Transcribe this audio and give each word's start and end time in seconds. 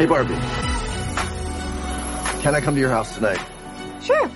Hey, 0.00 0.06
Barbie. 0.06 0.32
Can 2.40 2.54
I 2.54 2.62
come 2.62 2.74
to 2.74 2.80
your 2.80 2.88
house 2.88 3.14
tonight? 3.16 3.38
Sure. 4.00 4.30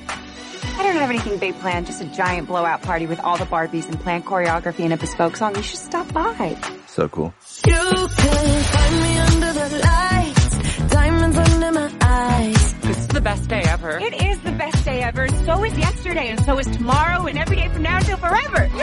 I 0.77 0.83
don't 0.83 0.96
have 0.96 1.09
anything 1.09 1.39
big 1.39 1.59
planned, 1.61 1.87
just 1.87 2.03
a 2.03 2.05
giant 2.05 2.48
blowout 2.48 2.83
party 2.83 3.07
with 3.07 3.19
all 3.21 3.39
the 3.39 3.46
Barbies 3.46 3.89
and 3.89 3.98
planned 3.98 4.27
choreography 4.27 4.80
and 4.80 4.93
a 4.93 4.98
bespoke 4.98 5.39
song. 5.39 5.57
You 5.57 5.62
should 5.62 5.79
stop 5.79 6.12
by. 6.12 6.59
So 6.87 7.09
cool. 7.09 7.32
You 7.66 7.73
can 7.73 8.09
find 8.09 9.00
me 9.00 9.19
under 9.21 9.53
the 9.55 9.79
lights, 9.79 10.93
diamonds 10.93 11.39
under 11.39 11.73
my 11.73 11.91
eyes. 12.03 12.75
It's 12.83 13.07
the 13.07 13.23
best 13.23 13.49
day 13.49 13.62
ever. 13.65 13.99
It 14.01 14.23
is 14.23 14.39
the 14.41 14.53
best 14.53 14.85
day 14.85 15.01
ever. 15.01 15.29
So 15.29 15.65
is 15.65 15.79
yesterday, 15.79 16.29
and 16.29 16.45
so 16.45 16.59
is 16.59 16.67
tomorrow, 16.67 17.25
and 17.25 17.39
every 17.39 17.57
day 17.57 17.71
from 17.71 17.85
now 17.85 17.96
until 17.96 18.19
forever. 18.19 18.69
Do 18.69 18.77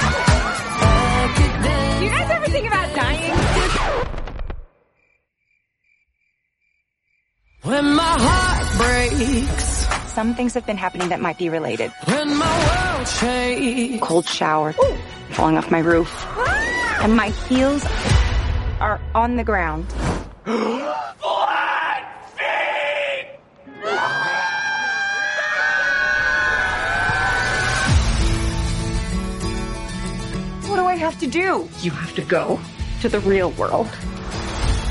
you 2.03 2.09
guys 2.09 2.31
ever 2.31 2.47
think 2.47 2.65
about 2.65 2.95
dying? 2.95 3.37
When 7.63 7.93
my 7.93 8.01
heart 8.03 8.67
breaks, 9.25 9.87
Some 10.13 10.35
things 10.35 10.53
have 10.53 10.65
been 10.65 10.77
happening 10.77 11.09
that 11.09 11.21
might 11.21 11.37
be 11.37 11.49
related. 11.49 11.91
when 12.05 12.35
my 12.37 12.95
world 12.95 13.07
shakes. 13.07 14.01
Cold 14.03 14.25
shower, 14.25 14.73
falling 15.31 15.57
off 15.57 15.71
my 15.71 15.79
roof, 15.79 16.09
ah! 16.37 16.99
and 17.03 17.15
my 17.15 17.29
heels 17.29 17.85
are 18.79 18.99
on 19.15 19.35
the 19.37 19.43
ground. 19.43 19.85
Flat 20.43 22.03
feet! 22.35 23.27
What 30.67 30.77
do 30.77 30.85
I 30.85 30.95
have 30.95 31.19
to 31.19 31.27
do? 31.27 31.67
You 31.81 31.91
have 31.91 32.15
to 32.15 32.21
go 32.23 32.59
to 33.01 33.09
the 33.09 33.19
real 33.21 33.51
world. 33.51 33.89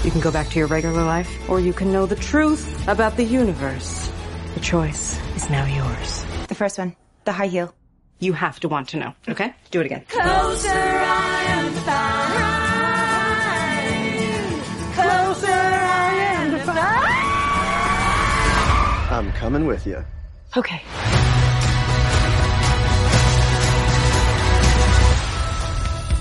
You 0.05 0.11
can 0.11 0.21
go 0.21 0.31
back 0.31 0.49
to 0.51 0.59
your 0.59 0.67
regular 0.69 1.03
life, 1.05 1.31
or 1.49 1.61
you 1.61 1.73
can 1.73 1.93
know 1.93 2.07
the 2.07 2.17
truth 2.17 2.89
about 2.89 3.17
the 3.17 3.25
universe. 3.25 4.10
The 4.55 4.61
choice 4.61 5.19
is 5.37 5.49
now 5.51 5.65
yours. 5.65 6.25
The 6.49 6.55
first 6.55 6.79
one, 6.79 6.95
the 7.25 7.33
high 7.33 7.47
heel. 7.47 7.75
You 8.19 8.33
have 8.35 8.61
to 8.61 8.69
want 8.69 8.89
to 8.91 8.99
know, 8.99 9.15
okay? 9.29 9.55
Do 9.71 9.81
it 9.81 9.87
again. 9.87 10.05
Closer 10.09 10.69
I 10.69 11.45
am 11.57 11.73
find. 11.73 12.55
Closer 14.95 15.53
I 15.53 16.13
am 16.37 16.59
find. 16.67 16.87
I'm 19.27 19.33
coming 19.33 19.67
with 19.67 19.87
you. 19.87 20.05
Okay. 20.57 20.83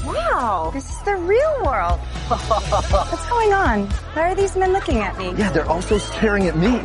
Wow, 0.06 0.72
this 0.74 0.90
is 0.90 1.00
the 1.04 1.16
real 1.16 1.64
world. 1.66 2.00
What's 2.30 3.30
going 3.30 3.54
on? 3.54 3.88
Why 4.14 4.32
are 4.32 4.36
these 4.36 4.56
men 4.56 4.72
looking 4.72 5.00
at 5.00 5.18
me? 5.18 5.34
Yeah, 5.38 5.50
they're 5.52 5.70
also 5.70 5.98
staring 5.98 6.48
at 6.48 6.56
me. 6.58 6.80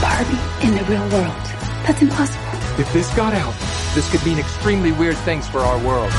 Barbie 0.00 0.40
in 0.66 0.74
the 0.74 0.84
real 0.88 1.06
world. 1.10 1.44
That's 1.84 2.02
impossible. 2.02 2.40
If 2.78 2.92
this 2.92 3.12
got 3.14 3.34
out, 3.34 3.54
this 3.94 4.10
could 4.10 4.24
mean 4.24 4.38
extremely 4.38 4.92
weird 4.92 5.16
things 5.18 5.48
for 5.48 5.60
our 5.60 5.78
world. 5.84 6.10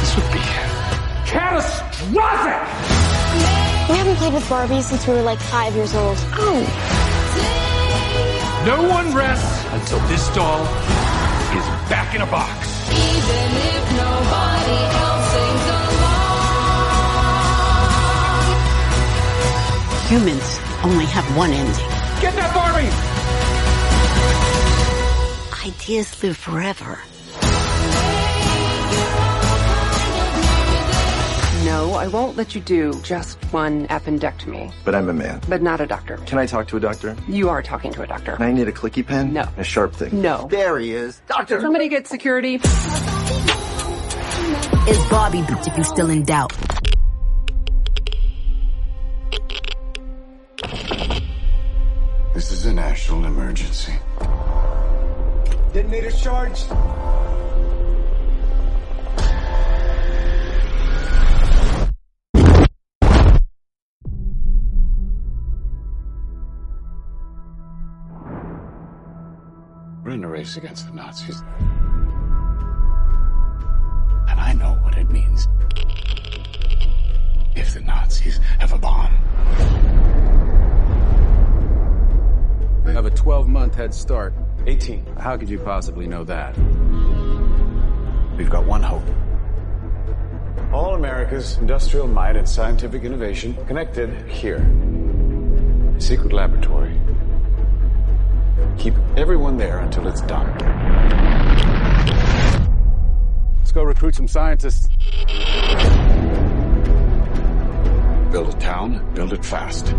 This 0.00 0.16
would 0.16 0.30
be 0.32 0.40
catastrophic! 1.24 2.60
We 3.88 3.96
haven't 3.96 4.16
played 4.16 4.34
with 4.34 4.48
Barbie 4.48 4.82
since 4.82 5.06
we 5.06 5.14
were 5.14 5.22
like 5.22 5.38
five 5.38 5.74
years 5.74 5.94
old. 5.94 6.16
Oh. 6.34 6.62
No 8.66 8.88
one 8.88 9.12
rests 9.14 9.64
until 9.72 9.98
this 10.08 10.28
doll 10.34 10.62
is 10.62 11.66
back 11.88 12.14
in 12.14 12.22
a 12.22 12.26
box. 12.26 12.68
Humans 20.12 20.58
only 20.84 21.06
have 21.06 21.24
one 21.38 21.50
ending. 21.52 21.72
Get 22.20 22.34
that 22.34 22.52
Barbie! 22.52 22.92
Ideas 25.66 26.22
live 26.22 26.36
forever. 26.36 26.98
No, 31.64 31.94
I 31.94 32.08
won't 32.08 32.36
let 32.36 32.54
you 32.54 32.60
do 32.60 32.92
just 33.02 33.38
one 33.54 33.86
appendectomy, 33.88 34.70
But 34.84 34.94
I'm 34.94 35.08
a 35.08 35.14
man. 35.14 35.40
but 35.48 35.62
not 35.62 35.80
a 35.80 35.86
doctor. 35.86 36.18
Can 36.26 36.36
I 36.38 36.44
talk 36.44 36.68
to 36.68 36.76
a 36.76 36.80
doctor? 36.80 37.16
You 37.26 37.48
are 37.48 37.62
talking 37.62 37.90
to 37.94 38.02
a 38.02 38.06
doctor. 38.06 38.34
And 38.34 38.44
I 38.44 38.52
need 38.52 38.68
a 38.68 38.72
clicky 38.72 39.06
pen? 39.06 39.32
No. 39.32 39.48
A 39.56 39.64
sharp 39.64 39.94
thing? 39.94 40.20
No. 40.20 40.46
There 40.50 40.78
he 40.78 40.92
is. 40.92 41.22
Doctor! 41.26 41.58
Somebody 41.62 41.88
get 41.88 42.06
security. 42.06 42.56
Is 42.56 42.62
Bobby 45.08 45.40
bitch 45.40 45.66
if 45.68 45.78
you 45.78 45.84
still 45.84 46.10
in 46.10 46.24
doubt? 46.24 46.52
National 53.12 53.26
emergency. 53.26 53.92
Detonator 55.74 56.10
charged. 56.10 56.70
We're 70.02 70.12
in 70.12 70.24
a 70.24 70.28
race 70.28 70.56
against 70.56 70.86
the 70.86 70.94
Nazis. 70.94 71.42
And 74.28 74.40
I 74.40 74.54
know 74.54 74.78
what 74.82 74.96
it 74.96 75.10
means. 75.10 75.48
If 77.54 77.74
the 77.74 77.80
Nazis 77.80 78.38
have 78.58 78.72
a 78.72 78.78
bomb. 78.78 79.12
We 82.84 82.91
have 83.02 83.12
a 83.12 83.16
12 83.16 83.48
month 83.48 83.74
head 83.74 83.92
start. 83.92 84.32
18. 84.66 85.04
How 85.18 85.36
could 85.36 85.48
you 85.48 85.58
possibly 85.58 86.06
know 86.06 86.22
that? 86.22 86.56
We've 88.36 88.48
got 88.50 88.64
one 88.64 88.80
hope. 88.82 89.02
All 90.72 90.94
America's 90.94 91.58
industrial 91.58 92.06
might 92.06 92.36
and 92.36 92.48
scientific 92.48 93.02
innovation 93.02 93.56
connected 93.66 94.30
here. 94.30 94.58
A 95.96 96.00
secret 96.00 96.32
laboratory. 96.32 96.96
Keep 98.78 98.94
everyone 99.16 99.56
there 99.56 99.80
until 99.80 100.06
it's 100.06 100.20
done. 100.20 100.56
Let's 103.58 103.72
go 103.72 103.82
recruit 103.82 104.14
some 104.14 104.28
scientists. 104.28 104.88
Build 108.30 108.48
a 108.48 108.56
town, 108.60 109.12
build 109.14 109.32
it 109.32 109.44
fast. 109.44 109.92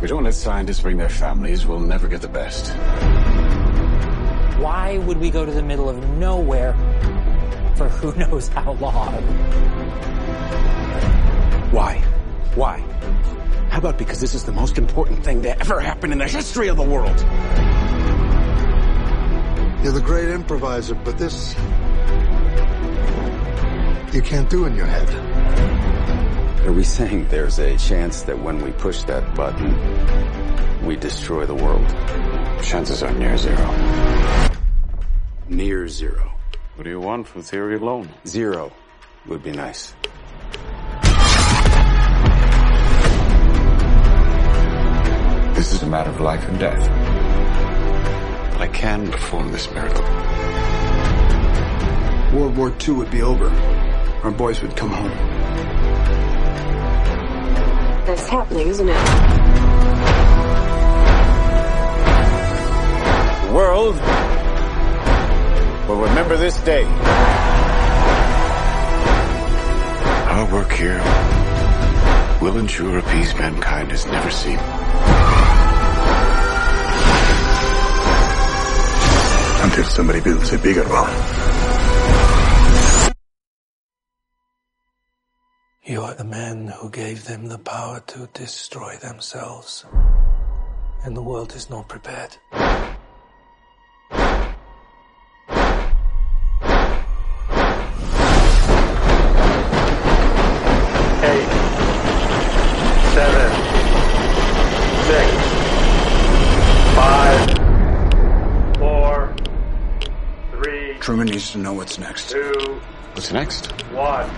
If 0.00 0.04
we 0.04 0.08
don't 0.08 0.24
let 0.24 0.32
scientists 0.32 0.80
bring 0.80 0.96
their 0.96 1.10
families, 1.10 1.66
we'll 1.66 1.78
never 1.78 2.08
get 2.08 2.22
the 2.22 2.28
best. 2.28 2.68
Why 4.58 4.96
would 4.96 5.18
we 5.18 5.28
go 5.28 5.44
to 5.44 5.52
the 5.52 5.62
middle 5.62 5.90
of 5.90 6.02
nowhere 6.16 6.72
for 7.76 7.90
who 7.90 8.14
knows 8.18 8.48
how 8.48 8.72
long? 8.72 9.12
Why? 11.70 11.98
Why? 12.54 12.78
How 13.68 13.76
about 13.76 13.98
because 13.98 14.20
this 14.20 14.32
is 14.32 14.44
the 14.44 14.52
most 14.52 14.78
important 14.78 15.22
thing 15.22 15.42
that 15.42 15.60
ever 15.60 15.80
happened 15.80 16.14
in 16.14 16.18
the 16.20 16.28
history 16.28 16.68
of 16.68 16.78
the 16.78 16.82
world? 16.82 17.20
You're 19.84 19.92
the 19.92 20.00
great 20.02 20.30
improviser, 20.30 20.94
but 20.94 21.18
this. 21.18 21.54
You 24.14 24.22
can't 24.22 24.48
do 24.48 24.64
in 24.64 24.74
your 24.76 24.86
head. 24.86 25.29
Are 26.66 26.72
we 26.72 26.84
saying 26.84 27.26
there's 27.28 27.58
a 27.58 27.76
chance 27.78 28.20
that 28.22 28.38
when 28.38 28.62
we 28.62 28.70
push 28.72 29.02
that 29.04 29.34
button, 29.34 29.74
we 30.84 30.94
destroy 30.94 31.46
the 31.46 31.54
world? 31.54 31.88
Chances 32.62 33.02
are 33.02 33.10
near 33.12 33.38
zero. 33.38 33.66
Near 35.48 35.88
zero. 35.88 36.32
What 36.74 36.84
do 36.84 36.90
you 36.90 37.00
want 37.00 37.26
from 37.26 37.42
theory 37.42 37.76
alone? 37.76 38.10
Zero 38.26 38.72
would 39.26 39.42
be 39.42 39.52
nice. 39.52 39.94
This 45.54 45.72
is 45.72 45.82
a 45.82 45.86
matter 45.86 46.10
of 46.10 46.20
life 46.20 46.46
and 46.46 46.58
death. 46.58 46.86
But 48.52 48.60
I 48.60 48.68
can 48.68 49.10
perform 49.10 49.50
this 49.50 49.70
miracle. 49.72 50.04
World 52.38 52.56
War 52.56 52.72
II 52.86 52.94
would 52.96 53.10
be 53.10 53.22
over. 53.22 53.48
Our 54.22 54.30
boys 54.30 54.60
would 54.60 54.76
come 54.76 54.90
home. 54.90 55.49
That's 58.10 58.28
happening, 58.28 58.66
isn't 58.66 58.88
it? 58.88 59.04
The 63.46 63.52
world 63.54 63.94
will 65.88 66.00
remember 66.08 66.36
this 66.36 66.60
day. 66.62 66.82
Our 70.26 70.52
work 70.52 70.72
here 70.72 70.98
will 72.42 72.58
ensure 72.58 72.98
a 72.98 73.02
peace 73.02 73.32
mankind 73.34 73.92
has 73.92 74.04
never 74.06 74.30
seen. 74.32 74.58
Until 79.62 79.84
somebody 79.84 80.20
builds 80.20 80.52
a 80.52 80.58
bigger 80.58 80.82
one. 80.88 81.69
The 86.20 86.24
men 86.26 86.66
who 86.66 86.90
gave 86.90 87.24
them 87.24 87.46
the 87.46 87.56
power 87.56 87.98
to 88.06 88.28
destroy 88.34 88.94
themselves. 88.96 89.86
And 91.02 91.16
the 91.16 91.22
world 91.22 91.54
is 91.54 91.70
not 91.70 91.88
prepared. 91.88 92.36
Eight, 101.22 101.48
seven, 103.14 103.50
six, 105.08 105.26
five, 106.96 107.40
four, 108.78 109.34
three, 110.52 110.94
Truman 110.98 111.28
needs 111.28 111.52
to 111.52 111.58
know 111.58 111.72
what's 111.74 111.98
next. 111.98 112.30
two, 112.30 112.80
What's 113.14 113.32
next? 113.32 113.70
one. 113.92 114.28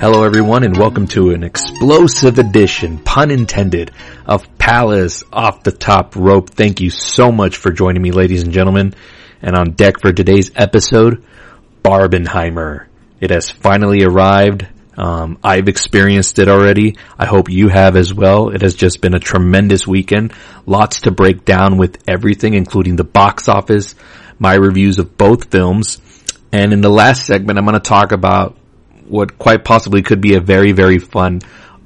Hello 0.00 0.24
everyone 0.24 0.64
and 0.64 0.78
welcome 0.78 1.06
to 1.08 1.32
an 1.32 1.44
explosive 1.44 2.38
edition, 2.38 2.96
pun 2.96 3.30
intended, 3.30 3.90
of 4.24 4.56
Palace 4.56 5.24
Off 5.30 5.62
the 5.62 5.72
Top 5.72 6.16
Rope. 6.16 6.48
Thank 6.48 6.80
you 6.80 6.88
so 6.88 7.30
much 7.30 7.58
for 7.58 7.70
joining 7.70 8.00
me 8.00 8.10
ladies 8.10 8.42
and 8.42 8.50
gentlemen. 8.50 8.94
And 9.42 9.54
on 9.54 9.72
deck 9.72 10.00
for 10.00 10.10
today's 10.10 10.52
episode, 10.56 11.22
Barbenheimer. 11.84 12.86
It 13.20 13.28
has 13.28 13.50
finally 13.50 14.02
arrived. 14.02 14.66
Um, 14.96 15.36
I've 15.44 15.68
experienced 15.68 16.38
it 16.38 16.48
already. 16.48 16.96
I 17.18 17.26
hope 17.26 17.50
you 17.50 17.68
have 17.68 17.94
as 17.94 18.14
well. 18.14 18.48
It 18.48 18.62
has 18.62 18.76
just 18.76 19.02
been 19.02 19.14
a 19.14 19.20
tremendous 19.20 19.86
weekend. 19.86 20.32
Lots 20.64 21.02
to 21.02 21.10
break 21.10 21.44
down 21.44 21.76
with 21.76 22.02
everything, 22.08 22.54
including 22.54 22.96
the 22.96 23.04
box 23.04 23.48
office, 23.48 23.94
my 24.38 24.54
reviews 24.54 24.98
of 24.98 25.18
both 25.18 25.50
films, 25.50 26.00
and 26.52 26.72
in 26.72 26.80
the 26.80 26.88
last 26.88 27.26
segment, 27.26 27.58
I'm 27.58 27.66
going 27.66 27.74
to 27.74 27.80
talk 27.80 28.12
about 28.12 28.56
what 29.10 29.38
quite 29.38 29.64
possibly 29.64 30.02
could 30.02 30.20
be 30.20 30.34
a 30.34 30.40
very, 30.40 30.72
very 30.72 30.98
fun 30.98 31.40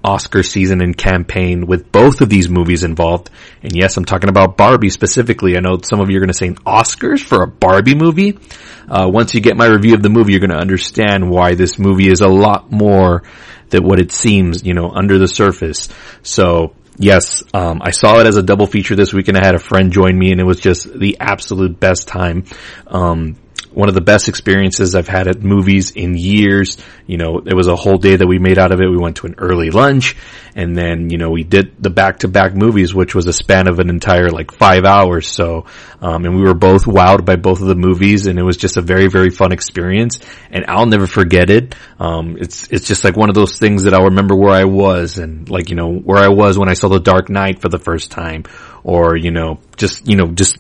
Oscar 0.05 0.43
season 0.43 0.83
and 0.83 0.97
campaign 0.97 1.67
with 1.67 1.91
both 1.91 2.21
of 2.21 2.29
these 2.29 2.49
movies 2.51 2.85
involved. 2.85 3.31
And 3.63 3.75
yes, 3.75 3.97
I'm 3.97 4.05
talking 4.05 4.29
about 4.29 4.59
Barbie 4.59 4.91
specifically. 4.91 5.57
I 5.57 5.61
know 5.61 5.79
some 5.83 6.01
of 6.01 6.11
you 6.11 6.19
are 6.19 6.21
going 6.21 6.29
to 6.29 6.35
say 6.35 6.51
Oscars 6.51 7.21
for 7.21 7.43
a 7.43 7.47
Barbie 7.47 7.95
movie. 7.95 8.39
Uh, 8.87 9.09
once 9.11 9.35
you 9.35 9.41
get 9.41 9.57
my 9.57 9.67
review 9.67 9.95
of 9.95 10.03
the 10.03 10.11
movie, 10.11 10.33
you're 10.33 10.41
going 10.41 10.51
to 10.51 10.59
understand 10.59 11.31
why 11.31 11.55
this 11.55 11.79
movie 11.79 12.11
is 12.11 12.21
a 12.21 12.29
lot 12.29 12.71
more 12.71 13.23
than 13.71 13.83
what 13.83 13.99
it 13.99 14.13
seems, 14.13 14.63
you 14.63 14.75
know, 14.75 14.91
under 14.91 15.19
the 15.19 15.29
surface. 15.29 15.89
So, 16.23 16.75
Yes, 16.97 17.43
um, 17.53 17.81
I 17.83 17.91
saw 17.91 18.21
it 18.21 18.27
as 18.29 18.37
a 18.37 18.43
double 18.43 18.69
feature 18.69 18.95
this 18.95 19.13
weekend. 19.13 19.37
I 19.37 19.45
had 19.45 19.57
a 19.57 19.59
friend 19.59 19.91
join 19.91 20.17
me, 20.17 20.31
and 20.31 20.41
it 20.41 20.45
was 20.45 20.61
just 20.61 20.97
the 20.97 21.17
absolute 21.19 21.81
best 21.81 22.07
time. 22.07 22.45
Um, 22.87 23.37
one 23.75 23.89
of 23.89 23.95
the 23.95 24.01
best 24.01 24.29
experiences 24.29 24.95
I've 24.95 25.09
had 25.09 25.27
at 25.27 25.43
movies 25.43 25.91
in 25.91 26.15
years. 26.17 26.79
You 27.07 27.19
know, 27.19 27.39
it 27.39 27.55
was 27.55 27.67
a 27.67 27.77
whole 27.77 27.97
day 27.97 28.17
that 28.17 28.27
we 28.27 28.39
made 28.39 28.59
out 28.59 28.73
of 28.73 28.81
it. 28.81 28.89
We 28.89 28.97
went 28.97 29.17
to 29.17 29.27
an 29.27 29.35
early 29.39 29.71
lunch 29.71 30.17
and 30.55 30.77
then, 30.77 31.11
you 31.11 31.19
know, 31.19 31.31
we 31.31 31.43
did 31.43 31.83
the 31.83 31.91
back 31.91 32.21
to 32.21 32.29
back 32.29 32.55
movies, 32.55 32.95
which 32.95 33.15
was 33.15 33.27
a 33.27 33.33
span 33.33 33.67
of 33.67 33.81
an 33.81 33.91
entire 33.91 34.31
like 34.31 34.53
five 34.53 34.85
hours. 34.85 35.27
So, 35.27 35.67
um, 36.01 36.25
and 36.25 36.37
we 36.37 36.43
were 36.43 36.55
both 36.55 36.85
wowed 36.85 37.25
by 37.25 37.37
both 37.37 37.61
of 37.61 37.67
the 37.67 37.75
movies 37.75 38.27
and 38.27 38.39
it 38.39 38.43
was 38.43 38.57
just 38.57 38.77
a 38.77 38.81
very, 38.81 39.09
very 39.09 39.31
fun 39.31 39.53
experience 39.53 40.21
and 40.51 40.65
I'll 40.69 40.87
never 40.87 41.07
forget 41.07 41.51
it. 41.51 41.75
Um, 41.99 42.37
it's, 42.39 42.69
it's 42.69 42.87
just 42.87 43.05
like 43.05 43.17
one 43.17 43.29
of 43.29 43.35
those 43.35 43.59
things 43.59 43.85
that 43.85 43.95
I'll 43.95 44.05
remember 44.05 44.37
where 44.37 44.53
I 44.53 44.65
was 44.65 45.19
and 45.19 45.49
like, 45.51 45.71
you 45.71 45.77
know, 45.77 45.93
where 45.93 46.19
I 46.19 46.29
was 46.29 46.59
when 46.59 46.69
I 46.69 46.75
saw 46.75 46.89
The 46.89 47.01
Dark 47.01 47.29
Knight 47.29 47.61
for 47.61 47.69
the 47.69 47.79
first 47.79 48.11
time 48.13 48.45
or, 48.85 49.17
you 49.17 49.33
know, 49.33 49.59
just, 49.77 50.07
you 50.09 50.17
know, 50.17 50.27
just 50.29 50.59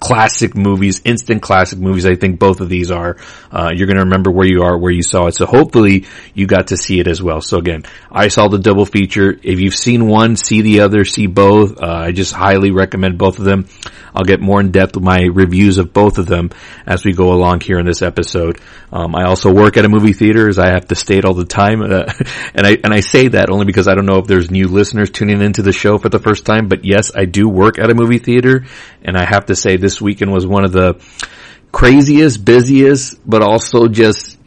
classic 0.00 0.56
movies, 0.56 1.02
instant 1.04 1.42
classic 1.42 1.78
movies. 1.78 2.06
I 2.06 2.14
think 2.14 2.38
both 2.38 2.60
of 2.60 2.68
these 2.68 2.90
are. 2.90 3.16
Uh, 3.50 3.70
you're 3.74 3.86
going 3.86 3.96
to 3.96 4.04
remember 4.04 4.30
where 4.30 4.46
you 4.46 4.62
are, 4.62 4.76
where 4.76 4.92
you 4.92 5.02
saw 5.02 5.26
it. 5.26 5.34
So 5.34 5.46
hopefully 5.46 6.06
you 6.34 6.46
got 6.46 6.68
to 6.68 6.76
see 6.76 7.00
it 7.00 7.06
as 7.06 7.22
well. 7.22 7.40
So 7.40 7.58
again, 7.58 7.84
I 8.10 8.28
saw 8.28 8.48
the 8.48 8.58
double 8.58 8.86
feature. 8.86 9.30
If 9.42 9.60
you've 9.60 9.74
seen 9.74 10.06
one, 10.06 10.36
see 10.36 10.62
the 10.62 10.80
other, 10.80 11.04
see 11.04 11.26
both. 11.26 11.80
Uh, 11.80 11.86
I 11.86 12.12
just 12.12 12.32
highly 12.32 12.70
recommend 12.70 13.18
both 13.18 13.38
of 13.38 13.44
them. 13.44 13.66
I'll 14.14 14.24
get 14.24 14.40
more 14.40 14.60
in 14.60 14.70
depth 14.70 14.94
with 14.94 15.04
my 15.04 15.22
reviews 15.32 15.78
of 15.78 15.92
both 15.92 16.18
of 16.18 16.26
them 16.26 16.50
as 16.86 17.04
we 17.04 17.12
go 17.12 17.32
along 17.32 17.60
here 17.60 17.80
in 17.80 17.86
this 17.86 18.00
episode. 18.00 18.60
Um, 18.92 19.16
I 19.16 19.24
also 19.24 19.52
work 19.52 19.76
at 19.76 19.84
a 19.84 19.88
movie 19.88 20.12
theater, 20.12 20.48
as 20.48 20.56
I 20.56 20.68
have 20.68 20.86
to 20.88 20.94
state 20.94 21.24
all 21.24 21.34
the 21.34 21.44
time, 21.44 21.82
uh, 21.82 22.04
and 22.54 22.64
I 22.64 22.78
and 22.84 22.94
I 22.94 23.00
say 23.00 23.28
that 23.28 23.50
only 23.50 23.64
because 23.64 23.88
I 23.88 23.94
don't 23.94 24.06
know 24.06 24.18
if 24.18 24.28
there's 24.28 24.52
new 24.52 24.68
listeners 24.68 25.10
tuning 25.10 25.42
into 25.42 25.62
the 25.62 25.72
show 25.72 25.98
for 25.98 26.08
the 26.08 26.20
first 26.20 26.46
time. 26.46 26.68
But 26.68 26.84
yes, 26.84 27.10
I 27.12 27.24
do 27.24 27.48
work 27.48 27.80
at 27.80 27.90
a 27.90 27.94
movie 27.94 28.18
theater, 28.18 28.66
and 29.02 29.16
I 29.16 29.24
have 29.24 29.46
to 29.46 29.56
say 29.56 29.73
this 29.76 30.00
weekend 30.00 30.32
was 30.32 30.46
one 30.46 30.64
of 30.64 30.72
the 30.72 31.00
craziest, 31.72 32.44
busiest, 32.44 33.18
but 33.28 33.42
also 33.42 33.88
just 33.88 34.38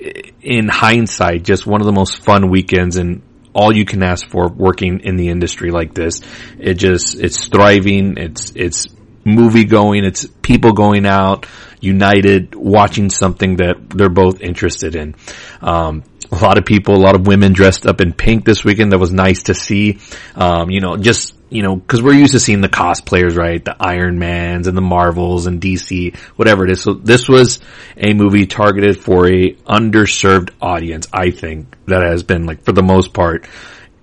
in 0.41 0.69
hindsight, 0.69 1.43
just 1.43 1.67
one 1.67 1.81
of 1.81 1.85
the 1.85 1.93
most 1.93 2.23
fun 2.23 2.49
weekends 2.49 2.95
and 2.97 3.21
all 3.53 3.75
you 3.75 3.85
can 3.85 4.03
ask 4.03 4.27
for 4.29 4.47
working 4.47 5.01
in 5.01 5.15
the 5.15 5.29
industry 5.29 5.71
like 5.71 5.93
this. 5.93 6.21
It 6.59 6.75
just, 6.75 7.19
it's 7.19 7.47
thriving. 7.47 8.17
It's, 8.17 8.53
it's 8.55 8.87
movie 9.25 9.65
going. 9.65 10.05
It's 10.05 10.25
people 10.41 10.73
going 10.73 11.05
out, 11.05 11.47
united, 11.81 12.55
watching 12.55 13.09
something 13.09 13.57
that 13.57 13.89
they're 13.89 14.09
both 14.09 14.41
interested 14.41 14.95
in. 14.95 15.15
Um, 15.61 16.03
a 16.31 16.35
lot 16.35 16.57
of 16.57 16.65
people, 16.65 16.95
a 16.95 17.03
lot 17.03 17.15
of 17.15 17.25
women 17.25 17.53
dressed 17.53 17.85
up 17.85 17.99
in 17.99 18.13
pink 18.13 18.45
this 18.45 18.63
weekend. 18.63 18.91
That 18.91 18.99
was 18.99 19.11
nice 19.11 19.43
to 19.43 19.53
see. 19.53 19.99
Um, 20.35 20.69
you 20.69 20.79
know, 20.79 20.97
just, 20.97 21.33
you 21.49 21.63
know, 21.63 21.77
cause 21.77 22.01
we're 22.01 22.13
used 22.13 22.33
to 22.33 22.39
seeing 22.39 22.61
the 22.61 22.69
cosplayers, 22.69 23.37
right? 23.37 23.63
The 23.63 23.75
Iron 23.79 24.19
Mans 24.19 24.67
and 24.67 24.75
the 24.75 24.81
Marvels 24.81 25.47
and 25.47 25.61
DC, 25.61 26.15
whatever 26.35 26.65
it 26.65 26.71
is. 26.71 26.81
So 26.81 26.93
this 26.93 27.29
was 27.29 27.59
a 27.95 28.13
movie 28.13 28.45
targeted 28.45 28.99
for 28.99 29.27
a 29.27 29.53
underserved 29.53 30.51
audience, 30.61 31.07
I 31.13 31.31
think, 31.31 31.75
that 31.85 32.03
has 32.03 32.23
been 32.23 32.45
like, 32.45 32.63
for 32.63 32.73
the 32.73 32.83
most 32.83 33.13
part, 33.13 33.47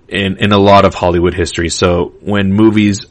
in, 0.07 0.37
in 0.37 0.51
a 0.51 0.57
lot 0.57 0.85
of 0.85 0.93
Hollywood 0.95 1.33
history. 1.33 1.69
So 1.69 2.13
when 2.21 2.53
movies 2.53 3.05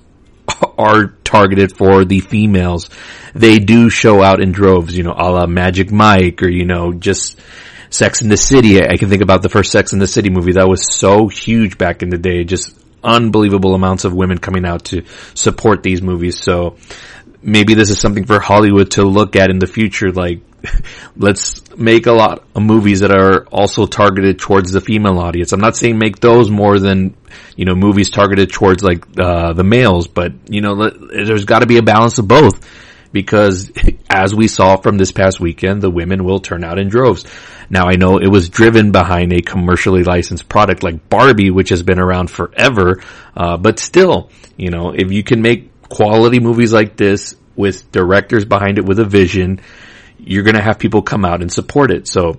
are 0.79 1.07
targeted 1.25 1.77
for 1.77 2.05
the 2.05 2.21
females, 2.21 2.91
they 3.35 3.59
do 3.59 3.89
show 3.89 4.23
out 4.23 4.41
in 4.41 4.53
droves, 4.53 4.97
you 4.97 5.05
know, 5.05 5.15
a 5.17 5.31
la 5.31 5.47
Magic 5.47 5.93
Mike 5.93 6.43
or, 6.43 6.49
you 6.49 6.65
know, 6.65 6.93
just, 6.93 7.39
Sex 7.91 8.23
in 8.23 8.29
the 8.29 8.37
City. 8.37 8.83
I 8.83 8.97
can 8.97 9.09
think 9.09 9.23
about 9.23 9.43
the 9.43 9.49
first 9.49 9.71
Sex 9.71 9.93
in 9.93 10.01
the 10.01 10.09
City 10.09 10.29
movie. 10.29 10.53
That 10.53 10.69
was 10.69 10.93
so 10.99 11.29
huge 11.29 11.79
back 11.79 12.03
in 12.03 12.09
the 12.09 12.19
day. 12.19 12.43
Just 12.43 12.77
unbelievable 13.05 13.75
amounts 13.75 14.05
of 14.05 14.15
women 14.15 14.39
coming 14.39 14.65
out 14.65 14.87
to 14.87 15.05
support 15.35 15.83
these 15.83 16.03
movies. 16.03 16.41
So 16.41 16.77
maybe 17.43 17.75
this 17.75 17.91
is 17.91 18.01
something 18.01 18.25
for 18.25 18.41
Hollywood 18.41 18.93
to 18.93 19.05
look 19.05 19.37
at 19.37 19.51
in 19.51 19.59
the 19.59 19.67
future. 19.67 20.11
Like, 20.11 20.41
let's 21.17 21.63
make 21.77 22.07
a 22.07 22.13
lot 22.13 22.45
of 22.55 22.63
movies 22.63 23.01
that 23.01 23.13
are 23.13 23.47
also 23.47 23.87
targeted 23.87 24.39
towards 24.39 24.73
the 24.73 24.81
female 24.81 25.19
audience. 25.19 25.53
I'm 25.53 25.61
not 25.61 25.77
saying 25.77 25.99
make 25.99 26.21
those 26.21 26.51
more 26.51 26.79
than, 26.79 27.15
you 27.57 27.67
know, 27.67 27.75
movies 27.75 28.11
targeted 28.11 28.51
towards 28.51 28.83
like, 28.83 29.05
uh, 29.19 29.53
the 29.53 29.65
males, 29.65 30.09
but 30.09 30.33
you 30.49 30.63
know, 30.63 30.89
there's 30.89 31.45
gotta 31.45 31.67
be 31.67 31.77
a 31.77 31.83
balance 31.83 32.19
of 32.19 32.27
both 32.27 32.65
because 33.15 33.73
as 34.11 34.35
we 34.35 34.49
saw 34.49 34.77
from 34.77 34.99
this 34.99 35.13
past 35.13 35.41
weekend, 35.41 35.81
the 35.81 35.89
women 35.89 36.25
will 36.25 36.41
turn 36.41 36.65
out 36.65 36.79
in 36.79 36.89
droves. 36.89 37.25
Now 37.71 37.87
I 37.87 37.95
know 37.95 38.19
it 38.19 38.29
was 38.29 38.51
driven 38.51 38.93
behind 38.93 39.33
a 39.33 39.41
commercially 39.41 40.03
licensed 40.03 40.49
product 40.49 40.83
like 40.83 41.09
Barbie, 41.09 41.51
which 41.51 41.71
has 41.71 41.83
been 41.83 41.99
around 41.99 42.31
forever, 42.31 43.01
uh, 43.35 43.57
but 43.57 43.79
still, 43.79 44.31
you 44.59 44.71
know, 44.71 44.93
if 44.95 45.11
you 45.11 45.23
can 45.23 45.41
make 45.41 45.71
quality 45.89 46.41
movies 46.41 46.73
like 46.73 46.97
this 46.97 47.37
with 47.57 47.91
directors 47.93 48.45
behind 48.45 48.79
it 48.79 48.85
with 48.85 48.99
a 48.99 49.05
vision, 49.05 49.61
you're 50.19 50.43
gonna 50.43 50.63
have 50.63 50.79
people 50.79 51.01
come 51.01 51.25
out 51.25 51.41
and 51.41 51.51
support 51.51 51.91
it. 51.91 52.09
So, 52.09 52.39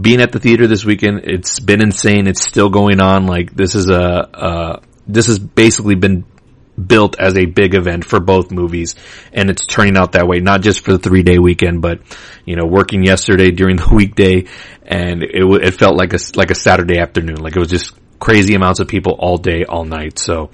being 0.00 0.20
at 0.20 0.32
the 0.32 0.40
theater 0.40 0.66
this 0.66 0.84
weekend, 0.84 1.20
it's 1.24 1.60
been 1.60 1.82
insane. 1.82 2.26
It's 2.26 2.42
still 2.42 2.68
going 2.68 3.00
on. 3.00 3.26
Like 3.26 3.54
this 3.54 3.74
is 3.74 3.88
a, 3.88 4.28
uh, 4.34 4.80
this 5.06 5.26
has 5.26 5.38
basically 5.38 5.94
been 5.94 6.24
built 6.76 7.18
as 7.18 7.36
a 7.36 7.46
big 7.46 7.74
event 7.74 8.04
for 8.04 8.20
both 8.20 8.50
movies 8.50 8.94
and 9.32 9.48
it's 9.48 9.64
turning 9.64 9.96
out 9.96 10.12
that 10.12 10.26
way 10.26 10.40
not 10.40 10.60
just 10.60 10.84
for 10.84 10.92
the 10.92 10.98
three 10.98 11.22
day 11.22 11.38
weekend 11.38 11.80
but 11.80 12.00
you 12.44 12.54
know 12.54 12.66
working 12.66 13.02
yesterday 13.02 13.50
during 13.50 13.76
the 13.76 13.94
weekday 13.94 14.44
and 14.86 15.22
it 15.22 15.44
it 15.62 15.74
felt 15.74 15.96
like 15.96 16.12
a 16.14 16.18
like 16.36 16.50
a 16.50 16.54
Saturday 16.54 16.98
afternoon. 16.98 17.36
Like 17.36 17.56
it 17.56 17.58
was 17.58 17.68
just 17.68 17.94
crazy 18.18 18.54
amounts 18.54 18.80
of 18.80 18.88
people 18.88 19.12
all 19.18 19.36
day 19.36 19.64
all 19.64 19.84
night. 19.84 20.18
So 20.18 20.50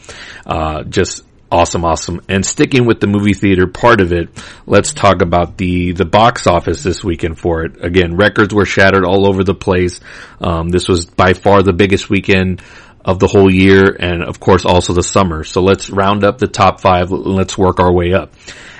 uh 0.46 0.84
just 0.84 1.22
awesome 1.50 1.84
awesome. 1.84 2.22
And 2.28 2.44
sticking 2.44 2.86
with 2.86 3.00
the 3.00 3.06
movie 3.06 3.34
theater 3.34 3.66
part 3.66 4.00
of 4.00 4.12
it 4.12 4.30
let's 4.66 4.94
talk 4.94 5.20
about 5.20 5.58
the 5.58 5.92
the 5.92 6.06
box 6.06 6.46
office 6.46 6.82
this 6.82 7.04
weekend 7.04 7.38
for 7.38 7.64
it. 7.64 7.84
Again 7.84 8.16
records 8.16 8.54
were 8.54 8.64
shattered 8.64 9.04
all 9.04 9.28
over 9.28 9.44
the 9.44 9.54
place. 9.54 10.00
Um 10.40 10.70
this 10.70 10.88
was 10.88 11.04
by 11.04 11.34
far 11.34 11.62
the 11.62 11.74
biggest 11.74 12.08
weekend 12.08 12.62
of 13.04 13.18
the 13.18 13.26
whole 13.26 13.52
year 13.52 13.96
and 13.98 14.22
of 14.22 14.38
course 14.38 14.64
also 14.64 14.92
the 14.92 15.02
summer. 15.02 15.44
So 15.44 15.62
let's 15.62 15.90
round 15.90 16.24
up 16.24 16.38
the 16.38 16.46
top 16.46 16.80
five. 16.80 17.10
Let's 17.10 17.58
work 17.58 17.80
our 17.80 17.92
way 17.92 18.12
up. 18.12 18.32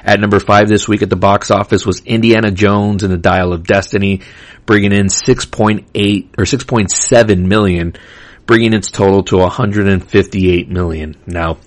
At 0.05 0.21
number 0.21 0.41
five 0.41 0.69
this 0.69 0.89
week 0.89 1.03
at 1.03 1.11
the 1.11 1.17
box 1.17 1.51
office 1.51 1.87
was 1.87 2.01
Indiana 2.05 2.51
Jones 2.51 3.03
and 3.03 3.13
the 3.13 3.19
Dial 3.19 3.53
of 3.53 3.65
Destiny, 3.65 4.23
bringing 4.67 4.93
in 4.93 5.07
6.8 5.07 6.29
or 6.39 6.45
6.7 6.45 7.47
million, 7.47 7.95
bringing 8.47 8.75
its 8.75 8.91
total 8.91 9.23
to 9.25 9.39
158 9.39 10.69
million. 10.69 11.17
Now, 11.27 11.59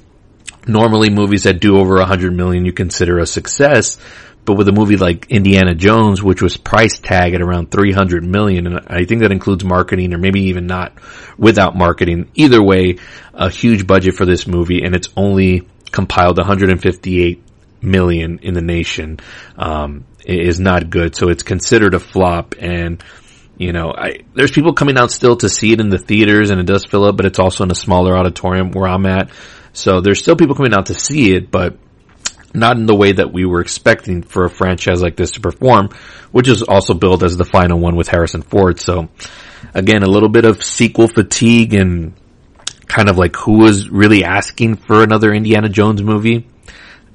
normally 0.67 1.09
movies 1.09 1.43
that 1.43 1.61
do 1.61 1.77
over 1.77 1.95
100 1.95 2.33
million 2.33 2.65
you 2.65 2.73
consider 2.73 3.19
a 3.19 3.25
success, 3.25 3.97
but 4.45 4.53
with 4.53 4.67
a 4.67 4.71
movie 4.71 4.97
like 4.97 5.27
Indiana 5.29 5.73
Jones, 5.73 6.21
which 6.21 6.41
was 6.41 6.55
price 6.55 6.99
tag 6.99 7.33
at 7.33 7.41
around 7.41 7.71
300 7.71 8.23
million, 8.23 8.67
and 8.67 8.79
I 8.87 9.05
think 9.05 9.21
that 9.21 9.31
includes 9.31 9.63
marketing 9.63 10.13
or 10.13 10.17
maybe 10.17 10.41
even 10.43 10.67
not 10.67 10.93
without 11.37 11.75
marketing. 11.75 12.29
Either 12.35 12.61
way, 12.63 12.97
a 13.33 13.49
huge 13.49 13.87
budget 13.87 14.15
for 14.15 14.25
this 14.25 14.47
movie 14.47 14.83
and 14.83 14.95
it's 14.95 15.09
only 15.17 15.67
compiled 15.91 16.37
158 16.37 17.43
million 17.81 18.39
in 18.41 18.53
the 18.53 18.61
nation, 18.61 19.19
um, 19.57 20.05
is 20.25 20.59
not 20.59 20.89
good. 20.89 21.15
So 21.15 21.29
it's 21.29 21.43
considered 21.43 21.93
a 21.93 21.99
flop 21.99 22.55
and, 22.59 23.03
you 23.57 23.73
know, 23.73 23.93
I, 23.97 24.19
there's 24.33 24.51
people 24.51 24.73
coming 24.73 24.97
out 24.97 25.11
still 25.11 25.37
to 25.37 25.49
see 25.49 25.71
it 25.71 25.79
in 25.79 25.89
the 25.89 25.97
theaters 25.97 26.49
and 26.49 26.59
it 26.59 26.65
does 26.65 26.85
fill 26.85 27.05
up, 27.05 27.17
but 27.17 27.25
it's 27.25 27.39
also 27.39 27.63
in 27.63 27.71
a 27.71 27.75
smaller 27.75 28.17
auditorium 28.17 28.71
where 28.71 28.87
I'm 28.87 29.05
at. 29.05 29.29
So 29.73 30.01
there's 30.01 30.19
still 30.19 30.35
people 30.35 30.55
coming 30.55 30.73
out 30.73 30.87
to 30.87 30.93
see 30.93 31.35
it, 31.35 31.51
but 31.51 31.77
not 32.55 32.77
in 32.77 32.85
the 32.85 32.95
way 32.95 33.11
that 33.11 33.31
we 33.31 33.45
were 33.45 33.61
expecting 33.61 34.23
for 34.23 34.45
a 34.45 34.49
franchise 34.49 35.01
like 35.01 35.15
this 35.15 35.31
to 35.31 35.41
perform, 35.41 35.89
which 36.31 36.47
is 36.47 36.63
also 36.63 36.93
billed 36.93 37.23
as 37.23 37.37
the 37.37 37.45
final 37.45 37.79
one 37.79 37.95
with 37.95 38.07
Harrison 38.07 38.41
Ford. 38.41 38.79
So 38.79 39.09
again, 39.73 40.03
a 40.03 40.07
little 40.07 40.29
bit 40.29 40.45
of 40.45 40.63
sequel 40.63 41.07
fatigue 41.07 41.73
and 41.73 42.13
kind 42.87 43.09
of 43.09 43.17
like 43.17 43.35
who 43.35 43.59
was 43.59 43.89
really 43.89 44.23
asking 44.23 44.75
for 44.75 45.03
another 45.03 45.33
Indiana 45.33 45.69
Jones 45.69 46.01
movie. 46.01 46.47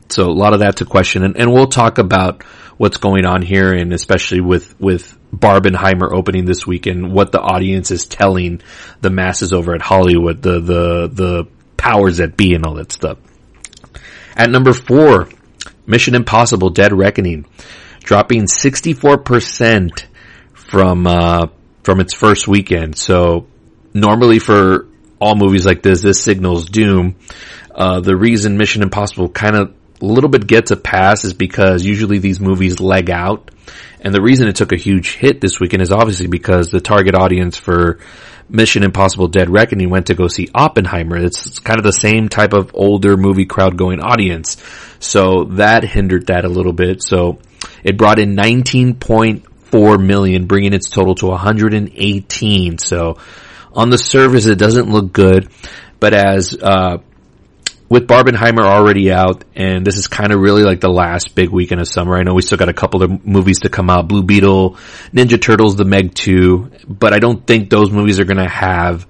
So 0.08 0.24
a 0.24 0.32
lot 0.32 0.54
of 0.54 0.60
that 0.60 0.76
to 0.76 0.84
question 0.84 1.22
and, 1.22 1.36
and 1.36 1.52
we'll 1.52 1.68
talk 1.68 1.98
about 1.98 2.42
what's 2.76 2.96
going 2.96 3.26
on 3.26 3.42
here 3.42 3.72
and 3.72 3.92
especially 3.92 4.40
with, 4.40 4.78
with 4.80 5.16
Barbenheimer 5.34 6.10
opening 6.12 6.46
this 6.46 6.66
weekend, 6.66 7.12
what 7.12 7.30
the 7.30 7.40
audience 7.40 7.90
is 7.90 8.06
telling 8.06 8.62
the 9.00 9.10
masses 9.10 9.52
over 9.52 9.74
at 9.74 9.82
Hollywood, 9.82 10.42
the, 10.42 10.60
the, 10.60 11.08
the 11.12 11.48
powers 11.76 12.16
that 12.16 12.36
be 12.36 12.54
and 12.54 12.64
all 12.64 12.74
that 12.74 12.90
stuff. 12.90 13.18
At 14.36 14.50
number 14.50 14.72
four, 14.72 15.28
Mission 15.86 16.14
Impossible 16.14 16.70
Dead 16.70 16.92
Reckoning, 16.92 17.46
dropping 18.00 18.44
64% 18.44 20.04
from, 20.54 21.06
uh, 21.06 21.46
from 21.82 22.00
its 22.00 22.14
first 22.14 22.46
weekend. 22.46 22.96
So 22.96 23.46
normally 23.92 24.38
for 24.38 24.86
all 25.20 25.36
movies 25.36 25.66
like 25.66 25.82
this, 25.82 26.02
this 26.02 26.22
signals 26.22 26.68
doom. 26.68 27.16
Uh, 27.74 28.00
the 28.00 28.16
reason 28.16 28.56
Mission 28.56 28.82
Impossible 28.82 29.28
kind 29.28 29.56
of 29.56 29.74
a 30.00 30.04
little 30.04 30.30
bit 30.30 30.46
gets 30.46 30.70
a 30.70 30.76
pass 30.76 31.24
is 31.24 31.34
because 31.34 31.84
usually 31.84 32.18
these 32.18 32.40
movies 32.40 32.80
leg 32.80 33.10
out. 33.10 33.50
And 34.00 34.14
the 34.14 34.22
reason 34.22 34.48
it 34.48 34.56
took 34.56 34.72
a 34.72 34.76
huge 34.76 35.12
hit 35.12 35.40
this 35.40 35.60
weekend 35.60 35.82
is 35.82 35.92
obviously 35.92 36.26
because 36.26 36.70
the 36.70 36.80
target 36.80 37.14
audience 37.14 37.58
for 37.58 37.98
Mission 38.50 38.82
Impossible 38.82 39.28
Dead 39.28 39.48
Reckoning 39.48 39.90
went 39.90 40.06
to 40.06 40.14
go 40.14 40.28
see 40.28 40.48
Oppenheimer. 40.54 41.16
It's 41.16 41.58
kind 41.60 41.78
of 41.78 41.84
the 41.84 41.92
same 41.92 42.28
type 42.28 42.52
of 42.52 42.72
older 42.74 43.16
movie 43.16 43.46
crowd 43.46 43.76
going 43.76 44.00
audience. 44.00 44.56
So 44.98 45.44
that 45.52 45.84
hindered 45.84 46.26
that 46.26 46.44
a 46.44 46.48
little 46.48 46.72
bit. 46.72 47.02
So 47.02 47.38
it 47.84 47.96
brought 47.96 48.18
in 48.18 48.36
19.4 48.36 50.04
million, 50.04 50.46
bringing 50.46 50.72
its 50.72 50.90
total 50.90 51.14
to 51.16 51.26
118. 51.26 52.78
So 52.78 53.18
on 53.72 53.90
the 53.90 53.98
surface, 53.98 54.46
it 54.46 54.58
doesn't 54.58 54.90
look 54.90 55.12
good, 55.12 55.48
but 56.00 56.12
as, 56.12 56.56
uh, 56.60 56.98
with 57.90 58.06
Barbenheimer 58.06 58.62
already 58.62 59.10
out, 59.12 59.44
and 59.56 59.84
this 59.84 59.96
is 59.96 60.06
kind 60.06 60.32
of 60.32 60.40
really 60.40 60.62
like 60.62 60.80
the 60.80 60.88
last 60.88 61.34
big 61.34 61.50
weekend 61.50 61.80
of 61.80 61.88
summer. 61.88 62.16
I 62.16 62.22
know 62.22 62.34
we 62.34 62.42
still 62.42 62.56
got 62.56 62.68
a 62.68 62.72
couple 62.72 63.02
of 63.02 63.26
movies 63.26 63.60
to 63.60 63.68
come 63.68 63.90
out: 63.90 64.08
Blue 64.08 64.22
Beetle, 64.22 64.76
Ninja 65.12 65.42
Turtles, 65.42 65.76
The 65.76 65.84
Meg 65.84 66.14
Two. 66.14 66.70
But 66.86 67.12
I 67.12 67.18
don't 67.18 67.44
think 67.44 67.68
those 67.68 67.90
movies 67.90 68.20
are 68.20 68.24
going 68.24 68.38
to 68.38 68.48
have 68.48 69.06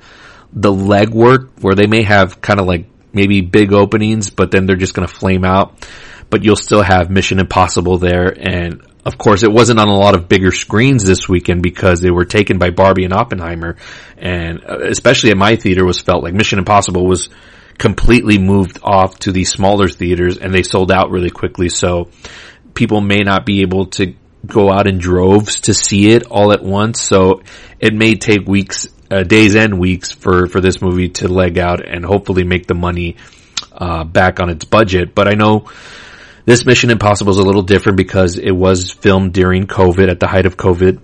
the 0.53 0.73
legwork 0.73 1.61
where 1.61 1.75
they 1.75 1.87
may 1.87 2.03
have 2.03 2.41
kind 2.41 2.59
of 2.59 2.67
like 2.67 2.87
maybe 3.13 3.43
big 3.43 3.73
openings, 3.73 4.31
but 4.31 4.51
then 4.51 4.67
they're 4.67 4.77
just 4.77 4.95
going 4.95 5.07
to 5.07 5.15
flame 5.15 5.45
out. 5.45 5.87
But 6.31 6.43
you'll 6.43 6.57
still 6.57 6.83
have 6.83 7.11
Mission 7.11 7.39
Impossible 7.39 7.99
there, 7.99 8.29
and 8.29 8.83
of 9.05 9.19
course, 9.19 9.43
it 9.43 9.53
wasn't 9.53 9.79
on 9.79 9.89
a 9.89 9.95
lot 9.95 10.15
of 10.15 10.29
bigger 10.29 10.53
screens 10.53 11.05
this 11.05 11.29
weekend 11.29 11.63
because 11.63 12.01
they 12.01 12.11
were 12.11 12.25
taken 12.25 12.59
by 12.59 12.71
Barbie 12.71 13.05
and 13.05 13.13
Oppenheimer, 13.13 13.77
and 14.17 14.65
uh, 14.65 14.79
especially 14.85 15.33
at 15.33 15.37
my 15.37 15.57
theater 15.57 15.85
was 15.85 16.01
felt 16.01 16.23
like 16.23 16.33
Mission 16.33 16.59
Impossible 16.59 17.07
was 17.07 17.29
completely 17.81 18.39
moved 18.39 18.79
off 18.83 19.19
to 19.21 19.33
these 19.33 19.51
smaller 19.51 19.89
theaters 19.89 20.37
and 20.37 20.53
they 20.53 20.63
sold 20.63 20.93
out 20.93 21.11
really 21.11 21.31
quickly. 21.31 21.71
So 21.71 22.11
people 22.75 23.01
may 23.01 23.21
not 23.21 23.47
be 23.47 23.63
able 23.63 23.87
to 23.87 24.15
go 24.47 24.71
out 24.71 24.87
in 24.87 24.99
droves 24.99 25.63
to 25.63 25.75
see 25.75 26.11
it 26.11 26.25
all 26.25 26.53
at 26.53 26.63
once. 26.63 27.01
So 27.01 27.43
it 27.79 27.95
may 27.95 28.17
take 28.17 28.47
weeks, 28.47 28.87
uh, 29.11 29.23
days 29.23 29.57
and 29.57 29.79
weeks 29.81 30.13
for, 30.13 30.47
for 30.47 30.61
this 30.61 30.83
movie 30.83 31.09
to 31.09 31.29
leg 31.29 31.59
out 31.59 31.81
and 31.85 32.05
hopefully 32.05 32.45
make 32.45 32.67
the 32.67 32.75
money, 32.75 33.17
uh, 33.73 34.05
back 34.05 34.41
on 34.41 34.51
its 34.51 34.67
budget. 34.67 35.15
But 35.15 35.29
I 35.29 35.35
know 35.35 35.71
this 36.45 36.67
Mission 36.67 36.91
Impossible 36.91 37.33
is 37.33 37.39
a 37.39 37.43
little 37.43 37.63
different 37.63 37.97
because 37.97 38.37
it 38.37 38.53
was 38.53 38.93
filmed 38.93 39.33
during 39.33 39.67
COVID 39.67 40.11
at 40.11 40.21
the 40.21 40.27
height 40.27 40.45
of 40.45 40.59
COVID 40.59 41.01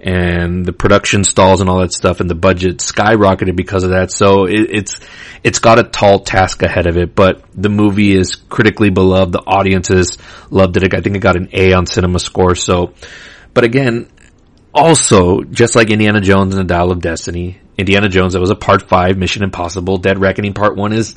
and 0.00 0.64
the 0.64 0.72
production 0.72 1.24
stalls 1.24 1.60
and 1.60 1.68
all 1.68 1.80
that 1.80 1.92
stuff 1.92 2.20
and 2.20 2.30
the 2.30 2.34
budget 2.34 2.78
skyrocketed 2.78 3.56
because 3.56 3.84
of 3.84 3.90
that. 3.90 4.10
So 4.10 4.46
it, 4.46 4.70
it's, 4.70 5.00
it's 5.44 5.58
got 5.58 5.78
a 5.78 5.84
tall 5.84 6.20
task 6.20 6.62
ahead 6.62 6.86
of 6.86 6.96
it, 6.96 7.14
but 7.14 7.44
the 7.54 7.68
movie 7.68 8.12
is 8.12 8.36
critically 8.36 8.90
beloved. 8.90 9.32
The 9.32 9.42
audiences 9.46 10.18
loved 10.50 10.76
it. 10.76 10.94
I 10.94 11.00
think 11.00 11.16
it 11.16 11.20
got 11.20 11.36
an 11.36 11.48
A 11.52 11.72
on 11.72 11.86
cinema 11.86 12.18
score. 12.18 12.54
So, 12.54 12.94
but 13.52 13.64
again, 13.64 14.08
also, 14.72 15.42
just 15.42 15.74
like 15.74 15.90
Indiana 15.90 16.20
Jones 16.20 16.54
and 16.54 16.68
the 16.68 16.72
Dial 16.72 16.92
of 16.92 17.00
Destiny, 17.00 17.60
Indiana 17.76 18.08
Jones, 18.08 18.34
that 18.34 18.40
was 18.40 18.50
a 18.50 18.56
part 18.56 18.88
five, 18.88 19.16
Mission 19.16 19.42
Impossible, 19.42 19.98
Dead 19.98 20.18
Reckoning 20.20 20.54
part 20.54 20.76
one 20.76 20.92
is 20.92 21.14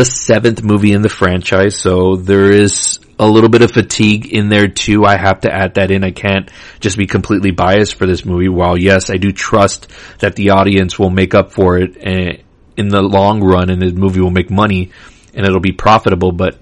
the 0.00 0.04
seventh 0.06 0.62
movie 0.62 0.94
in 0.94 1.02
the 1.02 1.10
franchise. 1.10 1.78
So 1.78 2.16
there 2.16 2.50
is 2.50 3.00
a 3.18 3.26
little 3.26 3.50
bit 3.50 3.60
of 3.60 3.70
fatigue 3.70 4.32
in 4.32 4.48
there 4.48 4.66
too. 4.66 5.04
I 5.04 5.18
have 5.18 5.40
to 5.40 5.54
add 5.54 5.74
that 5.74 5.90
in. 5.90 6.04
I 6.04 6.10
can't 6.10 6.50
just 6.80 6.96
be 6.96 7.06
completely 7.06 7.50
biased 7.50 7.96
for 7.96 8.06
this 8.06 8.24
movie. 8.24 8.48
While 8.48 8.78
yes, 8.78 9.10
I 9.10 9.18
do 9.18 9.30
trust 9.30 9.88
that 10.20 10.36
the 10.36 10.50
audience 10.50 10.98
will 10.98 11.10
make 11.10 11.34
up 11.34 11.52
for 11.52 11.76
it 11.76 11.98
eh, 12.00 12.38
in 12.78 12.88
the 12.88 13.02
long 13.02 13.44
run 13.44 13.68
and 13.68 13.82
the 13.82 13.92
movie 13.92 14.20
will 14.20 14.30
make 14.30 14.50
money 14.50 14.90
and 15.34 15.44
it'll 15.44 15.60
be 15.60 15.72
profitable, 15.72 16.32
but 16.32 16.58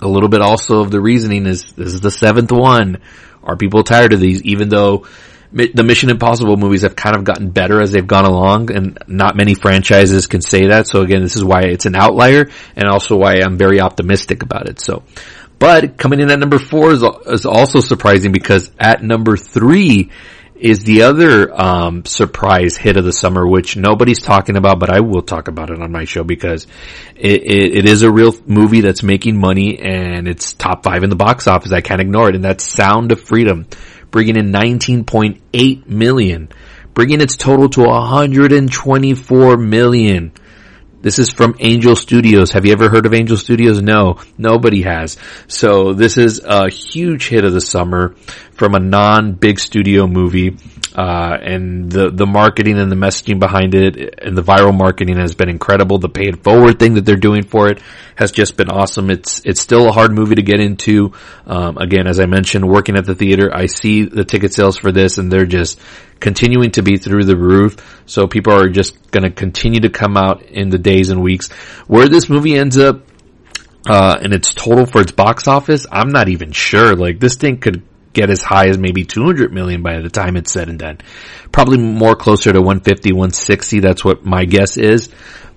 a 0.00 0.08
little 0.08 0.30
bit 0.30 0.40
also 0.40 0.80
of 0.80 0.90
the 0.90 1.00
reasoning 1.00 1.44
is 1.44 1.70
this 1.72 1.92
is 1.92 2.00
the 2.00 2.10
seventh 2.10 2.50
one. 2.50 3.02
Are 3.44 3.56
people 3.56 3.82
tired 3.82 4.14
of 4.14 4.20
these? 4.20 4.42
Even 4.44 4.70
though 4.70 5.06
the 5.50 5.82
Mission 5.82 6.10
Impossible 6.10 6.56
movies 6.56 6.82
have 6.82 6.94
kind 6.94 7.16
of 7.16 7.24
gotten 7.24 7.50
better 7.50 7.80
as 7.80 7.92
they've 7.92 8.06
gone 8.06 8.26
along 8.26 8.70
and 8.70 8.98
not 9.06 9.36
many 9.36 9.54
franchises 9.54 10.26
can 10.26 10.42
say 10.42 10.68
that. 10.68 10.86
So 10.86 11.02
again, 11.02 11.22
this 11.22 11.36
is 11.36 11.44
why 11.44 11.62
it's 11.62 11.86
an 11.86 11.96
outlier 11.96 12.50
and 12.76 12.88
also 12.88 13.16
why 13.16 13.36
I'm 13.36 13.56
very 13.56 13.80
optimistic 13.80 14.42
about 14.42 14.68
it. 14.68 14.80
So 14.80 15.04
but 15.58 15.96
coming 15.96 16.20
in 16.20 16.30
at 16.30 16.38
number 16.38 16.58
four 16.58 16.92
is, 16.92 17.02
is 17.26 17.46
also 17.46 17.80
surprising 17.80 18.32
because 18.32 18.70
at 18.78 19.02
number 19.02 19.36
three 19.36 20.10
is 20.54 20.82
the 20.82 21.02
other 21.02 21.52
um, 21.54 22.04
surprise 22.04 22.76
hit 22.76 22.96
of 22.96 23.04
the 23.04 23.12
summer, 23.12 23.46
which 23.46 23.76
nobody's 23.76 24.20
talking 24.20 24.56
about, 24.56 24.80
but 24.80 24.90
I 24.90 25.00
will 25.00 25.22
talk 25.22 25.46
about 25.46 25.70
it 25.70 25.80
on 25.80 25.92
my 25.92 26.04
show 26.04 26.24
because 26.24 26.66
it, 27.14 27.42
it, 27.42 27.78
it 27.78 27.86
is 27.86 28.02
a 28.02 28.10
real 28.10 28.34
movie 28.44 28.80
that's 28.80 29.02
making 29.02 29.38
money 29.38 29.78
and 29.78 30.26
it's 30.26 30.52
top 30.52 30.82
five 30.82 31.04
in 31.04 31.10
the 31.10 31.16
box 31.16 31.46
office. 31.46 31.70
I 31.70 31.80
can't 31.80 32.00
ignore 32.00 32.28
it, 32.28 32.34
and 32.34 32.44
that's 32.44 32.64
Sound 32.64 33.12
of 33.12 33.20
Freedom, 33.20 33.66
bringing 34.10 34.36
in 34.36 34.52
19.8 34.52 35.86
million, 35.86 36.48
bringing 36.94 37.20
its 37.20 37.36
total 37.36 37.68
to 37.70 37.82
124 37.82 39.56
million. 39.56 40.32
This 41.00 41.20
is 41.20 41.30
from 41.30 41.54
Angel 41.60 41.94
Studios. 41.94 42.50
Have 42.52 42.66
you 42.66 42.72
ever 42.72 42.88
heard 42.88 43.06
of 43.06 43.14
Angel 43.14 43.36
Studios? 43.36 43.80
No, 43.80 44.18
nobody 44.36 44.82
has. 44.82 45.16
So 45.46 45.92
this 45.92 46.18
is 46.18 46.40
a 46.44 46.68
huge 46.68 47.28
hit 47.28 47.44
of 47.44 47.52
the 47.52 47.60
summer 47.60 48.16
from 48.58 48.74
a 48.74 48.80
non-big 48.80 49.58
studio 49.58 50.06
movie. 50.06 50.56
Uh, 50.94 51.38
and 51.40 51.92
the, 51.92 52.10
the 52.10 52.26
marketing 52.26 52.76
and 52.76 52.90
the 52.90 52.96
messaging 52.96 53.38
behind 53.38 53.72
it 53.72 54.18
and 54.20 54.36
the 54.36 54.42
viral 54.42 54.76
marketing 54.76 55.16
has 55.16 55.32
been 55.32 55.48
incredible. 55.48 55.98
The 55.98 56.08
pay 56.08 56.24
it 56.24 56.42
forward 56.42 56.80
thing 56.80 56.94
that 56.94 57.04
they're 57.04 57.14
doing 57.14 57.44
for 57.44 57.68
it 57.68 57.80
has 58.16 58.32
just 58.32 58.56
been 58.56 58.68
awesome. 58.68 59.08
It's, 59.08 59.40
it's 59.44 59.60
still 59.60 59.88
a 59.88 59.92
hard 59.92 60.12
movie 60.12 60.34
to 60.34 60.42
get 60.42 60.58
into. 60.58 61.12
Um, 61.46 61.78
again, 61.78 62.08
as 62.08 62.18
I 62.18 62.26
mentioned, 62.26 62.68
working 62.68 62.96
at 62.96 63.06
the 63.06 63.14
theater, 63.14 63.48
I 63.54 63.66
see 63.66 64.06
the 64.06 64.24
ticket 64.24 64.52
sales 64.52 64.76
for 64.76 64.90
this 64.90 65.18
and 65.18 65.30
they're 65.30 65.46
just 65.46 65.78
continuing 66.18 66.72
to 66.72 66.82
be 66.82 66.96
through 66.96 67.24
the 67.24 67.36
roof. 67.36 68.02
So 68.06 68.26
people 68.26 68.54
are 68.54 68.68
just 68.68 69.12
going 69.12 69.22
to 69.22 69.30
continue 69.30 69.80
to 69.80 69.90
come 69.90 70.16
out 70.16 70.42
in 70.42 70.68
the 70.68 70.78
days 70.78 71.10
and 71.10 71.22
weeks. 71.22 71.48
Where 71.86 72.08
this 72.08 72.28
movie 72.28 72.56
ends 72.56 72.76
up, 72.76 73.02
uh, 73.88 74.18
and 74.20 74.34
its 74.34 74.52
total 74.52 74.84
for 74.84 75.00
its 75.00 75.12
box 75.12 75.46
office, 75.46 75.86
I'm 75.90 76.08
not 76.08 76.28
even 76.28 76.50
sure. 76.50 76.96
Like 76.96 77.20
this 77.20 77.36
thing 77.36 77.58
could 77.58 77.84
get 78.12 78.30
as 78.30 78.42
high 78.42 78.68
as 78.68 78.78
maybe 78.78 79.04
200 79.04 79.52
million 79.52 79.82
by 79.82 80.00
the 80.00 80.10
time 80.10 80.36
it's 80.36 80.52
said 80.52 80.68
and 80.68 80.78
done. 80.78 80.98
Probably 81.52 81.78
more 81.78 82.16
closer 82.16 82.52
to 82.52 82.60
150, 82.60 83.12
160. 83.12 83.80
That's 83.80 84.04
what 84.04 84.24
my 84.24 84.44
guess 84.44 84.76
is. 84.76 85.10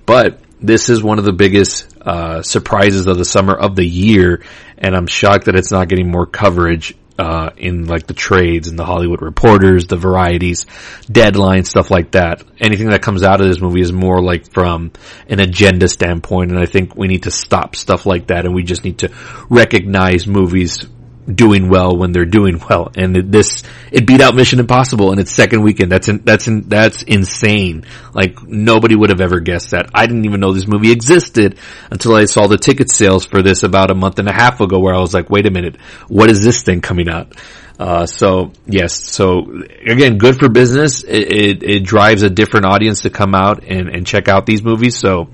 But 0.05 0.39
this 0.59 0.89
is 0.89 1.01
one 1.01 1.19
of 1.19 1.25
the 1.25 1.33
biggest 1.33 1.97
uh, 2.01 2.41
surprises 2.43 3.07
of 3.07 3.17
the 3.17 3.25
summer 3.25 3.53
of 3.53 3.75
the 3.75 3.85
year, 3.85 4.43
and 4.77 4.95
I'm 4.95 5.07
shocked 5.07 5.45
that 5.45 5.55
it's 5.55 5.71
not 5.71 5.87
getting 5.87 6.11
more 6.11 6.25
coverage 6.25 6.95
uh, 7.21 7.51
in 7.57 7.85
like 7.85 8.07
the 8.07 8.13
trades 8.13 8.67
and 8.67 8.79
the 8.79 8.85
Hollywood 8.85 9.21
reporters, 9.21 9.85
the 9.85 9.95
varieties, 9.95 10.65
deadline, 11.11 11.65
stuff 11.65 11.91
like 11.91 12.11
that. 12.11 12.43
Anything 12.59 12.89
that 12.89 13.03
comes 13.03 13.21
out 13.23 13.41
of 13.41 13.47
this 13.47 13.61
movie 13.61 13.81
is 13.81 13.91
more 13.91 14.21
like 14.21 14.51
from 14.51 14.91
an 15.27 15.39
agenda 15.39 15.87
standpoint. 15.87 16.51
And 16.51 16.59
I 16.59 16.65
think 16.65 16.95
we 16.95 17.07
need 17.07 17.23
to 17.23 17.31
stop 17.31 17.75
stuff 17.75 18.07
like 18.07 18.27
that. 18.27 18.45
And 18.45 18.55
we 18.55 18.63
just 18.63 18.83
need 18.83 18.99
to 18.99 19.11
recognize 19.49 20.25
movies 20.25 20.87
doing 21.35 21.69
well 21.69 21.97
when 21.97 22.11
they're 22.11 22.25
doing 22.25 22.61
well. 22.69 22.91
And 22.95 23.31
this, 23.31 23.63
it 23.91 24.05
beat 24.07 24.21
out 24.21 24.35
Mission 24.35 24.59
Impossible 24.59 25.11
in 25.11 25.19
its 25.19 25.31
second 25.31 25.63
weekend. 25.63 25.91
That's, 25.91 26.07
in, 26.07 26.19
that's, 26.23 26.47
in, 26.47 26.69
that's 26.69 27.03
insane. 27.03 27.85
Like 28.13 28.41
nobody 28.43 28.95
would 28.95 29.09
have 29.09 29.21
ever 29.21 29.39
guessed 29.39 29.71
that. 29.71 29.89
I 29.93 30.05
didn't 30.07 30.25
even 30.25 30.39
know 30.39 30.53
this 30.53 30.67
movie 30.67 30.91
existed 30.91 31.57
until 31.89 32.15
I 32.15 32.25
saw 32.25 32.47
the 32.47 32.57
ticket 32.57 32.91
sales 32.91 33.25
for 33.25 33.41
this 33.41 33.63
about 33.63 33.91
a 33.91 33.95
month 33.95 34.19
and 34.19 34.27
a 34.27 34.33
half 34.33 34.61
ago 34.61 34.79
where 34.79 34.95
I 34.95 34.99
was 34.99 35.13
like, 35.13 35.29
wait 35.29 35.45
a 35.45 35.51
minute, 35.51 35.77
what 36.07 36.29
is 36.29 36.43
this 36.43 36.63
thing 36.63 36.81
coming 36.81 37.09
out? 37.09 37.33
Uh, 37.79 38.05
so 38.05 38.51
yes, 38.67 38.93
so 38.93 39.63
again, 39.87 40.19
good 40.19 40.37
for 40.37 40.49
business. 40.49 41.03
It, 41.03 41.33
it, 41.33 41.63
it 41.63 41.83
drives 41.83 42.21
a 42.21 42.29
different 42.29 42.67
audience 42.67 43.01
to 43.01 43.09
come 43.09 43.33
out 43.33 43.63
and, 43.63 43.89
and 43.89 44.05
check 44.05 44.27
out 44.27 44.45
these 44.45 44.61
movies. 44.61 44.97
So 44.97 45.29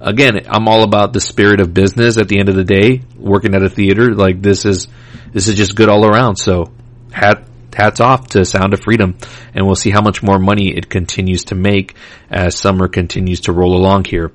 again, 0.00 0.46
I'm 0.48 0.66
all 0.66 0.82
about 0.82 1.12
the 1.12 1.20
spirit 1.20 1.60
of 1.60 1.74
business 1.74 2.16
at 2.16 2.26
the 2.28 2.38
end 2.38 2.48
of 2.48 2.56
the 2.56 2.64
day, 2.64 3.02
working 3.16 3.54
at 3.54 3.62
a 3.62 3.68
theater. 3.68 4.14
Like 4.14 4.40
this 4.40 4.64
is, 4.64 4.88
this 5.32 5.48
is 5.48 5.54
just 5.56 5.74
good 5.74 5.88
all 5.88 6.06
around. 6.06 6.36
So 6.36 6.72
hat, 7.12 7.44
hats 7.74 8.00
off 8.00 8.28
to 8.28 8.44
Sound 8.44 8.74
of 8.74 8.80
Freedom 8.80 9.16
and 9.54 9.66
we'll 9.66 9.74
see 9.74 9.90
how 9.90 10.02
much 10.02 10.22
more 10.22 10.38
money 10.38 10.76
it 10.76 10.88
continues 10.88 11.44
to 11.44 11.54
make 11.54 11.94
as 12.30 12.58
summer 12.58 12.88
continues 12.88 13.42
to 13.42 13.52
roll 13.52 13.76
along 13.76 14.04
here. 14.04 14.32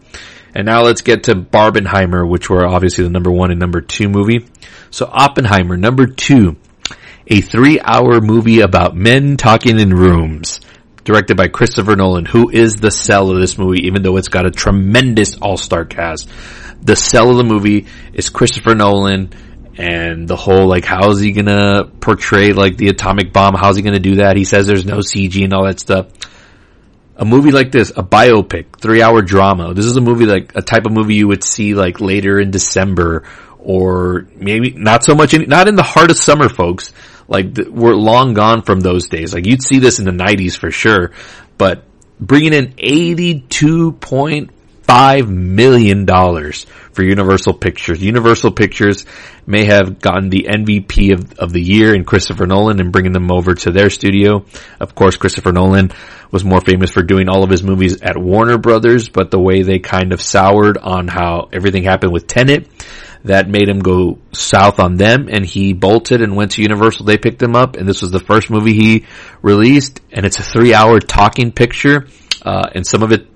And 0.54 0.66
now 0.66 0.84
let's 0.84 1.02
get 1.02 1.24
to 1.24 1.36
Barbenheimer, 1.36 2.28
which 2.28 2.50
were 2.50 2.66
obviously 2.66 3.04
the 3.04 3.10
number 3.10 3.30
one 3.30 3.52
and 3.52 3.60
number 3.60 3.82
two 3.82 4.08
movie. 4.08 4.46
So 4.90 5.06
Oppenheimer, 5.06 5.76
number 5.76 6.08
two, 6.08 6.56
a 7.28 7.42
three 7.42 7.80
hour 7.82 8.22
movie 8.22 8.62
about 8.62 8.96
men 8.96 9.36
talking 9.36 9.80
in 9.80 9.94
rooms. 9.94 10.62
Directed 11.04 11.38
by 11.38 11.50
Christopher 11.50 11.96
Nolan, 11.96 12.26
who 12.26 12.50
is 12.50 12.76
the 12.76 12.90
sell 12.90 13.30
of 13.30 13.40
this 13.40 13.60
movie, 13.60 13.86
even 13.86 14.02
though 14.02 14.18
it's 14.18 14.30
got 14.30 14.48
a 14.48 14.52
tremendous 14.52 15.38
all-star 15.38 15.86
cast. 15.86 16.28
The 16.82 16.96
sell 16.96 17.30
of 17.30 17.38
the 17.38 17.44
movie 17.44 17.86
is 18.14 18.30
Christopher 18.30 18.74
Nolan 18.74 19.32
and 19.78 20.28
the 20.28 20.36
whole 20.36 20.68
like 20.68 20.86
how 20.86 21.12
is 21.12 21.20
he 21.20 21.32
gonna 21.32 21.86
portray 21.86 22.54
like 22.54 22.78
the 22.78 22.90
atomic 22.90 23.34
bomb? 23.34 23.56
How's 23.56 23.76
he 23.76 23.82
gonna 23.82 24.00
do 24.00 24.16
that? 24.16 24.38
He 24.38 24.46
says 24.46 24.68
there's 24.68 24.86
no 24.86 25.00
CG 25.00 25.44
and 25.44 25.54
all 25.54 25.66
that 25.66 25.80
stuff. 25.80 26.08
A 27.18 27.26
movie 27.26 27.52
like 27.52 27.72
this, 27.72 27.92
a 27.92 28.04
biopic, 28.04 28.80
three 28.80 29.02
hour 29.02 29.22
drama. 29.22 29.74
This 29.74 29.86
is 29.86 29.98
a 29.98 30.02
movie 30.02 30.26
like 30.26 30.54
a 30.56 30.62
type 30.62 30.86
of 30.86 30.92
movie 30.92 31.16
you 31.16 31.28
would 31.28 31.44
see 31.44 31.74
like 31.74 32.02
later 32.02 32.40
in 32.40 32.52
December 32.52 33.24
or 33.60 34.28
maybe 34.36 34.72
not 34.72 35.04
so 35.04 35.16
much 35.16 35.34
in, 35.34 35.50
not 35.50 35.68
in 35.68 35.76
the 35.76 35.84
heart 35.84 36.12
of 36.12 36.18
summer 36.18 36.50
folks. 36.50 36.94
Like 37.28 37.58
we're 37.68 37.96
long 37.96 38.34
gone 38.34 38.62
from 38.62 38.80
those 38.80 39.08
days. 39.08 39.34
Like 39.34 39.46
you'd 39.46 39.64
see 39.64 39.80
this 39.80 40.00
in 40.00 40.06
the 40.06 40.12
nineties 40.12 40.56
for 40.56 40.72
sure, 40.72 41.12
but 41.58 41.84
bringing 42.20 42.54
in 42.54 42.74
82.5 42.74 45.28
million 45.28 46.06
dollars 46.06 46.66
for 46.96 47.04
Universal 47.04 47.56
Pictures. 47.56 48.02
Universal 48.02 48.52
Pictures 48.54 49.06
may 49.46 49.66
have 49.66 50.00
gotten 50.00 50.30
the 50.30 50.48
MVP 50.50 51.14
of, 51.14 51.34
of 51.38 51.52
the 51.52 51.62
year 51.62 51.94
in 51.94 52.06
Christopher 52.06 52.48
Nolan 52.48 52.80
and 52.80 52.92
bringing 52.92 53.12
them 53.12 53.32
over 53.32 53.54
to 53.54 53.72
their 53.72 53.90
studio. 53.90 54.46
Of 54.80 54.96
course, 54.96 55.18
Christopher 55.18 55.52
Nolan 55.52 55.92
was 56.32 56.46
more 56.46 56.62
famous 56.62 56.92
for 56.92 57.04
doing 57.04 57.28
all 57.28 57.44
of 57.44 57.50
his 57.50 57.64
movies 57.64 58.02
at 58.02 58.18
Warner 58.18 58.58
Brothers, 58.58 59.10
but 59.10 59.30
the 59.30 59.40
way 59.40 59.62
they 59.62 59.80
kind 59.80 60.14
of 60.14 60.22
soured 60.22 60.78
on 60.78 61.10
how 61.10 61.50
everything 61.52 61.84
happened 61.84 62.14
with 62.14 62.28
Tenet, 62.28 62.70
that 63.26 63.50
made 63.50 63.68
him 63.68 63.80
go 63.80 64.20
south 64.32 64.80
on 64.80 64.98
them 64.98 65.28
and 65.30 65.44
he 65.44 65.74
bolted 65.74 66.22
and 66.22 66.36
went 66.36 66.52
to 66.52 66.62
Universal. 66.62 67.06
They 67.06 67.18
picked 67.18 67.42
him 67.42 67.56
up 67.56 67.76
and 67.76 67.90
this 67.90 68.02
was 68.02 68.12
the 68.12 68.20
first 68.20 68.52
movie 68.52 68.74
he 68.74 69.06
released 69.42 70.00
and 70.12 70.26
it's 70.26 70.40
a 70.40 70.44
three 70.44 70.76
hour 70.76 71.00
talking 71.00 71.52
picture. 71.52 72.08
Uh, 72.44 72.70
and 72.76 72.86
some 72.86 73.02
of 73.02 73.12
it 73.12 73.28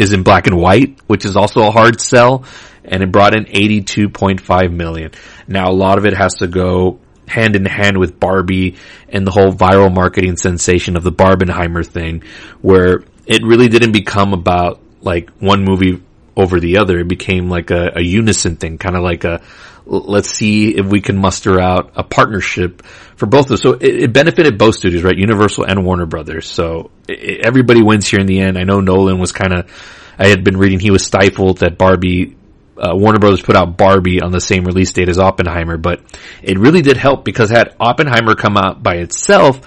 is 0.00 0.12
in 0.12 0.22
black 0.22 0.46
and 0.46 0.56
white, 0.56 0.98
which 1.06 1.24
is 1.24 1.36
also 1.36 1.66
a 1.66 1.70
hard 1.70 2.00
sell 2.00 2.44
and 2.84 3.02
it 3.02 3.12
brought 3.12 3.36
in 3.36 3.44
82.5 3.44 4.72
million. 4.72 5.12
Now 5.46 5.70
a 5.70 5.72
lot 5.72 5.98
of 5.98 6.06
it 6.06 6.14
has 6.14 6.34
to 6.36 6.46
go 6.46 6.98
hand 7.28 7.54
in 7.54 7.64
hand 7.64 7.98
with 7.98 8.18
Barbie 8.18 8.76
and 9.08 9.26
the 9.26 9.30
whole 9.30 9.52
viral 9.52 9.94
marketing 9.94 10.36
sensation 10.36 10.96
of 10.96 11.04
the 11.04 11.12
Barbenheimer 11.12 11.86
thing 11.86 12.24
where 12.60 13.04
it 13.26 13.42
really 13.44 13.68
didn't 13.68 13.92
become 13.92 14.32
about 14.32 14.80
like 15.02 15.30
one 15.38 15.64
movie 15.64 16.02
over 16.36 16.58
the 16.58 16.78
other. 16.78 16.98
It 16.98 17.08
became 17.08 17.48
like 17.48 17.70
a, 17.70 17.92
a 17.96 18.00
unison 18.00 18.56
thing, 18.56 18.78
kind 18.78 18.96
of 18.96 19.02
like 19.02 19.24
a, 19.24 19.42
let's 19.86 20.30
see 20.30 20.76
if 20.76 20.86
we 20.86 21.00
can 21.00 21.18
muster 21.18 21.60
out 21.60 21.92
a 21.96 22.02
partnership 22.02 22.82
for 23.16 23.26
both 23.26 23.46
of 23.46 23.52
us. 23.52 23.62
So 23.62 23.72
it, 23.72 24.04
it 24.04 24.12
benefited 24.12 24.58
both 24.58 24.76
studios, 24.76 25.02
right? 25.02 25.16
Universal 25.16 25.64
and 25.64 25.84
Warner 25.84 26.06
Brothers. 26.06 26.48
So 26.48 26.90
it, 27.08 27.44
everybody 27.44 27.82
wins 27.82 28.08
here 28.08 28.20
in 28.20 28.26
the 28.26 28.40
end. 28.40 28.58
I 28.58 28.64
know 28.64 28.80
Nolan 28.80 29.18
was 29.18 29.32
kind 29.32 29.52
of, 29.52 29.70
I 30.18 30.28
had 30.28 30.44
been 30.44 30.56
reading 30.56 30.80
he 30.80 30.90
was 30.90 31.04
stifled 31.04 31.58
that 31.58 31.78
Barbie, 31.78 32.36
uh, 32.76 32.94
Warner 32.94 33.18
Brothers 33.18 33.42
put 33.42 33.56
out 33.56 33.76
Barbie 33.76 34.22
on 34.22 34.32
the 34.32 34.40
same 34.40 34.64
release 34.64 34.92
date 34.92 35.08
as 35.08 35.18
Oppenheimer, 35.18 35.76
but 35.76 36.00
it 36.42 36.58
really 36.58 36.82
did 36.82 36.96
help 36.96 37.24
because 37.24 37.50
had 37.50 37.74
Oppenheimer 37.78 38.34
come 38.34 38.56
out 38.56 38.82
by 38.82 38.96
itself, 38.96 39.60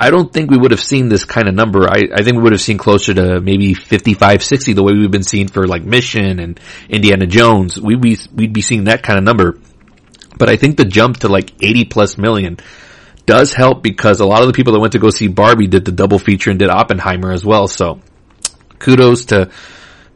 I 0.00 0.10
don't 0.10 0.32
think 0.32 0.48
we 0.50 0.56
would 0.56 0.70
have 0.70 0.82
seen 0.82 1.08
this 1.08 1.24
kind 1.24 1.48
of 1.48 1.54
number. 1.54 1.88
I, 1.88 2.08
I 2.14 2.22
think 2.22 2.36
we 2.36 2.42
would 2.44 2.52
have 2.52 2.60
seen 2.60 2.78
closer 2.78 3.12
to 3.14 3.40
maybe 3.40 3.74
55, 3.74 4.44
60, 4.44 4.72
the 4.74 4.82
way 4.84 4.92
we've 4.92 5.10
been 5.10 5.24
seeing 5.24 5.48
for 5.48 5.66
like 5.66 5.82
Mission 5.82 6.38
and 6.38 6.60
Indiana 6.88 7.26
Jones. 7.26 7.80
We'd 7.80 8.00
be, 8.00 8.16
we'd 8.32 8.52
be 8.52 8.62
seeing 8.62 8.84
that 8.84 9.02
kind 9.02 9.18
of 9.18 9.24
number. 9.24 9.58
But 10.38 10.48
I 10.48 10.56
think 10.56 10.76
the 10.76 10.84
jump 10.84 11.18
to 11.18 11.28
like 11.28 11.52
80 11.60 11.86
plus 11.86 12.16
million 12.16 12.58
does 13.26 13.52
help 13.52 13.82
because 13.82 14.20
a 14.20 14.26
lot 14.26 14.42
of 14.42 14.46
the 14.46 14.52
people 14.52 14.72
that 14.74 14.80
went 14.80 14.92
to 14.92 15.00
go 15.00 15.10
see 15.10 15.26
Barbie 15.26 15.66
did 15.66 15.84
the 15.84 15.92
double 15.92 16.20
feature 16.20 16.50
and 16.50 16.60
did 16.60 16.70
Oppenheimer 16.70 17.32
as 17.32 17.44
well. 17.44 17.66
So 17.66 18.00
kudos 18.78 19.26
to, 19.26 19.50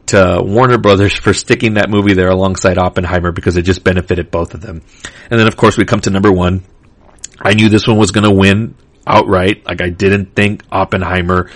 to 0.07 0.41
Warner 0.41 0.77
Brothers 0.77 1.13
for 1.13 1.33
sticking 1.33 1.73
that 1.73 1.89
movie 1.89 2.13
there 2.13 2.29
alongside 2.29 2.77
Oppenheimer 2.77 3.33
because 3.33 3.57
it 3.57 3.63
just 3.63 3.83
benefited 3.83 4.31
both 4.31 4.53
of 4.53 4.61
them. 4.61 4.81
And 5.29 5.37
then 5.37 5.47
of 5.47 5.57
course 5.57 5.77
we 5.77 5.83
come 5.83 5.99
to 6.01 6.09
number 6.09 6.31
one. 6.31 6.63
I 7.37 7.53
knew 7.53 7.67
this 7.67 7.85
one 7.85 7.97
was 7.97 8.11
going 8.11 8.23
to 8.23 8.33
win 8.33 8.75
outright. 9.05 9.65
Like 9.65 9.81
I 9.81 9.89
didn't 9.89 10.35
think 10.35 10.63
Oppenheimer, 10.71 11.49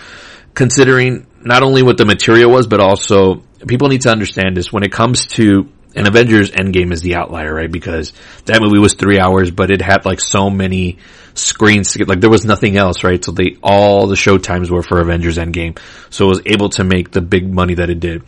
considering 0.53 1.27
not 1.41 1.63
only 1.63 1.83
what 1.83 1.97
the 1.97 2.05
material 2.05 2.51
was, 2.51 2.67
but 2.67 2.79
also 2.79 3.43
people 3.67 3.89
need 3.89 4.01
to 4.01 4.09
understand 4.09 4.57
this 4.57 4.71
when 4.71 4.83
it 4.83 4.91
comes 4.91 5.27
to 5.27 5.69
an 5.95 6.07
Avengers 6.07 6.51
Endgame 6.51 6.91
is 6.91 7.01
the 7.01 7.15
outlier, 7.15 7.53
right? 7.53 7.71
Because 7.71 8.13
that 8.45 8.61
movie 8.61 8.77
was 8.77 8.93
three 8.93 9.19
hours, 9.19 9.49
but 9.49 9.71
it 9.71 9.81
had 9.81 10.05
like 10.05 10.19
so 10.19 10.49
many 10.49 10.99
screens 11.33 11.93
to 11.93 11.99
get, 11.99 12.07
like 12.07 12.21
there 12.21 12.29
was 12.29 12.45
nothing 12.45 12.77
else, 12.77 13.03
right? 13.03 13.23
So 13.23 13.31
they, 13.31 13.57
all 13.63 14.05
the 14.05 14.15
show 14.15 14.37
times 14.37 14.69
were 14.69 14.83
for 14.83 14.99
Avengers 14.99 15.37
Endgame. 15.37 15.79
So 16.11 16.25
it 16.25 16.29
was 16.29 16.41
able 16.45 16.69
to 16.69 16.83
make 16.83 17.11
the 17.11 17.21
big 17.21 17.51
money 17.51 17.75
that 17.75 17.89
it 17.89 17.99
did. 17.99 18.23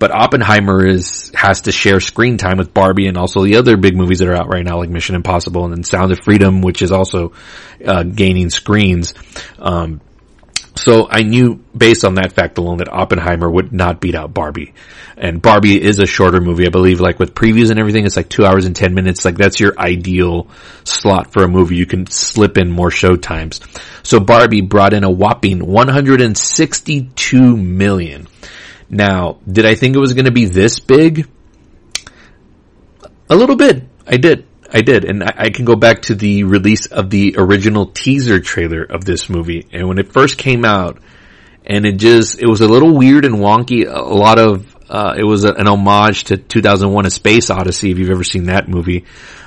But 0.00 0.10
Oppenheimer 0.12 0.84
is, 0.84 1.30
has 1.34 1.60
to 1.62 1.72
share 1.72 2.00
screen 2.00 2.38
time 2.38 2.56
with 2.56 2.72
Barbie 2.72 3.06
and 3.06 3.18
also 3.18 3.44
the 3.44 3.56
other 3.56 3.76
big 3.76 3.94
movies 3.94 4.20
that 4.20 4.28
are 4.28 4.34
out 4.34 4.48
right 4.48 4.64
now, 4.64 4.78
like 4.78 4.88
Mission 4.88 5.14
Impossible 5.14 5.66
and 5.66 5.74
then 5.74 5.84
Sound 5.84 6.10
of 6.10 6.18
Freedom, 6.24 6.62
which 6.62 6.80
is 6.80 6.90
also, 6.90 7.32
uh, 7.84 8.02
gaining 8.02 8.48
screens. 8.48 9.12
Um, 9.58 10.00
so 10.74 11.06
I 11.10 11.22
knew 11.22 11.56
based 11.76 12.06
on 12.06 12.14
that 12.14 12.32
fact 12.32 12.56
alone 12.56 12.78
that 12.78 12.90
Oppenheimer 12.90 13.50
would 13.50 13.74
not 13.74 14.00
beat 14.00 14.14
out 14.14 14.32
Barbie. 14.32 14.72
And 15.18 15.42
Barbie 15.42 15.78
is 15.78 15.98
a 15.98 16.06
shorter 16.06 16.40
movie, 16.40 16.66
I 16.66 16.70
believe, 16.70 17.00
like 17.00 17.18
with 17.18 17.34
previews 17.34 17.70
and 17.70 17.78
everything, 17.78 18.06
it's 18.06 18.16
like 18.16 18.30
two 18.30 18.46
hours 18.46 18.64
and 18.64 18.74
ten 18.74 18.94
minutes. 18.94 19.22
Like 19.26 19.36
that's 19.36 19.60
your 19.60 19.78
ideal 19.78 20.48
slot 20.84 21.34
for 21.34 21.44
a 21.44 21.48
movie. 21.48 21.76
You 21.76 21.84
can 21.84 22.06
slip 22.06 22.56
in 22.56 22.70
more 22.70 22.90
show 22.90 23.16
times. 23.16 23.60
So 24.02 24.18
Barbie 24.18 24.62
brought 24.62 24.94
in 24.94 25.04
a 25.04 25.10
whopping 25.10 25.66
162 25.66 27.56
million. 27.58 28.28
Now, 28.90 29.38
did 29.50 29.64
I 29.64 29.76
think 29.76 29.94
it 29.94 30.00
was 30.00 30.14
going 30.14 30.24
to 30.24 30.32
be 30.32 30.46
this 30.46 30.80
big? 30.80 31.30
A 33.30 33.36
little 33.36 33.56
bit. 33.56 33.84
I 34.06 34.16
did. 34.16 34.46
I 34.72 34.82
did. 34.82 35.04
And 35.04 35.22
I, 35.22 35.34
I, 35.36 35.50
can 35.50 35.64
go 35.64 35.76
back 35.76 36.02
to 36.02 36.16
the 36.16 36.42
release 36.42 36.86
of 36.86 37.08
the 37.08 37.36
original 37.38 37.86
teaser 37.86 38.40
trailer 38.40 38.82
of 38.82 39.04
this 39.04 39.28
movie. 39.28 39.66
And 39.72 39.86
when 39.86 39.98
it 39.98 40.12
first 40.12 40.36
came 40.36 40.64
out, 40.64 40.98
and 41.64 41.86
it 41.86 41.98
just, 41.98 42.40
it 42.40 42.48
was 42.48 42.60
a 42.60 42.66
little 42.66 42.96
weird 42.96 43.24
and 43.24 43.36
wonky. 43.36 43.86
A 43.86 44.00
lot 44.00 44.40
of, 44.40 44.74
uh, 44.88 45.14
it 45.16 45.24
was 45.24 45.44
a, 45.44 45.52
an 45.52 45.68
homage 45.68 46.24
to 46.24 46.36
2001 46.36 47.06
A 47.06 47.10
Space 47.10 47.50
Odyssey, 47.50 47.92
if 47.92 47.98
you've 47.98 48.10
ever 48.10 48.24
seen 48.24 48.46
that 48.46 48.68
movie. 48.68 49.04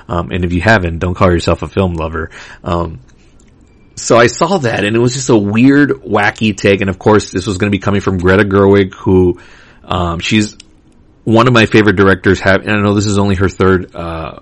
Um, 0.07 0.31
and 0.31 0.45
if 0.45 0.53
you 0.53 0.61
haven't, 0.61 0.99
don't 0.99 1.15
call 1.15 1.31
yourself 1.31 1.63
a 1.63 1.67
film 1.67 1.95
lover. 1.95 2.29
Um, 2.63 3.01
so 3.95 4.17
I 4.17 4.27
saw 4.27 4.57
that 4.59 4.83
and 4.83 4.95
it 4.95 4.99
was 4.99 5.13
just 5.13 5.29
a 5.29 5.37
weird, 5.37 5.89
wacky 5.89 6.55
take. 6.55 6.81
And 6.81 6.89
of 6.89 6.99
course, 6.99 7.31
this 7.31 7.45
was 7.45 7.57
going 7.57 7.71
to 7.71 7.75
be 7.75 7.81
coming 7.81 8.01
from 8.01 8.17
Greta 8.17 8.43
Gerwig, 8.43 8.93
who, 8.93 9.39
um, 9.83 10.19
she's 10.19 10.57
one 11.23 11.47
of 11.47 11.53
my 11.53 11.65
favorite 11.65 11.95
directors 11.95 12.39
have, 12.41 12.61
and 12.61 12.71
I 12.71 12.81
know 12.81 12.93
this 12.93 13.05
is 13.05 13.17
only 13.17 13.35
her 13.35 13.49
third, 13.49 13.95
uh, 13.95 14.39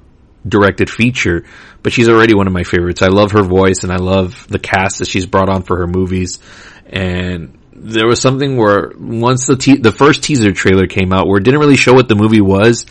directed 0.48 0.90
feature, 0.90 1.46
but 1.84 1.94
she's 1.94 2.10
already 2.10 2.34
one 2.34 2.48
of 2.48 2.54
my 2.54 2.64
favorites. 2.64 3.02
I 3.02 3.08
love 3.08 3.32
her 3.32 3.44
voice 3.44 3.84
and 3.84 3.92
I 3.92 3.98
love 3.98 4.48
the 4.48 4.60
cast 4.60 5.00
that 5.00 5.08
she's 5.08 5.26
brought 5.26 5.50
on 5.50 5.64
for 5.64 5.78
her 5.78 5.88
movies. 5.88 6.40
And 6.88 7.58
there 7.74 8.08
was 8.08 8.22
something 8.22 8.58
where 8.58 8.92
once 8.98 9.48
the 9.48 9.56
te- 9.56 9.78
the 9.78 9.92
first 9.92 10.24
teaser 10.24 10.52
trailer 10.52 10.88
came 10.88 11.12
out 11.14 11.28
where 11.28 11.38
it 11.38 11.44
didn't 11.44 11.60
really 11.60 11.78
show 11.78 11.94
what 11.94 12.08
the 12.08 12.16
movie 12.16 12.42
was, 12.42 12.86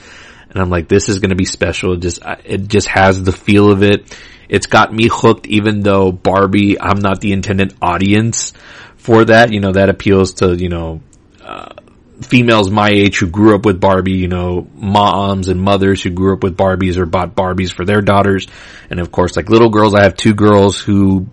and 0.51 0.61
I'm 0.61 0.70
like, 0.70 0.88
this 0.88 1.09
is 1.09 1.20
going 1.20 1.31
to 1.31 1.37
be 1.37 1.44
special. 1.44 1.92
It 1.94 2.01
just 2.01 2.20
it 2.44 2.68
just 2.68 2.88
has 2.88 3.23
the 3.23 3.33
feel 3.33 3.70
of 3.70 3.83
it. 3.83 4.16
It's 4.51 4.67
got 4.67 4.93
me 4.93 5.09
hooked 5.11 5.47
even 5.47 5.81
though 5.81 6.11
Barbie, 6.11 6.79
I'm 6.79 6.99
not 6.99 7.21
the 7.21 7.33
intended 7.33 7.73
audience 7.81 8.53
for 8.97 9.25
that. 9.25 9.53
You 9.53 9.61
know, 9.61 9.73
that 9.73 9.89
appeals 9.89 10.35
to, 10.35 10.57
you 10.57 10.69
know, 10.69 11.01
uh, 11.43 11.75
females 12.21 12.69
my 12.69 12.89
age 12.91 13.19
who 13.19 13.29
grew 13.29 13.55
up 13.55 13.65
with 13.65 13.81
Barbie, 13.81 14.19
you 14.19 14.27
know, 14.27 14.69
moms 14.75 15.49
and 15.49 15.63
mothers 15.63 16.03
who 16.03 16.11
grew 16.11 16.35
up 16.35 16.43
with 16.43 16.57
Barbies 16.57 16.97
or 16.97 17.07
bought 17.07 17.37
Barbies 17.37 17.73
for 17.73 17.85
their 17.85 18.03
daughters. 18.03 18.49
And 18.91 18.99
of 18.99 19.13
course, 19.13 19.37
like 19.37 19.49
little 19.49 19.71
girls, 19.71 19.95
I 19.95 20.03
have 20.03 20.17
two 20.17 20.35
girls 20.35 20.81
who 20.81 21.29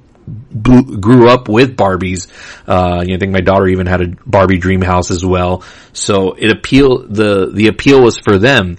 grew 0.61 1.27
up 1.27 1.49
with 1.49 1.75
Barbies. 1.75 2.27
Uh, 2.67 3.01
you 3.01 3.09
know, 3.09 3.15
I 3.15 3.19
think 3.19 3.31
my 3.31 3.41
daughter 3.41 3.67
even 3.67 3.87
had 3.87 4.01
a 4.01 4.07
Barbie 4.25 4.59
dream 4.59 4.81
house 4.81 5.09
as 5.09 5.25
well. 5.25 5.63
So 5.91 6.33
it 6.33 6.51
appeal, 6.51 7.07
the, 7.07 7.49
the 7.51 7.67
appeal 7.67 8.03
was 8.03 8.19
for 8.19 8.37
them. 8.37 8.77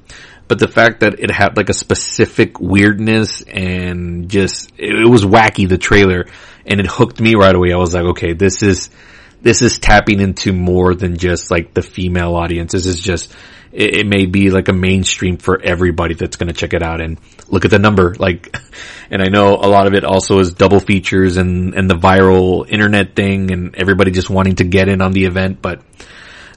But 0.48 0.58
the 0.58 0.68
fact 0.68 1.00
that 1.00 1.20
it 1.20 1.30
had 1.30 1.56
like 1.56 1.68
a 1.68 1.74
specific 1.74 2.58
weirdness 2.58 3.42
and 3.42 4.30
just, 4.30 4.72
it, 4.78 4.94
it 4.94 5.08
was 5.08 5.24
wacky, 5.24 5.68
the 5.68 5.78
trailer, 5.78 6.26
and 6.66 6.80
it 6.80 6.86
hooked 6.86 7.20
me 7.20 7.34
right 7.34 7.54
away. 7.54 7.72
I 7.72 7.76
was 7.76 7.94
like, 7.94 8.04
okay, 8.04 8.32
this 8.32 8.62
is, 8.62 8.88
this 9.42 9.62
is 9.62 9.78
tapping 9.78 10.20
into 10.20 10.52
more 10.52 10.94
than 10.94 11.18
just 11.18 11.50
like 11.50 11.74
the 11.74 11.82
female 11.82 12.34
audience. 12.34 12.72
This 12.72 12.86
is 12.86 12.98
just, 12.98 13.32
it, 13.72 14.00
it 14.00 14.06
may 14.06 14.26
be 14.26 14.50
like 14.50 14.68
a 14.68 14.72
mainstream 14.72 15.36
for 15.36 15.60
everybody 15.62 16.14
that's 16.14 16.36
going 16.36 16.48
to 16.48 16.58
check 16.58 16.72
it 16.72 16.82
out 16.82 17.02
and 17.02 17.20
look 17.48 17.66
at 17.66 17.70
the 17.70 17.78
number. 17.78 18.14
Like, 18.18 18.56
and 19.10 19.22
I 19.22 19.28
know 19.28 19.54
a 19.54 19.68
lot 19.68 19.86
of 19.86 19.94
it 19.94 20.04
also 20.04 20.38
is 20.38 20.54
double 20.54 20.80
features 20.80 21.36
and, 21.36 21.74
and 21.74 21.90
the 21.90 21.94
viral 21.94 22.66
internet 22.68 23.14
thing 23.14 23.50
and 23.50 23.74
everybody 23.76 24.10
just 24.12 24.30
wanting 24.30 24.56
to 24.56 24.64
get 24.64 24.88
in 24.88 25.02
on 25.02 25.12
the 25.12 25.26
event. 25.26 25.60
But 25.60 25.82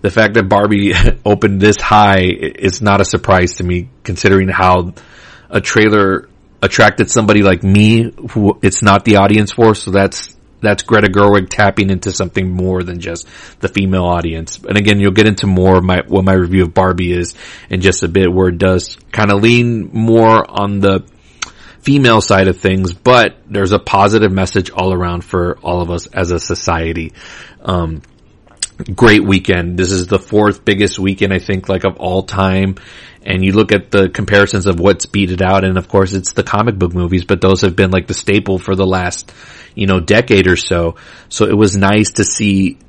the 0.02 0.10
fact 0.10 0.34
that 0.34 0.50
Barbie 0.50 0.94
opened 1.26 1.62
this 1.62 1.78
high 1.80 2.24
is 2.24 2.82
not 2.82 3.02
a 3.02 3.06
surprise 3.06 3.56
to 3.56 3.64
me 3.64 3.90
considering 4.04 4.50
how 4.50 4.94
a 5.50 5.62
trailer 5.62 6.28
attracted 6.62 7.10
somebody 7.10 7.42
like 7.42 7.64
me 7.64 8.12
who 8.32 8.60
it's 8.62 8.84
not 8.84 9.06
the 9.06 9.18
audience 9.18 9.54
for. 9.54 9.74
So 9.74 9.92
that's, 9.92 10.36
that's 10.62 10.84
Greta 10.84 11.08
Gerwig 11.08 11.50
tapping 11.50 11.90
into 11.90 12.12
something 12.12 12.50
more 12.50 12.84
than 12.84 13.00
just 13.00 13.28
the 13.60 13.68
female 13.68 14.06
audience. 14.06 14.60
And 14.60 14.78
again, 14.78 15.00
you'll 15.00 15.12
get 15.12 15.28
into 15.28 15.48
more 15.48 15.78
of 15.78 15.84
my, 15.84 16.02
what 16.08 16.24
my 16.24 16.34
review 16.34 16.64
of 16.64 16.74
Barbie 16.74 17.14
is 17.14 17.36
in 17.70 17.82
just 17.82 18.04
a 18.04 18.08
bit 18.08 18.32
where 18.32 18.50
it 18.50 18.58
does 18.58 18.98
kind 19.12 19.32
of 19.32 19.42
lean 19.42 19.90
more 19.92 20.46
on 20.50 20.80
the 20.80 21.04
female 21.82 22.22
side 22.22 22.48
of 22.48 22.60
things, 22.60 22.94
but 22.94 23.38
there's 23.48 23.72
a 23.72 23.80
positive 23.80 24.32
message 24.32 24.70
all 24.70 24.94
around 24.94 25.24
for 25.26 25.58
all 25.64 25.82
of 25.82 25.90
us 25.90 26.06
as 26.08 26.32
a 26.32 26.40
society. 26.40 27.14
Um, 27.60 28.04
great 28.84 29.24
weekend. 29.24 29.78
This 29.78 29.92
is 29.92 30.08
the 30.08 30.20
fourth 30.20 30.66
biggest 30.66 31.00
weekend, 31.00 31.34
I 31.34 31.40
think, 31.40 31.70
like 31.70 31.84
of 31.84 31.98
all 31.98 32.24
time. 32.24 32.76
And 33.24 33.44
you 33.46 33.52
look 33.52 33.72
at 33.72 33.92
the 33.92 34.10
comparisons 34.10 34.66
of 34.66 34.80
what's 34.80 35.06
beat 35.06 35.32
it 35.32 35.42
out, 35.42 35.64
and 35.64 35.78
of 35.78 35.88
course 35.88 36.14
it's 36.14 36.34
the 36.34 36.44
comic 36.44 36.78
book 36.78 36.94
movies, 36.94 37.24
but 37.24 37.40
those 37.40 37.62
have 37.62 37.76
been 37.76 37.92
like 37.92 38.08
the 38.08 38.14
staple 38.14 38.58
for 38.58 38.76
the 38.76 38.86
last, 38.86 39.32
you 39.76 39.86
know, 39.86 40.00
decade 40.00 40.48
or 40.48 40.56
so. 40.56 40.96
So 41.30 41.46
it 41.46 41.56
was 41.56 41.78
nice 41.78 42.14
to 42.14 42.24
see 42.24 42.80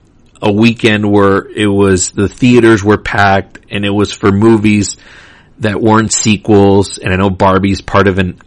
a 0.41 0.51
weekend 0.51 1.11
where 1.11 1.47
it 1.49 1.67
was, 1.67 2.11
the 2.13 2.29
theaters 2.29 2.83
were 2.83 2.99
packed 2.99 3.59
and 3.71 3.85
it 3.85 3.91
was 3.91 4.13
for 4.13 4.33
movies 4.33 4.97
that 5.59 5.81
weren't 5.81 6.13
sequels. 6.13 6.99
And 6.99 7.13
I 7.13 7.17
know 7.17 7.31
Barbie's 7.31 7.83
part 7.83 8.09
of 8.09 8.19
an 8.19 8.41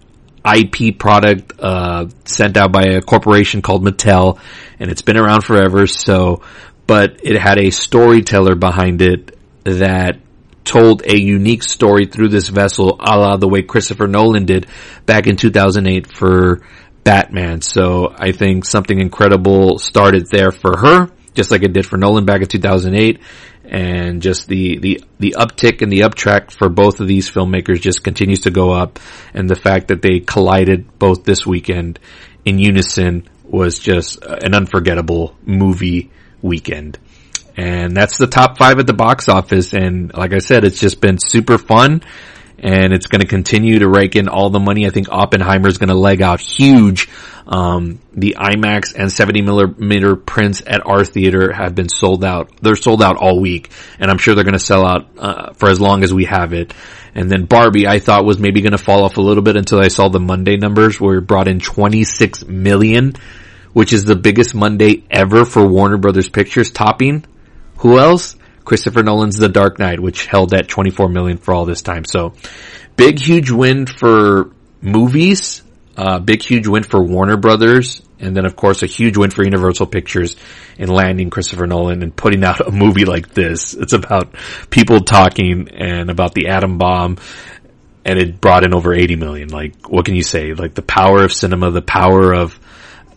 IP 0.43 0.97
product, 0.97 1.53
uh, 1.59 2.07
sent 2.25 2.57
out 2.57 2.71
by 2.71 2.83
a 2.83 3.01
corporation 3.01 3.61
called 3.61 3.83
Mattel 3.83 4.39
and 4.79 4.91
it's 4.91 5.01
been 5.01 5.17
around 5.17 5.41
forever. 5.41 5.87
So, 5.87 6.41
but 6.87 7.19
it 7.23 7.39
had 7.39 7.59
a 7.59 7.71
storyteller 7.71 8.55
behind 8.55 9.01
it 9.01 9.37
that 9.63 10.19
told 10.63 11.03
a 11.05 11.17
unique 11.17 11.63
story 11.63 12.05
through 12.05 12.29
this 12.29 12.49
vessel, 12.49 12.97
a 12.99 13.17
la 13.17 13.37
the 13.37 13.47
way 13.47 13.61
Christopher 13.61 14.07
Nolan 14.07 14.45
did 14.45 14.67
back 15.05 15.27
in 15.27 15.37
2008 15.37 16.07
for 16.07 16.61
Batman. 17.03 17.61
So 17.61 18.13
I 18.15 18.31
think 18.31 18.65
something 18.65 18.99
incredible 18.99 19.77
started 19.77 20.27
there 20.29 20.51
for 20.51 20.77
her, 20.77 21.09
just 21.35 21.51
like 21.51 21.63
it 21.63 21.71
did 21.71 21.85
for 21.85 21.97
Nolan 21.97 22.25
back 22.25 22.41
in 22.41 22.47
2008. 22.47 23.21
And 23.63 24.21
just 24.21 24.47
the, 24.47 24.77
the, 24.77 25.03
the 25.17 25.35
uptick 25.37 25.81
and 25.81 25.91
the 25.91 26.01
uptrack 26.01 26.51
for 26.51 26.69
both 26.69 26.99
of 26.99 27.07
these 27.07 27.31
filmmakers 27.31 27.81
just 27.81 28.03
continues 28.03 28.41
to 28.41 28.51
go 28.51 28.71
up. 28.71 28.99
And 29.33 29.49
the 29.49 29.55
fact 29.55 29.87
that 29.87 30.01
they 30.03 30.19
collided 30.19 30.99
both 30.99 31.23
this 31.23 31.45
weekend 31.47 31.99
in 32.43 32.59
unison 32.59 33.27
was 33.43 33.79
just 33.79 34.23
an 34.23 34.53
unforgettable 34.53 35.35
movie 35.43 36.11
weekend. 36.45 36.99
And 37.57 37.95
that's 37.95 38.17
the 38.17 38.27
top 38.27 38.57
five 38.57 38.79
at 38.79 38.87
the 38.87 38.93
box 38.93 39.29
office. 39.29 39.73
And 39.73 40.13
like 40.13 40.33
I 40.33 40.39
said, 40.39 40.65
it's 40.65 40.79
just 40.79 40.99
been 40.99 41.17
super 41.19 41.57
fun 41.57 42.01
and 42.57 42.93
it's 42.93 43.07
going 43.07 43.21
to 43.21 43.27
continue 43.27 43.79
to 43.79 43.87
rake 43.87 44.15
in 44.15 44.27
all 44.27 44.49
the 44.49 44.59
money. 44.59 44.85
I 44.85 44.89
think 44.89 45.07
Oppenheimer 45.09 45.67
is 45.67 45.77
going 45.77 45.89
to 45.89 45.95
leg 45.95 46.21
out 46.21 46.39
huge. 46.39 47.09
Um, 47.47 47.99
the 48.13 48.37
IMAX 48.39 48.95
and 48.95 49.11
70 49.11 49.41
millimeter 49.41 50.15
prints 50.15 50.63
at 50.65 50.85
our 50.85 51.05
theater 51.05 51.53
have 51.53 51.75
been 51.75 51.89
sold 51.89 52.25
out. 52.25 52.51
They're 52.61 52.75
sold 52.75 53.03
out 53.03 53.17
all 53.17 53.39
week 53.39 53.71
and 53.99 54.09
I'm 54.09 54.17
sure 54.17 54.35
they're 54.35 54.43
going 54.43 54.53
to 54.53 54.59
sell 54.59 54.85
out, 54.85 55.07
uh, 55.17 55.53
for 55.53 55.69
as 55.69 55.79
long 55.79 56.03
as 56.03 56.13
we 56.13 56.25
have 56.25 56.53
it. 56.53 56.73
And 57.13 57.31
then 57.31 57.45
Barbie, 57.45 57.87
I 57.87 57.99
thought 57.99 58.25
was 58.25 58.39
maybe 58.39 58.61
going 58.61 58.73
to 58.73 58.77
fall 58.77 59.03
off 59.03 59.17
a 59.17 59.21
little 59.21 59.43
bit 59.43 59.55
until 59.55 59.79
I 59.79 59.87
saw 59.87 60.09
the 60.09 60.19
Monday 60.19 60.57
numbers 60.57 60.99
where 60.99 61.19
it 61.19 61.27
brought 61.27 61.47
in 61.47 61.59
26 61.59 62.45
million, 62.45 63.13
which 63.75 63.91
is 63.91 64.05
the 64.05 64.15
biggest 64.15 64.55
Monday 64.55 65.03
ever 65.11 65.45
for 65.45 65.67
Warner 65.67 65.97
Brothers 65.97 66.29
Pictures 66.29 66.71
topping 66.71 67.25
who 67.77 67.99
else? 67.99 68.35
Christopher 68.63 69.03
Nolan's 69.03 69.37
The 69.37 69.49
Dark 69.49 69.77
Knight, 69.77 69.99
which 69.99 70.25
held 70.25 70.53
at 70.53 70.67
24 70.67 71.09
million 71.09 71.37
for 71.37 71.53
all 71.53 71.65
this 71.65 71.81
time. 71.81 72.03
So 72.03 72.33
big, 72.95 73.19
huge 73.19 73.51
win 73.51 73.85
for 73.85 74.51
movies. 74.81 75.61
Uh, 75.95 76.19
big, 76.19 76.41
huge 76.41 76.67
win 76.67 76.83
for 76.83 77.03
Warner 77.03 77.37
Brothers. 77.37 78.01
And 78.19 78.35
then 78.35 78.45
of 78.45 78.55
course 78.55 78.81
a 78.81 78.87
huge 78.87 79.17
win 79.17 79.29
for 79.29 79.43
Universal 79.43 79.87
Pictures 79.87 80.35
in 80.77 80.89
landing 80.89 81.29
Christopher 81.29 81.67
Nolan 81.67 82.01
and 82.01 82.15
putting 82.15 82.43
out 82.43 82.59
a 82.61 82.71
movie 82.71 83.05
like 83.05 83.33
this. 83.33 83.73
It's 83.73 83.93
about 83.93 84.35
people 84.69 85.01
talking 85.01 85.69
and 85.69 86.09
about 86.09 86.33
the 86.33 86.47
atom 86.47 86.77
bomb 86.77 87.17
and 88.03 88.19
it 88.19 88.39
brought 88.39 88.63
in 88.63 88.73
over 88.73 88.93
80 88.93 89.15
million. 89.15 89.49
Like, 89.49 89.89
what 89.89 90.05
can 90.05 90.15
you 90.15 90.23
say? 90.23 90.53
Like 90.53 90.75
the 90.75 90.81
power 90.81 91.23
of 91.23 91.33
cinema, 91.33 91.71
the 91.71 91.81
power 91.81 92.33
of 92.33 92.59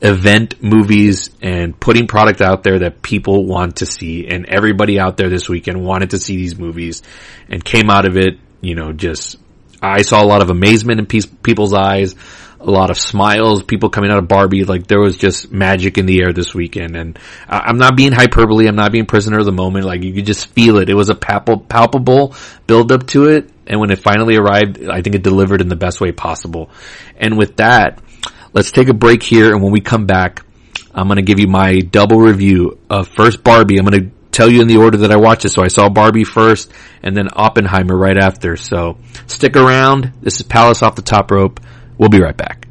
event 0.00 0.62
movies 0.62 1.30
and 1.42 1.78
putting 1.78 2.06
product 2.06 2.40
out 2.40 2.62
there 2.62 2.80
that 2.80 3.02
people 3.02 3.46
want 3.46 3.76
to 3.76 3.86
see. 3.86 4.28
And 4.28 4.46
everybody 4.46 4.98
out 4.98 5.16
there 5.16 5.28
this 5.28 5.48
weekend 5.48 5.84
wanted 5.84 6.10
to 6.10 6.18
see 6.18 6.36
these 6.36 6.58
movies 6.58 7.02
and 7.48 7.64
came 7.64 7.90
out 7.90 8.06
of 8.06 8.16
it, 8.16 8.38
you 8.60 8.74
know, 8.74 8.92
just, 8.92 9.36
I 9.82 10.02
saw 10.02 10.22
a 10.22 10.26
lot 10.26 10.42
of 10.42 10.50
amazement 10.50 11.00
in 11.00 11.06
people's 11.06 11.74
eyes, 11.74 12.14
a 12.60 12.70
lot 12.70 12.90
of 12.90 12.98
smiles, 12.98 13.62
people 13.62 13.88
coming 13.88 14.10
out 14.10 14.18
of 14.18 14.26
Barbie, 14.26 14.64
like 14.64 14.88
there 14.88 15.00
was 15.00 15.16
just 15.16 15.52
magic 15.52 15.96
in 15.96 16.06
the 16.06 16.20
air 16.20 16.32
this 16.32 16.54
weekend. 16.54 16.96
And 16.96 17.18
I'm 17.48 17.78
not 17.78 17.96
being 17.96 18.12
hyperbole, 18.12 18.66
I'm 18.66 18.76
not 18.76 18.90
being 18.90 19.06
prisoner 19.06 19.38
of 19.38 19.44
the 19.46 19.52
moment, 19.52 19.84
like 19.84 20.02
you 20.02 20.12
could 20.12 20.26
just 20.26 20.46
feel 20.48 20.78
it. 20.78 20.88
It 20.88 20.94
was 20.94 21.08
a 21.08 21.14
palpable 21.14 22.34
build 22.66 22.90
up 22.90 23.06
to 23.08 23.26
it. 23.26 23.50
And 23.66 23.80
when 23.80 23.90
it 23.90 23.98
finally 23.98 24.36
arrived, 24.36 24.82
I 24.88 25.02
think 25.02 25.14
it 25.14 25.22
delivered 25.22 25.60
in 25.60 25.68
the 25.68 25.76
best 25.76 26.00
way 26.00 26.10
possible. 26.10 26.70
And 27.16 27.36
with 27.36 27.56
that, 27.56 28.00
Let's 28.58 28.72
take 28.72 28.88
a 28.88 28.92
break 28.92 29.22
here, 29.22 29.52
and 29.52 29.62
when 29.62 29.70
we 29.70 29.80
come 29.80 30.06
back, 30.06 30.44
I'm 30.92 31.06
going 31.06 31.18
to 31.18 31.22
give 31.22 31.38
you 31.38 31.46
my 31.46 31.78
double 31.78 32.18
review 32.18 32.76
of 32.90 33.06
first 33.06 33.44
Barbie. 33.44 33.78
I'm 33.78 33.84
going 33.84 34.10
to 34.10 34.10
tell 34.32 34.50
you 34.50 34.60
in 34.60 34.66
the 34.66 34.78
order 34.78 34.96
that 34.96 35.12
I 35.12 35.16
watched 35.16 35.44
it. 35.44 35.50
So 35.50 35.62
I 35.62 35.68
saw 35.68 35.88
Barbie 35.88 36.24
first, 36.24 36.72
and 37.00 37.16
then 37.16 37.28
Oppenheimer 37.32 37.96
right 37.96 38.18
after. 38.18 38.56
So 38.56 38.98
stick 39.28 39.54
around. 39.54 40.12
This 40.22 40.40
is 40.40 40.42
Palace 40.42 40.82
off 40.82 40.96
the 40.96 41.02
top 41.02 41.30
rope. 41.30 41.60
We'll 41.98 42.08
be 42.08 42.20
right 42.20 42.36
back. 42.36 42.66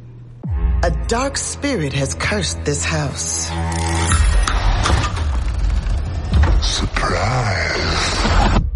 A 0.82 0.90
dark 1.06 1.38
spirit 1.38 1.94
has 1.94 2.12
cursed 2.12 2.62
this 2.66 2.84
house. 2.84 3.46
Surprise. 6.60 8.20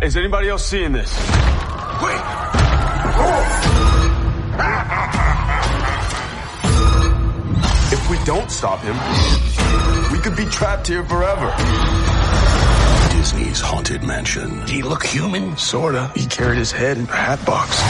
Is 0.01 0.17
anybody 0.17 0.49
else 0.49 0.65
seeing 0.65 0.93
this? 0.93 1.15
Wait. 2.03 2.52
We 8.13 8.23
don't 8.25 8.51
stop 8.51 8.81
him, 8.81 8.95
we 10.13 10.19
could 10.19 10.37
be 10.37 10.45
trapped 10.45 10.87
here 10.87 11.03
forever. 11.03 11.49
Disney's 13.17 13.59
Haunted 13.59 14.03
Mansion. 14.03 14.67
He 14.67 14.83
look 14.83 15.03
human? 15.03 15.57
Sorta. 15.57 16.13
He 16.15 16.27
carried 16.27 16.59
his 16.59 16.71
head 16.71 16.99
in 16.99 17.05
a 17.05 17.11
hat 17.11 17.43
box. 17.47 17.81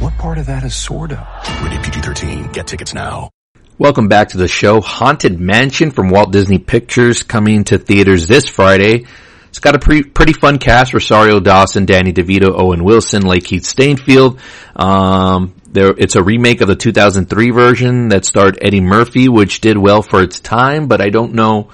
What 0.00 0.14
part 0.14 0.38
of 0.38 0.46
that 0.46 0.64
is 0.64 0.74
sorta? 0.74 1.28
Rated 1.62 1.84
PG-13. 1.84 2.54
Get 2.54 2.66
tickets 2.66 2.94
now. 2.94 3.30
Welcome 3.76 4.08
back 4.08 4.30
to 4.30 4.38
the 4.38 4.48
show. 4.48 4.80
Haunted 4.80 5.38
Mansion 5.38 5.90
from 5.90 6.08
Walt 6.08 6.32
Disney 6.32 6.58
Pictures 6.58 7.22
coming 7.22 7.64
to 7.64 7.76
theaters 7.76 8.26
this 8.26 8.48
Friday. 8.48 9.04
It's 9.48 9.58
got 9.58 9.76
a 9.76 9.78
pre- 9.78 10.04
pretty 10.04 10.32
fun 10.32 10.58
cast. 10.58 10.94
Rosario 10.94 11.38
Dawson, 11.38 11.84
Danny 11.84 12.14
DeVito, 12.14 12.58
Owen 12.58 12.82
Wilson, 12.82 13.24
Lakeith 13.24 13.64
Stanfield. 13.64 14.40
Um, 14.74 15.54
there, 15.72 15.94
it's 15.96 16.16
a 16.16 16.22
remake 16.22 16.60
of 16.60 16.68
the 16.68 16.76
2003 16.76 17.50
version 17.50 18.08
that 18.08 18.24
starred 18.24 18.58
Eddie 18.60 18.80
Murphy, 18.80 19.28
which 19.28 19.60
did 19.60 19.76
well 19.76 20.02
for 20.02 20.22
its 20.22 20.40
time, 20.40 20.88
but 20.88 21.00
I 21.00 21.10
don't 21.10 21.34
know 21.34 21.70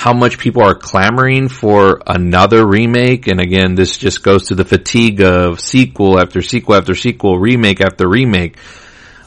how 0.00 0.14
much 0.14 0.38
people 0.38 0.62
are 0.62 0.74
clamoring 0.74 1.48
for 1.48 2.00
another 2.06 2.66
remake. 2.66 3.26
And 3.26 3.38
again, 3.38 3.74
this 3.74 3.98
just 3.98 4.22
goes 4.22 4.46
to 4.46 4.54
the 4.54 4.64
fatigue 4.64 5.20
of 5.20 5.60
sequel 5.60 6.18
after 6.18 6.40
sequel 6.40 6.76
after 6.76 6.94
sequel, 6.94 7.38
remake 7.38 7.82
after 7.82 8.08
remake. 8.08 8.56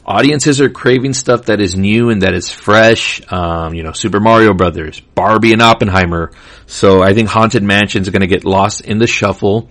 audiences 0.03 0.59
are 0.59 0.69
craving 0.69 1.13
stuff 1.13 1.45
that 1.45 1.61
is 1.61 1.75
new 1.75 2.09
and 2.09 2.23
that 2.23 2.33
is 2.33 2.51
fresh. 2.51 3.21
Um, 3.31 3.75
you 3.75 3.83
know, 3.83 3.91
Super 3.91 4.19
Mario 4.19 4.55
Brothers, 4.55 4.99
Barbie 4.99 5.53
and 5.53 5.61
Oppenheimer. 5.61 6.31
So 6.65 7.03
I 7.03 7.13
think 7.13 7.29
Haunted 7.29 7.61
Mansion 7.61 8.01
is 8.01 8.09
going 8.09 8.21
to 8.21 8.27
get 8.27 8.43
lost 8.43 8.81
in 8.81 8.97
the 8.97 9.07
shuffle. 9.07 9.69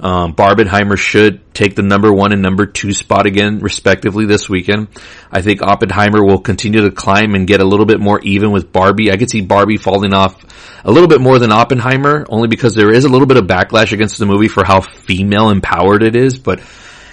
Um, 0.00 0.34
Barbenheimer 0.34 0.96
should 0.96 1.52
take 1.54 1.74
the 1.74 1.82
number 1.82 2.12
one 2.12 2.32
and 2.32 2.40
number 2.40 2.66
two 2.66 2.92
spot 2.92 3.26
again, 3.26 3.58
respectively, 3.58 4.26
this 4.26 4.48
weekend. 4.48 4.88
I 5.30 5.42
think 5.42 5.62
Oppenheimer 5.62 6.24
will 6.24 6.38
continue 6.38 6.82
to 6.82 6.90
climb 6.90 7.34
and 7.34 7.46
get 7.46 7.60
a 7.60 7.64
little 7.64 7.86
bit 7.86 8.00
more 8.00 8.20
even 8.20 8.52
with 8.52 8.72
Barbie. 8.72 9.10
I 9.10 9.16
could 9.16 9.30
see 9.30 9.40
Barbie 9.40 9.76
falling 9.76 10.14
off 10.14 10.36
a 10.84 10.92
little 10.92 11.08
bit 11.08 11.20
more 11.20 11.38
than 11.38 11.52
Oppenheimer, 11.52 12.26
only 12.28 12.48
because 12.48 12.74
there 12.74 12.92
is 12.92 13.04
a 13.04 13.08
little 13.08 13.26
bit 13.26 13.36
of 13.36 13.46
backlash 13.46 13.92
against 13.92 14.18
the 14.18 14.26
movie 14.26 14.48
for 14.48 14.64
how 14.64 14.80
female 14.80 15.50
empowered 15.50 16.02
it 16.02 16.14
is, 16.14 16.38
but 16.38 16.60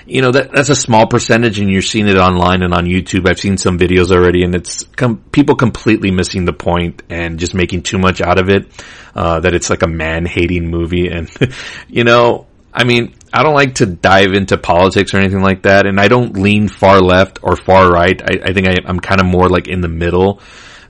you 0.07 0.21
know 0.21 0.31
that 0.31 0.51
that's 0.51 0.69
a 0.69 0.75
small 0.75 1.07
percentage, 1.07 1.59
and 1.59 1.71
you're 1.71 1.81
seeing 1.81 2.07
it 2.07 2.17
online 2.17 2.61
and 2.61 2.73
on 2.73 2.85
YouTube. 2.85 3.27
I've 3.27 3.39
seen 3.39 3.57
some 3.57 3.79
videos 3.79 4.11
already, 4.11 4.43
and 4.43 4.53
it's 4.53 4.83
com- 4.83 5.23
people 5.31 5.55
completely 5.55 6.11
missing 6.11 6.45
the 6.45 6.53
point 6.53 7.01
and 7.09 7.39
just 7.39 7.55
making 7.55 7.81
too 7.81 7.97
much 7.97 8.21
out 8.21 8.39
of 8.39 8.49
it. 8.49 8.67
Uh, 9.15 9.39
that 9.39 9.55
it's 9.55 9.69
like 9.69 9.81
a 9.81 9.87
man 9.87 10.25
hating 10.25 10.69
movie, 10.69 11.07
and 11.07 11.31
you 11.87 12.03
know, 12.03 12.45
I 12.75 12.83
mean, 12.83 13.15
I 13.31 13.41
don't 13.43 13.53
like 13.53 13.75
to 13.75 13.85
dive 13.85 14.33
into 14.33 14.57
politics 14.57 15.13
or 15.13 15.17
anything 15.17 15.41
like 15.41 15.61
that, 15.63 15.87
and 15.87 15.99
I 15.99 16.09
don't 16.09 16.33
lean 16.33 16.67
far 16.67 16.99
left 16.99 17.39
or 17.41 17.55
far 17.55 17.89
right. 17.89 18.21
I, 18.21 18.49
I 18.49 18.53
think 18.53 18.67
I, 18.67 18.75
I'm 18.85 18.99
kind 18.99 19.21
of 19.21 19.27
more 19.27 19.47
like 19.47 19.67
in 19.67 19.81
the 19.81 19.87
middle. 19.87 20.41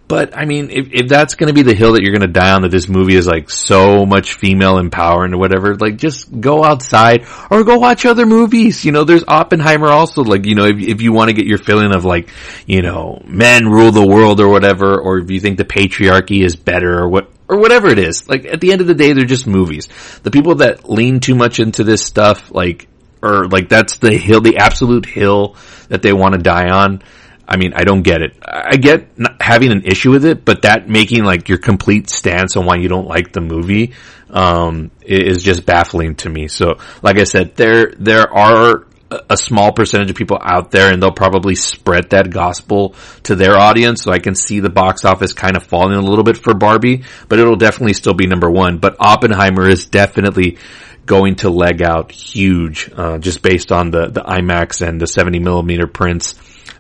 But 0.08 0.38
I 0.38 0.46
mean, 0.46 0.70
if, 0.70 0.94
if 0.94 1.08
that's 1.08 1.34
going 1.34 1.48
to 1.48 1.54
be 1.54 1.64
the 1.64 1.74
hill 1.74 1.94
that 1.94 2.04
you're 2.04 2.12
going 2.12 2.22
to 2.22 2.28
die 2.28 2.52
on, 2.52 2.62
that 2.62 2.70
this 2.70 2.88
movie 2.88 3.16
is 3.16 3.26
like 3.26 3.50
so 3.50 4.06
much 4.06 4.34
female 4.34 4.76
empowerment 4.76 5.34
or 5.34 5.40
whatever, 5.40 5.76
like 5.76 5.98
just 5.98 6.40
go 6.40 6.64
outside 6.64 7.26
or 7.50 7.64
go 7.64 7.80
watch 7.80 8.06
other 8.06 8.28
movies. 8.28 8.86
You 8.86 8.92
know, 8.92 9.04
there's 9.04 9.24
Oppenheimer 9.28 9.88
also. 9.88 10.24
Like, 10.24 10.46
you 10.46 10.54
know, 10.54 10.66
if, 10.66 10.78
if 10.80 11.02
you 11.02 11.12
want 11.12 11.30
to 11.30 11.34
get 11.34 11.48
your 11.48 11.58
feeling 11.58 11.94
of 11.94 12.06
like, 12.06 12.30
you 12.68 12.84
know, 12.84 13.22
men 13.26 13.68
rule 13.68 13.92
the 13.92 14.06
world 14.06 14.40
or 14.40 14.50
whatever, 14.50 15.00
or 15.00 15.18
if 15.18 15.32
you 15.32 15.40
think 15.40 15.58
the 15.58 15.66
patriarchy 15.66 16.44
is 16.44 16.56
better 16.56 17.00
or 17.00 17.10
what, 17.10 17.32
or 17.48 17.60
whatever 17.60 17.88
it 17.88 18.00
is. 18.00 18.28
Like 18.28 18.46
at 18.46 18.62
the 18.62 18.72
end 18.72 18.82
of 18.82 18.88
the 18.88 18.94
day, 18.96 19.14
they're 19.14 19.26
just 19.26 19.48
movies. 19.48 19.88
The 20.24 20.32
people 20.32 20.56
that 20.56 20.90
lean 20.90 21.20
too 21.20 21.36
much 21.36 21.60
into 21.60 21.84
this 21.84 22.04
stuff, 22.04 22.52
like, 22.52 22.88
or 23.22 23.48
like 23.48 23.70
that's 23.70 23.98
the 23.98 24.16
hill, 24.18 24.42
the 24.42 24.58
absolute 24.58 25.06
hill 25.06 25.56
that 25.90 26.02
they 26.02 26.14
want 26.14 26.34
to 26.36 26.42
die 26.42 26.70
on. 26.70 27.02
I 27.48 27.58
mean, 27.58 27.74
I 27.76 27.84
don't 27.84 28.02
get 28.02 28.22
it. 28.22 28.38
I 28.44 28.78
get 28.78 29.08
having 29.40 29.72
an 29.72 29.84
issue 29.84 30.12
with 30.12 30.26
it, 30.26 30.44
but 30.44 30.64
that 30.64 30.90
making 30.90 31.24
like 31.24 31.48
your 31.48 31.60
complete 31.60 32.10
stance 32.10 32.58
on 32.58 32.66
why 32.66 32.78
you 32.78 32.88
don't 32.88 33.08
like 33.08 33.34
the 33.34 33.42
movie, 33.42 33.94
um, 34.32 34.90
is 35.02 35.44
just 35.44 35.66
baffling 35.66 36.16
to 36.16 36.30
me. 36.30 36.48
So, 36.48 36.80
like 37.04 37.20
I 37.20 37.24
said, 37.24 37.56
there, 37.56 37.94
there 37.98 38.32
are 38.32 38.88
a 39.12 39.38
small 39.38 39.72
percentage 39.72 40.10
of 40.10 40.16
people 40.16 40.40
out 40.42 40.72
there 40.72 40.92
and 40.92 41.02
they'll 41.02 41.12
probably 41.12 41.56
spread 41.56 42.10
that 42.10 42.32
gospel 42.32 42.96
to 43.24 43.36
their 43.36 43.56
audience. 43.56 44.02
So 44.02 44.12
I 44.12 44.20
can 44.20 44.36
see 44.36 44.60
the 44.60 44.70
box 44.70 45.06
office 45.06 45.34
kind 45.34 45.56
of 45.56 45.64
falling 45.64 45.96
a 45.96 46.02
little 46.02 46.24
bit 46.24 46.38
for 46.38 46.54
Barbie, 46.54 47.04
but 47.30 47.38
it'll 47.40 47.56
definitely 47.56 47.94
still 47.94 48.16
be 48.16 48.26
number 48.26 48.50
one. 48.50 48.80
But 48.80 48.98
Oppenheimer 49.00 49.70
is 49.70 49.86
definitely 49.86 50.58
going 51.06 51.36
to 51.36 51.52
leg 51.52 51.84
out 51.84 52.12
huge, 52.12 52.90
uh, 52.96 53.20
just 53.20 53.44
based 53.44 53.72
on 53.72 53.92
the, 53.92 54.08
the 54.08 54.22
IMAX 54.22 54.86
and 54.86 55.00
the 55.00 55.08
70 55.08 55.40
millimeter 55.40 55.86
prints 55.86 56.34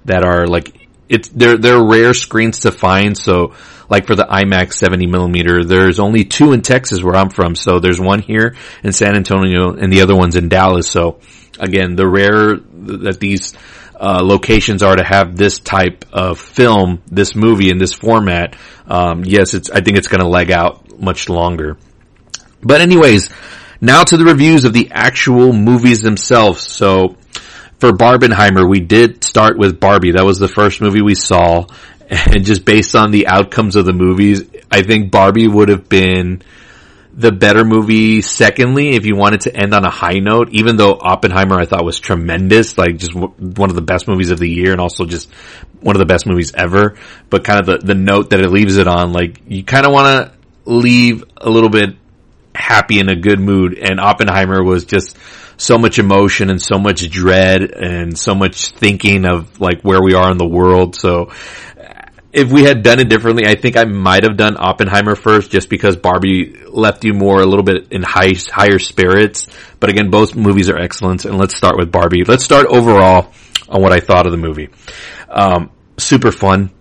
that 0.05 0.23
are 0.23 0.47
like 0.47 0.87
it's 1.07 1.29
they're 1.29 1.57
they're 1.57 1.83
rare 1.83 2.13
screens 2.13 2.61
to 2.61 2.71
find. 2.71 3.15
So 3.15 3.53
like 3.89 4.07
for 4.07 4.15
the 4.15 4.23
IMAX 4.23 4.73
70 4.73 5.05
millimeter, 5.05 5.63
there's 5.63 5.99
only 5.99 6.23
two 6.23 6.53
in 6.53 6.61
Texas 6.61 7.03
where 7.03 7.15
I'm 7.15 7.29
from. 7.29 7.55
So 7.55 7.79
there's 7.79 7.99
one 7.99 8.21
here 8.21 8.55
in 8.83 8.91
San 8.91 9.15
Antonio 9.15 9.73
and 9.73 9.93
the 9.93 10.01
other 10.01 10.15
one's 10.15 10.35
in 10.35 10.49
Dallas. 10.49 10.89
So 10.89 11.19
again, 11.59 11.95
the 11.95 12.07
rare 12.07 12.55
that 12.55 13.19
these 13.19 13.53
uh, 13.99 14.21
locations 14.23 14.83
are 14.83 14.95
to 14.95 15.03
have 15.03 15.35
this 15.35 15.59
type 15.59 16.05
of 16.11 16.39
film, 16.39 17.01
this 17.07 17.35
movie 17.35 17.69
in 17.69 17.77
this 17.77 17.93
format. 17.93 18.55
Um, 18.87 19.23
yes, 19.23 19.53
it's 19.53 19.69
I 19.69 19.81
think 19.81 19.97
it's 19.97 20.07
going 20.07 20.21
to 20.21 20.27
leg 20.27 20.51
out 20.51 20.99
much 20.99 21.29
longer. 21.29 21.77
But 22.61 22.81
anyways, 22.81 23.29
now 23.81 24.03
to 24.03 24.17
the 24.17 24.25
reviews 24.25 24.65
of 24.65 24.73
the 24.73 24.89
actual 24.91 25.53
movies 25.53 26.01
themselves. 26.01 26.61
So 26.67 27.17
for 27.79 27.91
Barbenheimer, 27.91 28.67
we 28.67 28.79
did 28.79 29.23
start 29.23 29.57
with 29.57 29.79
Barbie. 29.79 30.11
That 30.11 30.25
was 30.25 30.39
the 30.39 30.47
first 30.47 30.81
movie 30.81 31.01
we 31.01 31.15
saw. 31.15 31.67
And 32.07 32.45
just 32.45 32.65
based 32.65 32.95
on 32.95 33.09
the 33.09 33.25
outcomes 33.25 33.75
of 33.75 33.85
the 33.85 33.91
movies, 33.91 34.43
I 34.69 34.83
think 34.83 35.09
Barbie 35.09 35.47
would 35.47 35.69
have 35.69 35.89
been 35.89 36.43
the 37.17 37.31
better 37.31 37.63
movie 37.63 38.21
secondly 38.21 38.89
if 38.89 39.05
you 39.05 39.15
wanted 39.15 39.41
to 39.41 39.55
end 39.55 39.73
on 39.73 39.85
a 39.85 39.89
high 39.89 40.19
note, 40.19 40.49
even 40.51 40.75
though 40.75 40.97
Oppenheimer 40.99 41.57
I 41.57 41.65
thought 41.65 41.85
was 41.85 41.99
tremendous, 41.99 42.77
like 42.77 42.97
just 42.97 43.15
one 43.15 43.69
of 43.69 43.75
the 43.75 43.81
best 43.81 44.07
movies 44.07 44.31
of 44.31 44.39
the 44.39 44.49
year 44.49 44.73
and 44.73 44.81
also 44.81 45.05
just 45.05 45.31
one 45.79 45.95
of 45.95 45.99
the 45.99 46.05
best 46.05 46.27
movies 46.27 46.53
ever. 46.53 46.97
But 47.29 47.45
kind 47.45 47.61
of 47.61 47.65
the, 47.67 47.77
the 47.87 47.95
note 47.95 48.31
that 48.31 48.41
it 48.41 48.49
leaves 48.49 48.75
it 48.75 48.87
on, 48.87 49.13
like 49.13 49.39
you 49.47 49.63
kind 49.63 49.85
of 49.85 49.93
want 49.93 50.27
to 50.27 50.69
leave 50.69 51.23
a 51.37 51.49
little 51.49 51.69
bit 51.69 51.95
happy 52.53 52.99
in 52.99 53.09
a 53.09 53.15
good 53.15 53.39
mood 53.39 53.77
and 53.77 53.99
Oppenheimer 53.99 54.63
was 54.63 54.85
just 54.85 55.17
so 55.57 55.77
much 55.77 55.99
emotion 55.99 56.49
and 56.49 56.61
so 56.61 56.77
much 56.77 57.09
dread 57.09 57.61
and 57.61 58.17
so 58.17 58.35
much 58.35 58.69
thinking 58.69 59.25
of 59.25 59.61
like 59.61 59.81
where 59.81 60.01
we 60.01 60.13
are 60.13 60.31
in 60.31 60.37
the 60.37 60.47
world. 60.47 60.95
So 60.95 61.31
if 62.35 62.51
we 62.51 62.63
had 62.63 62.83
done 62.83 62.99
it 62.99 63.07
differently, 63.07 63.47
I 63.47 63.55
think 63.55 63.77
I 63.77 63.85
might 63.85 64.23
have 64.23 64.35
done 64.35 64.57
Oppenheimer 64.57 65.15
first 65.15 65.51
just 65.51 65.69
because 65.69 65.95
Barbie 65.95 66.53
left 66.67 67.05
you 67.05 67.13
more 67.13 67.41
a 67.41 67.45
little 67.45 67.63
bit 67.63 67.93
in 67.93 68.03
high, 68.03 68.33
higher 68.51 68.77
spirits. 68.77 69.47
But 69.79 69.89
again, 69.89 70.09
both 70.09 70.35
movies 70.35 70.69
are 70.69 70.77
excellent 70.77 71.23
and 71.23 71.37
let's 71.37 71.55
start 71.55 71.77
with 71.77 71.93
Barbie. 71.93 72.25
Let's 72.25 72.43
start 72.43 72.67
overall 72.67 73.31
on 73.69 73.81
what 73.81 73.93
I 73.93 74.01
thought 74.01 74.25
of 74.25 74.33
the 74.33 74.37
movie. 74.37 74.67
Um, 75.29 75.71
super 75.97 76.33
fun. 76.33 76.71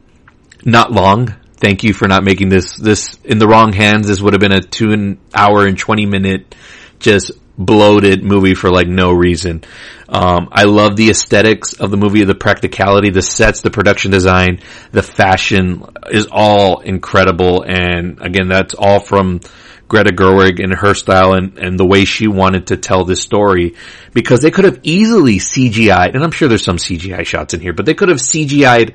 Not 0.64 0.90
long. 0.90 1.32
Thank 1.58 1.84
you 1.84 1.94
for 1.94 2.08
not 2.08 2.24
making 2.24 2.48
this, 2.48 2.76
this 2.76 3.16
in 3.22 3.38
the 3.38 3.46
wrong 3.46 3.72
hands. 3.72 4.08
This 4.08 4.20
would 4.20 4.32
have 4.32 4.40
been 4.40 4.52
a 4.52 4.60
two 4.60 5.16
hour 5.32 5.66
and 5.66 5.78
20 5.78 6.04
minute 6.04 6.52
just 6.98 7.30
bloated 7.56 8.24
movie 8.24 8.54
for 8.54 8.70
like 8.70 8.88
no 8.88 9.12
reason. 9.12 9.62
Um, 10.08 10.48
I 10.52 10.64
love 10.64 10.96
the 10.96 11.10
aesthetics 11.10 11.74
of 11.74 11.90
the 11.90 11.96
movie, 11.96 12.24
the 12.24 12.34
practicality, 12.34 13.10
the 13.10 13.22
sets, 13.22 13.60
the 13.60 13.70
production 13.70 14.10
design, 14.10 14.60
the 14.92 15.02
fashion 15.02 15.84
is 16.10 16.28
all 16.30 16.80
incredible. 16.80 17.62
And 17.62 18.20
again, 18.20 18.48
that's 18.48 18.74
all 18.74 19.00
from 19.00 19.40
Greta 19.88 20.12
Gerwig 20.12 20.62
and 20.62 20.74
her 20.74 20.94
style 20.94 21.34
and, 21.34 21.58
and 21.58 21.78
the 21.78 21.86
way 21.86 22.04
she 22.04 22.26
wanted 22.26 22.68
to 22.68 22.76
tell 22.76 23.04
this 23.04 23.22
story 23.22 23.74
because 24.12 24.40
they 24.40 24.50
could 24.50 24.64
have 24.64 24.80
easily 24.82 25.36
CGI'd, 25.36 26.14
and 26.14 26.24
I'm 26.24 26.30
sure 26.30 26.48
there's 26.48 26.64
some 26.64 26.76
CGI 26.76 27.24
shots 27.24 27.54
in 27.54 27.60
here, 27.60 27.72
but 27.72 27.86
they 27.86 27.94
could 27.94 28.08
have 28.08 28.18
CGI'd 28.18 28.94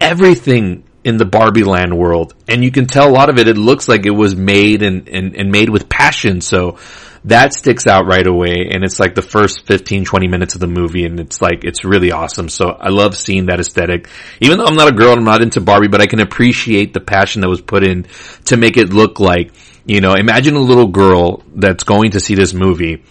everything 0.00 0.84
in 1.04 1.18
the 1.18 1.24
Barbie 1.24 1.64
land 1.64 1.96
world. 1.96 2.34
And 2.48 2.64
you 2.64 2.72
can 2.72 2.86
tell 2.86 3.08
a 3.08 3.12
lot 3.12 3.28
of 3.28 3.38
it, 3.38 3.46
it 3.46 3.56
looks 3.56 3.88
like 3.88 4.06
it 4.06 4.10
was 4.10 4.34
made 4.34 4.82
and, 4.82 5.08
and, 5.08 5.36
and 5.36 5.52
made 5.52 5.70
with 5.70 5.88
passion. 5.88 6.40
So 6.40 6.78
that 7.26 7.52
sticks 7.52 7.86
out 7.86 8.06
right 8.06 8.26
away 8.26 8.68
and 8.70 8.84
it's 8.84 8.98
like 8.98 9.14
the 9.14 9.22
first 9.22 9.66
15 9.66 10.04
20 10.04 10.28
minutes 10.28 10.54
of 10.54 10.60
the 10.60 10.66
movie 10.66 11.04
and 11.04 11.20
it's 11.20 11.42
like 11.42 11.64
it's 11.64 11.84
really 11.84 12.12
awesome 12.12 12.48
so 12.48 12.70
i 12.70 12.88
love 12.88 13.16
seeing 13.16 13.46
that 13.46 13.60
aesthetic 13.60 14.08
even 14.40 14.58
though 14.58 14.64
i'm 14.64 14.76
not 14.76 14.88
a 14.88 14.94
girl 14.94 15.12
i'm 15.12 15.24
not 15.24 15.42
into 15.42 15.60
barbie 15.60 15.88
but 15.88 16.00
i 16.00 16.06
can 16.06 16.20
appreciate 16.20 16.92
the 16.92 17.00
passion 17.00 17.42
that 17.42 17.48
was 17.48 17.60
put 17.60 17.84
in 17.84 18.06
to 18.44 18.56
make 18.56 18.76
it 18.76 18.92
look 18.92 19.20
like 19.20 19.52
you 19.84 20.00
know 20.00 20.14
imagine 20.14 20.56
a 20.56 20.60
little 20.60 20.86
girl 20.86 21.42
that's 21.54 21.84
going 21.84 22.12
to 22.12 22.20
see 22.20 22.34
this 22.34 22.54
movie 22.54 23.02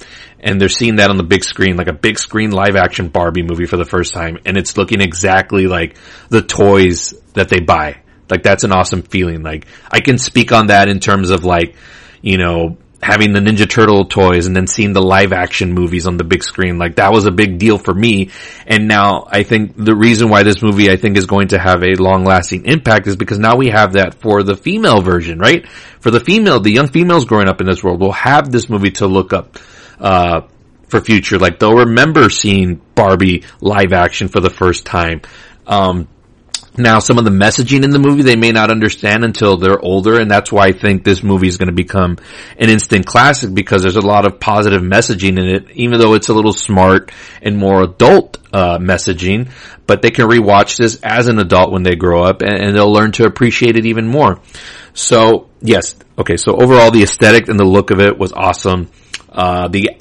and 0.46 0.62
they're 0.62 0.70
seeing 0.70 0.98
that 0.98 1.10
on 1.10 1.18
the 1.18 1.24
big 1.24 1.44
screen, 1.44 1.76
like 1.76 1.88
a 1.88 1.94
big 1.94 2.20
screen 2.20 2.52
live 2.52 2.76
action 2.76 3.10
Barbie 3.10 3.42
movie 3.42 3.66
for 3.66 3.78
the 3.78 3.86
first 3.86 4.14
time, 4.14 4.38
and 4.46 4.58
it's 4.58 4.78
looking 4.78 5.02
exactly 5.02 5.66
like 5.66 5.98
the 6.30 6.44
toys 6.44 7.16
that 7.34 7.50
they 7.50 7.60
buy. 7.60 8.02
Like 8.30 8.44
that's 8.44 8.64
an 8.64 8.72
awesome 8.72 9.02
feeling. 9.02 9.42
Like 9.42 9.66
I 9.92 10.02
can 10.02 10.20
speak 10.20 10.52
on 10.52 10.68
that 10.68 10.88
in 10.88 11.00
terms 11.00 11.32
of 11.32 11.46
like, 11.46 11.76
you 12.22 12.38
know, 12.38 12.78
having 13.06 13.34
the 13.34 13.40
Ninja 13.40 13.70
Turtle 13.70 14.06
toys 14.06 14.48
and 14.48 14.56
then 14.56 14.66
seeing 14.66 14.92
the 14.92 15.02
live 15.02 15.32
action 15.32 15.74
movies 15.74 16.08
on 16.08 16.18
the 16.18 16.24
big 16.24 16.44
screen. 16.44 16.80
Like 16.80 16.96
that 16.96 17.12
was 17.12 17.28
a 17.28 17.32
big 17.32 17.60
deal 17.60 17.78
for 17.78 17.94
me. 17.94 18.32
And 18.66 18.88
now 18.88 19.28
I 19.30 19.44
think 19.44 19.76
the 19.78 19.96
reason 19.96 20.30
why 20.30 20.42
this 20.42 20.64
movie 20.64 20.90
I 20.90 20.96
think 20.96 21.16
is 21.16 21.28
going 21.28 21.50
to 21.50 21.60
have 21.60 21.84
a 21.84 22.02
long 22.02 22.24
lasting 22.24 22.66
impact 22.66 23.06
is 23.06 23.16
because 23.16 23.38
now 23.38 23.58
we 23.58 23.68
have 23.68 23.94
that 23.94 24.16
for 24.16 24.42
the 24.42 24.56
female 24.56 25.04
version, 25.04 25.38
right? 25.38 25.68
For 26.00 26.10
the 26.10 26.20
female, 26.20 26.60
the 26.60 26.72
young 26.72 26.88
females 26.88 27.26
growing 27.26 27.48
up 27.48 27.62
in 27.62 27.68
this 27.68 27.84
world 27.84 28.00
will 28.00 28.12
have 28.12 28.52
this 28.52 28.70
movie 28.70 28.92
to 28.94 29.06
look 29.06 29.34
up, 29.34 29.60
uh, 30.00 30.42
for 30.88 31.00
future. 31.00 31.38
Like 31.38 31.60
they'll 31.60 31.86
remember 31.86 32.32
seeing 32.32 32.82
Barbie 32.96 33.44
live 33.62 33.94
action 33.94 34.30
for 34.30 34.40
the 34.40 34.50
first 34.50 34.84
time. 34.84 35.22
Um, 35.68 36.08
now, 36.78 37.00
some 37.00 37.18
of 37.18 37.24
the 37.24 37.32
messaging 37.32 37.84
in 37.84 37.92
the 37.92 38.00
movie 38.00 38.24
they 38.24 38.36
may 38.36 38.52
not 38.52 38.70
understand 38.70 39.24
until 39.24 39.58
they're 39.58 39.80
older, 39.80 40.20
and 40.20 40.30
that's 40.30 40.52
why 40.52 40.66
I 40.68 40.72
think 40.74 41.04
this 41.04 41.24
movie 41.24 41.48
is 41.48 41.58
going 41.58 41.70
to 41.70 41.74
become 41.74 42.18
an 42.58 42.70
instant 42.70 43.06
classic 43.06 43.54
because 43.54 43.82
there's 43.82 43.96
a 43.96 44.02
lot 44.02 44.26
of 44.26 44.40
positive 44.40 44.82
messaging 44.82 45.40
in 45.40 45.48
it, 45.48 45.72
even 45.72 46.00
though 46.00 46.16
it's 46.16 46.30
a 46.30 46.34
little 46.34 46.54
smart 46.54 47.12
and 47.42 47.58
more 47.58 47.84
adult 47.84 48.38
uh, 48.52 48.78
messaging. 48.78 49.52
But 49.88 50.02
they 50.02 50.12
can 50.12 50.28
rewatch 50.28 50.78
this 50.78 51.00
as 51.02 51.28
an 51.28 51.40
adult 51.40 51.72
when 51.72 51.84
they 51.84 51.96
grow 51.96 52.24
up, 52.24 52.42
and, 52.42 52.54
and 52.54 52.76
they'll 52.76 52.92
learn 52.92 53.12
to 53.14 53.26
appreciate 53.26 53.78
it 53.78 53.86
even 53.86 54.08
more. 54.08 54.42
So, 54.94 55.50
yes, 55.62 55.96
okay. 56.18 56.38
So 56.38 56.56
overall, 56.56 56.92
the 56.92 57.04
aesthetic 57.04 57.48
and 57.48 57.60
the 57.60 57.66
look 57.66 57.92
of 57.92 58.00
it 58.00 58.18
was 58.18 58.34
awesome. 58.34 58.90
Uh, 59.30 59.68
the 59.68 59.92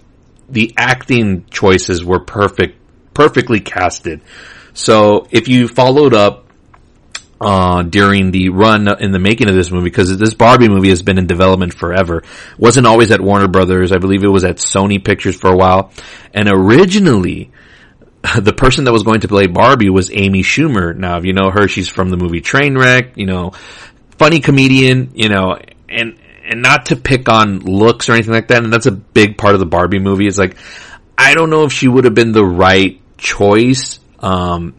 the 0.48 0.74
acting 0.76 1.46
choices 1.50 2.04
were 2.04 2.20
perfect, 2.20 2.78
perfectly 3.14 3.60
casted. 3.60 4.22
So 4.72 5.26
if 5.30 5.48
you 5.48 5.68
followed 5.68 6.14
up 6.14 6.43
uh, 7.44 7.82
during 7.82 8.30
the 8.30 8.48
run 8.48 8.88
in 9.00 9.12
the 9.12 9.18
making 9.18 9.50
of 9.50 9.54
this 9.54 9.70
movie 9.70 9.84
because 9.84 10.16
this 10.16 10.32
Barbie 10.32 10.68
movie 10.68 10.88
has 10.88 11.02
been 11.02 11.18
in 11.18 11.26
development 11.26 11.74
forever. 11.74 12.22
Wasn't 12.58 12.86
always 12.86 13.10
at 13.10 13.20
Warner 13.20 13.48
Brothers. 13.48 13.92
I 13.92 13.98
believe 13.98 14.24
it 14.24 14.28
was 14.28 14.44
at 14.44 14.56
Sony 14.56 15.04
Pictures 15.04 15.36
for 15.36 15.52
a 15.52 15.56
while. 15.56 15.92
And 16.32 16.48
originally, 16.48 17.52
the 18.40 18.54
person 18.54 18.84
that 18.84 18.92
was 18.92 19.02
going 19.02 19.20
to 19.20 19.28
play 19.28 19.46
Barbie 19.46 19.90
was 19.90 20.10
Amy 20.10 20.42
Schumer. 20.42 20.96
Now, 20.96 21.18
if 21.18 21.26
you 21.26 21.34
know 21.34 21.50
her, 21.50 21.68
she's 21.68 21.88
from 21.88 22.08
the 22.08 22.16
movie 22.16 22.40
Trainwreck, 22.40 23.16
you 23.16 23.26
know, 23.26 23.50
funny 24.16 24.40
comedian, 24.40 25.12
you 25.14 25.28
know, 25.28 25.58
and, 25.88 26.18
and 26.46 26.62
not 26.62 26.86
to 26.86 26.96
pick 26.96 27.28
on 27.28 27.58
looks 27.58 28.08
or 28.08 28.14
anything 28.14 28.32
like 28.32 28.48
that. 28.48 28.64
And 28.64 28.72
that's 28.72 28.86
a 28.86 28.92
big 28.92 29.36
part 29.36 29.52
of 29.52 29.60
the 29.60 29.66
Barbie 29.66 29.98
movie. 29.98 30.26
It's 30.26 30.38
like, 30.38 30.56
I 31.18 31.34
don't 31.34 31.50
know 31.50 31.64
if 31.64 31.72
she 31.72 31.88
would 31.88 32.04
have 32.04 32.14
been 32.14 32.32
the 32.32 32.44
right 32.44 33.02
choice. 33.18 33.98
Um, 34.18 34.74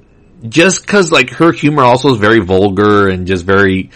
just 0.50 0.88
cause 0.88 1.12
like 1.12 1.30
her 1.32 1.52
humor 1.52 1.84
also 1.84 2.14
is 2.14 2.20
very 2.20 2.40
vulgar 2.40 3.10
and 3.10 3.28
just 3.28 3.46
very, 3.46 3.92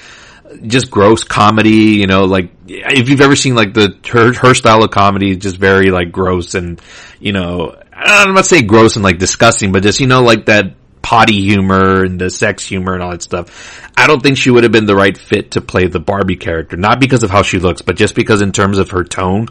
just 0.65 0.89
gross 0.89 1.23
comedy, 1.23 1.97
you 1.97 2.07
know, 2.07 2.23
like 2.23 2.51
if 2.67 3.09
you've 3.09 3.21
ever 3.21 3.35
seen 3.35 3.55
like 3.55 3.73
the 3.73 3.97
her 4.11 4.33
her 4.33 4.53
style 4.53 4.83
of 4.83 4.91
comedy, 4.91 5.31
is 5.31 5.37
just 5.37 5.57
very 5.57 5.91
like 5.91 6.11
gross 6.11 6.55
and 6.55 6.81
you 7.19 7.31
know, 7.31 7.75
I'm 7.93 8.33
not 8.33 8.45
saying 8.45 8.67
gross 8.67 8.95
and 8.95 9.03
like 9.03 9.17
disgusting, 9.17 9.71
but 9.71 9.83
just 9.83 9.99
you 9.99 10.07
know 10.07 10.21
like 10.21 10.45
that 10.45 10.75
potty 11.01 11.41
humor 11.41 12.03
and 12.03 12.19
the 12.19 12.29
sex 12.29 12.65
humor 12.65 12.93
and 12.93 13.01
all 13.01 13.11
that 13.11 13.21
stuff. 13.21 13.89
I 13.97 14.07
don't 14.07 14.21
think 14.21 14.37
she 14.37 14.51
would 14.51 14.63
have 14.63 14.71
been 14.71 14.85
the 14.85 14.95
right 14.95 15.17
fit 15.17 15.51
to 15.51 15.61
play 15.61 15.87
the 15.87 15.99
Barbie 15.99 16.35
character, 16.35 16.77
not 16.77 16.99
because 16.99 17.23
of 17.23 17.29
how 17.29 17.41
she 17.41 17.59
looks, 17.59 17.81
but 17.81 17.95
just 17.95 18.15
because 18.15 18.41
in 18.41 18.51
terms 18.51 18.77
of 18.77 18.91
her 18.91 19.03
tone. 19.03 19.47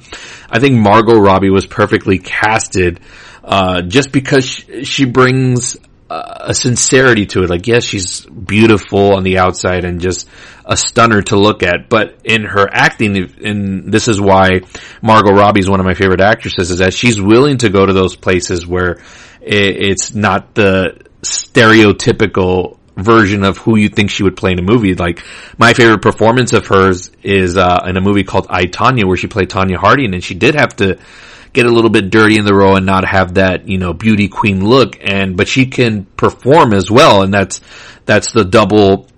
I 0.50 0.58
think 0.60 0.76
Margot 0.76 1.18
Robbie 1.18 1.50
was 1.50 1.66
perfectly 1.66 2.18
casted, 2.18 3.00
uh, 3.42 3.82
just 3.82 4.12
because 4.12 4.44
she, 4.44 4.84
she 4.84 5.04
brings 5.04 5.76
a 6.10 6.54
sincerity 6.54 7.26
to 7.26 7.42
it. 7.42 7.50
Like, 7.50 7.66
yes, 7.66 7.84
she's 7.84 8.24
beautiful 8.24 9.14
on 9.14 9.24
the 9.24 9.38
outside 9.38 9.84
and 9.84 10.00
just 10.00 10.28
a 10.64 10.76
stunner 10.76 11.22
to 11.22 11.36
look 11.36 11.62
at, 11.62 11.88
but 11.88 12.18
in 12.24 12.44
her 12.44 12.68
acting, 12.70 13.16
and 13.44 13.92
this 13.92 14.08
is 14.08 14.20
why 14.20 14.60
Margot 15.02 15.32
Robbie 15.32 15.60
is 15.60 15.68
one 15.68 15.80
of 15.80 15.86
my 15.86 15.94
favorite 15.94 16.20
actresses, 16.20 16.70
is 16.70 16.78
that 16.78 16.94
she's 16.94 17.20
willing 17.20 17.58
to 17.58 17.68
go 17.70 17.84
to 17.84 17.92
those 17.92 18.16
places 18.16 18.66
where 18.66 19.00
it's 19.40 20.14
not 20.14 20.54
the 20.54 21.00
stereotypical 21.22 22.78
version 22.96 23.44
of 23.44 23.56
who 23.58 23.76
you 23.76 23.88
think 23.88 24.10
she 24.10 24.22
would 24.22 24.36
play 24.36 24.52
in 24.52 24.58
a 24.58 24.62
movie. 24.62 24.94
Like 24.94 25.22
my 25.56 25.72
favorite 25.72 26.02
performance 26.02 26.52
of 26.52 26.66
hers 26.66 27.10
is 27.22 27.56
uh, 27.56 27.84
in 27.86 27.96
a 27.96 28.00
movie 28.00 28.24
called 28.24 28.46
I 28.50 28.64
Tonya, 28.64 29.04
where 29.04 29.16
she 29.16 29.26
played 29.26 29.48
Tonya 29.48 29.76
Harding, 29.76 30.14
and 30.14 30.22
she 30.22 30.34
did 30.34 30.54
have 30.54 30.76
to 30.76 30.98
get 31.52 31.66
a 31.66 31.70
little 31.70 31.90
bit 31.90 32.10
dirty 32.10 32.36
in 32.36 32.44
the 32.44 32.54
role 32.54 32.76
and 32.76 32.86
not 32.86 33.06
have 33.06 33.34
that, 33.34 33.68
you 33.68 33.78
know, 33.78 33.92
beauty 33.92 34.28
queen 34.28 34.64
look. 34.64 34.96
And, 35.00 35.36
but 35.36 35.48
she 35.48 35.66
can 35.66 36.04
perform 36.04 36.72
as 36.72 36.90
well. 36.90 37.22
And 37.22 37.32
that's, 37.32 37.60
that's 38.04 38.32
the 38.32 38.44
double, 38.44 39.08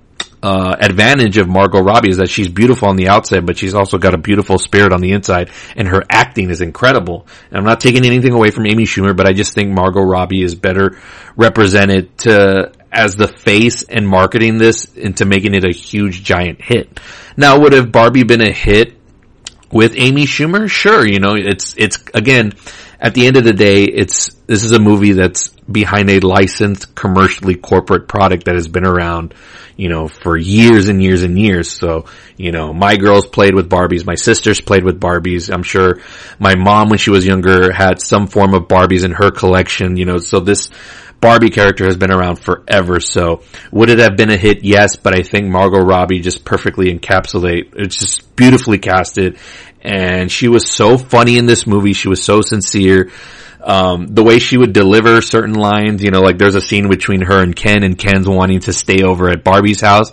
uh, 0.42 0.74
advantage 0.80 1.36
of 1.36 1.48
Margot 1.48 1.82
Robbie 1.82 2.10
is 2.10 2.16
that 2.16 2.30
she's 2.30 2.48
beautiful 2.48 2.88
on 2.88 2.96
the 2.96 3.08
outside, 3.08 3.44
but 3.44 3.58
she's 3.58 3.74
also 3.74 3.98
got 3.98 4.14
a 4.14 4.18
beautiful 4.18 4.58
spirit 4.58 4.92
on 4.92 5.00
the 5.00 5.12
inside 5.12 5.50
and 5.76 5.86
her 5.88 6.02
acting 6.10 6.50
is 6.50 6.62
incredible. 6.62 7.26
And 7.50 7.58
I'm 7.58 7.64
not 7.64 7.80
taking 7.80 8.06
anything 8.06 8.32
away 8.32 8.50
from 8.50 8.66
Amy 8.66 8.84
Schumer, 8.84 9.16
but 9.16 9.28
I 9.28 9.32
just 9.32 9.52
think 9.52 9.70
Margot 9.70 10.00
Robbie 10.00 10.42
is 10.42 10.54
better 10.54 10.98
represented 11.36 12.16
to, 12.18 12.72
as 12.90 13.16
the 13.16 13.28
face 13.28 13.82
and 13.82 14.06
marketing 14.08 14.58
this 14.58 14.86
into 14.96 15.24
making 15.24 15.54
it 15.54 15.64
a 15.64 15.72
huge 15.72 16.24
giant 16.24 16.60
hit. 16.60 17.00
Now 17.36 17.60
would 17.60 17.72
have 17.72 17.92
Barbie 17.92 18.24
been 18.24 18.42
a 18.42 18.52
hit 18.52 18.94
with 19.72 19.94
Amy 19.96 20.24
Schumer, 20.24 20.68
sure, 20.68 21.06
you 21.06 21.20
know, 21.20 21.34
it's, 21.36 21.74
it's, 21.76 21.98
again, 22.12 22.52
at 22.98 23.14
the 23.14 23.26
end 23.26 23.36
of 23.36 23.44
the 23.44 23.52
day, 23.52 23.84
it's, 23.84 24.34
this 24.46 24.64
is 24.64 24.72
a 24.72 24.78
movie 24.78 25.12
that's 25.12 25.48
behind 25.48 26.10
a 26.10 26.20
licensed 26.20 26.94
commercially 26.94 27.54
corporate 27.54 28.08
product 28.08 28.44
that 28.44 28.56
has 28.56 28.68
been 28.68 28.84
around, 28.84 29.34
you 29.76 29.88
know, 29.88 30.08
for 30.08 30.36
years 30.36 30.88
and 30.88 31.02
years 31.02 31.22
and 31.22 31.38
years. 31.38 31.70
So, 31.70 32.06
you 32.36 32.52
know, 32.52 32.72
my 32.72 32.96
girls 32.96 33.26
played 33.26 33.54
with 33.54 33.70
Barbies, 33.70 34.04
my 34.04 34.16
sisters 34.16 34.60
played 34.60 34.84
with 34.84 35.00
Barbies. 35.00 35.52
I'm 35.52 35.62
sure 35.62 36.00
my 36.38 36.56
mom, 36.56 36.88
when 36.88 36.98
she 36.98 37.10
was 37.10 37.24
younger, 37.24 37.72
had 37.72 38.02
some 38.02 38.26
form 38.26 38.54
of 38.54 38.64
Barbies 38.64 39.04
in 39.04 39.12
her 39.12 39.30
collection, 39.30 39.96
you 39.96 40.04
know, 40.04 40.18
so 40.18 40.40
this, 40.40 40.68
Barbie 41.20 41.50
character 41.50 41.84
has 41.84 41.96
been 41.96 42.10
around 42.10 42.36
forever, 42.36 42.98
so 42.98 43.42
would 43.70 43.90
it 43.90 43.98
have 43.98 44.16
been 44.16 44.30
a 44.30 44.36
hit? 44.36 44.64
Yes, 44.64 44.96
but 44.96 45.14
I 45.14 45.22
think 45.22 45.48
Margot 45.48 45.78
Robbie 45.78 46.20
just 46.20 46.44
perfectly 46.44 46.92
encapsulate. 46.92 47.74
It's 47.76 47.96
just 47.96 48.34
beautifully 48.36 48.78
casted, 48.78 49.38
and 49.82 50.32
she 50.32 50.48
was 50.48 50.70
so 50.70 50.96
funny 50.96 51.36
in 51.36 51.46
this 51.46 51.66
movie. 51.66 51.92
She 51.92 52.08
was 52.08 52.22
so 52.22 52.40
sincere. 52.40 53.10
Um, 53.62 54.06
the 54.06 54.24
way 54.24 54.38
she 54.38 54.56
would 54.56 54.72
deliver 54.72 55.20
certain 55.20 55.54
lines, 55.54 56.02
you 56.02 56.10
know, 56.10 56.20
like 56.22 56.38
there's 56.38 56.54
a 56.54 56.62
scene 56.62 56.88
between 56.88 57.20
her 57.20 57.42
and 57.42 57.54
Ken, 57.54 57.82
and 57.82 57.98
Ken's 57.98 58.26
wanting 58.26 58.60
to 58.60 58.72
stay 58.72 59.02
over 59.02 59.28
at 59.28 59.44
Barbie's 59.44 59.82
house, 59.82 60.12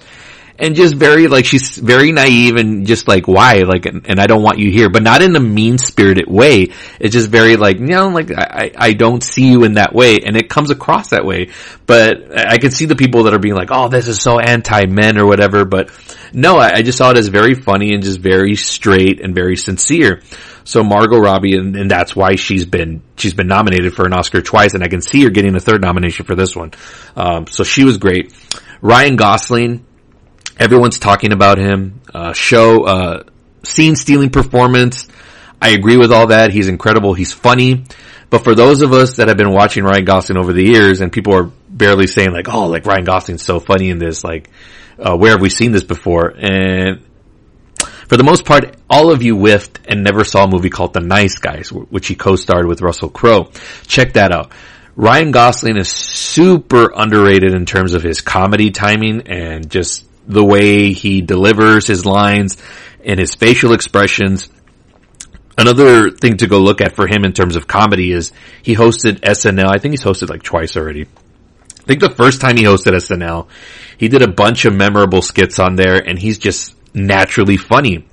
and 0.59 0.75
just 0.75 0.95
very 0.95 1.27
like 1.27 1.45
she's 1.45 1.77
very 1.77 2.11
naive 2.11 2.55
and 2.55 2.87
just 2.87 3.07
like 3.07 3.27
why 3.27 3.61
like 3.61 3.85
and, 3.85 4.07
and, 4.09 4.19
I 4.19 4.27
don't 4.27 4.41
want 4.41 4.57
you 4.57 4.71
here, 4.71 4.89
but 4.89 5.03
not 5.03 5.21
in 5.21 5.35
a 5.35 5.39
mean 5.39 5.77
spirited 5.77 6.27
way. 6.27 6.69
It's 6.99 7.13
just 7.13 7.29
very 7.29 7.55
like 7.57 7.79
you 7.79 7.87
know 7.87 8.09
like 8.09 8.31
I 8.31 8.71
I 8.75 8.93
don't 8.93 9.23
see 9.23 9.51
you 9.51 9.63
in 9.63 9.73
that 9.73 9.93
way, 9.93 10.19
and 10.25 10.35
it 10.35 10.49
comes 10.49 10.71
across 10.71 11.09
that 11.09 11.25
way. 11.25 11.51
But 11.85 12.37
I 12.37 12.57
can 12.57 12.71
see 12.71 12.85
the 12.85 12.95
people 12.95 13.23
that 13.23 13.33
are 13.33 13.39
being 13.39 13.55
like, 13.55 13.69
oh, 13.71 13.87
this 13.87 14.07
is 14.07 14.21
so 14.21 14.39
anti 14.39 14.85
men 14.87 15.17
or 15.17 15.27
whatever. 15.27 15.63
But 15.63 15.91
no, 16.33 16.57
I, 16.57 16.75
I, 16.75 16.81
just 16.81 16.97
saw 16.97 17.11
it 17.11 17.17
as 17.17 17.27
very 17.27 17.53
funny 17.53 17.93
and 17.93 18.03
just 18.03 18.19
very 18.19 18.55
straight 18.55 19.21
and 19.21 19.33
very 19.33 19.55
sincere. 19.55 20.21
So 20.63 20.83
Margot 20.83 21.17
Robbie, 21.17 21.55
and, 21.55 21.75
and 21.75 21.89
that's 21.89 22.15
why 22.15 22.35
she's 22.35 22.65
been 22.65 23.01
she's 23.15 23.33
been 23.33 23.47
nominated 23.47 23.93
for 23.93 24.05
an 24.05 24.13
Oscar 24.13 24.41
twice, 24.41 24.73
and 24.73 24.83
I 24.83 24.87
can 24.87 25.01
see 25.01 25.23
her 25.23 25.29
getting 25.29 25.55
a 25.55 25.59
third 25.59 25.81
nomination 25.81 26.25
for 26.25 26.35
this 26.35 26.55
one. 26.55 26.71
Um, 27.15 27.47
so 27.47 27.63
she 27.63 27.83
was 27.83 27.97
great. 27.97 28.33
Ryan 28.81 29.15
Gosling 29.15 29.85
Everyone's 30.59 30.99
talking 30.99 31.31
about 31.31 31.57
him. 31.57 32.01
Uh, 32.13 32.33
show, 32.33 32.83
uh, 32.83 33.23
scene 33.63 33.95
stealing 33.95 34.29
performance. 34.29 35.07
I 35.61 35.69
agree 35.69 35.97
with 35.97 36.11
all 36.11 36.27
that. 36.27 36.51
He's 36.51 36.67
incredible. 36.67 37.13
He's 37.13 37.33
funny. 37.33 37.85
But 38.29 38.43
for 38.43 38.55
those 38.55 38.81
of 38.81 38.91
us 38.91 39.15
that 39.17 39.27
have 39.27 39.37
been 39.37 39.53
watching 39.53 39.83
Ryan 39.83 40.05
Gosling 40.05 40.37
over 40.37 40.53
the 40.53 40.63
years 40.63 41.01
and 41.01 41.11
people 41.11 41.33
are 41.33 41.51
barely 41.69 42.07
saying 42.07 42.31
like, 42.31 42.49
oh, 42.49 42.67
like 42.67 42.85
Ryan 42.85 43.05
Gosling's 43.05 43.43
so 43.43 43.59
funny 43.59 43.89
in 43.89 43.99
this, 43.99 44.23
like, 44.23 44.49
uh, 44.99 45.15
where 45.15 45.31
have 45.31 45.41
we 45.41 45.49
seen 45.49 45.71
this 45.71 45.83
before? 45.83 46.33
And 46.35 47.01
for 48.07 48.17
the 48.17 48.23
most 48.23 48.45
part, 48.45 48.75
all 48.89 49.11
of 49.11 49.21
you 49.21 49.35
whiffed 49.37 49.81
and 49.87 50.03
never 50.03 50.23
saw 50.23 50.45
a 50.45 50.47
movie 50.49 50.69
called 50.69 50.93
The 50.93 51.01
Nice 51.01 51.35
Guys, 51.35 51.71
which 51.71 52.07
he 52.07 52.15
co-starred 52.15 52.65
with 52.65 52.81
Russell 52.81 53.09
Crowe. 53.09 53.51
Check 53.85 54.13
that 54.13 54.31
out. 54.31 54.51
Ryan 54.95 55.31
Gosling 55.31 55.77
is 55.77 55.89
super 55.89 56.91
underrated 56.95 57.53
in 57.53 57.65
terms 57.65 57.93
of 57.93 58.01
his 58.01 58.21
comedy 58.21 58.71
timing 58.71 59.27
and 59.27 59.69
just 59.69 60.06
the 60.27 60.43
way 60.43 60.93
he 60.93 61.21
delivers 61.21 61.87
his 61.87 62.05
lines 62.05 62.57
and 63.03 63.19
his 63.19 63.33
facial 63.35 63.73
expressions. 63.73 64.49
Another 65.57 66.11
thing 66.11 66.37
to 66.37 66.47
go 66.47 66.59
look 66.59 66.81
at 66.81 66.95
for 66.95 67.07
him 67.07 67.23
in 67.23 67.33
terms 67.33 67.55
of 67.55 67.67
comedy 67.67 68.11
is 68.11 68.31
he 68.61 68.75
hosted 68.75 69.21
SNL. 69.21 69.69
I 69.73 69.79
think 69.79 69.93
he's 69.93 70.03
hosted 70.03 70.29
like 70.29 70.43
twice 70.43 70.77
already. 70.77 71.03
I 71.03 71.83
think 71.87 72.01
the 72.01 72.09
first 72.09 72.41
time 72.41 72.57
he 72.57 72.63
hosted 72.63 72.91
SNL, 72.91 73.47
he 73.97 74.09
did 74.09 74.21
a 74.21 74.27
bunch 74.27 74.65
of 74.65 74.75
memorable 74.75 75.21
skits 75.21 75.57
on 75.57 75.75
there 75.75 75.95
and 75.95 76.19
he's 76.19 76.37
just 76.37 76.75
naturally 76.93 77.57
funny. 77.57 78.05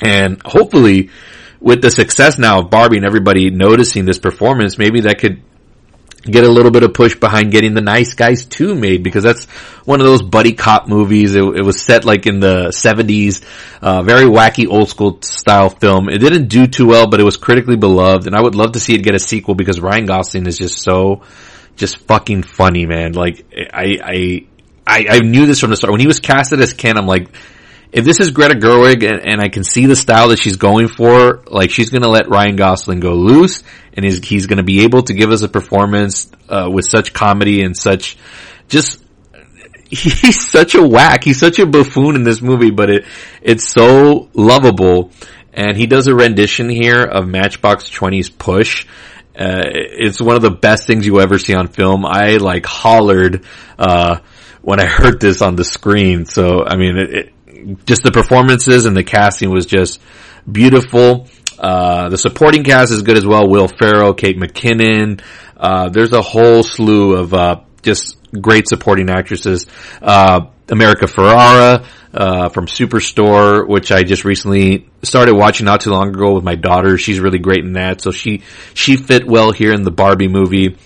And 0.00 0.42
hopefully 0.44 1.10
with 1.60 1.80
the 1.80 1.90
success 1.90 2.38
now 2.38 2.60
of 2.60 2.70
Barbie 2.70 2.96
and 2.96 3.06
everybody 3.06 3.50
noticing 3.50 4.04
this 4.04 4.18
performance, 4.18 4.78
maybe 4.78 5.02
that 5.02 5.18
could 5.18 5.42
get 6.22 6.44
a 6.44 6.48
little 6.48 6.70
bit 6.70 6.82
of 6.82 6.94
push 6.94 7.14
behind 7.14 7.52
getting 7.52 7.74
the 7.74 7.80
Nice 7.80 8.14
Guys 8.14 8.44
2 8.44 8.74
made 8.74 9.02
because 9.02 9.24
that's 9.24 9.46
one 9.84 10.00
of 10.00 10.06
those 10.06 10.22
buddy 10.22 10.52
cop 10.52 10.88
movies. 10.88 11.34
It, 11.34 11.42
it 11.42 11.62
was 11.62 11.80
set 11.80 12.04
like 12.04 12.26
in 12.26 12.40
the 12.40 12.68
70s, 12.68 13.44
uh, 13.80 14.02
very 14.02 14.24
wacky 14.24 14.68
old 14.68 14.88
school 14.88 15.20
style 15.22 15.70
film. 15.70 16.08
It 16.08 16.18
didn't 16.18 16.48
do 16.48 16.66
too 16.66 16.86
well, 16.86 17.08
but 17.08 17.20
it 17.20 17.24
was 17.24 17.36
critically 17.36 17.76
beloved 17.76 18.26
and 18.26 18.36
I 18.36 18.42
would 18.42 18.54
love 18.54 18.72
to 18.72 18.80
see 18.80 18.94
it 18.94 19.02
get 19.02 19.14
a 19.14 19.20
sequel 19.20 19.54
because 19.54 19.80
Ryan 19.80 20.06
Gosling 20.06 20.46
is 20.46 20.58
just 20.58 20.82
so, 20.82 21.22
just 21.76 21.98
fucking 21.98 22.42
funny, 22.42 22.86
man. 22.86 23.12
Like, 23.12 23.46
I, 23.72 23.98
I, 24.02 24.46
I, 24.86 25.06
I 25.10 25.18
knew 25.20 25.46
this 25.46 25.60
from 25.60 25.70
the 25.70 25.76
start. 25.76 25.92
When 25.92 26.00
he 26.00 26.06
was 26.06 26.20
casted 26.20 26.60
as 26.60 26.72
Ken, 26.72 26.98
I'm 26.98 27.06
like, 27.06 27.28
if 27.92 28.04
this 28.04 28.20
is 28.20 28.30
Greta 28.30 28.54
Gerwig 28.54 29.08
and, 29.08 29.26
and, 29.26 29.40
I 29.40 29.48
can 29.48 29.64
see 29.64 29.86
the 29.86 29.96
style 29.96 30.28
that 30.28 30.38
she's 30.38 30.56
going 30.56 30.88
for, 30.88 31.42
like 31.46 31.70
she's 31.70 31.90
gonna 31.90 32.08
let 32.08 32.28
Ryan 32.28 32.56
Gosling 32.56 33.00
go 33.00 33.14
loose 33.14 33.62
and 33.94 34.04
he's, 34.04 34.22
he's 34.26 34.46
gonna 34.46 34.62
be 34.62 34.80
able 34.80 35.02
to 35.02 35.14
give 35.14 35.30
us 35.30 35.42
a 35.42 35.48
performance, 35.48 36.30
uh, 36.48 36.68
with 36.70 36.84
such 36.86 37.12
comedy 37.12 37.62
and 37.62 37.76
such, 37.76 38.18
just, 38.68 39.02
he's 39.90 40.46
such 40.46 40.74
a 40.74 40.86
whack. 40.86 41.24
He's 41.24 41.38
such 41.38 41.58
a 41.58 41.66
buffoon 41.66 42.14
in 42.14 42.24
this 42.24 42.42
movie, 42.42 42.70
but 42.70 42.90
it, 42.90 43.06
it's 43.40 43.66
so 43.66 44.28
lovable. 44.34 45.12
And 45.54 45.76
he 45.76 45.86
does 45.86 46.06
a 46.08 46.14
rendition 46.14 46.68
here 46.68 47.02
of 47.02 47.26
Matchbox 47.26 47.88
20's 47.88 48.28
Push. 48.28 48.86
Uh, 49.34 49.62
it's 49.64 50.20
one 50.20 50.36
of 50.36 50.42
the 50.42 50.50
best 50.50 50.86
things 50.86 51.06
you 51.06 51.20
ever 51.20 51.38
see 51.38 51.54
on 51.54 51.68
film. 51.68 52.04
I 52.04 52.36
like 52.36 52.66
hollered, 52.66 53.46
uh, 53.78 54.18
when 54.60 54.78
I 54.78 54.86
heard 54.86 55.20
this 55.20 55.40
on 55.40 55.56
the 55.56 55.64
screen. 55.64 56.26
So, 56.26 56.64
I 56.66 56.76
mean, 56.76 56.98
it, 56.98 57.14
it 57.14 57.32
just 57.84 58.02
the 58.02 58.10
performances 58.12 58.84
and 58.84 58.96
the 58.96 59.04
casting 59.04 59.50
was 59.50 59.66
just 59.66 60.00
beautiful. 60.50 61.28
Uh, 61.58 62.08
the 62.08 62.18
supporting 62.18 62.62
cast 62.62 62.92
is 62.92 63.02
good 63.02 63.16
as 63.16 63.26
well. 63.26 63.48
Will 63.48 63.68
Ferrell, 63.68 64.14
Kate 64.14 64.38
McKinnon. 64.38 65.20
Uh, 65.56 65.88
there's 65.88 66.12
a 66.12 66.22
whole 66.22 66.62
slew 66.62 67.16
of, 67.16 67.34
uh, 67.34 67.60
just 67.82 68.16
great 68.32 68.68
supporting 68.68 69.10
actresses. 69.10 69.66
Uh, 70.00 70.46
America 70.68 71.06
Ferrera, 71.06 71.86
uh, 72.12 72.48
from 72.48 72.66
Superstore, 72.66 73.66
which 73.68 73.90
I 73.92 74.02
just 74.02 74.24
recently 74.24 74.88
started 75.02 75.34
watching 75.34 75.66
not 75.66 75.80
too 75.80 75.90
long 75.90 76.08
ago 76.08 76.34
with 76.34 76.44
my 76.44 76.54
daughter. 76.54 76.96
She's 76.98 77.20
really 77.20 77.38
great 77.38 77.64
in 77.64 77.74
that. 77.74 78.00
So 78.00 78.10
she, 78.10 78.42
she 78.74 78.96
fit 78.96 79.26
well 79.26 79.52
here 79.52 79.72
in 79.72 79.82
the 79.82 79.90
Barbie 79.90 80.28
movie. 80.28 80.76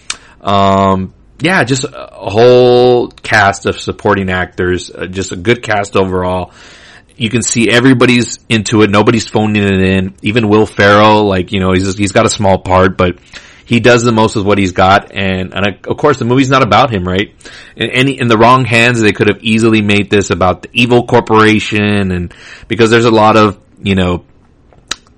Um, 0.40 1.14
yeah, 1.42 1.64
just 1.64 1.84
a 1.84 2.30
whole 2.30 3.08
cast 3.08 3.66
of 3.66 3.78
supporting 3.80 4.30
actors, 4.30 4.90
uh, 4.90 5.06
just 5.06 5.32
a 5.32 5.36
good 5.36 5.62
cast 5.62 5.96
overall. 5.96 6.52
You 7.16 7.30
can 7.30 7.42
see 7.42 7.68
everybody's 7.68 8.38
into 8.48 8.82
it. 8.82 8.90
Nobody's 8.90 9.26
phoning 9.26 9.62
it 9.62 9.80
in. 9.80 10.14
Even 10.22 10.48
Will 10.48 10.66
Ferrell, 10.66 11.24
like, 11.24 11.52
you 11.52 11.60
know, 11.60 11.72
he's, 11.72 11.96
he's 11.98 12.12
got 12.12 12.26
a 12.26 12.30
small 12.30 12.58
part, 12.58 12.96
but 12.96 13.18
he 13.64 13.80
does 13.80 14.04
the 14.04 14.12
most 14.12 14.36
with 14.36 14.46
what 14.46 14.58
he's 14.58 14.72
got. 14.72 15.12
And, 15.12 15.52
and 15.52 15.84
of 15.86 15.96
course 15.96 16.18
the 16.18 16.24
movie's 16.24 16.48
not 16.48 16.62
about 16.62 16.92
him, 16.92 17.06
right? 17.06 17.34
In 17.76 17.90
any, 17.90 18.20
in 18.20 18.28
the 18.28 18.38
wrong 18.38 18.64
hands, 18.64 19.00
they 19.00 19.12
could 19.12 19.28
have 19.28 19.42
easily 19.42 19.82
made 19.82 20.10
this 20.10 20.30
about 20.30 20.62
the 20.62 20.68
evil 20.72 21.06
corporation 21.06 22.12
and 22.12 22.32
because 22.68 22.90
there's 22.90 23.04
a 23.04 23.10
lot 23.10 23.36
of, 23.36 23.60
you 23.82 23.96
know, 23.96 24.24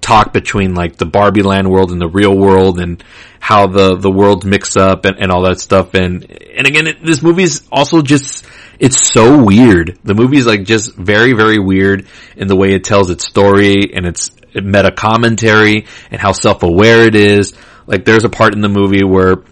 talk 0.04 0.34
between 0.34 0.74
like 0.74 0.96
the 0.96 1.06
Barbie 1.06 1.42
land 1.42 1.70
world 1.70 1.90
and 1.90 1.98
the 1.98 2.08
real 2.08 2.36
world 2.36 2.78
and 2.78 3.02
how 3.40 3.66
the, 3.66 3.96
the 3.96 4.10
worlds 4.10 4.44
mix 4.44 4.76
up 4.76 5.06
and, 5.06 5.16
and 5.18 5.32
all 5.32 5.42
that 5.42 5.60
stuff. 5.60 5.94
And, 5.94 6.30
and 6.30 6.66
again, 6.66 6.86
it, 6.86 7.02
this 7.02 7.22
movie 7.22 7.44
is 7.44 7.66
also 7.72 8.02
just, 8.02 8.44
it's 8.78 9.10
so 9.12 9.42
weird. 9.42 9.98
The 10.04 10.14
movie 10.14 10.36
is 10.36 10.44
like 10.44 10.64
just 10.64 10.94
very, 10.94 11.32
very 11.32 11.58
weird 11.58 12.06
in 12.36 12.48
the 12.48 12.56
way 12.56 12.74
it 12.74 12.84
tells 12.84 13.08
its 13.08 13.26
story 13.26 13.94
and 13.94 14.04
its 14.04 14.30
meta 14.54 14.92
commentary 14.92 15.86
and 16.10 16.20
how 16.20 16.32
self-aware 16.32 17.06
it 17.06 17.14
is. 17.14 17.54
Like 17.86 18.04
there's 18.04 18.24
a 18.24 18.30
part 18.30 18.54
in 18.54 18.60
the 18.60 18.68
movie 18.68 19.04
where 19.04 19.42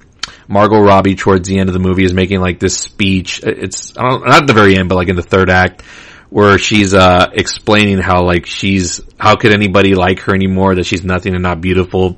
Margot 0.48 0.80
Robbie 0.80 1.14
towards 1.14 1.48
the 1.48 1.58
end 1.58 1.70
of 1.70 1.72
the 1.72 1.80
movie 1.80 2.04
is 2.04 2.12
making 2.12 2.40
like 2.40 2.58
this 2.58 2.76
speech. 2.76 3.40
It's, 3.42 3.96
not 3.96 4.28
at 4.28 4.46
the 4.46 4.52
very 4.52 4.76
end, 4.76 4.90
but 4.90 4.96
like 4.96 5.08
in 5.08 5.16
the 5.16 5.22
third 5.22 5.48
act 5.48 5.82
where 6.32 6.56
she's 6.56 6.94
uh 6.94 7.28
explaining 7.34 7.98
how 7.98 8.24
like 8.24 8.46
she's 8.46 9.02
how 9.18 9.36
could 9.36 9.52
anybody 9.52 9.94
like 9.94 10.20
her 10.20 10.34
anymore 10.34 10.74
that 10.74 10.86
she's 10.86 11.04
nothing 11.04 11.34
and 11.34 11.42
not 11.42 11.60
beautiful? 11.60 12.16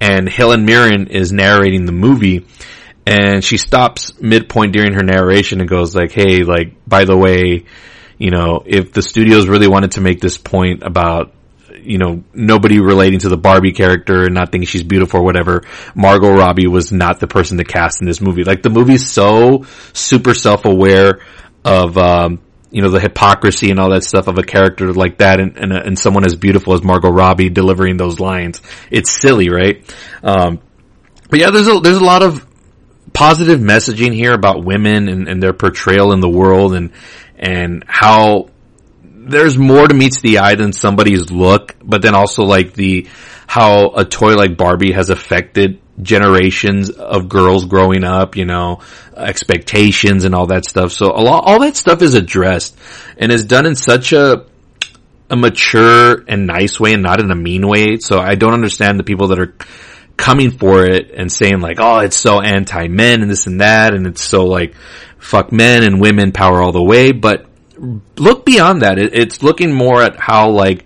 And 0.00 0.28
Helen 0.28 0.64
Mirren 0.64 1.08
is 1.08 1.32
narrating 1.32 1.84
the 1.84 1.92
movie 1.92 2.46
and 3.04 3.42
she 3.42 3.56
stops 3.56 4.20
midpoint 4.20 4.72
during 4.72 4.92
her 4.92 5.02
narration 5.02 5.60
and 5.60 5.68
goes 5.68 5.92
like 5.92 6.12
hey 6.12 6.44
like 6.44 6.74
by 6.86 7.04
the 7.04 7.16
way 7.16 7.64
you 8.16 8.30
know 8.30 8.62
if 8.64 8.92
the 8.92 9.02
studios 9.02 9.48
really 9.48 9.66
wanted 9.66 9.90
to 9.92 10.00
make 10.00 10.20
this 10.20 10.38
point 10.38 10.84
about 10.84 11.34
you 11.82 11.98
know 11.98 12.22
nobody 12.32 12.78
relating 12.78 13.18
to 13.18 13.28
the 13.28 13.36
Barbie 13.36 13.72
character 13.72 14.22
and 14.24 14.34
not 14.34 14.52
thinking 14.52 14.68
she's 14.68 14.84
beautiful 14.84 15.18
or 15.18 15.24
whatever 15.24 15.64
Margot 15.96 16.32
Robbie 16.32 16.68
was 16.68 16.92
not 16.92 17.18
the 17.18 17.26
person 17.26 17.58
to 17.58 17.64
cast 17.64 18.02
in 18.02 18.06
this 18.06 18.20
movie. 18.20 18.44
Like 18.44 18.62
the 18.62 18.70
movie's 18.70 19.10
so 19.10 19.64
super 19.94 20.32
self-aware 20.32 21.18
of 21.64 21.98
um 21.98 22.38
you 22.70 22.82
know, 22.82 22.90
the 22.90 23.00
hypocrisy 23.00 23.70
and 23.70 23.80
all 23.80 23.90
that 23.90 24.04
stuff 24.04 24.26
of 24.26 24.38
a 24.38 24.42
character 24.42 24.92
like 24.92 25.18
that 25.18 25.40
and, 25.40 25.56
and, 25.56 25.72
and 25.72 25.98
someone 25.98 26.24
as 26.24 26.36
beautiful 26.36 26.74
as 26.74 26.82
Margot 26.82 27.10
Robbie 27.10 27.48
delivering 27.48 27.96
those 27.96 28.20
lines. 28.20 28.60
It's 28.90 29.10
silly, 29.10 29.48
right? 29.48 29.82
Um, 30.22 30.60
but 31.30 31.40
yeah, 31.40 31.50
there's 31.50 31.68
a, 31.68 31.80
there's 31.80 31.96
a 31.96 32.04
lot 32.04 32.22
of 32.22 32.46
positive 33.12 33.60
messaging 33.60 34.14
here 34.14 34.32
about 34.32 34.64
women 34.64 35.08
and, 35.08 35.28
and 35.28 35.42
their 35.42 35.52
portrayal 35.52 36.12
in 36.12 36.20
the 36.20 36.28
world 36.28 36.74
and, 36.74 36.92
and 37.36 37.84
how 37.86 38.50
there's 39.02 39.56
more 39.56 39.86
to 39.86 39.94
meets 39.94 40.20
the 40.20 40.38
eye 40.38 40.54
than 40.54 40.72
somebody's 40.72 41.30
look, 41.30 41.76
but 41.82 42.02
then 42.02 42.14
also 42.14 42.44
like 42.44 42.74
the, 42.74 43.08
how 43.46 43.90
a 43.96 44.04
toy 44.04 44.34
like 44.34 44.56
Barbie 44.56 44.92
has 44.92 45.08
affected 45.08 45.80
generations 46.02 46.90
of 46.90 47.28
girls 47.28 47.64
growing 47.64 48.04
up, 48.04 48.36
you 48.36 48.44
know, 48.44 48.80
expectations 49.16 50.24
and 50.24 50.34
all 50.34 50.46
that 50.46 50.64
stuff. 50.64 50.92
So 50.92 51.06
a 51.06 51.22
lot, 51.22 51.44
all 51.46 51.60
that 51.60 51.76
stuff 51.76 52.02
is 52.02 52.14
addressed 52.14 52.76
and 53.16 53.32
is 53.32 53.44
done 53.44 53.66
in 53.66 53.74
such 53.74 54.12
a, 54.12 54.46
a 55.30 55.36
mature 55.36 56.24
and 56.28 56.46
nice 56.46 56.78
way 56.78 56.92
and 56.94 57.02
not 57.02 57.20
in 57.20 57.30
a 57.30 57.36
mean 57.36 57.66
way. 57.66 57.98
So 57.98 58.18
I 58.18 58.34
don't 58.34 58.54
understand 58.54 58.98
the 58.98 59.04
people 59.04 59.28
that 59.28 59.38
are 59.38 59.54
coming 60.16 60.50
for 60.50 60.84
it 60.84 61.10
and 61.10 61.30
saying 61.30 61.60
like, 61.60 61.78
oh, 61.80 62.00
it's 62.00 62.16
so 62.16 62.40
anti-men 62.40 63.22
and 63.22 63.30
this 63.30 63.46
and 63.46 63.60
that 63.60 63.94
and 63.94 64.06
it's 64.06 64.22
so 64.22 64.44
like, 64.44 64.74
fuck 65.18 65.52
men 65.52 65.84
and 65.84 66.00
women 66.00 66.32
power 66.32 66.62
all 66.62 66.72
the 66.72 66.82
way. 66.82 67.12
But 67.12 67.46
look 68.16 68.44
beyond 68.44 68.82
that. 68.82 68.98
It, 68.98 69.14
it's 69.14 69.42
looking 69.42 69.72
more 69.72 70.02
at 70.02 70.18
how 70.18 70.50
like, 70.50 70.84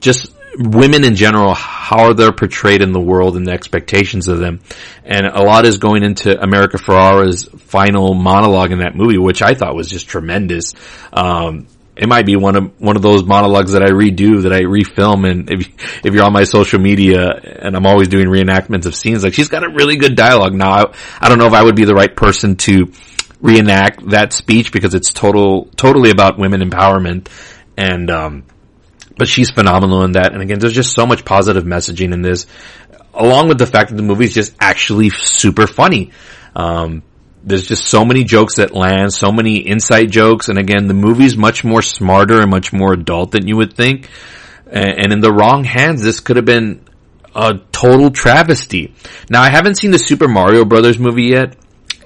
just 0.00 0.33
women 0.58 1.04
in 1.04 1.14
general, 1.14 1.54
how 1.54 2.12
they're 2.12 2.32
portrayed 2.32 2.82
in 2.82 2.92
the 2.92 3.00
world 3.00 3.36
and 3.36 3.46
the 3.46 3.52
expectations 3.52 4.28
of 4.28 4.38
them. 4.38 4.60
And 5.04 5.26
a 5.26 5.42
lot 5.42 5.66
is 5.66 5.78
going 5.78 6.02
into 6.02 6.40
America 6.40 6.78
Ferrera's 6.78 7.44
final 7.44 8.14
monologue 8.14 8.72
in 8.72 8.78
that 8.78 8.94
movie, 8.94 9.18
which 9.18 9.42
I 9.42 9.54
thought 9.54 9.74
was 9.74 9.88
just 9.88 10.08
tremendous. 10.08 10.72
Um, 11.12 11.66
it 11.96 12.08
might 12.08 12.26
be 12.26 12.36
one 12.36 12.56
of 12.56 12.80
one 12.80 12.96
of 12.96 13.02
those 13.02 13.22
monologues 13.24 13.72
that 13.72 13.82
I 13.82 13.90
redo 13.90 14.42
that 14.42 14.52
I 14.52 14.62
refilm 14.62 15.30
and 15.30 15.50
if 15.50 16.04
if 16.04 16.12
you're 16.12 16.24
on 16.24 16.32
my 16.32 16.44
social 16.44 16.80
media 16.80 17.28
and 17.28 17.76
I'm 17.76 17.86
always 17.86 18.08
doing 18.08 18.26
reenactments 18.26 18.86
of 18.86 18.96
scenes 18.96 19.22
like 19.22 19.34
she's 19.34 19.48
got 19.48 19.62
a 19.62 19.68
really 19.68 19.96
good 19.96 20.16
dialogue 20.16 20.54
now 20.54 20.70
I, 20.72 20.94
I 21.20 21.28
don't 21.28 21.38
know 21.38 21.46
if 21.46 21.52
I 21.52 21.62
would 21.62 21.76
be 21.76 21.84
the 21.84 21.94
right 21.94 22.14
person 22.14 22.56
to 22.56 22.92
reenact 23.40 24.10
that 24.10 24.32
speech 24.32 24.72
because 24.72 24.94
it's 24.94 25.12
total 25.12 25.66
totally 25.76 26.10
about 26.10 26.36
women 26.36 26.68
empowerment 26.68 27.28
and 27.76 28.10
um 28.10 28.44
but 29.16 29.28
she's 29.28 29.50
phenomenal 29.50 30.02
in 30.02 30.12
that. 30.12 30.32
And 30.32 30.42
again, 30.42 30.58
there's 30.58 30.72
just 30.72 30.94
so 30.94 31.06
much 31.06 31.24
positive 31.24 31.64
messaging 31.64 32.12
in 32.12 32.22
this, 32.22 32.46
along 33.12 33.48
with 33.48 33.58
the 33.58 33.66
fact 33.66 33.90
that 33.90 33.96
the 33.96 34.02
movie 34.02 34.24
is 34.24 34.34
just 34.34 34.54
actually 34.60 35.10
super 35.10 35.66
funny. 35.66 36.12
Um, 36.54 37.02
there's 37.42 37.68
just 37.68 37.86
so 37.86 38.04
many 38.04 38.24
jokes 38.24 38.56
that 38.56 38.74
land, 38.74 39.12
so 39.12 39.30
many 39.30 39.68
inside 39.68 40.10
jokes, 40.10 40.48
and 40.48 40.58
again, 40.58 40.86
the 40.86 40.94
movie's 40.94 41.36
much 41.36 41.62
more 41.62 41.82
smarter 41.82 42.40
and 42.40 42.50
much 42.50 42.72
more 42.72 42.94
adult 42.94 43.32
than 43.32 43.46
you 43.46 43.56
would 43.56 43.74
think. 43.74 44.08
And, 44.66 44.98
and 44.98 45.12
in 45.12 45.20
the 45.20 45.32
wrong 45.32 45.64
hands, 45.64 46.02
this 46.02 46.20
could 46.20 46.36
have 46.36 46.46
been 46.46 46.84
a 47.34 47.58
total 47.70 48.10
travesty. 48.10 48.94
Now, 49.28 49.42
I 49.42 49.50
haven't 49.50 49.76
seen 49.76 49.90
the 49.90 49.98
Super 49.98 50.28
Mario 50.28 50.64
Brothers 50.64 50.98
movie 50.98 51.24
yet, 51.24 51.56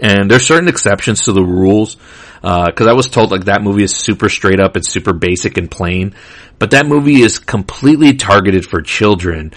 and 0.02 0.30
there's 0.30 0.46
certain 0.46 0.68
exceptions 0.68 1.22
to 1.24 1.32
the 1.32 1.44
rules. 1.44 1.96
Uh, 2.42 2.70
cause 2.72 2.86
I 2.86 2.92
was 2.92 3.08
told 3.08 3.30
like 3.30 3.46
that 3.46 3.62
movie 3.62 3.82
is 3.82 3.96
super 3.96 4.28
straight 4.28 4.60
up, 4.60 4.76
it's 4.76 4.88
super 4.88 5.12
basic 5.12 5.56
and 5.58 5.70
plain, 5.70 6.14
but 6.58 6.70
that 6.70 6.86
movie 6.86 7.22
is 7.22 7.38
completely 7.38 8.14
targeted 8.14 8.64
for 8.64 8.80
children 8.80 9.52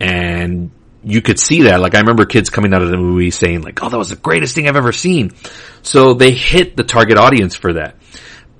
and 0.00 0.70
you 1.04 1.20
could 1.20 1.38
see 1.38 1.62
that. 1.62 1.80
Like 1.80 1.94
I 1.94 2.00
remember 2.00 2.24
kids 2.24 2.50
coming 2.50 2.72
out 2.74 2.82
of 2.82 2.90
the 2.90 2.96
movie 2.96 3.30
saying 3.30 3.62
like, 3.62 3.82
oh, 3.82 3.88
that 3.88 3.98
was 3.98 4.08
the 4.08 4.16
greatest 4.16 4.54
thing 4.54 4.68
I've 4.68 4.76
ever 4.76 4.92
seen. 4.92 5.32
So 5.82 6.14
they 6.14 6.32
hit 6.32 6.76
the 6.76 6.84
target 6.84 7.18
audience 7.18 7.54
for 7.54 7.74
that. 7.74 7.96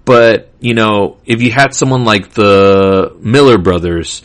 But, 0.05 0.53
you 0.61 0.75
know, 0.75 1.19
if 1.25 1.41
you 1.41 1.51
had 1.51 1.75
someone 1.75 2.05
like 2.05 2.31
the 2.35 3.17
Miller 3.21 3.57
brothers 3.57 4.23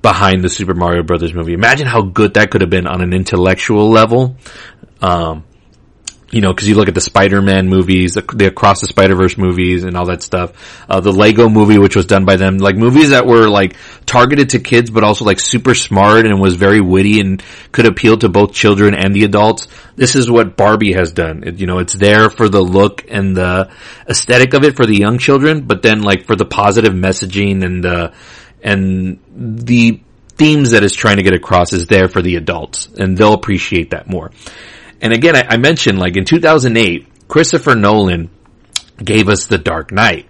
behind 0.00 0.44
the 0.44 0.48
Super 0.48 0.74
Mario 0.74 1.02
Brothers 1.02 1.34
movie, 1.34 1.52
imagine 1.52 1.86
how 1.86 2.02
good 2.02 2.34
that 2.34 2.50
could 2.50 2.60
have 2.60 2.70
been 2.70 2.86
on 2.86 3.02
an 3.02 3.12
intellectual 3.12 3.90
level. 3.90 4.36
Um, 5.00 5.44
you 6.30 6.40
know, 6.40 6.52
cause 6.52 6.66
you 6.66 6.74
look 6.74 6.88
at 6.88 6.94
the 6.94 7.00
Spider-Man 7.00 7.68
movies, 7.68 8.14
the, 8.14 8.22
the 8.22 8.48
Across 8.48 8.80
the 8.80 8.88
Spider-Verse 8.88 9.38
movies 9.38 9.84
and 9.84 9.96
all 9.96 10.06
that 10.06 10.22
stuff. 10.22 10.84
Uh, 10.88 11.00
the 11.00 11.12
Lego 11.12 11.48
movie, 11.48 11.78
which 11.78 11.94
was 11.94 12.06
done 12.06 12.24
by 12.24 12.36
them, 12.36 12.58
like 12.58 12.76
movies 12.76 13.10
that 13.10 13.26
were 13.26 13.48
like 13.48 13.76
targeted 14.06 14.50
to 14.50 14.58
kids, 14.58 14.90
but 14.90 15.04
also 15.04 15.24
like 15.24 15.38
super 15.38 15.74
smart 15.74 16.26
and 16.26 16.40
was 16.40 16.56
very 16.56 16.80
witty 16.80 17.20
and 17.20 17.42
could 17.70 17.86
appeal 17.86 18.16
to 18.18 18.28
both 18.28 18.52
children 18.52 18.94
and 18.94 19.14
the 19.14 19.24
adults. 19.24 19.68
This 19.94 20.16
is 20.16 20.28
what 20.28 20.56
Barbie 20.56 20.94
has 20.94 21.12
done. 21.12 21.44
It, 21.44 21.60
you 21.60 21.66
know, 21.66 21.78
it's 21.78 21.94
there 21.94 22.28
for 22.28 22.48
the 22.48 22.60
look 22.60 23.04
and 23.08 23.36
the 23.36 23.70
aesthetic 24.08 24.52
of 24.52 24.64
it 24.64 24.74
for 24.74 24.84
the 24.84 24.96
young 24.96 25.18
children, 25.18 25.62
but 25.62 25.82
then 25.82 26.02
like 26.02 26.26
for 26.26 26.34
the 26.34 26.44
positive 26.44 26.92
messaging 26.92 27.64
and, 27.64 27.86
uh, 27.86 28.10
and 28.62 29.20
the 29.30 30.00
themes 30.36 30.72
that 30.72 30.82
it's 30.82 30.94
trying 30.94 31.16
to 31.16 31.22
get 31.22 31.34
across 31.34 31.72
is 31.72 31.86
there 31.86 32.08
for 32.08 32.20
the 32.20 32.36
adults 32.36 32.88
and 32.98 33.16
they'll 33.16 33.32
appreciate 33.32 33.90
that 33.90 34.08
more. 34.08 34.32
And 35.00 35.12
again, 35.12 35.36
I, 35.36 35.42
I 35.50 35.56
mentioned 35.56 35.98
like 35.98 36.16
in 36.16 36.24
2008, 36.24 37.28
Christopher 37.28 37.74
Nolan 37.74 38.30
gave 39.02 39.28
us 39.28 39.46
The 39.46 39.58
Dark 39.58 39.92
Knight. 39.92 40.28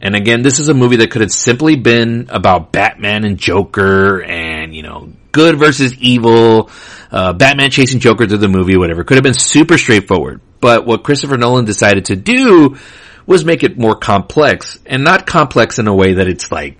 And 0.00 0.14
again, 0.14 0.42
this 0.42 0.58
is 0.60 0.68
a 0.68 0.74
movie 0.74 0.96
that 0.96 1.10
could 1.10 1.22
have 1.22 1.32
simply 1.32 1.76
been 1.76 2.26
about 2.28 2.70
Batman 2.70 3.24
and 3.24 3.38
Joker 3.38 4.22
and, 4.22 4.74
you 4.74 4.82
know, 4.82 5.12
good 5.32 5.58
versus 5.58 5.94
evil, 5.94 6.70
uh, 7.10 7.32
Batman 7.32 7.70
chasing 7.70 8.00
Joker 8.00 8.26
through 8.26 8.38
the 8.38 8.48
movie, 8.48 8.76
whatever. 8.76 9.04
Could 9.04 9.16
have 9.16 9.24
been 9.24 9.34
super 9.34 9.78
straightforward. 9.78 10.40
But 10.60 10.86
what 10.86 11.02
Christopher 11.02 11.38
Nolan 11.38 11.64
decided 11.64 12.06
to 12.06 12.16
do 12.16 12.76
was 13.26 13.44
make 13.44 13.62
it 13.62 13.78
more 13.78 13.96
complex 13.96 14.78
and 14.86 15.02
not 15.02 15.26
complex 15.26 15.78
in 15.78 15.88
a 15.88 15.94
way 15.94 16.14
that 16.14 16.28
it's 16.28 16.52
like 16.52 16.78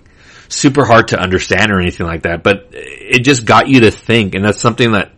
super 0.49 0.85
hard 0.85 1.09
to 1.09 1.19
understand 1.19 1.71
or 1.71 1.79
anything 1.79 2.05
like 2.05 2.23
that, 2.23 2.43
but 2.43 2.69
it 2.71 3.23
just 3.23 3.45
got 3.45 3.67
you 3.67 3.81
to 3.81 3.91
think. 3.91 4.35
And 4.35 4.45
that's 4.45 4.61
something 4.61 4.93
that 4.93 5.11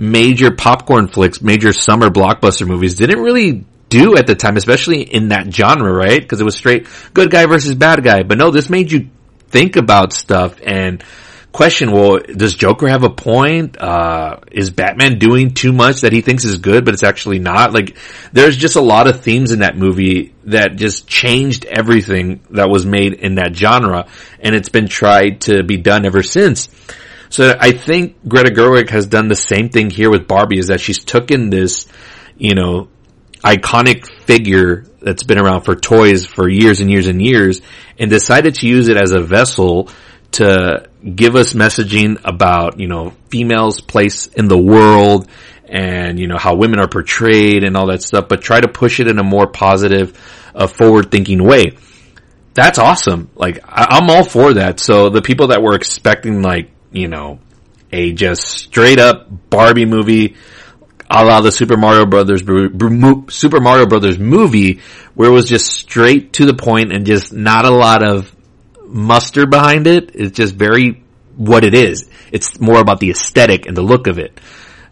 major 0.00 0.50
popcorn 0.50 1.08
flicks, 1.08 1.42
major 1.42 1.74
summer 1.74 2.08
blockbuster 2.08 2.66
movies 2.66 2.94
didn't 2.94 3.20
really 3.20 3.66
do 3.90 4.16
at 4.16 4.26
the 4.26 4.34
time, 4.34 4.56
especially 4.56 5.02
in 5.02 5.28
that 5.28 5.52
genre, 5.52 5.92
right? 5.92 6.20
Because 6.20 6.40
it 6.40 6.44
was 6.44 6.56
straight 6.56 6.88
good 7.12 7.30
guy 7.30 7.44
versus 7.44 7.74
bad 7.74 8.02
guy. 8.02 8.22
But 8.22 8.38
no, 8.38 8.50
this 8.50 8.70
made 8.70 8.90
you 8.90 9.10
think 9.48 9.76
about 9.76 10.14
stuff 10.14 10.58
and 10.64 11.04
question, 11.52 11.92
well, 11.92 12.18
does 12.18 12.54
Joker 12.54 12.88
have 12.88 13.04
a 13.04 13.10
point? 13.10 13.76
Uh, 13.78 14.38
is 14.50 14.70
Batman 14.70 15.18
doing 15.18 15.52
too 15.52 15.72
much 15.72 16.00
that 16.00 16.12
he 16.12 16.22
thinks 16.22 16.44
is 16.46 16.56
good, 16.56 16.86
but 16.86 16.94
it's 16.94 17.02
actually 17.02 17.38
not? 17.38 17.74
Like, 17.74 17.98
there's 18.32 18.56
just 18.56 18.76
a 18.76 18.80
lot 18.80 19.06
of 19.06 19.20
themes 19.20 19.52
in 19.52 19.58
that 19.58 19.76
movie 19.76 20.32
that 20.44 20.76
just 20.76 21.06
changed 21.06 21.66
everything 21.66 22.40
that 22.50 22.70
was 22.70 22.86
made 22.86 23.12
in 23.14 23.34
that 23.34 23.54
genre, 23.54 24.06
and 24.38 24.54
it's 24.54 24.70
been 24.70 24.88
tried 24.88 25.42
to 25.42 25.62
be 25.62 25.76
done 25.76 26.06
ever 26.06 26.22
since. 26.22 26.70
So 27.30 27.56
I 27.58 27.70
think 27.70 28.28
Greta 28.28 28.50
Gerwig 28.50 28.90
has 28.90 29.06
done 29.06 29.28
the 29.28 29.36
same 29.36 29.68
thing 29.68 29.88
here 29.88 30.10
with 30.10 30.26
Barbie 30.26 30.58
is 30.58 30.66
that 30.66 30.80
she's 30.80 31.04
taken 31.04 31.48
this, 31.48 31.86
you 32.36 32.54
know, 32.54 32.88
iconic 33.44 34.04
figure 34.24 34.84
that's 35.00 35.22
been 35.22 35.38
around 35.38 35.62
for 35.62 35.76
toys 35.76 36.26
for 36.26 36.48
years 36.48 36.80
and 36.80 36.90
years 36.90 37.06
and 37.06 37.22
years 37.22 37.62
and 37.98 38.10
decided 38.10 38.56
to 38.56 38.66
use 38.66 38.88
it 38.88 38.96
as 39.00 39.12
a 39.12 39.20
vessel 39.20 39.88
to 40.32 40.88
give 41.14 41.36
us 41.36 41.54
messaging 41.54 42.20
about, 42.24 42.80
you 42.80 42.88
know, 42.88 43.14
females' 43.30 43.80
place 43.80 44.26
in 44.26 44.48
the 44.48 44.58
world 44.58 45.28
and, 45.64 46.18
you 46.18 46.26
know, 46.26 46.36
how 46.36 46.56
women 46.56 46.80
are 46.80 46.88
portrayed 46.88 47.62
and 47.62 47.76
all 47.76 47.86
that 47.86 48.02
stuff, 48.02 48.26
but 48.28 48.42
try 48.42 48.60
to 48.60 48.68
push 48.68 48.98
it 48.98 49.06
in 49.06 49.18
a 49.20 49.24
more 49.24 49.46
positive, 49.46 50.18
uh, 50.54 50.66
forward 50.66 51.12
thinking 51.12 51.42
way. 51.42 51.76
That's 52.54 52.80
awesome. 52.80 53.30
Like, 53.36 53.60
I- 53.64 53.98
I'm 53.98 54.10
all 54.10 54.24
for 54.24 54.54
that. 54.54 54.80
So 54.80 55.10
the 55.10 55.22
people 55.22 55.48
that 55.48 55.62
were 55.62 55.76
expecting 55.76 56.42
like, 56.42 56.70
you 56.92 57.08
know, 57.08 57.38
a 57.92 58.12
just 58.12 58.42
straight 58.42 58.98
up 58.98 59.28
Barbie 59.50 59.86
movie, 59.86 60.36
a 61.10 61.24
la 61.24 61.40
the 61.40 61.52
Super 61.52 61.76
Mario 61.76 62.06
Brothers 62.06 62.42
Super 62.42 63.60
Mario 63.60 63.86
Brothers 63.86 64.18
movie, 64.18 64.80
where 65.14 65.30
it 65.30 65.32
was 65.32 65.48
just 65.48 65.66
straight 65.66 66.34
to 66.34 66.46
the 66.46 66.54
point 66.54 66.92
and 66.92 67.04
just 67.06 67.32
not 67.32 67.64
a 67.64 67.70
lot 67.70 68.02
of 68.02 68.34
muster 68.84 69.46
behind 69.46 69.86
it. 69.86 70.14
It's 70.14 70.36
just 70.36 70.54
very 70.54 71.02
what 71.36 71.64
it 71.64 71.74
is. 71.74 72.08
It's 72.32 72.60
more 72.60 72.80
about 72.80 73.00
the 73.00 73.10
aesthetic 73.10 73.66
and 73.66 73.76
the 73.76 73.82
look 73.82 74.06
of 74.06 74.18
it. 74.18 74.38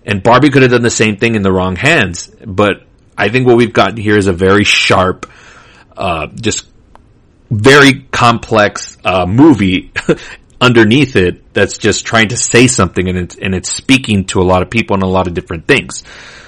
And 0.05 0.23
Barbie 0.23 0.51
could 0.51 0.63
have 0.63 0.71
done 0.71 0.83
the 0.83 0.91
same 0.91 1.17
thing 1.17 1.35
in 1.35 1.43
the 1.43 1.53
wrong 1.53 1.77
hands, 1.77 2.31
but 2.45 2.85
I 3.17 3.29
think 3.29 3.47
what 3.47 3.57
we've 3.57 3.73
got 3.73 3.99
here 3.99 4.17
is 4.17 4.27
a 4.27 4.33
very 4.33 4.65
sharp, 4.65 5.31
uh, 5.97 6.29
just 6.29 6.67
very 7.51 8.03
complex 8.11 8.97
uh, 9.05 9.27
movie 9.27 9.93
underneath 10.61 11.17
it 11.17 11.53
that's 11.55 11.79
just 11.79 12.05
trying 12.05 12.29
to 12.29 12.37
say 12.37 12.67
something 12.67 13.09
and 13.09 13.19
it's, 13.19 13.37
and 13.37 13.55
it's 13.55 13.71
speaking 13.71 14.25
to 14.27 14.41
a 14.41 14.45
lot 14.45 14.63
of 14.63 14.71
people 14.71 14.95
and 14.95 15.03
a 15.03 15.09
lot 15.09 15.27
of 15.27 15.35
different 15.35 15.67
things. 15.67 16.03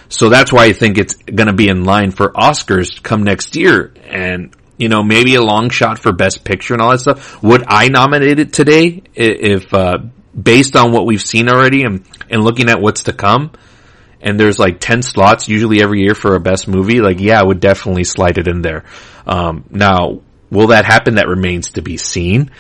So 0.09 0.29
that's 0.29 0.53
why 0.53 0.65
I 0.65 0.73
think 0.73 0.99
it's 0.99 1.15
going 1.15 1.47
to 1.47 1.53
be 1.53 1.69
in 1.69 1.85
line 1.85 2.11
for 2.11 2.33
Oscars 2.33 3.01
come 3.01 3.23
next 3.23 3.55
year. 3.55 3.95
And, 4.07 4.55
you 4.77 4.89
know, 4.89 5.05
maybe 5.05 5.37
a 5.37 5.43
long 5.43 5.71
shot 5.71 6.01
for 6.01 6.13
best 6.13 6.45
picture 6.45 6.75
and 6.75 6.83
all 6.83 6.91
that 6.91 7.01
stuff. 7.01 7.41
Would 7.43 7.65
I 7.69 7.89
nominate 7.89 8.41
it 8.41 8.53
today 8.53 9.03
if, 9.15 9.73
uh, 9.73 9.99
based 10.41 10.75
on 10.75 10.91
what 10.91 11.07
we've 11.07 11.23
seen 11.23 11.49
already 11.49 11.85
and, 11.85 12.05
and 12.29 12.43
looking 12.43 12.69
at 12.69 12.81
what's 12.81 13.05
to 13.05 13.13
come? 13.13 13.53
And 14.21 14.39
there's 14.39 14.59
like 14.59 14.81
10 14.81 15.03
slots 15.03 15.49
usually 15.49 15.81
every 15.81 16.01
year 16.01 16.17
for 16.17 16.35
a 16.35 16.41
best 16.41 16.67
movie. 16.67 17.01
Like, 17.01 17.21
yeah, 17.21 17.41
I 17.41 17.45
would 17.45 17.61
definitely 17.61 18.05
slide 18.05 18.37
it 18.37 18.49
in 18.49 18.63
there. 18.63 18.85
Um, 19.27 19.65
now, 19.71 20.23
will 20.51 20.69
that 20.69 20.85
happen? 20.85 21.15
That 21.15 21.29
remains 21.29 21.71
to 21.73 21.83
be 21.83 21.97
seen 21.97 22.51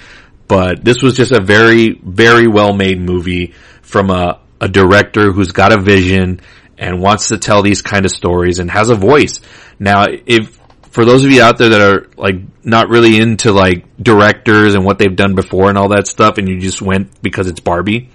but 0.51 0.84
this 0.84 1.01
was 1.01 1.14
just 1.14 1.30
a 1.30 1.40
very, 1.40 1.92
very 2.03 2.48
well 2.48 2.72
made 2.72 3.01
movie 3.01 3.55
from 3.82 4.11
a, 4.11 4.40
a 4.61 4.68
director 4.68 5.30
who's 5.30 5.53
got 5.53 5.72
a 5.72 5.80
vision 5.80 6.40
and 6.76 7.01
wants 7.01 7.28
to 7.28 7.38
tell 7.38 7.62
these 7.62 7.82
kind 7.82 8.05
of 8.05 8.11
stories 8.11 8.59
and 8.59 8.68
has 8.68 8.90
a 8.90 8.96
voice. 8.96 9.40
Now, 9.78 10.07
if, 10.09 10.59
for 10.90 11.05
those 11.05 11.24
of 11.24 11.30
you 11.30 11.40
out 11.40 11.57
there 11.59 11.68
that 11.68 11.80
are 11.80 12.09
like 12.16 12.34
not 12.64 12.88
really 12.88 13.16
into 13.16 13.53
like 13.53 13.84
directors 13.96 14.74
and 14.74 14.84
what 14.84 14.98
they've 14.98 15.14
done 15.14 15.36
before 15.36 15.68
and 15.68 15.78
all 15.78 15.90
that 15.90 16.09
stuff 16.09 16.36
and 16.36 16.48
you 16.48 16.59
just 16.59 16.82
went 16.82 17.22
because 17.22 17.46
it's 17.46 17.61
Barbie, 17.61 18.09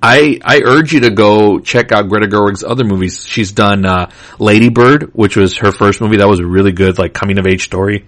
I, 0.00 0.38
I 0.44 0.60
urge 0.64 0.92
you 0.92 1.00
to 1.00 1.10
go 1.10 1.58
check 1.58 1.90
out 1.90 2.08
Greta 2.08 2.28
Gerwig's 2.28 2.62
other 2.62 2.84
movies. 2.84 3.26
She's 3.26 3.50
done, 3.50 3.84
uh, 3.84 4.12
Lady 4.38 4.68
Bird, 4.68 5.10
which 5.12 5.36
was 5.36 5.56
her 5.56 5.72
first 5.72 6.00
movie. 6.00 6.18
That 6.18 6.28
was 6.28 6.38
a 6.38 6.46
really 6.46 6.70
good, 6.70 6.98
like, 6.98 7.14
coming 7.14 7.38
of 7.38 7.48
age 7.48 7.64
story. 7.64 8.06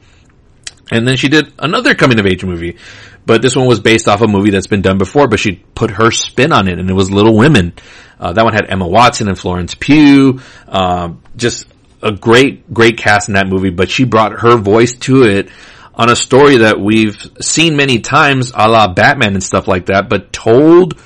And 0.90 1.06
then 1.06 1.16
she 1.16 1.28
did 1.28 1.52
another 1.58 1.94
coming 1.94 2.18
of 2.18 2.26
age 2.26 2.44
movie, 2.44 2.78
but 3.26 3.42
this 3.42 3.54
one 3.54 3.66
was 3.66 3.80
based 3.80 4.08
off 4.08 4.22
a 4.22 4.26
movie 4.26 4.50
that's 4.50 4.66
been 4.66 4.80
done 4.80 4.98
before, 4.98 5.28
but 5.28 5.38
she 5.38 5.56
put 5.74 5.90
her 5.90 6.10
spin 6.10 6.52
on 6.52 6.68
it 6.68 6.78
and 6.78 6.88
it 6.88 6.94
was 6.94 7.10
Little 7.10 7.36
Women. 7.36 7.74
Uh, 8.18 8.32
that 8.32 8.44
one 8.44 8.54
had 8.54 8.66
Emma 8.70 8.86
Watson 8.86 9.28
and 9.28 9.38
Florence 9.38 9.74
Pugh, 9.74 10.40
um, 10.66 11.22
just 11.36 11.66
a 12.02 12.12
great, 12.12 12.72
great 12.72 12.96
cast 12.96 13.28
in 13.28 13.34
that 13.34 13.48
movie, 13.48 13.70
but 13.70 13.90
she 13.90 14.04
brought 14.04 14.40
her 14.40 14.56
voice 14.56 14.94
to 14.94 15.24
it 15.24 15.50
on 15.94 16.10
a 16.10 16.16
story 16.16 16.58
that 16.58 16.80
we've 16.80 17.16
seen 17.40 17.76
many 17.76 18.00
times 18.00 18.52
a 18.54 18.68
la 18.68 18.92
Batman 18.92 19.34
and 19.34 19.42
stuff 19.42 19.66
like 19.66 19.86
that, 19.86 20.08
but 20.08 20.32
told 20.32 20.98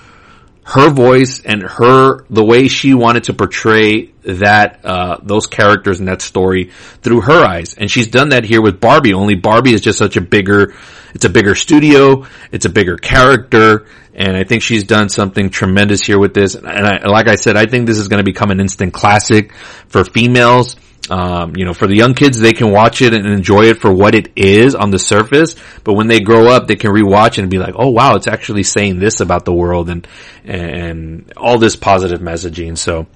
her 0.64 0.90
voice 0.90 1.40
and 1.44 1.62
her 1.62 2.24
the 2.30 2.44
way 2.44 2.68
she 2.68 2.94
wanted 2.94 3.24
to 3.24 3.34
portray 3.34 4.06
that 4.22 4.84
uh, 4.84 5.18
those 5.22 5.46
characters 5.46 5.98
in 5.98 6.06
that 6.06 6.22
story 6.22 6.70
through 7.02 7.22
her 7.22 7.44
eyes. 7.44 7.74
And 7.74 7.90
she's 7.90 8.06
done 8.06 8.28
that 8.28 8.44
here 8.44 8.62
with 8.62 8.80
Barbie 8.80 9.12
only 9.12 9.34
Barbie 9.34 9.74
is 9.74 9.80
just 9.80 9.98
such 9.98 10.16
a 10.16 10.20
bigger 10.20 10.74
it's 11.14 11.24
a 11.24 11.30
bigger 11.30 11.54
studio 11.54 12.26
it's 12.52 12.64
a 12.64 12.70
bigger 12.70 12.96
character 12.96 13.86
and 14.14 14.36
I 14.36 14.44
think 14.44 14.62
she's 14.62 14.84
done 14.84 15.08
something 15.08 15.50
tremendous 15.50 16.02
here 16.02 16.18
with 16.18 16.34
this. 16.34 16.54
And 16.54 16.66
I, 16.68 17.08
like 17.08 17.28
I 17.28 17.34
said 17.34 17.56
I 17.56 17.66
think 17.66 17.86
this 17.86 17.98
is 17.98 18.06
going 18.08 18.18
to 18.18 18.24
become 18.24 18.50
an 18.50 18.60
instant 18.60 18.94
classic 18.94 19.54
for 19.88 20.04
females 20.04 20.76
um, 21.10 21.56
you 21.56 21.64
know, 21.64 21.74
for 21.74 21.86
the 21.86 21.96
young 21.96 22.14
kids, 22.14 22.38
they 22.38 22.52
can 22.52 22.70
watch 22.70 23.02
it 23.02 23.12
and 23.12 23.26
enjoy 23.26 23.64
it 23.64 23.80
for 23.80 23.92
what 23.92 24.14
it 24.14 24.30
is 24.36 24.74
on 24.74 24.90
the 24.90 24.98
surface. 24.98 25.56
But 25.82 25.94
when 25.94 26.06
they 26.06 26.20
grow 26.20 26.48
up, 26.48 26.68
they 26.68 26.76
can 26.76 26.92
rewatch 26.92 27.38
and 27.38 27.50
be 27.50 27.58
like, 27.58 27.74
"Oh 27.76 27.90
wow, 27.90 28.14
it's 28.14 28.28
actually 28.28 28.62
saying 28.62 29.00
this 29.00 29.20
about 29.20 29.44
the 29.44 29.52
world 29.52 29.90
and 29.90 30.06
and 30.44 31.32
all 31.36 31.58
this 31.58 31.74
positive 31.74 32.20
messaging." 32.20 32.78
So, 32.78 33.06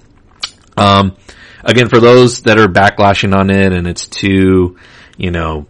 um, 0.75 1.15
again, 1.63 1.87
for 1.87 2.01
those 2.01 2.41
that 2.41 2.59
are 2.59 2.67
backlashing 2.67 3.33
on 3.33 3.49
it 3.49 3.71
and 3.71 3.87
it's 3.87 4.05
too, 4.05 4.77
you 5.17 5.31
know, 5.31 5.65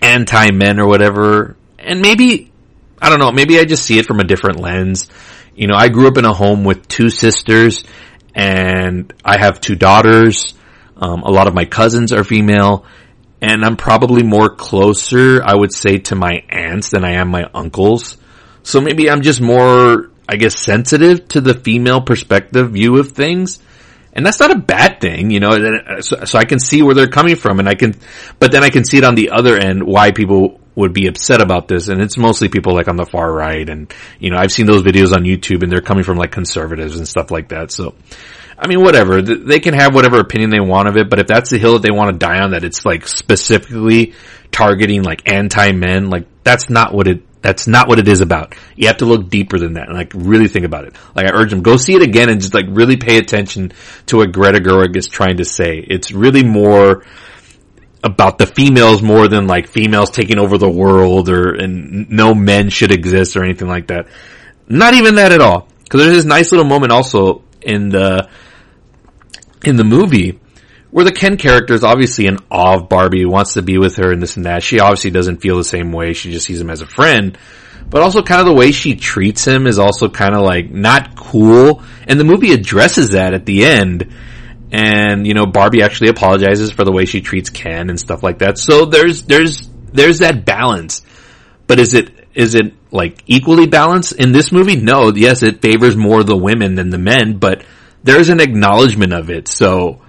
anti 0.00 0.52
men 0.52 0.78
or 0.78 0.86
whatever, 0.86 1.56
and 1.76 2.00
maybe 2.00 2.52
I 3.00 3.10
don't 3.10 3.18
know, 3.18 3.32
maybe 3.32 3.58
I 3.58 3.64
just 3.64 3.84
see 3.84 3.98
it 3.98 4.06
from 4.06 4.20
a 4.20 4.24
different 4.24 4.60
lens. 4.60 5.08
You 5.56 5.66
know, 5.66 5.74
I 5.74 5.88
grew 5.88 6.06
up 6.06 6.18
in 6.18 6.24
a 6.24 6.32
home 6.32 6.62
with 6.62 6.86
two 6.86 7.10
sisters 7.10 7.84
and 8.32 9.12
I 9.24 9.38
have 9.38 9.60
two 9.60 9.74
daughters 9.74 10.54
um, 10.96 11.22
a 11.22 11.30
lot 11.30 11.48
of 11.48 11.54
my 11.54 11.64
cousins 11.64 12.12
are 12.12 12.24
female, 12.24 12.84
and 13.40 13.64
I'm 13.64 13.76
probably 13.76 14.22
more 14.22 14.54
closer, 14.54 15.42
I 15.42 15.54
would 15.54 15.72
say, 15.72 15.98
to 15.98 16.14
my 16.14 16.42
aunts 16.48 16.90
than 16.90 17.04
I 17.04 17.14
am 17.14 17.28
my 17.28 17.48
uncles. 17.54 18.16
So 18.62 18.80
maybe 18.80 19.10
I'm 19.10 19.22
just 19.22 19.40
more, 19.40 20.10
I 20.28 20.36
guess, 20.36 20.58
sensitive 20.58 21.26
to 21.28 21.40
the 21.40 21.54
female 21.54 22.00
perspective 22.00 22.70
view 22.70 22.98
of 22.98 23.12
things. 23.12 23.58
And 24.12 24.24
that's 24.26 24.40
not 24.40 24.50
a 24.50 24.58
bad 24.58 25.00
thing, 25.00 25.30
you 25.30 25.40
know, 25.40 26.00
so, 26.00 26.24
so 26.24 26.38
I 26.38 26.44
can 26.44 26.60
see 26.60 26.82
where 26.82 26.94
they're 26.94 27.08
coming 27.08 27.34
from 27.34 27.58
and 27.58 27.68
I 27.68 27.74
can, 27.74 27.94
but 28.38 28.52
then 28.52 28.62
I 28.62 28.68
can 28.68 28.84
see 28.84 28.98
it 28.98 29.04
on 29.04 29.14
the 29.14 29.30
other 29.30 29.56
end 29.56 29.82
why 29.82 30.12
people 30.12 30.60
would 30.74 30.92
be 30.92 31.06
upset 31.06 31.42
about 31.42 31.68
this 31.68 31.88
and 31.88 32.00
it's 32.00 32.16
mostly 32.16 32.48
people 32.48 32.74
like 32.74 32.88
on 32.88 32.96
the 32.96 33.04
far 33.04 33.30
right 33.30 33.68
and 33.68 33.92
you 34.18 34.30
know 34.30 34.38
I've 34.38 34.52
seen 34.52 34.66
those 34.66 34.82
videos 34.82 35.12
on 35.12 35.24
YouTube 35.24 35.62
and 35.62 35.70
they're 35.70 35.82
coming 35.82 36.02
from 36.02 36.16
like 36.16 36.32
conservatives 36.32 36.96
and 36.96 37.06
stuff 37.06 37.30
like 37.30 37.48
that 37.48 37.70
so 37.70 37.94
I 38.62 38.68
mean, 38.68 38.80
whatever. 38.80 39.20
They 39.20 39.58
can 39.58 39.74
have 39.74 39.92
whatever 39.92 40.20
opinion 40.20 40.50
they 40.50 40.60
want 40.60 40.88
of 40.88 40.96
it, 40.96 41.10
but 41.10 41.18
if 41.18 41.26
that's 41.26 41.50
the 41.50 41.58
hill 41.58 41.72
that 41.72 41.82
they 41.82 41.90
want 41.90 42.12
to 42.12 42.18
die 42.24 42.38
on, 42.38 42.52
that 42.52 42.62
it's 42.62 42.84
like 42.84 43.08
specifically 43.08 44.14
targeting 44.52 45.02
like 45.02 45.28
anti-men, 45.28 46.10
like 46.10 46.28
that's 46.44 46.70
not 46.70 46.94
what 46.94 47.08
it, 47.08 47.42
that's 47.42 47.66
not 47.66 47.88
what 47.88 47.98
it 47.98 48.06
is 48.06 48.20
about. 48.20 48.54
You 48.76 48.86
have 48.86 48.98
to 48.98 49.04
look 49.04 49.28
deeper 49.28 49.58
than 49.58 49.72
that 49.72 49.88
and 49.88 49.96
like 49.96 50.12
really 50.14 50.46
think 50.46 50.64
about 50.64 50.84
it. 50.84 50.94
Like 51.16 51.26
I 51.26 51.34
urge 51.34 51.50
them, 51.50 51.62
go 51.62 51.76
see 51.76 51.94
it 51.94 52.02
again 52.02 52.28
and 52.28 52.40
just 52.40 52.54
like 52.54 52.66
really 52.68 52.96
pay 52.96 53.18
attention 53.18 53.72
to 54.06 54.18
what 54.18 54.30
Greta 54.30 54.60
Gerwig 54.60 54.94
is 54.96 55.08
trying 55.08 55.38
to 55.38 55.44
say. 55.44 55.78
It's 55.78 56.12
really 56.12 56.44
more 56.44 57.04
about 58.04 58.38
the 58.38 58.46
females 58.46 59.02
more 59.02 59.26
than 59.26 59.48
like 59.48 59.66
females 59.66 60.10
taking 60.10 60.38
over 60.38 60.56
the 60.56 60.70
world 60.70 61.28
or, 61.28 61.54
and 61.54 62.08
no 62.10 62.32
men 62.32 62.68
should 62.68 62.92
exist 62.92 63.36
or 63.36 63.42
anything 63.42 63.66
like 63.66 63.88
that. 63.88 64.06
Not 64.68 64.94
even 64.94 65.16
that 65.16 65.32
at 65.32 65.40
all. 65.40 65.66
Cause 65.88 66.00
there's 66.00 66.16
this 66.18 66.24
nice 66.24 66.52
little 66.52 66.66
moment 66.66 66.92
also 66.92 67.42
in 67.60 67.88
the, 67.88 68.28
in 69.64 69.76
the 69.76 69.84
movie 69.84 70.40
where 70.92 71.06
the 71.06 71.12
Ken 71.12 71.38
character 71.38 71.72
is 71.72 71.84
obviously 71.84 72.26
in 72.26 72.36
awe 72.50 72.76
of 72.76 72.88
Barbie, 72.88 73.24
wants 73.24 73.54
to 73.54 73.62
be 73.62 73.78
with 73.78 73.96
her 73.96 74.12
and 74.12 74.22
this 74.22 74.36
and 74.36 74.44
that. 74.44 74.62
She 74.62 74.78
obviously 74.78 75.10
doesn't 75.10 75.40
feel 75.40 75.56
the 75.56 75.64
same 75.64 75.90
way. 75.90 76.12
She 76.12 76.30
just 76.30 76.46
sees 76.46 76.60
him 76.60 76.68
as 76.68 76.82
a 76.82 76.86
friend. 76.86 77.38
But 77.88 78.02
also 78.02 78.22
kind 78.22 78.40
of 78.40 78.46
the 78.46 78.54
way 78.54 78.72
she 78.72 78.94
treats 78.94 79.44
him 79.44 79.66
is 79.66 79.78
also 79.78 80.10
kind 80.10 80.34
of 80.34 80.42
like 80.42 80.70
not 80.70 81.16
cool. 81.16 81.82
And 82.06 82.20
the 82.20 82.24
movie 82.24 82.52
addresses 82.52 83.10
that 83.10 83.32
at 83.32 83.46
the 83.46 83.64
end. 83.64 84.12
And, 84.70 85.26
you 85.26 85.32
know, 85.32 85.46
Barbie 85.46 85.82
actually 85.82 86.10
apologizes 86.10 86.70
for 86.70 86.84
the 86.84 86.92
way 86.92 87.06
she 87.06 87.22
treats 87.22 87.48
Ken 87.48 87.88
and 87.88 87.98
stuff 87.98 88.22
like 88.22 88.40
that. 88.40 88.58
So 88.58 88.84
there's, 88.84 89.22
there's, 89.22 89.68
there's 89.92 90.18
that 90.18 90.44
balance. 90.44 91.02
But 91.66 91.80
is 91.80 91.94
it, 91.94 92.28
is 92.34 92.54
it 92.54 92.74
like 92.90 93.22
equally 93.26 93.66
balanced 93.66 94.12
in 94.12 94.32
this 94.32 94.52
movie? 94.52 94.76
No. 94.76 95.10
Yes, 95.14 95.42
it 95.42 95.62
favors 95.62 95.96
more 95.96 96.22
the 96.22 96.36
women 96.36 96.74
than 96.74 96.90
the 96.90 96.98
men, 96.98 97.38
but 97.38 97.64
there's 98.04 98.28
an 98.28 98.40
acknowledgement 98.40 99.12
of 99.12 99.30
it. 99.30 99.48
So, 99.48 100.02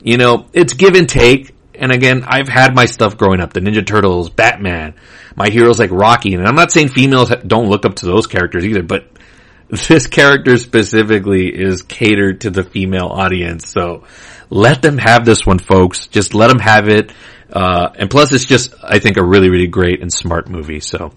you 0.00 0.16
know, 0.16 0.46
it's 0.52 0.74
give 0.74 0.94
and 0.94 1.08
take. 1.08 1.54
And 1.74 1.92
again, 1.92 2.24
I've 2.26 2.48
had 2.48 2.74
my 2.74 2.86
stuff 2.86 3.16
growing 3.16 3.40
up, 3.40 3.52
the 3.52 3.60
Ninja 3.60 3.86
Turtles, 3.86 4.30
Batman, 4.30 4.94
my 5.36 5.48
heroes 5.48 5.78
like 5.78 5.92
Rocky, 5.92 6.34
and 6.34 6.44
I'm 6.46 6.56
not 6.56 6.72
saying 6.72 6.88
females 6.88 7.30
don't 7.46 7.68
look 7.68 7.86
up 7.86 7.96
to 7.96 8.06
those 8.06 8.26
characters 8.26 8.64
either, 8.64 8.82
but 8.82 9.08
this 9.88 10.06
character 10.06 10.56
specifically 10.56 11.48
is 11.48 11.82
catered 11.82 12.40
to 12.42 12.50
the 12.50 12.64
female 12.64 13.06
audience. 13.06 13.68
So 13.68 14.04
let 14.50 14.82
them 14.82 14.98
have 14.98 15.24
this 15.24 15.46
one, 15.46 15.58
folks. 15.58 16.08
Just 16.08 16.34
let 16.34 16.48
them 16.48 16.58
have 16.58 16.88
it. 16.88 17.12
Uh, 17.52 17.90
and 17.94 18.10
plus 18.10 18.32
it's 18.32 18.44
just, 18.44 18.74
I 18.82 18.98
think, 18.98 19.16
a 19.16 19.24
really, 19.24 19.48
really 19.48 19.66
great 19.66 20.02
and 20.02 20.12
smart 20.12 20.48
movie. 20.48 20.80
So 20.80 21.12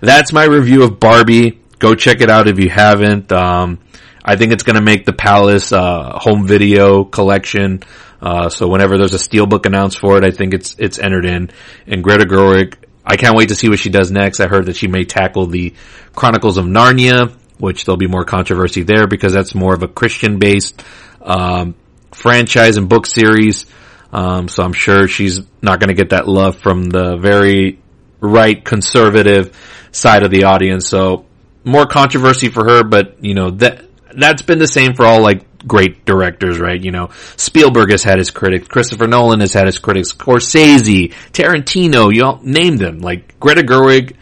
that's 0.00 0.32
my 0.32 0.44
review 0.44 0.82
of 0.82 1.00
Barbie. 1.00 1.60
Go 1.78 1.94
check 1.94 2.20
it 2.20 2.30
out 2.30 2.48
if 2.48 2.58
you 2.58 2.70
haven't. 2.70 3.32
Um, 3.32 3.80
I 4.24 4.36
think 4.36 4.52
it's 4.52 4.62
going 4.62 4.76
to 4.76 4.82
make 4.82 5.04
the 5.04 5.12
Palace 5.12 5.70
uh, 5.72 6.18
home 6.18 6.46
video 6.46 7.04
collection. 7.04 7.82
Uh, 8.22 8.48
so 8.48 8.68
whenever 8.68 8.96
there's 8.96 9.12
a 9.12 9.18
steelbook 9.18 9.66
announced 9.66 9.98
for 9.98 10.16
it, 10.16 10.24
I 10.24 10.30
think 10.30 10.54
it's 10.54 10.76
it's 10.78 10.98
entered 10.98 11.26
in. 11.26 11.50
And 11.86 12.02
Greta 12.02 12.24
Gerwig, 12.24 12.76
I 13.04 13.16
can't 13.16 13.36
wait 13.36 13.50
to 13.50 13.54
see 13.54 13.68
what 13.68 13.78
she 13.78 13.90
does 13.90 14.10
next. 14.10 14.40
I 14.40 14.46
heard 14.46 14.66
that 14.66 14.76
she 14.76 14.88
may 14.88 15.04
tackle 15.04 15.46
the 15.46 15.74
Chronicles 16.14 16.56
of 16.56 16.64
Narnia, 16.64 17.36
which 17.58 17.84
there'll 17.84 17.98
be 17.98 18.06
more 18.06 18.24
controversy 18.24 18.82
there 18.82 19.06
because 19.06 19.34
that's 19.34 19.54
more 19.54 19.74
of 19.74 19.82
a 19.82 19.88
Christian 19.88 20.38
based 20.38 20.82
um, 21.20 21.74
franchise 22.12 22.78
and 22.78 22.88
book 22.88 23.06
series. 23.06 23.66
Um, 24.10 24.48
so 24.48 24.62
I'm 24.62 24.72
sure 24.72 25.06
she's 25.06 25.40
not 25.60 25.80
going 25.80 25.88
to 25.88 25.94
get 25.94 26.10
that 26.10 26.26
love 26.26 26.56
from 26.58 26.84
the 26.84 27.16
very 27.16 27.80
right 28.20 28.64
conservative 28.64 29.54
side 29.92 30.22
of 30.22 30.30
the 30.30 30.44
audience. 30.44 30.88
So 30.88 31.26
more 31.64 31.86
controversy 31.86 32.48
for 32.48 32.64
her, 32.64 32.84
but 32.84 33.22
you 33.22 33.34
know 33.34 33.50
that 33.50 33.84
that's 34.16 34.42
been 34.42 34.58
the 34.58 34.66
same 34.66 34.94
for 34.94 35.04
all 35.04 35.22
like 35.22 35.66
great 35.66 36.04
directors, 36.04 36.58
right? 36.58 36.82
You 36.82 36.90
know, 36.90 37.10
Spielberg 37.36 37.90
has 37.90 38.02
had 38.02 38.18
his 38.18 38.30
critics, 38.30 38.68
Christopher 38.68 39.06
Nolan 39.06 39.40
has 39.40 39.52
had 39.52 39.66
his 39.66 39.78
critics, 39.78 40.12
Scorsese, 40.12 41.12
Tarantino, 41.32 42.14
you 42.14 42.24
all 42.24 42.40
name 42.42 42.76
them. 42.76 42.98
Like 42.98 43.38
Greta 43.40 43.62
Gerwig, 43.62 44.16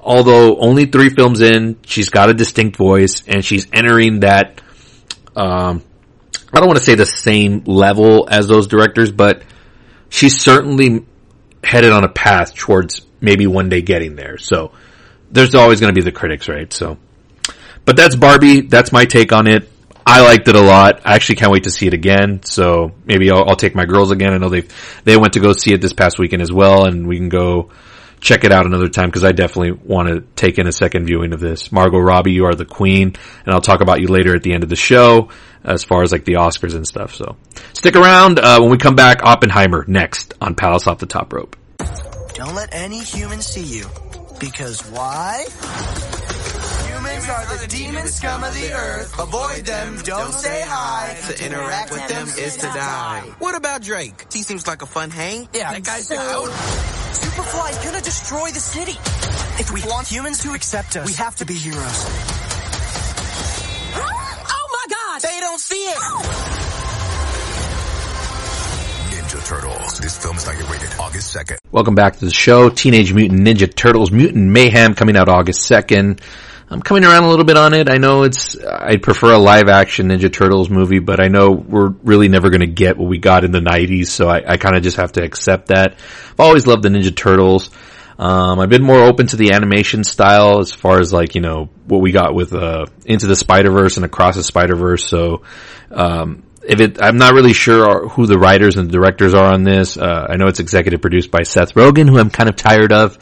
although 0.00 0.56
only 0.58 0.86
three 0.86 1.10
films 1.10 1.40
in, 1.40 1.78
she's 1.84 2.10
got 2.10 2.30
a 2.30 2.34
distinct 2.34 2.76
voice 2.76 3.22
and 3.26 3.44
she's 3.44 3.66
entering 3.72 4.20
that, 4.20 4.60
um, 5.36 5.82
I 6.52 6.58
don't 6.58 6.66
want 6.66 6.78
to 6.78 6.84
say 6.84 6.94
the 6.94 7.06
same 7.06 7.64
level 7.64 8.28
as 8.30 8.48
those 8.48 8.66
directors, 8.66 9.10
but 9.10 9.42
she's 10.08 10.40
certainly 10.40 11.04
headed 11.62 11.92
on 11.92 12.04
a 12.04 12.08
path 12.08 12.54
towards 12.54 13.02
maybe 13.20 13.46
one 13.46 13.68
day 13.68 13.82
getting 13.82 14.16
there. 14.16 14.38
So 14.38 14.72
there's 15.30 15.54
always 15.54 15.80
going 15.80 15.94
to 15.94 15.98
be 15.98 16.04
the 16.04 16.12
critics, 16.12 16.48
right? 16.48 16.72
So, 16.72 16.98
but 17.88 17.96
that's 17.96 18.14
Barbie. 18.14 18.60
That's 18.60 18.92
my 18.92 19.06
take 19.06 19.32
on 19.32 19.46
it. 19.46 19.66
I 20.06 20.20
liked 20.20 20.46
it 20.46 20.54
a 20.54 20.60
lot. 20.60 21.00
I 21.06 21.14
actually 21.14 21.36
can't 21.36 21.50
wait 21.50 21.62
to 21.62 21.70
see 21.70 21.86
it 21.86 21.94
again. 21.94 22.42
So 22.42 22.92
maybe 23.06 23.30
I'll, 23.30 23.48
I'll 23.48 23.56
take 23.56 23.74
my 23.74 23.86
girls 23.86 24.10
again. 24.10 24.34
I 24.34 24.36
know 24.36 24.50
they 24.50 24.64
they 25.04 25.16
went 25.16 25.32
to 25.32 25.40
go 25.40 25.54
see 25.54 25.72
it 25.72 25.80
this 25.80 25.94
past 25.94 26.18
weekend 26.18 26.42
as 26.42 26.52
well, 26.52 26.84
and 26.84 27.06
we 27.06 27.16
can 27.16 27.30
go 27.30 27.70
check 28.20 28.44
it 28.44 28.52
out 28.52 28.66
another 28.66 28.88
time 28.88 29.06
because 29.06 29.24
I 29.24 29.32
definitely 29.32 29.72
want 29.72 30.08
to 30.08 30.20
take 30.36 30.58
in 30.58 30.66
a 30.66 30.72
second 30.72 31.06
viewing 31.06 31.32
of 31.32 31.40
this. 31.40 31.72
Margot 31.72 31.98
Robbie, 31.98 32.32
you 32.32 32.44
are 32.44 32.54
the 32.54 32.66
queen, 32.66 33.16
and 33.46 33.54
I'll 33.54 33.62
talk 33.62 33.80
about 33.80 34.02
you 34.02 34.08
later 34.08 34.34
at 34.34 34.42
the 34.42 34.52
end 34.52 34.64
of 34.64 34.68
the 34.68 34.76
show 34.76 35.30
as 35.64 35.82
far 35.82 36.02
as 36.02 36.12
like 36.12 36.26
the 36.26 36.34
Oscars 36.34 36.74
and 36.74 36.86
stuff. 36.86 37.14
So 37.14 37.36
stick 37.72 37.96
around. 37.96 38.38
Uh, 38.38 38.58
when 38.60 38.70
we 38.70 38.76
come 38.76 38.96
back, 38.96 39.22
Oppenheimer 39.22 39.86
next 39.88 40.34
on 40.42 40.56
Palace 40.56 40.86
Off 40.86 40.98
the 40.98 41.06
Top 41.06 41.32
Rope. 41.32 41.56
Don't 42.34 42.54
let 42.54 42.68
any 42.74 42.98
human 42.98 43.40
see 43.40 43.78
you. 43.78 43.86
Because 44.38 44.82
why? 44.90 45.46
Humans 47.18 47.50
are 47.50 47.56
the 47.56 47.66
demon 47.66 48.06
scum 48.06 48.44
of 48.44 48.54
the 48.54 48.72
earth. 48.72 49.18
Avoid 49.18 49.64
them, 49.64 49.98
don't 50.04 50.32
say 50.32 50.62
hi. 50.64 51.16
To 51.26 51.44
interact 51.44 51.90
with 51.90 52.06
them 52.06 52.28
is 52.28 52.56
to 52.58 52.66
die. 52.66 53.22
What 53.40 53.56
about 53.56 53.82
Drake? 53.82 54.32
He 54.32 54.42
seems 54.42 54.68
like 54.68 54.82
a 54.82 54.86
fun 54.86 55.10
hang. 55.10 55.48
Yeah, 55.52 55.72
that 55.72 55.82
guy's 55.82 56.12
out. 56.12 56.46
Superfly's 56.46 57.84
gonna 57.84 58.00
destroy 58.02 58.50
the 58.50 58.60
city. 58.60 58.92
If 59.58 59.72
we 59.72 59.82
want 59.90 60.06
humans 60.06 60.44
to 60.44 60.52
accept 60.52 60.96
us, 60.96 61.06
we 61.06 61.12
have 61.14 61.34
to 61.36 61.44
be 61.44 61.54
heroes. 61.54 62.06
Oh 63.96 64.68
my 64.72 64.86
god! 64.88 65.20
They 65.22 65.40
don't 65.40 65.58
see 65.58 65.74
it! 65.74 65.98
Ninja 69.10 69.44
Turtles. 69.44 69.98
This 69.98 70.16
film 70.18 70.36
is 70.36 70.46
not 70.46 70.56
yet 70.56 70.70
rated 70.70 70.90
August 71.00 71.34
2nd. 71.34 71.56
Welcome 71.72 71.96
back 71.96 72.18
to 72.18 72.24
the 72.24 72.30
show. 72.30 72.70
Teenage 72.70 73.12
Mutant 73.12 73.40
Ninja 73.40 73.74
Turtles 73.74 74.12
Mutant 74.12 74.52
Mayhem 74.52 74.94
coming 74.94 75.16
out 75.16 75.28
August 75.28 75.68
2nd. 75.68 76.20
I'm 76.70 76.82
coming 76.82 77.04
around 77.04 77.24
a 77.24 77.28
little 77.28 77.46
bit 77.46 77.56
on 77.56 77.72
it. 77.72 77.88
I 77.88 77.96
know 77.96 78.24
it's, 78.24 78.56
I'd 78.62 79.02
prefer 79.02 79.32
a 79.32 79.38
live 79.38 79.68
action 79.68 80.08
Ninja 80.08 80.30
Turtles 80.30 80.68
movie, 80.68 80.98
but 80.98 81.18
I 81.18 81.28
know 81.28 81.50
we're 81.50 81.88
really 81.88 82.28
never 82.28 82.50
going 82.50 82.60
to 82.60 82.66
get 82.66 82.98
what 82.98 83.08
we 83.08 83.18
got 83.18 83.44
in 83.44 83.52
the 83.52 83.60
90s, 83.60 84.08
so 84.08 84.28
I, 84.28 84.42
I 84.46 84.56
kind 84.58 84.76
of 84.76 84.82
just 84.82 84.98
have 84.98 85.12
to 85.12 85.22
accept 85.22 85.68
that. 85.68 85.94
I've 85.94 86.40
always 86.40 86.66
loved 86.66 86.82
the 86.82 86.90
Ninja 86.90 87.14
Turtles. 87.14 87.70
Um, 88.18 88.60
I've 88.60 88.68
been 88.68 88.82
more 88.82 89.02
open 89.02 89.28
to 89.28 89.36
the 89.36 89.52
animation 89.52 90.04
style 90.04 90.58
as 90.58 90.72
far 90.72 91.00
as 91.00 91.12
like, 91.12 91.34
you 91.34 91.40
know, 91.40 91.70
what 91.86 92.02
we 92.02 92.12
got 92.12 92.34
with, 92.34 92.52
uh, 92.52 92.86
Into 93.06 93.26
the 93.26 93.36
Spider-Verse 93.36 93.96
and 93.96 94.04
Across 94.04 94.36
the 94.36 94.44
Spider-Verse, 94.44 95.08
so, 95.08 95.44
um, 95.90 96.42
if 96.62 96.80
it, 96.80 97.02
I'm 97.02 97.16
not 97.16 97.32
really 97.32 97.54
sure 97.54 98.08
who 98.08 98.26
the 98.26 98.38
writers 98.38 98.76
and 98.76 98.90
directors 98.90 99.32
are 99.32 99.54
on 99.54 99.62
this. 99.62 99.96
Uh, 99.96 100.26
I 100.28 100.36
know 100.36 100.48
it's 100.48 100.60
executive 100.60 101.00
produced 101.00 101.30
by 101.30 101.44
Seth 101.44 101.72
Rogen, 101.72 102.10
who 102.10 102.18
I'm 102.18 102.28
kind 102.28 102.50
of 102.50 102.56
tired 102.56 102.92
of. 102.92 103.18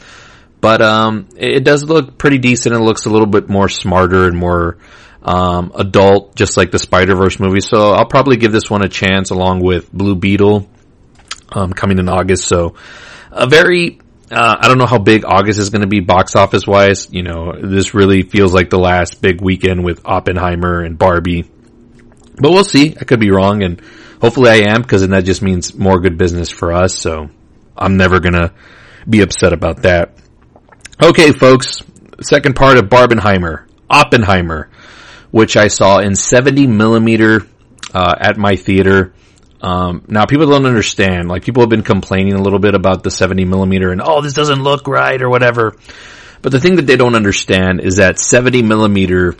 But 0.59 0.81
um, 0.81 1.29
it 1.35 1.63
does 1.63 1.83
look 1.83 2.17
pretty 2.17 2.39
decent. 2.39 2.75
It 2.75 2.79
looks 2.79 3.05
a 3.05 3.09
little 3.09 3.27
bit 3.27 3.47
more 3.49 3.69
smarter 3.69 4.25
and 4.25 4.37
more 4.37 4.77
um, 5.21 5.71
adult, 5.75 6.35
just 6.35 6.57
like 6.57 6.71
the 6.71 6.79
Spider 6.79 7.15
Verse 7.15 7.39
movie. 7.39 7.59
So 7.59 7.91
I'll 7.91 8.07
probably 8.07 8.37
give 8.37 8.51
this 8.51 8.69
one 8.69 8.83
a 8.83 8.89
chance, 8.89 9.29
along 9.29 9.61
with 9.61 9.91
Blue 9.91 10.15
Beetle 10.15 10.67
um, 11.51 11.73
coming 11.73 11.99
in 11.99 12.09
August. 12.09 12.45
So 12.45 12.75
a 13.31 13.47
very 13.47 13.99
uh, 14.29 14.55
I 14.59 14.67
don't 14.67 14.77
know 14.77 14.85
how 14.85 14.99
big 14.99 15.23
August 15.25 15.59
is 15.59 15.69
going 15.69 15.83
to 15.83 15.87
be 15.87 16.01
box 16.01 16.35
office 16.35 16.67
wise. 16.67 17.07
You 17.11 17.23
know, 17.23 17.53
this 17.61 17.93
really 17.93 18.23
feels 18.23 18.53
like 18.53 18.69
the 18.69 18.79
last 18.79 19.21
big 19.21 19.41
weekend 19.41 19.85
with 19.85 20.01
Oppenheimer 20.05 20.81
and 20.83 20.97
Barbie. 20.97 21.43
But 22.39 22.51
we'll 22.51 22.65
see. 22.65 22.95
I 22.99 23.05
could 23.05 23.19
be 23.19 23.31
wrong, 23.31 23.63
and 23.63 23.81
hopefully 24.21 24.49
I 24.49 24.73
am, 24.73 24.81
because 24.81 25.01
then 25.01 25.11
that 25.11 25.23
just 25.23 25.41
means 25.41 25.73
more 25.73 25.99
good 25.99 26.17
business 26.17 26.49
for 26.49 26.73
us. 26.73 26.97
So 26.97 27.29
I'm 27.75 27.97
never 27.97 28.19
gonna 28.19 28.53
be 29.09 29.21
upset 29.21 29.53
about 29.53 29.83
that. 29.83 30.13
Okay, 31.01 31.31
folks. 31.31 31.83
Second 32.21 32.55
part 32.55 32.79
of 32.79 32.85
Barbenheimer, 32.85 33.67
Oppenheimer, 33.87 34.71
which 35.29 35.55
I 35.55 35.67
saw 35.67 35.99
in 35.99 36.15
70 36.15 36.65
millimeter 36.65 37.45
uh, 37.93 38.15
at 38.19 38.37
my 38.37 38.55
theater. 38.55 39.13
Um, 39.61 40.03
now 40.07 40.25
people 40.25 40.47
don't 40.47 40.65
understand. 40.65 41.29
Like 41.29 41.43
people 41.45 41.61
have 41.61 41.69
been 41.69 41.83
complaining 41.83 42.33
a 42.33 42.41
little 42.41 42.57
bit 42.57 42.73
about 42.73 43.03
the 43.03 43.11
70 43.11 43.45
millimeter 43.45 43.91
and 43.91 44.01
oh, 44.01 44.21
this 44.21 44.33
doesn't 44.33 44.63
look 44.63 44.87
right 44.87 45.21
or 45.21 45.29
whatever. 45.29 45.75
But 46.41 46.51
the 46.51 46.59
thing 46.59 46.77
that 46.77 46.87
they 46.87 46.97
don't 46.97 47.13
understand 47.13 47.79
is 47.81 47.97
that 47.97 48.17
70 48.17 48.63
millimeter 48.63 49.35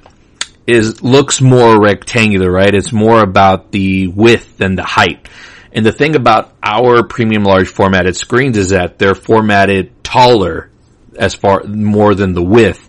is 0.67 1.01
looks 1.01 1.41
more 1.41 1.81
rectangular, 1.81 2.51
right? 2.51 2.73
It's 2.73 2.93
more 2.93 3.23
about 3.23 3.71
the 3.71 4.07
width 4.09 4.57
than 4.57 4.75
the 4.75 4.83
height. 4.83 5.27
And 5.71 5.83
the 5.83 5.91
thing 5.91 6.15
about 6.15 6.53
our 6.61 7.01
premium 7.03 7.43
large 7.43 7.67
formatted 7.67 8.15
screens 8.15 8.57
is 8.57 8.69
that 8.69 8.99
they're 8.99 9.15
formatted 9.15 10.03
taller 10.03 10.69
as 11.17 11.35
far 11.35 11.63
more 11.63 12.15
than 12.15 12.33
the 12.33 12.43
width. 12.43 12.83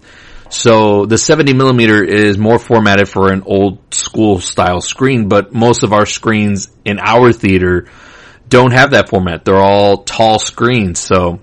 So 0.50 1.04
the 1.04 1.18
70 1.18 1.52
millimeter 1.52 2.02
is 2.02 2.38
more 2.38 2.58
formatted 2.58 3.08
for 3.08 3.30
an 3.30 3.42
old 3.44 3.92
school 3.92 4.40
style 4.40 4.80
screen, 4.80 5.28
but 5.28 5.52
most 5.52 5.82
of 5.82 5.92
our 5.92 6.06
screens 6.06 6.70
in 6.84 6.98
our 6.98 7.32
theater 7.32 7.88
don't 8.48 8.72
have 8.72 8.92
that 8.92 9.10
format. 9.10 9.44
They're 9.44 9.56
all 9.56 10.04
tall 10.04 10.38
screens. 10.38 11.00
So 11.00 11.40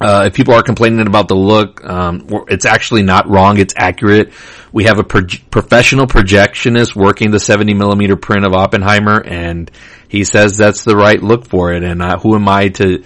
uh, 0.00 0.24
if 0.26 0.34
people 0.34 0.54
are 0.54 0.62
complaining 0.62 1.06
about 1.06 1.28
the 1.28 1.36
look, 1.36 1.84
um, 1.84 2.26
it's 2.48 2.66
actually 2.66 3.02
not 3.02 3.28
wrong. 3.28 3.58
It's 3.58 3.74
accurate. 3.76 4.32
We 4.72 4.84
have 4.84 4.98
a 4.98 5.04
pro- 5.04 5.26
professional 5.50 6.06
projectionist 6.06 6.94
working 6.94 7.30
the 7.30 7.40
70 7.40 7.74
millimeter 7.74 8.16
print 8.16 8.44
of 8.44 8.52
Oppenheimer, 8.52 9.22
and 9.24 9.70
he 10.08 10.24
says 10.24 10.56
that's 10.56 10.84
the 10.84 10.96
right 10.96 11.22
look 11.22 11.46
for 11.46 11.72
it. 11.72 11.82
And 11.82 12.02
uh, 12.02 12.18
who 12.18 12.34
am 12.34 12.48
I 12.48 12.68
to 12.70 13.04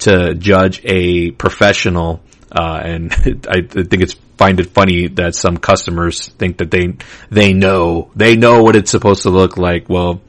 to 0.00 0.34
judge 0.34 0.80
a 0.84 1.30
professional? 1.30 2.20
Uh, 2.54 2.80
and 2.82 3.12
I 3.48 3.62
think 3.62 4.02
it's 4.02 4.14
find 4.36 4.60
it 4.60 4.70
funny 4.70 5.08
that 5.08 5.34
some 5.34 5.56
customers 5.56 6.28
think 6.28 6.58
that 6.58 6.70
they 6.70 6.96
they 7.30 7.52
know 7.52 8.10
they 8.16 8.36
know 8.36 8.62
what 8.62 8.76
it's 8.76 8.90
supposed 8.90 9.22
to 9.22 9.30
look 9.30 9.56
like. 9.56 9.88
Well, 9.88 10.20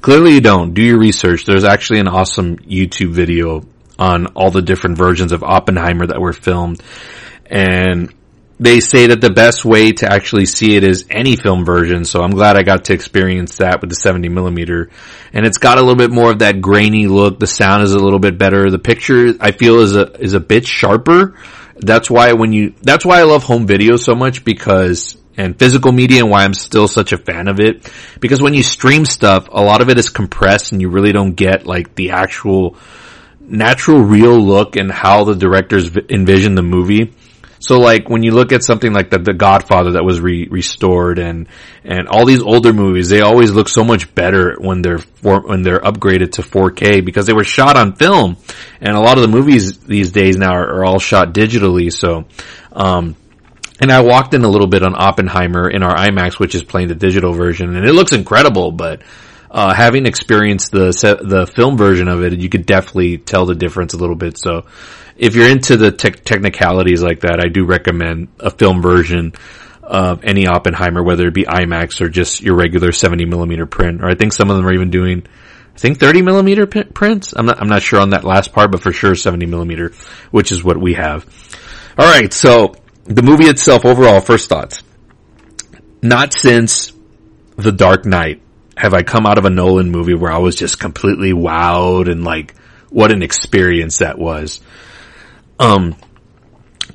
clearly 0.00 0.34
you 0.34 0.40
don't. 0.40 0.74
Do 0.74 0.82
your 0.82 0.98
research. 0.98 1.44
There's 1.44 1.64
actually 1.64 2.00
an 2.00 2.08
awesome 2.08 2.56
YouTube 2.58 3.12
video 3.12 3.64
on 3.98 4.26
all 4.28 4.50
the 4.50 4.62
different 4.62 4.96
versions 4.96 5.32
of 5.32 5.42
Oppenheimer 5.42 6.06
that 6.06 6.20
were 6.20 6.32
filmed. 6.32 6.82
And 7.46 8.12
they 8.60 8.80
say 8.80 9.06
that 9.06 9.22
the 9.22 9.30
best 9.30 9.64
way 9.64 9.90
to 9.90 10.12
actually 10.12 10.44
see 10.44 10.76
it 10.76 10.84
is 10.84 11.06
any 11.10 11.34
film 11.34 11.64
version. 11.64 12.04
So 12.04 12.20
I'm 12.20 12.32
glad 12.32 12.58
I 12.58 12.62
got 12.62 12.84
to 12.84 12.92
experience 12.92 13.56
that 13.56 13.80
with 13.80 13.88
the 13.88 13.96
70 13.96 14.28
millimeter. 14.28 14.90
And 15.32 15.46
it's 15.46 15.56
got 15.56 15.78
a 15.78 15.80
little 15.80 15.96
bit 15.96 16.10
more 16.10 16.30
of 16.30 16.40
that 16.40 16.60
grainy 16.60 17.06
look. 17.06 17.40
The 17.40 17.46
sound 17.46 17.84
is 17.84 17.94
a 17.94 17.98
little 17.98 18.18
bit 18.18 18.36
better. 18.36 18.70
The 18.70 18.78
picture 18.78 19.32
I 19.40 19.52
feel 19.52 19.80
is 19.80 19.96
a, 19.96 20.12
is 20.20 20.34
a 20.34 20.40
bit 20.40 20.66
sharper. 20.66 21.36
That's 21.78 22.10
why 22.10 22.34
when 22.34 22.52
you, 22.52 22.74
that's 22.82 23.06
why 23.06 23.20
I 23.20 23.22
love 23.22 23.44
home 23.44 23.66
video 23.66 23.96
so 23.96 24.14
much 24.14 24.44
because 24.44 25.16
and 25.38 25.58
physical 25.58 25.90
media 25.90 26.20
and 26.20 26.30
why 26.30 26.44
I'm 26.44 26.52
still 26.52 26.86
such 26.86 27.12
a 27.12 27.18
fan 27.18 27.48
of 27.48 27.60
it. 27.60 27.90
Because 28.20 28.42
when 28.42 28.52
you 28.52 28.62
stream 28.62 29.06
stuff, 29.06 29.48
a 29.50 29.62
lot 29.62 29.80
of 29.80 29.88
it 29.88 29.96
is 29.96 30.10
compressed 30.10 30.72
and 30.72 30.82
you 30.82 30.90
really 30.90 31.12
don't 31.12 31.32
get 31.32 31.66
like 31.66 31.94
the 31.94 32.10
actual 32.10 32.76
natural 33.40 34.00
real 34.00 34.38
look 34.38 34.76
and 34.76 34.92
how 34.92 35.24
the 35.24 35.34
directors 35.34 35.90
envision 36.10 36.56
the 36.56 36.62
movie. 36.62 37.14
So 37.60 37.78
like 37.78 38.08
when 38.08 38.22
you 38.22 38.32
look 38.32 38.52
at 38.52 38.64
something 38.64 38.92
like 38.92 39.10
the, 39.10 39.18
the 39.18 39.34
Godfather 39.34 39.92
that 39.92 40.04
was 40.04 40.18
re- 40.18 40.48
restored 40.50 41.18
and, 41.18 41.46
and 41.84 42.08
all 42.08 42.24
these 42.24 42.42
older 42.42 42.72
movies, 42.72 43.10
they 43.10 43.20
always 43.20 43.52
look 43.52 43.68
so 43.68 43.84
much 43.84 44.14
better 44.14 44.56
when 44.58 44.80
they're 44.80 44.98
for, 44.98 45.40
when 45.46 45.62
they're 45.62 45.80
upgraded 45.80 46.32
to 46.32 46.42
4K 46.42 47.04
because 47.04 47.26
they 47.26 47.34
were 47.34 47.44
shot 47.44 47.76
on 47.76 47.94
film. 47.94 48.38
And 48.80 48.96
a 48.96 49.00
lot 49.00 49.18
of 49.18 49.22
the 49.22 49.28
movies 49.28 49.78
these 49.78 50.10
days 50.10 50.36
now 50.36 50.54
are, 50.54 50.76
are 50.76 50.84
all 50.86 50.98
shot 50.98 51.34
digitally. 51.34 51.92
So, 51.92 52.24
um, 52.72 53.14
and 53.78 53.92
I 53.92 54.02
walked 54.02 54.32
in 54.34 54.42
a 54.42 54.48
little 54.48 54.66
bit 54.66 54.82
on 54.82 54.94
Oppenheimer 54.94 55.68
in 55.68 55.82
our 55.82 55.94
IMAX, 55.94 56.38
which 56.38 56.54
is 56.54 56.62
playing 56.62 56.88
the 56.88 56.94
digital 56.94 57.32
version, 57.32 57.76
and 57.76 57.86
it 57.86 57.92
looks 57.92 58.12
incredible. 58.12 58.72
But 58.72 59.02
uh, 59.50 59.74
having 59.74 60.06
experienced 60.06 60.70
the 60.70 60.92
the 61.22 61.46
film 61.46 61.76
version 61.78 62.08
of 62.08 62.22
it, 62.22 62.38
you 62.38 62.48
could 62.48 62.66
definitely 62.66 63.18
tell 63.18 63.46
the 63.46 63.54
difference 63.54 63.94
a 63.94 63.96
little 63.96 64.16
bit. 64.16 64.38
So, 64.38 64.66
if 65.20 65.34
you're 65.34 65.50
into 65.50 65.76
the 65.76 65.92
te- 65.92 66.12
technicalities 66.12 67.02
like 67.02 67.20
that, 67.20 67.40
I 67.44 67.48
do 67.48 67.66
recommend 67.66 68.28
a 68.40 68.50
film 68.50 68.80
version 68.80 69.34
of 69.82 70.24
any 70.24 70.46
Oppenheimer, 70.46 71.02
whether 71.02 71.26
it 71.26 71.34
be 71.34 71.44
IMAX 71.44 72.00
or 72.00 72.08
just 72.08 72.40
your 72.40 72.56
regular 72.56 72.90
70 72.90 73.26
millimeter 73.26 73.66
print. 73.66 74.02
Or 74.02 74.08
I 74.08 74.14
think 74.14 74.32
some 74.32 74.48
of 74.50 74.56
them 74.56 74.66
are 74.66 74.72
even 74.72 74.88
doing, 74.88 75.26
I 75.74 75.78
think 75.78 76.00
30 76.00 76.22
millimeter 76.22 76.66
p- 76.66 76.84
prints. 76.84 77.34
I'm 77.36 77.44
not 77.44 77.60
I'm 77.60 77.68
not 77.68 77.82
sure 77.82 78.00
on 78.00 78.10
that 78.10 78.24
last 78.24 78.54
part, 78.54 78.70
but 78.72 78.80
for 78.80 78.92
sure 78.92 79.14
70 79.14 79.44
millimeter, 79.44 79.92
which 80.30 80.52
is 80.52 80.64
what 80.64 80.80
we 80.80 80.94
have. 80.94 81.26
All 81.98 82.06
right, 82.06 82.32
so 82.32 82.74
the 83.04 83.22
movie 83.22 83.46
itself, 83.46 83.84
overall, 83.84 84.20
first 84.20 84.48
thoughts. 84.48 84.82
Not 86.00 86.32
since 86.32 86.94
The 87.56 87.72
Dark 87.72 88.06
Knight 88.06 88.40
have 88.74 88.94
I 88.94 89.02
come 89.02 89.26
out 89.26 89.36
of 89.36 89.44
a 89.44 89.50
Nolan 89.50 89.90
movie 89.90 90.14
where 90.14 90.32
I 90.32 90.38
was 90.38 90.56
just 90.56 90.80
completely 90.80 91.34
wowed 91.34 92.10
and 92.10 92.24
like, 92.24 92.54
what 92.88 93.12
an 93.12 93.22
experience 93.22 93.98
that 93.98 94.18
was. 94.18 94.62
Um, 95.60 95.94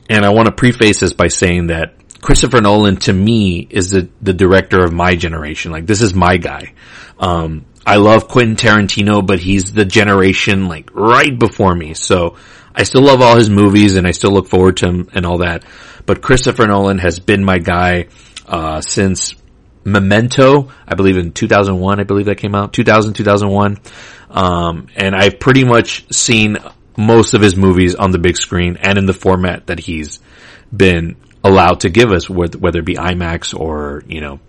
and 0.10 0.26
I 0.26 0.30
want 0.30 0.48
to 0.48 0.52
preface 0.52 1.00
this 1.00 1.14
by 1.14 1.28
saying 1.28 1.68
that 1.68 1.94
Christopher 2.20 2.60
Nolan 2.60 2.98
to 2.98 3.14
me 3.14 3.68
is 3.70 3.92
the, 3.92 4.10
the 4.22 4.34
director 4.34 4.84
of 4.84 4.92
my 4.92 5.16
generation. 5.16 5.72
Like 5.72 5.86
this 5.86 6.02
is 6.02 6.16
my 6.16 6.38
guy. 6.38 6.74
Um, 7.20 7.66
I 7.86 7.98
love 7.98 8.28
Quentin 8.28 8.56
Tarantino, 8.56 9.26
but 9.26 9.40
he's 9.40 9.72
the 9.72 9.86
generation 9.86 10.68
like 10.68 10.90
right 10.94 11.38
before 11.38 11.76
me. 11.76 11.94
So 11.94 12.38
I 12.74 12.84
still 12.84 13.04
love 13.04 13.22
all 13.22 13.38
his 13.38 13.50
movies 13.50 13.96
and 13.96 14.08
I 14.08 14.12
still 14.12 14.32
look 14.32 14.48
forward 14.48 14.78
to 14.78 14.88
him 14.88 15.10
and 15.14 15.26
all 15.26 15.38
that. 15.40 15.64
But 16.08 16.24
Christopher 16.24 16.66
Nolan 16.66 16.98
has 16.98 17.20
been 17.20 17.44
my 17.44 17.60
guy, 17.60 18.08
uh, 18.48 18.82
since 18.82 19.36
Memento, 19.84 20.72
I 20.88 20.96
believe 20.96 21.18
in 21.18 21.32
2001, 21.32 22.00
I 22.00 22.04
believe 22.04 22.26
that 22.26 22.40
came 22.40 22.56
out, 22.56 22.74
2000, 22.74 23.14
2001. 23.14 23.78
Um, 24.32 24.88
and 24.96 25.16
I've 25.16 25.40
pretty 25.40 25.64
much 25.64 26.12
seen 26.12 26.58
most 26.98 27.34
of 27.34 27.42
his 27.42 27.56
movies 27.56 27.96
on 27.96 28.12
the 28.12 28.20
big 28.20 28.38
screen 28.38 28.78
and 28.78 28.98
in 28.98 29.06
the 29.06 29.14
format 29.14 29.68
that 29.68 29.80
he's 29.80 30.20
been 30.76 31.18
allowed 31.44 31.82
to 31.82 31.90
give 31.90 32.12
us, 32.12 32.30
whether 32.30 32.80
it 32.80 32.86
be 32.86 32.96
IMAX 32.96 33.58
or, 33.58 34.04
you 34.08 34.22
know, 34.22 34.40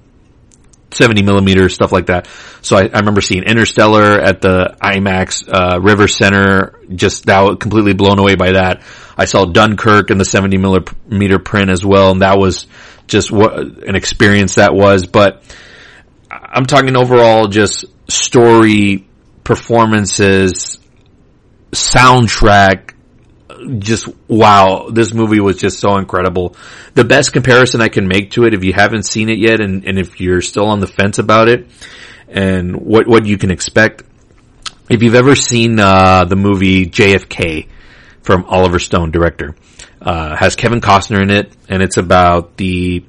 70 0.93 1.23
millimeter, 1.23 1.69
stuff 1.69 1.93
like 1.93 2.07
that. 2.07 2.29
So 2.63 2.77
I, 2.77 2.83
I 2.83 2.99
remember 3.01 3.21
seeing 3.21 3.43
Interstellar 3.43 4.19
at 4.21 4.41
the 4.41 4.77
IMAX, 4.81 5.49
uh, 5.49 5.81
River 5.81 6.09
Center, 6.09 6.81
just 6.95 7.27
now 7.27 7.55
completely 7.55 7.93
blown 7.93 8.19
away 8.19 8.35
by 8.35 8.53
that. 8.53 8.83
I 9.17 9.27
saw 9.27 9.45
Dunkirk 9.45 10.11
in 10.11 10.19
the 10.19 10.25
70 10.25 10.59
millimeter 10.59 11.39
print 11.39 11.71
as 11.71 11.85
well, 11.85 12.13
and 12.13 12.23
that 12.23 12.39
was 12.39 12.67
just 13.07 13.31
what 13.31 13.59
an 13.59 13.95
experience 13.95 14.57
that 14.57 14.75
was. 14.75 15.07
But 15.07 15.43
I'm 16.31 16.67
talking 16.67 16.97
overall 16.97 17.49
just 17.49 17.85
story, 18.09 19.07
performances, 19.45 20.79
soundtrack, 21.73 22.95
just 23.79 24.09
wow, 24.29 24.89
this 24.93 25.13
movie 25.13 25.41
was 25.41 25.57
just 25.57 25.81
so 25.81 25.97
incredible. 25.97 26.57
The 26.95 27.05
best 27.05 27.33
comparison 27.33 27.81
I 27.81 27.89
can 27.89 28.09
make 28.09 28.33
to 28.33 28.45
it, 28.45 28.55
if 28.55 28.65
you 28.65 28.73
haven't 28.73 29.05
seen 29.05 29.29
it 29.29 29.39
yet, 29.39 29.61
and, 29.61 29.85
and 29.87 29.99
if 29.99 30.21
you're 30.21 30.41
still 30.41 30.67
on 30.67 30.81
the 30.81 30.87
fence 30.87 31.19
about 31.19 31.49
it, 31.49 31.67
and 32.29 32.77
what 32.77 33.07
what 33.07 33.27
you 33.27 33.39
can 33.39 33.51
expect, 33.51 34.03
if 34.91 35.03
you've 35.03 35.15
ever 35.15 35.35
seen 35.35 35.79
uh, 35.79 36.25
the 36.25 36.37
movie 36.37 36.87
JFK 36.87 37.69
from 38.23 38.45
Oliver 38.45 38.79
Stone, 38.79 39.11
director, 39.11 39.57
uh, 40.01 40.37
has 40.37 40.57
Kevin 40.57 40.81
Costner 40.81 41.23
in 41.23 41.31
it, 41.31 41.53
and 41.69 41.83
it's 41.83 41.97
about 41.97 42.57
the 42.57 43.05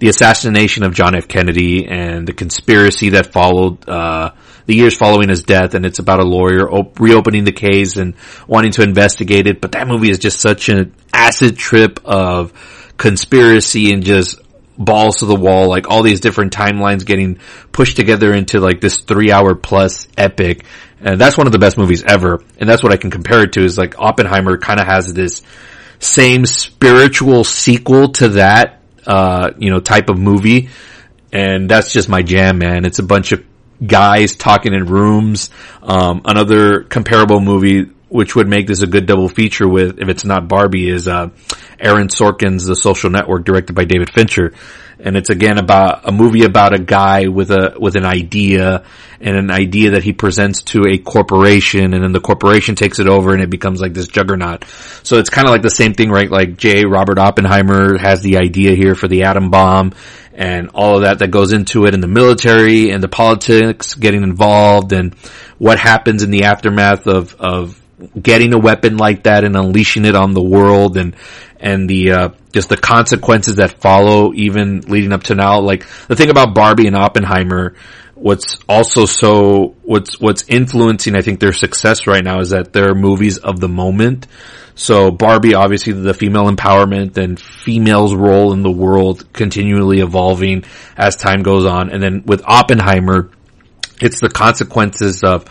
the 0.00 0.08
assassination 0.08 0.84
of 0.84 0.94
John 0.94 1.16
F. 1.16 1.26
Kennedy 1.28 1.86
and 1.86 2.26
the 2.26 2.32
conspiracy 2.32 3.10
that 3.10 3.32
followed. 3.32 3.88
Uh, 3.88 4.30
the 4.68 4.74
years 4.74 4.94
following 4.94 5.30
his 5.30 5.42
death, 5.42 5.72
and 5.72 5.86
it's 5.86 5.98
about 5.98 6.20
a 6.20 6.24
lawyer 6.24 6.70
op- 6.70 7.00
reopening 7.00 7.44
the 7.44 7.52
case 7.52 7.96
and 7.96 8.14
wanting 8.46 8.70
to 8.72 8.82
investigate 8.82 9.46
it. 9.46 9.62
But 9.62 9.72
that 9.72 9.88
movie 9.88 10.10
is 10.10 10.18
just 10.18 10.40
such 10.40 10.68
an 10.68 10.94
acid 11.10 11.56
trip 11.56 12.00
of 12.04 12.52
conspiracy 12.98 13.94
and 13.94 14.04
just 14.04 14.38
balls 14.76 15.16
to 15.16 15.26
the 15.26 15.34
wall, 15.34 15.70
like 15.70 15.88
all 15.88 16.02
these 16.02 16.20
different 16.20 16.52
timelines 16.52 17.06
getting 17.06 17.38
pushed 17.72 17.96
together 17.96 18.34
into 18.34 18.60
like 18.60 18.82
this 18.82 19.00
three 19.00 19.32
hour 19.32 19.54
plus 19.54 20.06
epic. 20.18 20.66
And 21.00 21.18
that's 21.18 21.38
one 21.38 21.46
of 21.46 21.52
the 21.54 21.58
best 21.58 21.78
movies 21.78 22.04
ever. 22.04 22.44
And 22.58 22.68
that's 22.68 22.82
what 22.82 22.92
I 22.92 22.98
can 22.98 23.10
compare 23.10 23.44
it 23.44 23.54
to 23.54 23.64
is 23.64 23.78
like 23.78 23.98
Oppenheimer 23.98 24.58
kind 24.58 24.80
of 24.80 24.86
has 24.86 25.10
this 25.14 25.40
same 25.98 26.44
spiritual 26.44 27.42
sequel 27.42 28.10
to 28.12 28.28
that, 28.30 28.82
uh, 29.06 29.52
you 29.56 29.70
know, 29.70 29.80
type 29.80 30.10
of 30.10 30.18
movie. 30.18 30.68
And 31.32 31.70
that's 31.70 31.90
just 31.90 32.10
my 32.10 32.20
jam, 32.20 32.58
man. 32.58 32.84
It's 32.84 32.98
a 32.98 33.02
bunch 33.02 33.32
of 33.32 33.47
guys 33.84 34.36
talking 34.36 34.74
in 34.74 34.86
rooms. 34.86 35.50
Um, 35.82 36.22
another 36.24 36.82
comparable 36.82 37.40
movie 37.40 37.90
which 38.08 38.34
would 38.34 38.48
make 38.48 38.66
this 38.66 38.80
a 38.82 38.86
good 38.86 39.06
double 39.06 39.28
feature 39.28 39.68
with, 39.68 39.98
if 39.98 40.08
it's 40.08 40.24
not 40.24 40.48
Barbie, 40.48 40.88
is 40.88 41.06
uh, 41.06 41.28
Aaron 41.78 42.08
Sorkin's 42.08 42.64
The 42.64 42.74
Social 42.74 43.10
Network, 43.10 43.44
directed 43.44 43.74
by 43.74 43.84
David 43.84 44.10
Fincher, 44.12 44.54
and 44.98 45.16
it's 45.16 45.30
again 45.30 45.58
about 45.58 46.08
a 46.08 46.12
movie 46.12 46.44
about 46.44 46.74
a 46.74 46.78
guy 46.78 47.28
with 47.28 47.50
a 47.50 47.76
with 47.78 47.94
an 47.94 48.04
idea 48.04 48.84
and 49.20 49.36
an 49.36 49.50
idea 49.50 49.92
that 49.92 50.02
he 50.02 50.12
presents 50.12 50.62
to 50.62 50.86
a 50.88 50.98
corporation, 50.98 51.92
and 51.92 52.02
then 52.02 52.12
the 52.12 52.20
corporation 52.20 52.74
takes 52.74 52.98
it 52.98 53.08
over, 53.08 53.32
and 53.32 53.42
it 53.42 53.50
becomes 53.50 53.80
like 53.80 53.94
this 53.94 54.08
juggernaut. 54.08 54.64
So 55.02 55.18
it's 55.18 55.30
kind 55.30 55.46
of 55.46 55.52
like 55.52 55.62
the 55.62 55.70
same 55.70 55.94
thing, 55.94 56.10
right? 56.10 56.30
Like 56.30 56.56
J. 56.56 56.84
Robert 56.84 57.18
Oppenheimer 57.18 57.98
has 57.98 58.22
the 58.22 58.38
idea 58.38 58.74
here 58.74 58.94
for 58.94 59.06
the 59.06 59.24
atom 59.24 59.50
bomb, 59.50 59.92
and 60.38 60.70
all 60.72 60.94
of 60.94 61.02
that 61.02 61.18
that 61.18 61.32
goes 61.32 61.52
into 61.52 61.84
it, 61.86 61.94
and 61.94 62.02
the 62.02 62.08
military 62.08 62.90
and 62.90 63.02
the 63.02 63.08
politics 63.08 63.94
getting 63.94 64.22
involved, 64.22 64.92
and 64.92 65.14
what 65.58 65.78
happens 65.80 66.22
in 66.22 66.30
the 66.30 66.44
aftermath 66.44 67.08
of 67.08 67.34
of 67.40 67.78
getting 68.20 68.54
a 68.54 68.58
weapon 68.58 68.96
like 68.96 69.24
that 69.24 69.42
and 69.42 69.56
unleashing 69.56 70.04
it 70.04 70.14
on 70.14 70.32
the 70.32 70.42
world 70.42 70.96
and 70.96 71.16
and 71.58 71.90
the 71.90 72.12
uh, 72.12 72.28
just 72.52 72.68
the 72.68 72.76
consequences 72.76 73.56
that 73.56 73.80
follow 73.80 74.32
even 74.32 74.82
leading 74.82 75.12
up 75.12 75.24
to 75.24 75.34
now. 75.34 75.58
Like 75.58 75.84
the 76.06 76.14
thing 76.14 76.30
about 76.30 76.54
Barbie 76.54 76.86
and 76.86 76.96
Oppenheimer 76.96 77.74
what's 78.14 78.58
also 78.68 79.06
so 79.06 79.76
what's 79.82 80.20
what's 80.20 80.44
influencing 80.48 81.14
I 81.14 81.20
think 81.20 81.38
their 81.38 81.52
success 81.52 82.06
right 82.08 82.24
now 82.24 82.40
is 82.40 82.50
that 82.50 82.72
they're 82.72 82.94
movies 82.94 83.38
of 83.38 83.60
the 83.60 83.68
moment 83.68 84.26
so 84.78 85.10
Barbie 85.10 85.54
obviously 85.54 85.92
the 85.92 86.14
female 86.14 86.50
empowerment 86.50 87.16
and 87.16 87.38
females 87.38 88.14
role 88.14 88.52
in 88.52 88.62
the 88.62 88.70
world 88.70 89.32
continually 89.32 90.00
evolving 90.00 90.64
as 90.96 91.16
time 91.16 91.42
goes 91.42 91.66
on 91.66 91.90
and 91.90 92.02
then 92.02 92.22
with 92.24 92.42
Oppenheimer 92.46 93.30
it's 94.00 94.20
the 94.20 94.28
consequences 94.28 95.22
of 95.22 95.44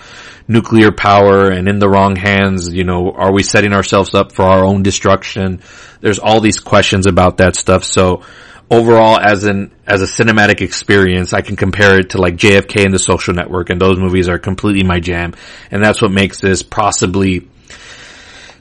nuclear 0.48 0.92
power 0.92 1.52
and 1.52 1.68
in 1.68 1.80
the 1.80 1.90
wrong 1.90 2.16
hands, 2.16 2.74
you 2.74 2.84
know, 2.84 3.12
are 3.12 3.34
we 3.34 3.44
setting 3.44 3.74
ourselves 3.74 4.14
up 4.14 4.32
for 4.32 4.44
our 4.44 4.64
own 4.64 4.84
destruction? 4.84 5.62
There's 6.00 6.20
all 6.20 6.40
these 6.40 6.60
questions 6.60 7.06
about 7.06 7.38
that 7.38 7.56
stuff. 7.56 7.84
So 7.84 8.24
overall, 8.72 9.20
as 9.20 9.44
an, 9.44 9.72
as 9.86 10.02
a 10.02 10.06
cinematic 10.06 10.62
experience, 10.62 11.34
I 11.34 11.42
can 11.42 11.56
compare 11.56 12.00
it 12.00 12.12
to 12.12 12.22
like 12.22 12.36
JFK 12.36 12.86
and 12.86 12.94
the 12.94 13.00
social 13.00 13.34
network 13.34 13.70
and 13.70 13.82
those 13.82 13.98
movies 13.98 14.30
are 14.30 14.40
completely 14.40 14.84
my 14.84 15.00
jam. 15.00 15.34
And 15.70 15.84
that's 15.84 16.02
what 16.02 16.12
makes 16.12 16.40
this 16.40 16.64
possibly, 16.64 17.50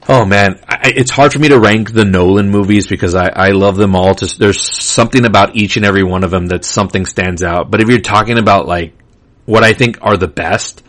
Oh 0.09 0.25
man, 0.25 0.61
I, 0.65 0.93
it's 0.95 1.11
hard 1.11 1.33
for 1.33 1.39
me 1.39 1.49
to 1.49 1.59
rank 1.59 1.91
the 1.91 2.05
Nolan 2.05 2.49
movies 2.49 2.87
because 2.87 3.13
I, 3.13 3.27
I 3.27 3.49
love 3.49 3.75
them 3.75 3.93
all. 3.93 4.13
Just 4.13 4.39
there's 4.39 4.61
something 4.81 5.25
about 5.25 5.57
each 5.57 5.75
and 5.75 5.85
every 5.85 6.03
one 6.03 6.23
of 6.23 6.31
them 6.31 6.47
that 6.47 6.63
something 6.63 7.05
stands 7.05 7.43
out. 7.43 7.69
But 7.69 7.81
if 7.81 7.89
you're 7.89 7.99
talking 7.99 8.37
about 8.37 8.67
like 8.67 8.93
what 9.45 9.65
I 9.65 9.73
think 9.73 9.97
are 10.01 10.15
the 10.15 10.29
best, 10.29 10.81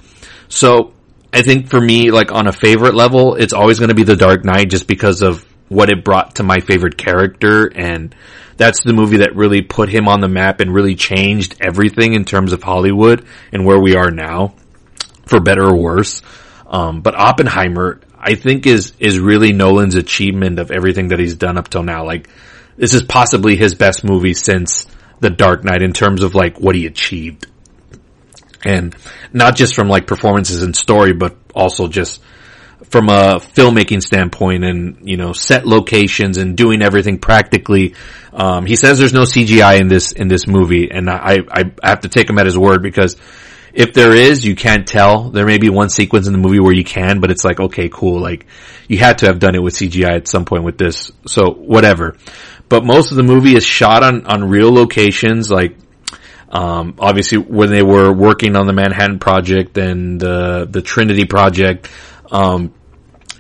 so 0.49 0.93
I 1.33 1.43
think 1.43 1.69
for 1.69 1.81
me, 1.81 2.13
like 2.13 2.31
on 2.31 2.47
a 2.47 2.53
favorite 2.53 2.95
level, 2.95 3.35
it's 3.35 3.53
always 3.53 3.81
going 3.81 3.89
to 3.89 3.95
be 3.95 4.05
The 4.05 4.15
Dark 4.15 4.45
Knight 4.45 4.71
just 4.71 4.87
because 4.87 5.21
of 5.21 5.45
what 5.69 5.91
it 5.91 6.05
brought 6.05 6.37
to 6.37 6.45
my 6.45 6.61
favorite 6.61 6.97
character. 6.97 7.67
And 7.67 8.15
that's 8.57 8.85
the 8.85 8.93
movie 8.93 9.19
that 9.19 9.35
really 9.35 9.63
put 9.63 9.89
him 9.89 10.07
on 10.07 10.21
the 10.21 10.29
map 10.29 10.61
and 10.61 10.73
really 10.73 10.95
changed 10.95 11.57
everything 11.61 12.15
in 12.15 12.25
terms 12.25 12.53
of 12.53 12.63
Hollywood 12.63 13.27
and 13.53 13.67
where 13.67 13.81
we 13.81 13.97
are 13.97 14.13
now 14.13 14.55
for 15.27 15.41
better 15.41 15.65
or 15.65 15.77
worse. 15.77 16.23
Um, 16.69 17.01
but 17.01 17.15
Oppenheimer, 17.17 18.01
I 18.29 18.35
think 18.35 18.67
is, 18.67 18.93
is 18.99 19.19
really 19.19 19.55
Nolan's 19.55 19.95
achievement 19.95 20.59
of 20.59 20.71
everything 20.71 21.09
that 21.09 21.19
he's 21.19 21.35
done 21.35 21.57
up 21.57 21.71
till 21.71 21.83
now. 21.83 22.05
Like 22.05 22.29
this 22.77 22.93
is 22.93 23.03
possibly 23.03 23.57
his 23.57 23.75
best 23.75 24.05
movie 24.05 24.35
since 24.35 24.87
The 25.21 25.31
Dark 25.31 25.65
Knight 25.65 25.81
in 25.81 25.95
terms 25.95 26.23
of 26.23 26.35
like 26.35 26.61
what 26.61 26.75
he 26.75 26.85
achieved. 26.85 27.47
And 28.63 28.95
not 29.33 29.57
just 29.57 29.75
from 29.75 29.89
like 29.89 30.07
performances 30.07 30.63
and 30.63 30.77
story, 30.77 31.15
but 31.15 31.39
also 31.55 31.89
just 31.89 32.21
from 32.91 33.09
a 33.09 33.41
filmmaking 33.41 34.03
standpoint 34.03 34.63
and, 34.63 35.09
you 35.09 35.17
know, 35.17 35.33
set 35.33 35.67
locations 35.67 36.37
and 36.37 36.55
doing 36.55 36.83
everything 36.83 37.19
practically. 37.19 37.95
Um, 38.35 38.67
he 38.67 38.77
says 38.77 38.99
there's 38.99 39.15
no 39.15 39.23
CGI 39.23 39.81
in 39.81 39.89
this, 39.89 40.13
in 40.13 40.29
this 40.29 40.47
movie 40.47 40.91
and 40.91 41.09
I, 41.09 41.39
I, 41.51 41.73
I 41.83 41.89
have 41.89 42.03
to 42.03 42.11
take 42.11 42.29
him 42.29 42.39
at 42.39 42.45
his 42.45 42.59
word 42.59 42.83
because 42.83 43.17
if 43.79 43.95
there 43.95 44.13
is, 44.13 44.45
you 44.45 44.57
can't 44.57 44.89
tell. 44.89 45.31
There 45.31 45.47
may 45.47 45.59
be 45.59 45.71
one 45.71 45.89
sequence 45.89 46.27
in 46.27 46.33
the 46.33 46.39
movie 46.41 46.59
where 46.59 46.73
you 46.73 46.83
can, 46.83 47.21
but 47.21 47.31
it's 47.31 47.45
like, 47.45 47.61
okay, 47.61 47.89
cool. 47.89 48.21
Like, 48.21 48.47
you 48.89 48.99
had 48.99 49.19
to 49.19 49.27
have 49.27 49.39
done 49.39 49.55
it 49.55 49.63
with 49.63 49.75
CGI 49.75 50.17
at 50.17 50.27
some 50.27 50.45
point 50.45 50.65
with 50.65 50.77
this. 50.77 51.13
So, 51.29 51.53
whatever. 51.53 52.17
But 52.69 52.85
most 52.85 53.13
of 53.13 53.17
the 53.17 53.23
movie 53.23 53.55
is 53.55 53.65
shot 53.65 54.03
on, 54.03 54.27
on 54.27 54.49
real 54.49 54.73
locations, 54.73 55.49
like, 55.49 55.77
um, 56.49 56.97
obviously 56.99 57.39
when 57.39 57.71
they 57.71 57.85
were 57.85 58.13
working 58.13 58.57
on 58.57 58.67
the 58.67 58.73
Manhattan 58.73 59.21
Project 59.21 59.79
and 59.79 60.21
the, 60.21 60.67
the 60.69 60.83
Trinity 60.83 61.25
Project, 61.25 61.89
um, 62.33 62.75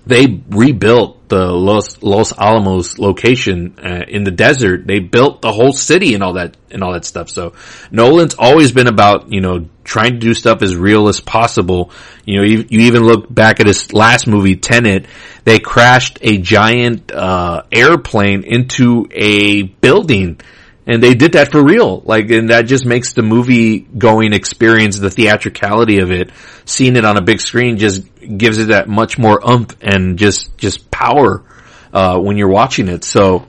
they 0.07 0.41
rebuilt 0.51 1.18
the 1.29 1.47
Los 1.47 2.03
Los 2.03 2.33
Alamos 2.33 2.99
location 2.99 3.79
uh, 3.79 4.05
in 4.09 4.25
the 4.25 4.31
desert. 4.31 4.87
They 4.87 4.99
built 4.99 5.43
the 5.43 5.53
whole 5.53 5.73
city 5.73 6.15
and 6.15 6.23
all 6.23 6.35
that 6.35 6.57
and 6.71 6.83
all 6.83 6.93
that 6.93 7.05
stuff. 7.05 7.31
So 7.31 7.55
Nolan's 7.91 8.35
always 8.39 8.73
been 8.73 8.87
about 8.87 9.31
you 9.33 9.41
know 9.41 9.69
trying 9.85 10.13
to 10.13 10.19
do 10.19 10.35
stuff 10.35 10.63
as 10.63 10.77
real 10.77 11.09
as 11.09 11.21
possible. 11.21 11.91
You 12.25 12.39
know, 12.39 12.45
you, 12.45 12.65
you 12.69 12.81
even 12.81 13.05
look 13.05 13.33
back 13.33 13.59
at 13.61 13.67
his 13.67 13.93
last 13.93 14.27
movie, 14.27 14.57
Tenet. 14.57 15.07
They 15.45 15.59
crashed 15.59 16.19
a 16.21 16.39
giant 16.39 17.11
uh, 17.11 17.63
airplane 17.73 18.45
into 18.45 19.09
a 19.11 19.63
building. 19.63 20.41
And 20.87 21.03
they 21.03 21.15
did 21.15 21.33
that 21.33 21.53
for 21.53 21.63
real. 21.63 22.01
Like, 22.01 22.31
and 22.31 22.49
that 22.49 22.63
just 22.63 22.87
makes 22.87 23.13
the 23.13 23.23
movie 23.23 23.81
going 23.81 24.33
experience, 24.33 24.99
the 24.99 25.11
theatricality 25.11 26.01
of 26.01 26.11
it, 26.11 26.31
seeing 26.65 26.97
it 26.97 27.05
on 27.05 27.19
a 27.19 27.23
big 27.23 27.41
screen 27.41 27.77
just 27.77 28.05
gives 28.37 28.59
it 28.59 28.69
that 28.69 28.89
much 28.89 29.19
more 29.19 29.45
umph 29.47 29.77
and 29.81 30.19
just, 30.19 30.57
just 30.59 30.91
power, 30.91 31.45
uh, 31.93 32.19
when 32.19 32.37
you're 32.37 32.49
watching 32.49 32.89
it. 32.89 33.05
So, 33.05 33.47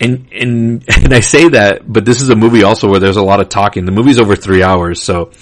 and, 0.00 0.28
and, 0.32 0.84
and 1.04 1.14
I 1.14 1.20
say 1.20 1.48
that, 1.50 1.80
but 1.86 2.04
this 2.04 2.22
is 2.22 2.30
a 2.30 2.36
movie 2.36 2.62
also 2.62 2.88
where 2.88 3.00
there's 3.00 3.16
a 3.16 3.22
lot 3.22 3.40
of 3.40 3.48
talking. 3.48 3.84
The 3.84 3.92
movie's 3.92 4.18
over 4.18 4.36
three 4.36 4.62
hours, 4.62 5.02
so, 5.02 5.32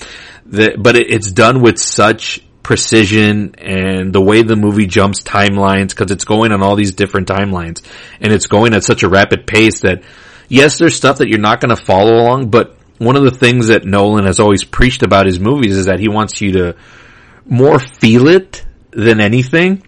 the, 0.47 0.77
but 0.79 0.97
it, 0.97 1.11
it's 1.11 1.31
done 1.31 1.63
with 1.63 1.79
such 1.79 2.45
precision 2.63 3.55
and 3.57 4.13
the 4.13 4.21
way 4.21 4.43
the 4.43 4.55
movie 4.55 4.87
jumps 4.87 5.23
timelines 5.23 5.89
because 5.89 6.11
it's 6.11 6.25
going 6.25 6.53
on 6.53 6.63
all 6.63 6.77
these 6.77 6.93
different 6.93 7.27
timelines 7.27 7.83
and 8.21 8.33
it's 8.33 8.47
going 8.47 8.75
at 8.75 8.85
such 8.85 9.03
a 9.03 9.09
rapid 9.09 9.47
pace 9.47 9.81
that 9.81 10.05
yes, 10.51 10.77
there's 10.77 10.95
stuff 10.95 11.19
that 11.19 11.29
you're 11.29 11.39
not 11.39 11.61
going 11.61 11.75
to 11.75 11.83
follow 11.83 12.13
along, 12.13 12.51
but 12.51 12.77
one 12.99 13.17
of 13.17 13.25
the 13.25 13.31
things 13.31 13.69
that 13.69 13.87
Nolan 13.87 14.27
has 14.27 14.41
always 14.41 14.63
preached 14.63 15.03
about 15.03 15.25
his 15.25 15.41
movies 15.41 15.77
is 15.77 15.87
that 15.87 16.01
he 16.01 16.09
wants 16.09 16.43
you 16.43 16.53
to 16.53 16.77
more 17.51 17.79
feel 17.79 18.29
it 18.29 18.65
than 18.93 19.21
anything. 19.21 19.83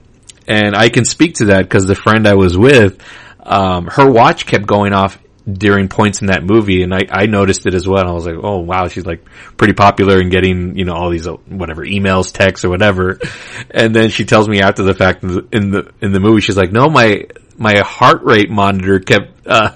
And 0.47 0.77
I 0.77 0.91
can 0.91 1.05
speak 1.05 1.37
to 1.37 1.47
that 1.47 1.63
because 1.63 1.87
the 1.87 1.95
friend 1.95 2.27
I 2.27 2.35
was 2.35 2.59
with, 2.59 3.01
um, 3.41 3.87
her 3.87 4.11
watch 4.11 4.45
kept 4.45 4.67
going 4.67 4.93
off 4.93 5.19
during 5.51 5.89
points 5.89 6.21
in 6.21 6.29
that 6.29 6.45
movie 6.45 6.83
and 6.83 6.95
I, 6.95 7.01
I 7.11 7.27
noticed 7.27 7.67
it 7.67 7.75
as 7.75 7.87
well. 7.87 8.07
I 8.07 8.13
was 8.13 8.27
like, 8.27 8.37
oh 8.41 8.59
wow, 8.59 8.89
she's 8.89 9.07
like 9.07 9.25
pretty 9.57 9.73
popular 9.73 10.19
and 10.19 10.31
getting, 10.31 10.77
you 10.77 10.85
know, 10.85 10.95
all 10.95 11.11
these, 11.11 11.27
uh, 11.27 11.33
whatever, 11.49 11.85
emails, 11.85 12.33
texts 12.33 12.65
or 12.65 12.71
whatever. 12.71 13.19
And 13.71 13.95
then 13.95 14.11
she 14.11 14.27
tells 14.27 14.49
me 14.49 14.61
after 14.61 14.83
the 14.83 14.93
fact 14.93 15.23
in 15.23 15.71
the, 15.71 15.91
in 16.03 16.13
the 16.13 16.21
movie, 16.21 16.43
she's 16.43 16.59
like, 16.59 16.73
no, 16.73 16.91
my, 16.91 17.27
my 17.63 17.79
heart 17.79 18.23
rate 18.25 18.51
monitor 18.51 18.99
kept, 18.99 19.47
uh, 19.47 19.71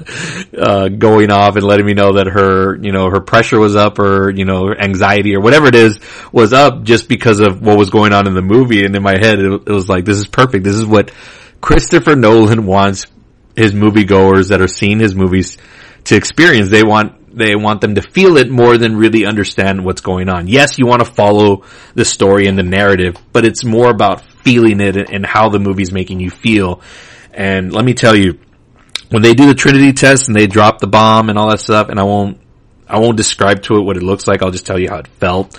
uh, 0.59 0.89
going 0.89 1.31
off 1.31 1.57
and 1.57 1.65
letting 1.65 1.87
me 1.87 1.95
know 1.95 2.15
that 2.15 2.27
her, 2.27 2.77
you 2.77 2.93
know, 2.93 3.09
her 3.09 3.21
pressure 3.21 3.59
was 3.61 3.77
up 3.77 3.99
or, 3.99 4.31
you 4.31 4.45
know, 4.45 4.75
anxiety 4.75 5.35
or 5.37 5.41
whatever 5.41 5.69
it 5.69 5.75
is 5.75 5.99
was 6.33 6.53
up 6.53 6.83
just 6.83 7.09
because 7.09 7.41
of 7.41 7.63
what 7.63 7.79
was 7.79 7.91
going 7.91 8.13
on 8.13 8.27
in 8.27 8.35
the 8.35 8.43
movie. 8.43 8.85
And 8.85 8.95
in 8.97 9.03
my 9.03 9.17
head, 9.17 9.39
it, 9.39 9.53
it 9.53 9.73
was 9.73 9.89
like, 9.89 10.05
this 10.05 10.19
is 10.19 10.27
perfect. 10.27 10.65
This 10.65 10.75
is 10.75 10.85
what 10.85 11.13
Christopher 11.61 12.17
Nolan 12.17 12.67
wants 12.67 13.07
his 13.55 13.73
moviegoers 13.73 14.49
that 14.49 14.61
are 14.61 14.69
seeing 14.69 14.99
his 14.99 15.15
movies 15.15 15.57
to 16.05 16.17
experience. 16.17 16.69
They 16.69 16.83
want, 16.83 17.37
they 17.37 17.55
want 17.55 17.81
them 17.81 17.95
to 17.95 18.03
feel 18.03 18.37
it 18.37 18.51
more 18.51 18.79
than 18.79 18.97
really 18.97 19.27
understand 19.27 19.85
what's 19.85 20.01
going 20.01 20.29
on. 20.29 20.49
Yes, 20.49 20.79
you 20.79 20.87
want 20.87 21.05
to 21.05 21.11
follow 21.11 21.65
the 21.95 22.05
story 22.05 22.47
and 22.49 22.59
the 22.59 22.63
narrative, 22.63 23.17
but 23.33 23.45
it's 23.45 23.65
more 23.65 23.91
about 23.91 24.25
feeling 24.43 24.81
it 24.81 24.97
and 25.11 25.25
how 25.27 25.49
the 25.49 25.59
movie's 25.59 25.93
making 25.93 26.21
you 26.21 26.31
feel. 26.31 26.83
And 27.37 27.71
let 27.71 27.85
me 27.85 27.93
tell 27.93 28.17
you, 28.17 28.41
when 29.11 29.23
they 29.23 29.35
do 29.35 29.47
the 29.47 29.55
Trinity 29.55 29.93
test 29.93 30.27
and 30.27 30.35
they 30.35 30.47
drop 30.47 30.79
the 30.79 30.87
bomb 30.87 31.29
and 31.29 31.39
all 31.39 31.51
that 31.51 31.61
stuff, 31.61 31.91
and 31.91 32.01
I 32.01 32.03
won't, 32.03 32.41
I 32.89 32.99
won't 32.99 33.19
describe 33.19 33.63
to 33.65 33.77
it 33.77 33.83
what 33.83 33.99
it 33.99 34.03
looks 34.03 34.27
like. 34.27 34.43
I'll 34.43 34.51
just 34.51 34.67
tell 34.67 34.79
you 34.79 34.89
how 34.89 34.97
it 34.97 35.07
felt. 35.07 35.57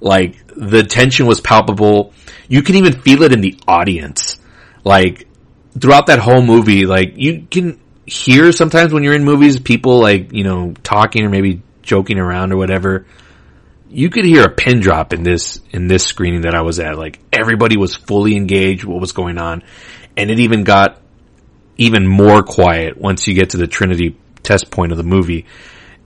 Like 0.00 0.46
the 0.46 0.82
tension 0.82 1.26
was 1.26 1.40
palpable. 1.40 2.14
You 2.48 2.62
can 2.62 2.76
even 2.76 3.00
feel 3.02 3.22
it 3.22 3.32
in 3.32 3.42
the 3.42 3.58
audience. 3.68 4.40
Like 4.84 5.28
throughout 5.78 6.06
that 6.06 6.18
whole 6.18 6.42
movie, 6.42 6.86
like 6.86 7.12
you 7.16 7.46
can 7.48 7.78
hear 8.06 8.50
sometimes 8.50 8.92
when 8.92 9.02
you're 9.02 9.14
in 9.14 9.24
movies, 9.24 9.60
people 9.60 10.00
like, 10.00 10.32
you 10.32 10.44
know, 10.44 10.72
talking 10.82 11.24
or 11.24 11.28
maybe 11.28 11.60
joking 11.82 12.18
around 12.18 12.52
or 12.52 12.56
whatever. 12.56 13.06
You 13.90 14.08
could 14.08 14.24
hear 14.24 14.44
a 14.44 14.50
pin 14.50 14.80
drop 14.80 15.12
in 15.12 15.22
this, 15.22 15.60
in 15.70 15.88
this 15.88 16.04
screening 16.04 16.42
that 16.42 16.54
I 16.54 16.62
was 16.62 16.80
at. 16.80 16.96
Like 16.96 17.20
everybody 17.32 17.76
was 17.76 17.94
fully 17.94 18.34
engaged 18.34 18.84
what 18.84 19.00
was 19.00 19.12
going 19.12 19.36
on. 19.36 19.62
And 20.16 20.30
it 20.30 20.40
even 20.40 20.64
got 20.64 21.00
even 21.78 22.06
more 22.06 22.42
quiet 22.42 22.98
once 22.98 23.26
you 23.26 23.34
get 23.34 23.50
to 23.50 23.56
the 23.56 23.66
Trinity 23.66 24.16
test 24.42 24.70
point 24.70 24.92
of 24.92 24.98
the 24.98 25.04
movie. 25.04 25.46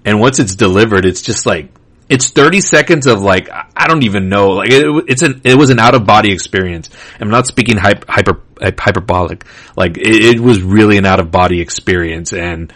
And 0.04 0.20
once 0.20 0.38
it's 0.38 0.54
delivered, 0.54 1.04
it's 1.04 1.22
just 1.22 1.46
like, 1.46 1.70
it's 2.08 2.28
30 2.28 2.60
seconds 2.60 3.06
of 3.06 3.22
like, 3.22 3.48
I 3.50 3.88
don't 3.88 4.02
even 4.02 4.28
know, 4.28 4.50
like 4.50 4.70
it, 4.70 4.84
it's 5.08 5.22
an, 5.22 5.40
it 5.44 5.56
was 5.56 5.70
an 5.70 5.78
out 5.78 5.94
of 5.94 6.04
body 6.04 6.30
experience. 6.30 6.90
I'm 7.18 7.30
not 7.30 7.46
speaking 7.46 7.78
hyper, 7.78 8.04
hyper, 8.06 8.42
hyperbolic. 8.78 9.46
Like 9.76 9.96
it, 9.96 10.36
it 10.36 10.40
was 10.40 10.62
really 10.62 10.98
an 10.98 11.06
out 11.06 11.20
of 11.20 11.30
body 11.30 11.60
experience. 11.60 12.34
And 12.34 12.72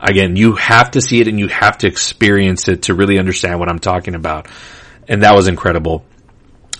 again, 0.00 0.34
you 0.34 0.54
have 0.56 0.90
to 0.92 1.00
see 1.00 1.20
it 1.20 1.28
and 1.28 1.38
you 1.38 1.46
have 1.48 1.78
to 1.78 1.86
experience 1.86 2.66
it 2.66 2.84
to 2.84 2.94
really 2.94 3.18
understand 3.18 3.60
what 3.60 3.68
I'm 3.68 3.78
talking 3.78 4.16
about. 4.16 4.48
And 5.06 5.22
that 5.22 5.34
was 5.34 5.46
incredible. 5.46 6.04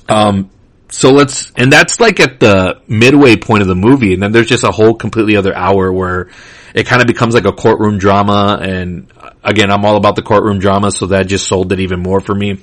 Um, 0.08 0.50
so 0.92 1.10
let's, 1.10 1.50
and 1.56 1.72
that's 1.72 2.00
like 2.00 2.20
at 2.20 2.38
the 2.38 2.82
midway 2.86 3.36
point 3.36 3.62
of 3.62 3.68
the 3.68 3.74
movie, 3.74 4.12
and 4.12 4.22
then 4.22 4.30
there's 4.30 4.48
just 4.48 4.62
a 4.62 4.70
whole 4.70 4.94
completely 4.94 5.36
other 5.36 5.54
hour 5.56 5.90
where 5.90 6.28
it 6.74 6.86
kind 6.86 7.00
of 7.00 7.06
becomes 7.06 7.34
like 7.34 7.46
a 7.46 7.52
courtroom 7.52 7.96
drama, 7.96 8.58
and 8.60 9.10
again, 9.42 9.70
I'm 9.70 9.86
all 9.86 9.96
about 9.96 10.16
the 10.16 10.22
courtroom 10.22 10.58
drama, 10.58 10.90
so 10.90 11.06
that 11.06 11.28
just 11.28 11.48
sold 11.48 11.72
it 11.72 11.80
even 11.80 12.00
more 12.00 12.20
for 12.20 12.34
me. 12.34 12.60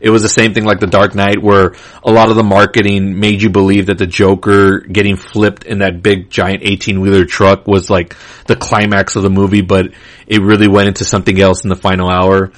It 0.00 0.08
was 0.08 0.22
the 0.22 0.28
same 0.28 0.54
thing 0.54 0.64
like 0.64 0.80
The 0.80 0.86
Dark 0.86 1.14
Knight 1.14 1.42
where 1.42 1.74
a 2.02 2.10
lot 2.10 2.30
of 2.30 2.36
the 2.36 2.42
marketing 2.42 3.18
made 3.18 3.42
you 3.42 3.50
believe 3.50 3.86
that 3.86 3.98
the 3.98 4.06
Joker 4.06 4.80
getting 4.80 5.16
flipped 5.16 5.64
in 5.64 5.78
that 5.78 6.02
big 6.02 6.30
giant 6.30 6.62
18 6.62 7.00
wheeler 7.00 7.24
truck 7.24 7.66
was 7.66 7.90
like 7.90 8.16
the 8.46 8.56
climax 8.56 9.16
of 9.16 9.22
the 9.22 9.30
movie, 9.30 9.62
but 9.62 9.92
it 10.26 10.42
really 10.42 10.68
went 10.68 10.88
into 10.88 11.04
something 11.04 11.38
else 11.40 11.64
in 11.64 11.70
the 11.70 11.76
final 11.76 12.08
hour. 12.08 12.52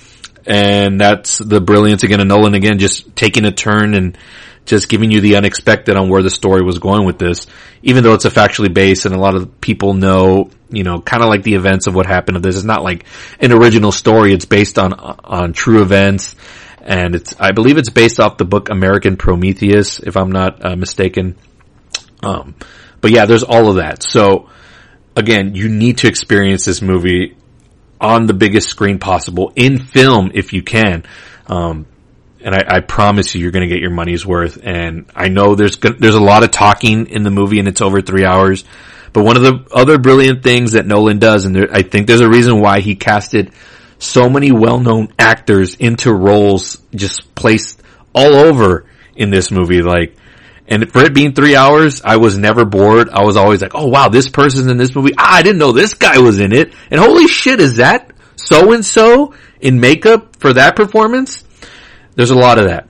And 0.47 1.01
that's 1.01 1.39
the 1.39 1.61
brilliance 1.61 2.03
again 2.05 2.21
of 2.21 2.27
Nolan 2.27 2.55
again, 2.55 2.79
just 2.79 3.14
taking 3.14 3.45
a 3.45 3.53
turn 3.53 3.95
and 3.95 4.16
just 4.69 4.89
giving 4.89 5.11
you 5.11 5.21
the 5.21 5.37
unexpected 5.37 5.97
on 5.97 6.09
where 6.09 6.23
the 6.23 6.31
story 6.31 6.62
was 6.62 6.79
going 6.79 7.07
with 7.07 7.19
this, 7.19 7.47
even 7.83 8.05
though 8.05 8.14
it's 8.14 8.25
a 8.25 8.31
factually 8.31 8.73
based 8.73 9.07
and 9.07 9.14
a 9.14 9.19
lot 9.19 9.35
of 9.35 9.61
people 9.61 9.95
know, 9.95 10.51
you 10.71 10.85
know, 10.85 11.01
kind 11.01 11.23
of 11.23 11.29
like 11.29 11.43
the 11.43 11.55
events 11.55 11.87
of 11.87 11.95
what 11.95 12.07
happened 12.07 12.37
to 12.37 12.41
this. 12.41 12.57
It's 12.57 12.64
not 12.64 12.83
like 12.83 13.05
an 13.41 13.53
original 13.53 13.93
story. 13.93 14.33
It's 14.33 14.45
based 14.45 14.79
on, 14.79 14.93
on 14.93 15.53
true 15.53 15.83
events. 15.83 16.37
And 16.81 17.14
it's, 17.14 17.35
I 17.39 17.53
believe 17.53 17.77
it's 17.77 17.91
based 17.91 18.21
off 18.21 18.39
the 18.39 18.45
book 18.45 18.71
American 18.71 19.16
Prometheus, 19.16 20.01
if 20.01 20.16
I'm 20.16 20.33
not 20.33 20.64
uh, 20.64 20.77
mistaken. 20.77 21.37
Um, 22.23 22.55
but 23.01 23.11
yeah, 23.11 23.27
there's 23.27 23.43
all 23.43 23.69
of 23.69 23.77
that. 23.77 24.03
So 24.03 24.49
again, 25.16 25.55
you 25.55 25.69
need 25.69 25.99
to 25.99 26.09
experience 26.09 26.64
this 26.64 26.81
movie 26.81 27.37
on 28.01 28.27
the 28.27 28.35
biggest 28.35 28.69
screen 28.69 28.99
possible 28.99 29.53
in 29.57 29.79
film 29.79 30.31
if 30.35 30.53
you 30.53 30.62
can. 30.62 31.05
Um, 31.47 31.87
and 32.41 32.55
I, 32.55 32.76
I, 32.76 32.80
promise 32.80 33.34
you, 33.34 33.41
you're 33.41 33.51
going 33.51 33.68
to 33.68 33.74
get 33.74 33.80
your 33.80 33.91
money's 33.91 34.24
worth. 34.24 34.59
And 34.62 35.11
I 35.14 35.28
know 35.28 35.55
there's 35.55 35.76
there's 35.76 36.14
a 36.14 36.20
lot 36.20 36.45
of 36.45 36.51
talking 36.51 37.07
in 37.07 37.22
the 37.22 37.30
movie, 37.30 37.59
and 37.59 37.68
it's 37.68 37.80
over 37.80 38.01
three 38.01 38.24
hours. 38.24 38.64
But 39.12 39.24
one 39.24 39.36
of 39.36 39.43
the 39.43 39.66
other 39.74 39.99
brilliant 39.99 40.43
things 40.43 40.72
that 40.72 40.86
Nolan 40.86 41.18
does, 41.18 41.45
and 41.45 41.55
there, 41.55 41.68
I 41.72 41.82
think 41.82 42.07
there's 42.07 42.20
a 42.20 42.28
reason 42.28 42.61
why 42.61 42.80
he 42.80 42.95
casted 42.95 43.53
so 43.99 44.28
many 44.28 44.53
well-known 44.53 45.09
actors 45.18 45.74
into 45.74 46.12
roles 46.12 46.78
just 46.95 47.34
placed 47.34 47.82
all 48.14 48.34
over 48.34 48.86
in 49.16 49.30
this 49.30 49.51
movie. 49.51 49.82
Like, 49.82 50.16
and 50.68 50.93
for 50.93 51.03
it 51.03 51.14
being 51.14 51.34
three 51.34 51.57
hours, 51.57 52.03
I 52.03 52.18
was 52.18 52.39
never 52.39 52.64
bored. 52.64 53.09
I 53.09 53.24
was 53.24 53.36
always 53.36 53.62
like, 53.62 53.74
oh 53.74 53.89
wow, 53.89 54.09
this 54.09 54.28
person's 54.28 54.66
in 54.66 54.76
this 54.76 54.95
movie. 54.95 55.12
Ah, 55.18 55.36
I 55.36 55.43
didn't 55.43 55.59
know 55.59 55.72
this 55.72 55.95
guy 55.95 56.18
was 56.18 56.39
in 56.39 56.53
it. 56.53 56.72
And 56.91 57.01
holy 57.01 57.26
shit, 57.26 57.61
is 57.61 57.78
that 57.78 58.12
so 58.36 58.72
and 58.72 58.84
so 58.84 59.34
in 59.61 59.80
makeup 59.80 60.36
for 60.36 60.53
that 60.53 60.76
performance? 60.76 61.45
There's 62.19 62.31
a 62.33 62.37
lot 62.37 62.59
of 62.59 62.64
that. 62.64 62.89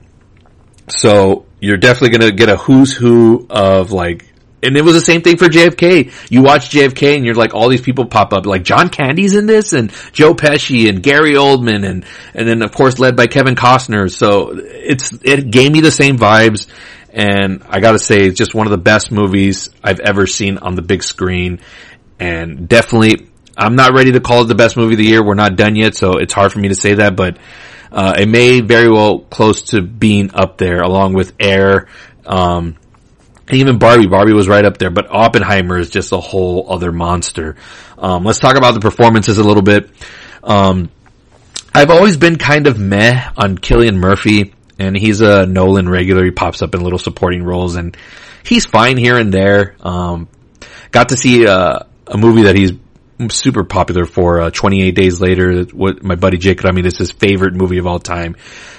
So 0.87 1.45
you're 1.59 1.77
definitely 1.77 2.17
going 2.17 2.31
to 2.31 2.35
get 2.35 2.49
a 2.49 2.57
who's 2.57 2.95
who 2.95 3.45
of 3.47 3.91
like 3.91 4.25
and 4.63 4.75
it 4.75 4.83
was 4.83 4.95
the 4.95 5.01
same 5.01 5.21
thing 5.21 5.37
for 5.37 5.45
JFK. 5.45 6.11
You 6.31 6.41
watch 6.41 6.71
JFK 6.71 7.15
and 7.15 7.23
you're 7.23 7.35
like, 7.35 7.53
all 7.53 7.69
these 7.69 7.79
people 7.79 8.07
pop 8.07 8.33
up, 8.33 8.47
like 8.47 8.63
John 8.63 8.89
Candy's 8.89 9.35
in 9.35 9.45
this, 9.45 9.71
and 9.71 9.91
Joe 10.13 10.33
Pesci, 10.33 10.89
and 10.89 11.03
Gary 11.03 11.33
Oldman, 11.33 11.87
and 11.87 12.05
and 12.33 12.47
then 12.49 12.63
of 12.63 12.71
course 12.71 12.97
led 12.97 13.15
by 13.15 13.27
Kevin 13.27 13.55
Costner. 13.55 14.11
So 14.11 14.51
it's 14.55 15.13
it 15.23 15.51
gave 15.51 15.71
me 15.71 15.81
the 15.81 15.91
same 15.91 16.17
vibes, 16.17 16.67
and 17.13 17.63
I 17.69 17.79
gotta 17.81 17.99
say, 17.99 18.17
it's 18.17 18.37
just 18.37 18.55
one 18.55 18.65
of 18.65 18.71
the 18.71 18.77
best 18.77 19.11
movies 19.11 19.69
I've 19.83 19.99
ever 19.99 20.25
seen 20.25 20.57
on 20.57 20.73
the 20.73 20.81
big 20.81 21.03
screen, 21.03 21.59
and 22.19 22.67
definitely. 22.67 23.27
I'm 23.61 23.75
not 23.75 23.91
ready 23.93 24.13
to 24.13 24.21
call 24.21 24.43
it 24.43 24.45
the 24.45 24.55
best 24.55 24.77
movie 24.77 24.93
of 24.93 24.99
the 24.99 25.03
year. 25.03 25.21
We're 25.21 25.33
not 25.33 25.57
done 25.57 25.75
yet, 25.75 25.93
so 25.93 26.13
it's 26.13 26.31
hard 26.33 26.53
for 26.53 26.59
me 26.59 26.69
to 26.69 26.75
say 26.75 26.93
that, 26.93 27.17
but 27.17 27.39
uh, 27.91 28.15
it 28.17 28.27
may 28.27 28.61
very 28.61 28.89
well 28.89 29.19
close 29.19 29.61
to 29.71 29.81
being 29.81 30.31
up 30.33 30.57
there, 30.57 30.81
along 30.81 31.13
with 31.13 31.33
Air, 31.39 31.87
um, 32.25 32.77
and 33.47 33.57
even 33.57 33.79
Barbie. 33.79 34.07
Barbie 34.07 34.33
was 34.33 34.47
right 34.47 34.63
up 34.63 34.77
there, 34.77 34.91
but 34.91 35.07
Oppenheimer 35.09 35.77
is 35.77 35.89
just 35.89 36.11
a 36.11 36.19
whole 36.19 36.71
other 36.71 36.91
monster. 36.91 37.55
Um, 37.97 38.23
let's 38.23 38.39
talk 38.39 38.57
about 38.57 38.73
the 38.73 38.79
performances 38.79 39.37
a 39.37 39.43
little 39.43 39.63
bit. 39.63 39.89
Um, 40.43 40.91
I've 41.73 41.89
always 41.89 42.17
been 42.17 42.37
kind 42.37 42.67
of 42.67 42.79
meh 42.79 43.29
on 43.37 43.57
Cillian 43.57 43.95
Murphy, 43.95 44.53
and 44.77 44.95
he's 44.97 45.21
a 45.21 45.45
Nolan 45.45 45.89
regular. 45.89 46.23
He 46.23 46.31
pops 46.31 46.61
up 46.61 46.75
in 46.75 46.81
little 46.81 46.99
supporting 46.99 47.43
roles, 47.43 47.75
and 47.75 47.97
he's 48.43 48.65
fine 48.65 48.97
here 48.97 49.17
and 49.17 49.33
there. 49.33 49.75
Um, 49.79 50.27
got 50.91 51.09
to 51.09 51.17
see 51.17 51.47
uh, 51.47 51.79
a 52.07 52.17
movie 52.17 52.43
that 52.43 52.55
he's 52.55 52.73
super 53.27 53.65
popular 53.65 54.05
for 54.05 54.39
uh, 54.41 54.49
28 54.49 54.91
Days 54.91 55.19
Later. 55.19 55.63
What 55.65 56.01
my 56.03 56.15
buddy 56.15 56.37
Jake 56.37 56.63
I 56.65 56.71
mean, 56.71 56.85
it's 56.85 56.97
his 56.97 57.11
favorite 57.11 57.53
movie 57.53 57.77
of 57.77 57.85
all 57.85 57.99
time. 57.99 58.37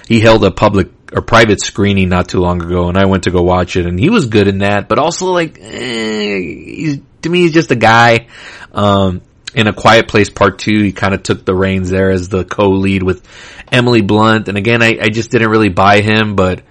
He 0.08 0.20
held 0.20 0.42
a 0.44 0.50
public 0.50 0.88
or 1.12 1.20
private 1.20 1.60
screening 1.60 2.08
not 2.08 2.28
too 2.28 2.38
long 2.38 2.62
ago, 2.62 2.88
and 2.88 2.96
I 2.96 3.04
went 3.04 3.24
to 3.24 3.30
go 3.30 3.42
watch 3.42 3.76
it, 3.76 3.84
and 3.84 3.98
he 3.98 4.08
was 4.08 4.26
good 4.26 4.48
in 4.48 4.58
that. 4.58 4.88
But 4.88 4.98
also, 4.98 5.26
like, 5.26 5.58
eh, 5.60 6.96
to 7.22 7.28
me, 7.28 7.42
he's 7.42 7.52
just 7.52 7.70
a 7.70 7.76
guy. 7.76 8.28
Um, 8.72 9.20
in 9.52 9.66
a 9.66 9.72
Quiet 9.72 10.08
Place 10.08 10.30
Part 10.30 10.60
Two, 10.60 10.82
he 10.82 10.92
kind 10.92 11.12
of 11.12 11.22
took 11.22 11.44
the 11.44 11.54
reins 11.54 11.90
there 11.90 12.10
as 12.10 12.28
the 12.28 12.44
co-lead 12.44 13.02
with 13.02 13.26
Emily 13.70 14.00
Blunt, 14.00 14.48
and 14.48 14.56
again, 14.56 14.82
I, 14.82 14.98
I 15.02 15.08
just 15.08 15.30
didn't 15.30 15.50
really 15.50 15.68
buy 15.68 16.00
him, 16.00 16.34
but 16.36 16.62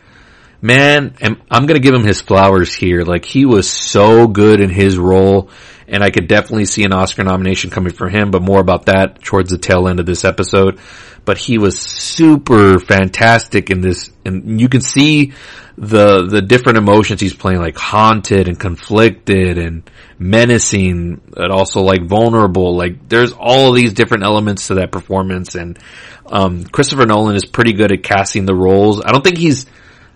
man, 0.62 1.16
I'm, 1.22 1.42
I'm 1.52 1.66
gonna 1.66 1.80
give 1.80 1.94
him 1.94 2.06
his 2.06 2.22
flowers 2.22 2.74
here. 2.74 3.04
Like 3.04 3.26
he 3.26 3.46
was 3.46 3.70
so 3.70 4.28
good 4.28 4.60
in 4.60 4.70
his 4.70 4.98
role 4.98 5.50
and 5.90 6.04
I 6.04 6.12
could 6.12 6.28
definitely 6.28 6.66
see 6.66 6.84
an 6.84 6.94
Oscar 6.94 7.24
nomination 7.24 7.70
coming 7.70 7.94
for 7.94 8.10
him, 8.10 8.32
but 8.32 8.42
more 8.42 8.60
about 8.60 8.86
that 8.86 9.22
towards 9.24 9.50
the 9.50 9.58
tail 9.58 9.88
end 9.88 10.00
of 10.00 10.06
this 10.06 10.24
episode. 10.24 10.80
But 11.26 11.38
he 11.38 11.58
was 11.58 11.80
super 11.80 12.80
fantastic 12.80 13.70
in 13.70 13.82
this, 13.82 14.12
and 14.26 14.60
you 14.60 14.70
can 14.70 14.82
see 14.82 15.34
the, 15.78 16.26
the 16.28 16.42
different 16.42 16.78
emotions 16.78 17.22
he's 17.22 17.34
playing, 17.34 17.60
like 17.60 17.78
haunted 17.78 18.48
and 18.48 18.60
conflicted 18.60 19.58
and 19.58 19.90
menacing, 20.18 21.22
and 21.36 21.52
also 21.52 21.82
like 21.82 22.04
vulnerable. 22.04 22.76
Like 22.76 23.10
there's 23.10 23.34
all 23.34 23.74
these 23.74 23.94
different 23.94 24.24
elements 24.24 24.68
to 24.68 24.76
that 24.76 24.92
performance, 24.92 25.56
and 25.56 25.78
um, 26.26 26.64
Christopher 26.66 27.06
Nolan 27.06 27.36
is 27.36 27.46
pretty 27.46 27.74
good 27.74 27.92
at 27.92 28.04
casting 28.04 28.46
the 28.46 28.56
roles. 28.56 29.02
I 29.04 29.12
don't 29.12 29.24
think 29.24 29.38
he's, 29.38 29.66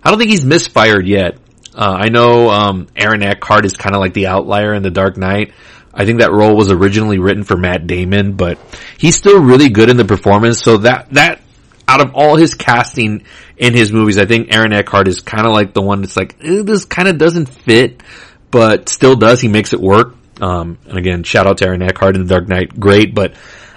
I 0.04 0.10
don't 0.10 0.20
think 0.20 0.32
he's 0.32 0.46
misfired 0.46 1.08
yet. 1.08 1.38
Uh, 1.76 1.98
I 2.00 2.10
know 2.10 2.50
um, 2.50 2.88
Aaron 2.96 3.24
Eckhart 3.24 3.66
is 3.66 3.76
kind 3.76 3.96
of 3.96 4.02
like 4.02 4.14
the 4.14 4.28
outlier 4.28 4.74
in 4.74 4.84
The 4.84 4.92
Dark 4.92 5.18
Knight. 5.18 5.54
I 5.94 6.06
think 6.06 6.20
that 6.20 6.32
role 6.32 6.56
was 6.56 6.72
originally 6.72 7.20
written 7.20 7.44
for 7.44 7.56
Matt 7.56 7.86
Damon, 7.86 8.34
but 8.34 8.58
he's 8.98 9.16
still 9.16 9.42
really 9.42 9.70
good 9.70 9.90
in 9.90 9.98
the 9.98 10.06
performance. 10.06 10.62
So 10.62 10.78
that 10.78 11.12
that 11.12 11.42
out 11.88 12.02
of 12.02 12.16
all 12.16 12.36
his 12.36 12.56
casting 12.56 13.26
in 13.58 13.74
his 13.74 13.92
movies, 13.92 14.18
I 14.18 14.26
think 14.26 14.54
Aaron 14.54 14.74
Eckhart 14.74 15.08
is 15.08 15.22
kind 15.22 15.46
of 15.46 15.54
like 15.54 15.74
the 15.74 15.82
one 15.82 16.02
that's 16.02 16.18
like 16.18 16.36
eh, 16.42 16.64
this 16.64 16.86
kind 16.86 17.08
of 17.08 17.18
doesn't 17.18 17.48
fit, 17.48 18.02
but 18.50 18.90
still 18.90 19.16
does. 19.16 19.40
He 19.42 19.48
makes 19.48 19.74
it 19.74 19.80
work. 19.80 20.16
Um, 20.42 20.80
and 20.88 20.98
again, 20.98 21.24
shout 21.24 21.46
out 21.46 21.60
to 21.60 21.68
Aaron 21.68 21.84
Eckhart 21.84 22.16
in 22.16 22.24
The 22.24 22.30
Dark 22.30 22.48
Knight, 22.48 22.80
great. 22.80 23.14
But 23.14 23.36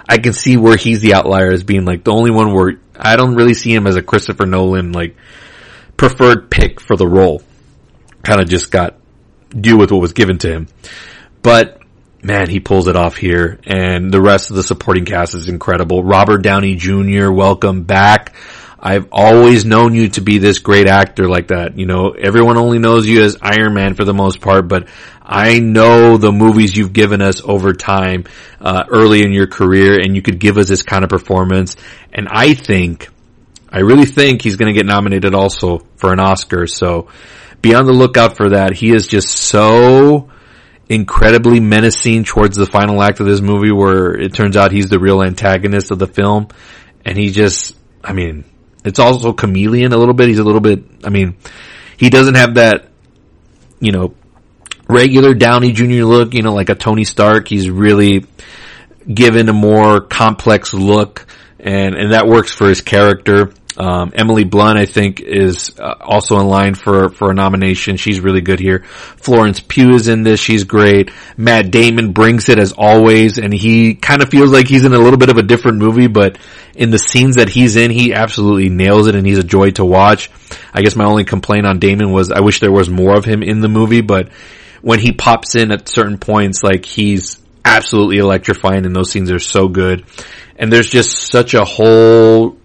I 0.09 0.17
can 0.17 0.33
see 0.33 0.57
where 0.57 0.75
he's 0.75 1.01
the 1.01 1.13
outlier 1.13 1.51
as 1.51 1.63
being 1.63 1.85
like 1.85 2.03
the 2.03 2.13
only 2.13 2.31
one 2.31 2.53
where 2.53 2.79
I 2.95 3.15
don't 3.15 3.35
really 3.35 3.53
see 3.53 3.73
him 3.73 3.85
as 3.85 3.95
a 3.95 4.01
Christopher 4.01 4.47
Nolan 4.47 4.91
like 4.91 5.15
preferred 5.97 6.49
pick 6.49 6.79
for 6.79 6.95
the 6.95 7.07
role 7.07 7.43
kind 8.27 8.41
of 8.41 8.49
just 8.49 8.71
got 8.71 8.95
deal 9.49 9.77
with 9.77 9.89
what 9.89 10.01
was 10.01 10.11
given 10.11 10.37
to 10.39 10.51
him. 10.51 10.67
But 11.41 11.79
man, 12.21 12.49
he 12.49 12.59
pulls 12.59 12.89
it 12.89 12.97
off 12.97 13.15
here, 13.15 13.57
and 13.65 14.11
the 14.11 14.21
rest 14.21 14.49
of 14.49 14.57
the 14.57 14.63
supporting 14.63 15.05
cast 15.05 15.33
is 15.33 15.47
incredible. 15.47 16.03
Robert 16.03 16.39
Downey 16.39 16.75
Jr., 16.75 17.31
welcome 17.31 17.83
back. 17.83 18.35
I've 18.77 19.07
always 19.13 19.65
known 19.65 19.95
you 19.95 20.09
to 20.09 20.21
be 20.21 20.39
this 20.39 20.59
great 20.59 20.87
actor 20.87 21.29
like 21.29 21.47
that. 21.47 21.79
You 21.79 21.85
know, 21.85 22.09
everyone 22.11 22.57
only 22.57 22.79
knows 22.79 23.07
you 23.07 23.23
as 23.23 23.37
Iron 23.41 23.73
Man 23.73 23.95
for 23.95 24.03
the 24.03 24.13
most 24.13 24.41
part, 24.41 24.67
but 24.67 24.89
I 25.23 25.59
know 25.59 26.17
the 26.17 26.33
movies 26.33 26.75
you've 26.75 26.93
given 26.93 27.21
us 27.21 27.41
over 27.41 27.73
time, 27.73 28.25
uh, 28.59 28.83
early 28.89 29.23
in 29.23 29.31
your 29.31 29.47
career, 29.47 30.01
and 30.01 30.15
you 30.15 30.21
could 30.21 30.39
give 30.39 30.57
us 30.57 30.67
this 30.67 30.83
kind 30.83 31.05
of 31.05 31.09
performance. 31.09 31.77
And 32.11 32.27
I 32.29 32.55
think, 32.55 33.07
I 33.69 33.79
really 33.79 34.05
think 34.05 34.41
he's 34.41 34.57
going 34.57 34.71
to 34.71 34.77
get 34.77 34.85
nominated 34.85 35.33
also 35.33 35.79
for 35.95 36.11
an 36.11 36.19
Oscar. 36.19 36.67
So, 36.67 37.07
be 37.61 37.73
on 37.73 37.85
the 37.85 37.93
lookout 37.93 38.37
for 38.37 38.49
that. 38.49 38.73
He 38.73 38.91
is 38.91 39.07
just 39.07 39.29
so 39.29 40.29
incredibly 40.89 41.59
menacing 41.59 42.23
towards 42.23 42.55
the 42.55 42.65
final 42.65 43.01
act 43.01 43.19
of 43.19 43.25
this 43.25 43.41
movie 43.41 43.71
where 43.71 44.13
it 44.13 44.33
turns 44.33 44.55
out 44.55 44.71
he's 44.71 44.89
the 44.89 44.99
real 44.99 45.21
antagonist 45.21 45.91
of 45.91 45.99
the 45.99 46.07
film. 46.07 46.47
And 47.03 47.17
he 47.17 47.31
just, 47.31 47.75
I 48.03 48.13
mean, 48.13 48.45
it's 48.85 48.99
also 48.99 49.33
chameleon 49.33 49.93
a 49.93 49.97
little 49.97 50.13
bit. 50.13 50.29
He's 50.29 50.39
a 50.39 50.43
little 50.43 50.61
bit, 50.61 50.83
I 51.03 51.09
mean, 51.09 51.37
he 51.97 52.09
doesn't 52.09 52.35
have 52.35 52.55
that, 52.55 52.89
you 53.79 53.91
know, 53.91 54.13
regular 54.87 55.33
Downey 55.33 55.73
Jr. 55.73 56.05
look, 56.05 56.33
you 56.33 56.41
know, 56.41 56.53
like 56.53 56.69
a 56.69 56.75
Tony 56.75 57.03
Stark. 57.03 57.47
He's 57.47 57.69
really 57.69 58.25
given 59.11 59.49
a 59.49 59.53
more 59.53 60.01
complex 60.01 60.73
look 60.73 61.25
and, 61.59 61.95
and 61.95 62.13
that 62.13 62.27
works 62.27 62.53
for 62.53 62.69
his 62.69 62.81
character. 62.81 63.51
Um, 63.77 64.11
Emily 64.15 64.43
Blunt, 64.43 64.79
I 64.79 64.87
think, 64.87 65.21
is 65.21 65.77
uh, 65.79 65.95
also 66.01 66.39
in 66.39 66.47
line 66.47 66.73
for 66.73 67.09
for 67.09 67.29
a 67.29 67.33
nomination. 67.33 67.97
She's 67.97 68.19
really 68.19 68.41
good 68.41 68.59
here. 68.59 68.83
Florence 69.17 69.59
Pugh 69.59 69.93
is 69.93 70.07
in 70.07 70.23
this. 70.23 70.39
She's 70.39 70.63
great. 70.63 71.11
Matt 71.37 71.69
Damon 71.69 72.11
brings 72.11 72.49
it 72.49 72.57
as 72.57 72.73
always, 72.75 73.37
and 73.37 73.53
he 73.53 73.93
kind 73.93 74.23
of 74.23 74.29
feels 74.29 74.51
like 74.51 74.67
he's 74.67 74.83
in 74.83 74.93
a 74.93 74.97
little 74.97 75.19
bit 75.19 75.29
of 75.29 75.37
a 75.37 75.43
different 75.43 75.77
movie, 75.77 76.07
but 76.07 76.39
in 76.75 76.89
the 76.89 76.97
scenes 76.97 77.35
that 77.35 77.49
he's 77.49 77.75
in, 77.75 77.91
he 77.91 78.13
absolutely 78.13 78.69
nails 78.69 79.07
it, 79.07 79.15
and 79.15 79.27
he's 79.27 79.37
a 79.37 79.43
joy 79.43 79.69
to 79.71 79.85
watch. 79.85 80.31
I 80.73 80.81
guess 80.81 80.95
my 80.95 81.05
only 81.05 81.23
complaint 81.23 81.67
on 81.67 81.77
Damon 81.79 82.11
was 82.11 82.31
I 82.31 82.39
wish 82.39 82.59
there 82.59 82.71
was 82.71 82.89
more 82.89 83.15
of 83.15 83.25
him 83.25 83.43
in 83.43 83.61
the 83.61 83.69
movie, 83.69 84.01
but 84.01 84.29
when 84.81 84.99
he 84.99 85.11
pops 85.11 85.55
in 85.55 85.71
at 85.71 85.87
certain 85.87 86.17
points, 86.17 86.63
like 86.63 86.85
he's 86.85 87.39
absolutely 87.63 88.17
electrifying, 88.17 88.85
and 88.85 88.95
those 88.95 89.11
scenes 89.11 89.29
are 89.31 89.39
so 89.39 89.67
good. 89.67 90.05
And 90.55 90.73
there's 90.73 90.89
just 90.89 91.29
such 91.29 91.53
a 91.53 91.63
whole 91.63 92.57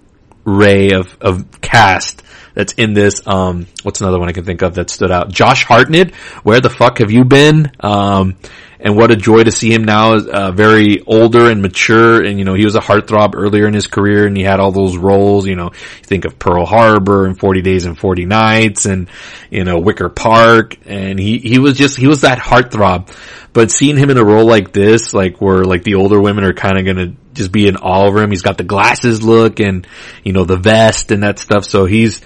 ray 0.45 0.90
of, 0.90 1.16
of 1.20 1.61
cast 1.61 2.22
that's 2.55 2.72
in 2.74 2.93
this. 2.93 3.26
Um, 3.26 3.66
what's 3.82 4.01
another 4.01 4.18
one 4.18 4.28
I 4.28 4.32
can 4.32 4.45
think 4.45 4.62
of 4.62 4.74
that 4.74 4.90
stood 4.90 5.11
out? 5.11 5.30
Josh 5.30 5.64
Hartnett. 5.64 6.14
Where 6.43 6.61
the 6.61 6.70
fuck 6.70 6.99
have 6.99 7.11
you 7.11 7.24
been? 7.24 7.72
Um, 7.80 8.36
and 8.83 8.97
what 8.97 9.12
a 9.12 9.16
joy 9.16 9.45
to 9.45 9.53
see 9.53 9.72
him 9.72 9.85
now, 9.85 10.16
uh, 10.16 10.51
very 10.51 11.01
older 11.07 11.49
and 11.49 11.62
mature. 11.62 12.22
And 12.22 12.39
you 12.39 12.45
know, 12.45 12.55
he 12.55 12.64
was 12.64 12.74
a 12.74 12.80
heartthrob 12.80 13.35
earlier 13.37 13.68
in 13.68 13.74
his 13.74 13.87
career, 13.87 14.26
and 14.26 14.37
he 14.37 14.43
had 14.43 14.59
all 14.59 14.72
those 14.72 14.97
roles. 14.97 15.47
You 15.47 15.55
know, 15.55 15.70
you 15.72 16.05
think 16.05 16.24
of 16.24 16.39
Pearl 16.39 16.66
Harbor 16.66 17.26
and 17.26 17.39
Forty 17.39 17.62
Days 17.62 17.85
and 17.85 17.97
Forty 17.97 18.26
Nights, 18.26 18.85
and 18.85 19.09
you 19.51 19.62
know, 19.62 19.78
Wicker 19.78 20.09
Park, 20.09 20.76
and 20.85 21.18
he 21.18 21.39
he 21.39 21.61
was 21.61 21.78
just 21.78 21.97
he 21.97 22.09
was 22.09 22.22
that 22.22 22.39
heartthrob. 22.39 23.16
But 23.53 23.70
seeing 23.70 23.97
him 23.97 24.11
in 24.11 24.18
a 24.18 24.24
role 24.24 24.47
like 24.47 24.72
this, 24.72 25.14
like 25.14 25.41
where 25.41 25.64
like 25.64 25.85
the 25.85 25.95
older 25.95 26.20
women 26.20 26.43
are 26.43 26.55
kind 26.55 26.76
of 26.76 26.85
gonna 26.85 27.14
just 27.35 27.53
be 27.53 27.68
in 27.68 27.76
awe 27.76 28.09
of 28.09 28.16
him. 28.16 28.30
He's 28.30 28.43
got 28.43 28.59
the 28.59 28.64
glasses 28.64 29.22
look 29.22 29.61
and 29.61 29.87
you 30.24 30.33
know 30.33 30.45
the 30.45 30.57
vest 30.57 31.12
and 31.12 31.22
that 31.22 31.39
stuff. 31.39 31.64
So 31.66 31.85
he's 31.85 32.20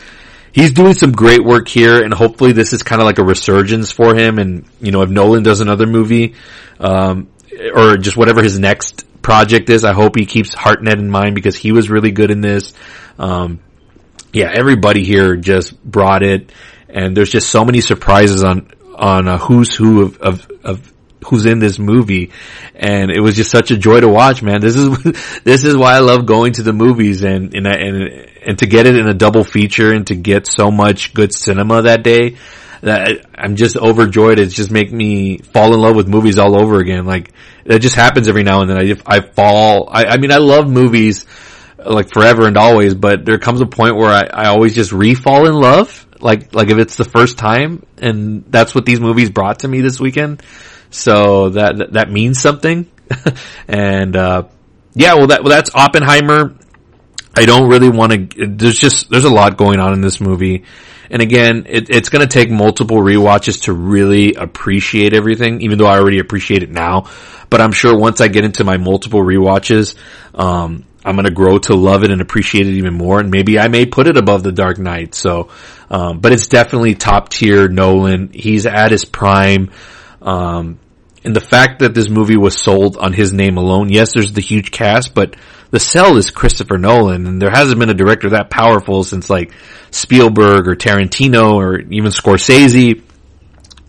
he's 0.56 0.72
doing 0.72 0.94
some 0.94 1.12
great 1.12 1.44
work 1.44 1.68
here, 1.68 2.02
and 2.02 2.12
hopefully 2.12 2.52
this 2.52 2.72
is 2.72 2.82
kind 2.82 3.00
of 3.00 3.04
like 3.04 3.18
a 3.18 3.24
resurgence 3.24 3.92
for 3.92 4.16
him. 4.16 4.38
And 4.38 4.64
you 4.80 4.90
know, 4.90 5.02
if 5.02 5.10
Nolan 5.10 5.42
does 5.44 5.60
another 5.60 5.86
movie, 5.86 6.34
um, 6.80 7.28
or 7.74 7.96
just 7.98 8.16
whatever 8.16 8.42
his 8.42 8.58
next 8.58 9.04
project 9.22 9.68
is, 9.70 9.84
I 9.84 9.92
hope 9.92 10.16
he 10.16 10.24
keeps 10.24 10.54
Hartnett 10.54 10.98
in 10.98 11.10
mind 11.10 11.34
because 11.34 11.56
he 11.56 11.72
was 11.72 11.90
really 11.90 12.10
good 12.10 12.30
in 12.30 12.40
this. 12.40 12.72
Um, 13.18 13.60
yeah, 14.32 14.50
everybody 14.52 15.04
here 15.04 15.36
just 15.36 15.80
brought 15.84 16.22
it, 16.22 16.50
and 16.88 17.16
there's 17.16 17.30
just 17.30 17.50
so 17.50 17.64
many 17.64 17.82
surprises 17.82 18.42
on 18.42 18.72
on 18.96 19.28
a 19.28 19.36
who's 19.36 19.74
who 19.74 20.02
of, 20.02 20.16
of, 20.22 20.50
of 20.64 20.92
who's 21.26 21.46
in 21.46 21.58
this 21.58 21.78
movie 21.78 22.32
and 22.74 23.10
it 23.10 23.20
was 23.20 23.36
just 23.36 23.50
such 23.50 23.70
a 23.70 23.76
joy 23.76 24.00
to 24.00 24.08
watch 24.08 24.42
man 24.42 24.60
this 24.60 24.76
is 24.76 24.96
this 25.44 25.64
is 25.64 25.76
why 25.76 25.94
I 25.94 26.00
love 26.00 26.26
going 26.26 26.54
to 26.54 26.62
the 26.62 26.72
movies 26.72 27.22
and 27.22 27.54
and 27.54 27.66
and, 27.66 28.28
and 28.46 28.58
to 28.58 28.66
get 28.66 28.86
it 28.86 28.96
in 28.96 29.08
a 29.08 29.14
double 29.14 29.44
feature 29.44 29.92
and 29.92 30.06
to 30.08 30.14
get 30.14 30.46
so 30.46 30.70
much 30.70 31.14
good 31.14 31.34
cinema 31.34 31.82
that 31.82 32.02
day 32.02 32.36
that 32.82 33.26
I'm 33.34 33.56
just 33.56 33.76
overjoyed 33.76 34.38
it's 34.38 34.54
just 34.54 34.70
make 34.70 34.92
me 34.92 35.38
fall 35.38 35.74
in 35.74 35.80
love 35.80 35.96
with 35.96 36.08
movies 36.08 36.38
all 36.38 36.60
over 36.60 36.78
again 36.78 37.06
like 37.06 37.32
that 37.64 37.80
just 37.80 37.96
happens 37.96 38.28
every 38.28 38.42
now 38.42 38.60
and 38.60 38.70
then 38.70 38.78
I 38.78 38.94
I 39.06 39.20
fall 39.20 39.88
I, 39.90 40.04
I 40.04 40.16
mean 40.18 40.32
I 40.32 40.38
love 40.38 40.68
movies 40.68 41.26
like 41.86 42.12
forever 42.12 42.46
and 42.46 42.56
always, 42.56 42.94
but 42.94 43.24
there 43.24 43.38
comes 43.38 43.60
a 43.60 43.66
point 43.66 43.96
where 43.96 44.10
I, 44.10 44.24
I 44.32 44.46
always 44.48 44.74
just 44.74 44.92
re-fall 44.92 45.46
in 45.46 45.54
love. 45.54 46.06
Like, 46.20 46.54
like 46.54 46.70
if 46.70 46.78
it's 46.78 46.96
the 46.96 47.04
first 47.04 47.38
time 47.38 47.84
and 47.98 48.44
that's 48.48 48.74
what 48.74 48.86
these 48.86 49.00
movies 49.00 49.30
brought 49.30 49.60
to 49.60 49.68
me 49.68 49.80
this 49.80 50.00
weekend. 50.00 50.42
So 50.96 51.50
that, 51.50 51.92
that 51.92 52.10
means 52.10 52.40
something. 52.40 52.90
and, 53.68 54.16
uh, 54.16 54.44
yeah, 54.94 55.14
well 55.14 55.28
that, 55.28 55.42
well 55.42 55.50
that's 55.50 55.70
Oppenheimer. 55.74 56.56
I 57.34 57.44
don't 57.44 57.68
really 57.68 57.90
want 57.90 58.12
to, 58.12 58.46
there's 58.46 58.78
just, 58.78 59.10
there's 59.10 59.24
a 59.24 59.30
lot 59.30 59.56
going 59.56 59.78
on 59.78 59.92
in 59.92 60.00
this 60.00 60.20
movie. 60.20 60.64
And 61.10 61.22
again, 61.22 61.66
it, 61.68 61.90
it's 61.90 62.08
going 62.08 62.26
to 62.26 62.32
take 62.32 62.50
multiple 62.50 62.98
rewatches 62.98 63.64
to 63.64 63.72
really 63.72 64.34
appreciate 64.34 65.14
everything, 65.14 65.60
even 65.60 65.78
though 65.78 65.86
I 65.86 65.98
already 65.98 66.18
appreciate 66.18 66.62
it 66.62 66.70
now. 66.70 67.08
But 67.48 67.60
I'm 67.60 67.72
sure 67.72 67.96
once 67.96 68.20
I 68.20 68.28
get 68.28 68.44
into 68.44 68.64
my 68.64 68.76
multiple 68.76 69.20
rewatches, 69.20 69.96
um, 70.34 70.84
I'm 71.04 71.14
going 71.14 71.26
to 71.26 71.32
grow 71.32 71.58
to 71.58 71.74
love 71.74 72.02
it 72.02 72.10
and 72.10 72.20
appreciate 72.20 72.66
it 72.66 72.74
even 72.74 72.94
more. 72.94 73.20
And 73.20 73.30
maybe 73.30 73.58
I 73.58 73.68
may 73.68 73.86
put 73.86 74.08
it 74.08 74.16
above 74.16 74.42
The 74.42 74.50
Dark 74.50 74.78
Knight. 74.78 75.14
So, 75.14 75.50
um, 75.88 76.18
but 76.18 76.32
it's 76.32 76.48
definitely 76.48 76.96
top 76.96 77.28
tier 77.28 77.68
Nolan. 77.68 78.30
He's 78.32 78.66
at 78.66 78.90
his 78.90 79.04
prime. 79.04 79.70
Um, 80.20 80.80
and 81.26 81.34
the 81.34 81.40
fact 81.40 81.80
that 81.80 81.92
this 81.92 82.08
movie 82.08 82.36
was 82.36 82.56
sold 82.56 82.96
on 82.96 83.12
his 83.12 83.32
name 83.32 83.56
alone, 83.56 83.88
yes, 83.88 84.12
there's 84.14 84.32
the 84.32 84.40
huge 84.40 84.70
cast, 84.70 85.12
but 85.12 85.34
the 85.72 85.80
sell 85.80 86.16
is 86.16 86.30
Christopher 86.30 86.78
Nolan, 86.78 87.26
and 87.26 87.42
there 87.42 87.50
hasn't 87.50 87.80
been 87.80 87.90
a 87.90 87.94
director 87.94 88.30
that 88.30 88.48
powerful 88.48 89.02
since 89.02 89.28
like 89.28 89.52
Spielberg 89.90 90.68
or 90.68 90.76
Tarantino 90.76 91.54
or 91.54 91.80
even 91.80 92.12
Scorsese. 92.12 93.02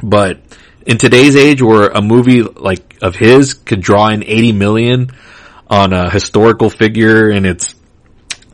But 0.01 0.39
in 0.87 0.97
today's 0.97 1.35
age 1.35 1.61
where 1.61 1.89
a 1.89 2.01
movie 2.01 2.41
like 2.41 2.97
of 3.03 3.15
his 3.15 3.53
could 3.53 3.81
draw 3.81 4.09
in 4.09 4.23
80 4.23 4.53
million 4.53 5.11
on 5.69 5.93
a 5.93 6.09
historical 6.09 6.71
figure 6.71 7.29
and 7.29 7.45
it's 7.45 7.75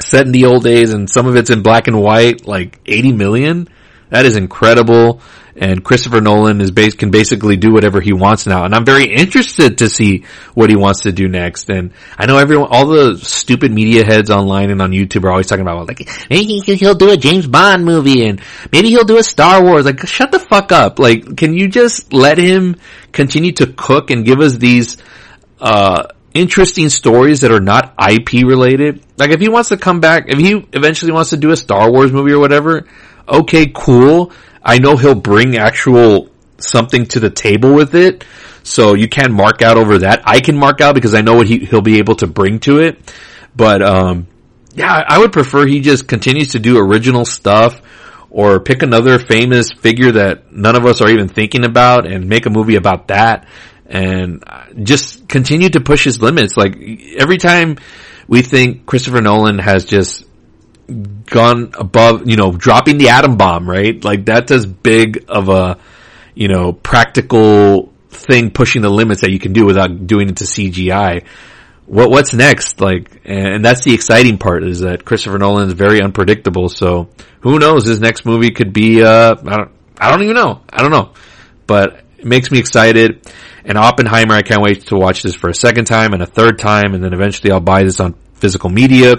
set 0.01 0.25
in 0.25 0.33
the 0.33 0.43
old 0.43 0.65
days 0.65 0.93
and 0.93 1.09
some 1.09 1.25
of 1.25 1.37
it's 1.37 1.49
in 1.51 1.63
black 1.63 1.87
and 1.87 2.01
white, 2.01 2.45
like 2.45 2.81
80 2.85 3.13
million, 3.13 3.69
that 4.13 4.27
is 4.27 4.35
incredible 4.35 5.21
and 5.55 5.83
Christopher 5.83 6.21
Nolan 6.21 6.61
is 6.61 6.69
base 6.69 6.93
can 6.93 7.09
basically 7.09 7.57
do 7.57 7.71
whatever 7.71 7.99
he 7.99 8.13
wants 8.13 8.45
now. 8.45 8.63
And 8.63 8.75
I'm 8.75 8.85
very 8.85 9.05
interested 9.05 9.79
to 9.79 9.89
see 9.89 10.25
what 10.53 10.69
he 10.69 10.75
wants 10.75 11.01
to 11.01 11.11
do 11.11 11.27
next. 11.27 11.69
And 11.69 11.93
I 12.15 12.27
know 12.27 12.37
everyone, 12.37 12.69
all 12.69 12.87
the 12.87 13.17
stupid 13.17 13.71
media 13.71 14.05
heads 14.05 14.29
online 14.29 14.69
and 14.69 14.81
on 14.83 14.91
YouTube 14.91 15.23
are 15.23 15.31
always 15.31 15.47
talking 15.47 15.63
about 15.63 15.87
like 15.87 16.07
maybe 16.29 16.59
he'll 16.59 16.93
do 16.93 17.11
a 17.11 17.17
James 17.17 17.47
Bond 17.47 17.85
movie 17.85 18.25
and 18.25 18.39
maybe 18.71 18.89
he'll 18.89 19.03
do 19.03 19.17
a 19.17 19.23
Star 19.23 19.63
Wars. 19.63 19.85
Like 19.85 20.05
shut 20.07 20.31
the 20.31 20.39
fuck 20.39 20.71
up. 20.71 20.99
Like 20.99 21.35
can 21.35 21.55
you 21.55 21.67
just 21.67 22.13
let 22.13 22.37
him 22.37 22.75
continue 23.11 23.51
to 23.53 23.67
cook 23.67 24.11
and 24.11 24.23
give 24.23 24.41
us 24.41 24.57
these 24.57 24.97
uh 25.59 26.03
interesting 26.35 26.89
stories 26.89 27.41
that 27.41 27.51
are 27.51 27.61
not 27.61 27.95
IP 27.99 28.43
related? 28.45 29.03
Like 29.17 29.31
if 29.31 29.39
he 29.39 29.49
wants 29.49 29.69
to 29.69 29.77
come 29.77 30.01
back, 30.01 30.25
if 30.27 30.37
he 30.37 30.67
eventually 30.73 31.11
wants 31.11 31.31
to 31.31 31.37
do 31.37 31.49
a 31.49 31.57
Star 31.57 31.91
Wars 31.91 32.11
movie 32.11 32.31
or 32.31 32.39
whatever, 32.39 32.87
okay, 33.27 33.71
cool 33.73 34.31
I 34.63 34.79
know 34.79 34.95
he'll 34.95 35.15
bring 35.15 35.57
actual 35.57 36.29
something 36.57 37.05
to 37.07 37.19
the 37.19 37.29
table 37.29 37.73
with 37.73 37.95
it. 37.95 38.23
So 38.63 38.93
you 38.95 39.09
can 39.09 39.33
mark 39.33 39.61
out 39.61 39.77
over 39.77 39.99
that. 39.99 40.21
I 40.25 40.39
can 40.39 40.57
mark 40.57 40.79
out 40.79 40.95
because 40.95 41.13
I 41.13 41.21
know 41.21 41.35
what 41.35 41.47
he, 41.47 41.59
he'll 41.59 41.81
be 41.81 41.99
able 41.99 42.15
to 42.15 42.27
bring 42.27 42.59
to 42.61 42.79
it. 42.79 43.13
But, 43.53 43.81
um, 43.81 44.27
yeah, 44.73 45.03
I 45.05 45.19
would 45.19 45.33
prefer 45.33 45.65
he 45.65 45.81
just 45.81 46.07
continues 46.07 46.49
to 46.53 46.59
do 46.59 46.79
original 46.79 47.25
stuff 47.25 47.81
or 48.29 48.61
pick 48.61 48.81
another 48.81 49.19
famous 49.19 49.71
figure 49.71 50.13
that 50.13 50.51
none 50.51 50.77
of 50.77 50.85
us 50.85 51.01
are 51.01 51.09
even 51.09 51.27
thinking 51.27 51.65
about 51.65 52.07
and 52.09 52.29
make 52.29 52.45
a 52.45 52.49
movie 52.49 52.77
about 52.77 53.09
that 53.09 53.47
and 53.85 54.43
just 54.81 55.27
continue 55.27 55.69
to 55.69 55.81
push 55.81 56.05
his 56.05 56.21
limits. 56.21 56.55
Like 56.55 56.77
every 57.17 57.37
time 57.37 57.77
we 58.27 58.41
think 58.41 58.85
Christopher 58.85 59.21
Nolan 59.21 59.59
has 59.59 59.83
just 59.83 60.25
gone 60.87 61.71
above, 61.77 62.29
you 62.29 62.35
know, 62.35 62.51
dropping 62.51 62.97
the 62.97 63.09
atom 63.09 63.37
bomb, 63.37 63.69
right? 63.69 64.03
Like 64.03 64.25
that's 64.25 64.51
as 64.51 64.65
big 64.65 65.25
of 65.27 65.49
a, 65.49 65.77
you 66.35 66.47
know, 66.47 66.73
practical 66.73 67.91
thing 68.09 68.51
pushing 68.51 68.81
the 68.81 68.89
limits 68.89 69.21
that 69.21 69.31
you 69.31 69.39
can 69.39 69.53
do 69.53 69.65
without 69.65 70.07
doing 70.07 70.29
it 70.29 70.37
to 70.37 70.43
CGI. 70.43 71.25
What, 71.85 72.09
what's 72.09 72.33
next? 72.33 72.79
Like, 72.79 73.21
and 73.25 73.63
that's 73.63 73.83
the 73.83 73.93
exciting 73.93 74.37
part 74.37 74.63
is 74.63 74.81
that 74.81 75.05
Christopher 75.05 75.37
Nolan 75.37 75.67
is 75.67 75.73
very 75.73 76.01
unpredictable. 76.01 76.69
So 76.69 77.09
who 77.41 77.59
knows? 77.59 77.85
His 77.85 77.99
next 77.99 78.25
movie 78.25 78.51
could 78.51 78.73
be, 78.73 79.03
uh, 79.03 79.35
I 79.45 79.57
don't, 79.57 79.71
I 79.97 80.11
don't 80.11 80.23
even 80.23 80.35
know. 80.35 80.61
I 80.69 80.81
don't 80.81 80.91
know, 80.91 81.13
but 81.67 82.03
it 82.17 82.25
makes 82.25 82.51
me 82.51 82.59
excited. 82.59 83.29
And 83.65 83.77
Oppenheimer, 83.77 84.33
I 84.33 84.41
can't 84.41 84.61
wait 84.61 84.87
to 84.87 84.95
watch 84.95 85.23
this 85.23 85.35
for 85.35 85.49
a 85.49 85.53
second 85.53 85.85
time 85.85 86.13
and 86.13 86.21
a 86.21 86.25
third 86.25 86.59
time. 86.59 86.93
And 86.93 87.03
then 87.03 87.13
eventually 87.13 87.51
I'll 87.51 87.61
buy 87.61 87.83
this 87.83 87.99
on 87.99 88.15
physical 88.33 88.69
media 88.69 89.15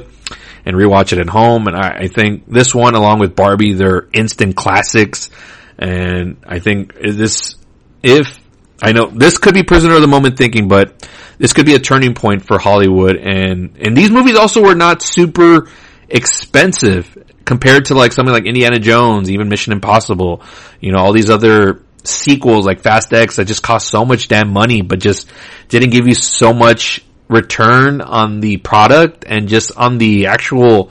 and 0.65 0.77
rewatch 0.77 1.13
it 1.13 1.19
at 1.19 1.29
home. 1.29 1.67
And 1.67 1.77
I, 1.77 1.99
I 2.01 2.09
think 2.09 2.45
this 2.47 2.75
one, 2.75 2.95
along 2.95 3.21
with 3.21 3.37
Barbie, 3.37 3.75
they're 3.75 4.09
instant 4.13 4.57
classics. 4.57 5.31
And 5.79 6.43
I 6.47 6.59
think 6.59 6.95
this, 6.95 7.57
if 8.03 8.39
I 8.83 8.93
know 8.93 9.07
this 9.07 9.39
could 9.39 9.55
be 9.55 9.63
prisoner 9.63 9.95
of 9.95 10.01
the 10.01 10.09
moment 10.09 10.37
thinking, 10.37 10.69
but 10.69 11.09
this 11.39 11.53
could 11.53 11.67
be 11.67 11.75
a 11.75 11.79
turning 11.79 12.15
point 12.15 12.47
for 12.47 12.59
Hollywood. 12.59 13.17
And 13.17 13.77
and 13.81 13.97
these 13.97 14.11
movies 14.11 14.37
also 14.37 14.63
were 14.63 14.75
not 14.75 15.03
super 15.03 15.69
expensive 16.09 17.17
compared 17.45 17.87
to 17.87 17.95
like 17.95 18.13
something 18.13 18.33
like 18.33 18.47
Indiana 18.47 18.79
Jones, 18.79 19.31
even 19.31 19.49
Mission 19.49 19.73
Impossible. 19.73 20.43
You 20.81 20.93
know, 20.93 20.99
all 20.99 21.13
these 21.13 21.31
other 21.31 21.83
sequels 22.05 22.67
like 22.67 22.81
Fast 22.81 23.13
X 23.13 23.37
that 23.37 23.47
just 23.47 23.63
cost 23.63 23.89
so 23.89 24.05
much 24.05 24.29
damn 24.29 24.53
money, 24.53 24.83
but 24.83 25.01
just 25.01 25.31
didn't 25.69 25.91
give 25.91 26.07
you 26.07 26.15
so 26.15 26.53
much 26.53 27.05
return 27.35 28.01
on 28.01 28.41
the 28.41 28.57
product 28.57 29.25
and 29.27 29.49
just 29.49 29.77
on 29.77 29.99
the 29.99 30.27
actual 30.27 30.91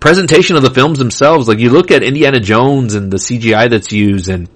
presentation 0.00 0.56
of 0.56 0.62
the 0.62 0.70
films 0.70 0.98
themselves. 0.98 1.48
Like 1.48 1.58
you 1.58 1.70
look 1.70 1.90
at 1.90 2.02
Indiana 2.02 2.40
Jones 2.40 2.94
and 2.94 3.10
the 3.10 3.16
CGI 3.16 3.70
that's 3.70 3.90
used 3.90 4.28
and 4.28 4.48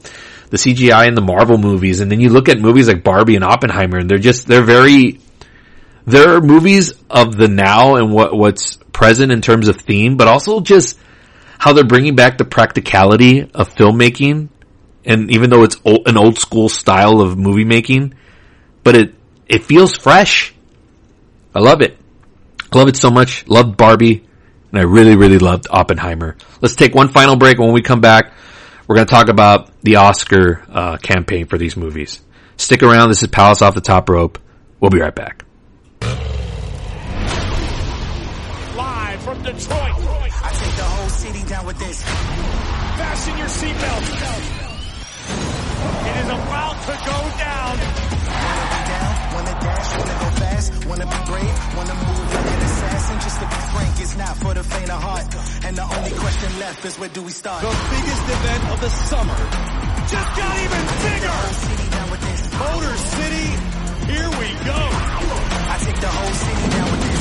the 0.51 0.57
CGI 0.57 1.09
in 1.09 1.15
the 1.15 1.23
Marvel 1.23 1.59
movies, 1.59 2.01
and 2.01 2.11
then 2.11 2.21
you 2.21 2.31
look 2.31 2.49
at 2.49 2.59
movies 2.59 2.89
like 2.89 3.05
Barbie 3.05 3.37
and 3.37 3.45
Oppenheimer, 3.45 3.99
and 3.99 4.11
they're 4.11 4.19
just 4.19 4.47
they're 4.47 4.63
very 4.63 5.21
they're 6.07 6.41
movies 6.41 6.93
of 7.11 7.37
the 7.37 7.49
now 7.49 7.97
and 7.97 8.13
what 8.13 8.37
what's 8.37 8.77
present 8.93 9.31
in 9.31 9.41
terms 9.41 9.69
of 9.69 9.81
theme, 9.81 10.17
but 10.17 10.29
also 10.29 10.61
just 10.61 10.99
how 11.59 11.73
they're 11.73 11.85
bringing 11.85 12.15
back 12.15 12.39
the 12.39 12.45
practicality 12.45 13.43
of 13.43 13.75
filmmaking, 13.75 14.49
and 15.05 15.31
even 15.31 15.51
though 15.51 15.65
it's 15.65 15.77
old, 15.85 16.09
an 16.09 16.17
old 16.17 16.39
school 16.39 16.69
style 16.69 17.21
of 17.21 17.39
movie 17.39 17.65
making, 17.65 18.15
but 18.85 18.97
it 18.97 19.15
it 19.47 19.65
feels 19.65 19.97
fresh 19.97 20.55
I 21.59 21.61
love 21.61 21.83
it. 21.83 21.99
I 22.73 22.79
love 22.79 22.87
it 22.87 22.97
so 22.97 23.11
much. 23.11 23.49
Loved 23.49 23.77
Barbie. 23.77 24.25
And 24.71 24.79
I 24.79 24.85
really, 24.85 25.17
really 25.17 25.41
loved 25.41 25.67
Oppenheimer. 25.69 26.37
Let's 26.61 26.77
take 26.77 26.95
one 26.95 27.09
final 27.09 27.35
break. 27.35 27.59
When 27.59 27.73
we 27.73 27.83
come 27.83 28.01
back, 28.01 28.33
we're 28.87 28.95
going 28.95 29.09
to 29.09 29.13
talk 29.13 29.29
about 29.29 29.73
the 29.83 29.97
Oscar 29.97 30.65
uh, 30.71 30.99
campaign 30.99 31.47
for 31.47 31.59
these 31.59 31.77
movies. 31.77 32.21
Stick 32.59 32.85
around. 32.85 33.09
This 33.09 33.25
is 33.25 33.29
Palace 33.29 33.61
Off 33.61 33.75
the 33.75 33.81
Top 33.81 34.09
Rope. 34.09 34.39
We'll 34.79 34.93
be 34.93 35.01
right 35.01 35.13
back. 35.13 35.45
Live 38.77 39.21
from 39.23 39.43
Detroit. 39.43 39.98
For 54.43 54.55
the 54.55 54.63
faint 54.63 54.91
of 54.91 55.03
heart. 55.03 55.27
And 55.65 55.77
the 55.77 55.83
only 55.83 56.13
question 56.13 56.59
left 56.61 56.85
is 56.85 56.99
where 56.99 57.09
do 57.09 57.23
we 57.23 57.33
start? 57.33 57.63
The 57.63 57.75
biggest 57.91 58.25
event 58.37 58.63
of 58.73 58.81
the 58.81 58.91
summer 58.91 59.39
just 60.09 60.31
got 60.39 60.55
even 60.65 60.83
bigger. 61.07 61.39
Motor 62.59 62.97
City, 62.97 63.49
here 64.13 64.31
we 64.41 64.49
go. 64.67 64.81
I 65.71 65.77
take 65.81 66.01
the 66.01 66.09
whole 66.09 66.33
city 66.33 66.71
down 66.71 66.91
with 66.91 67.03
this. 67.03 67.19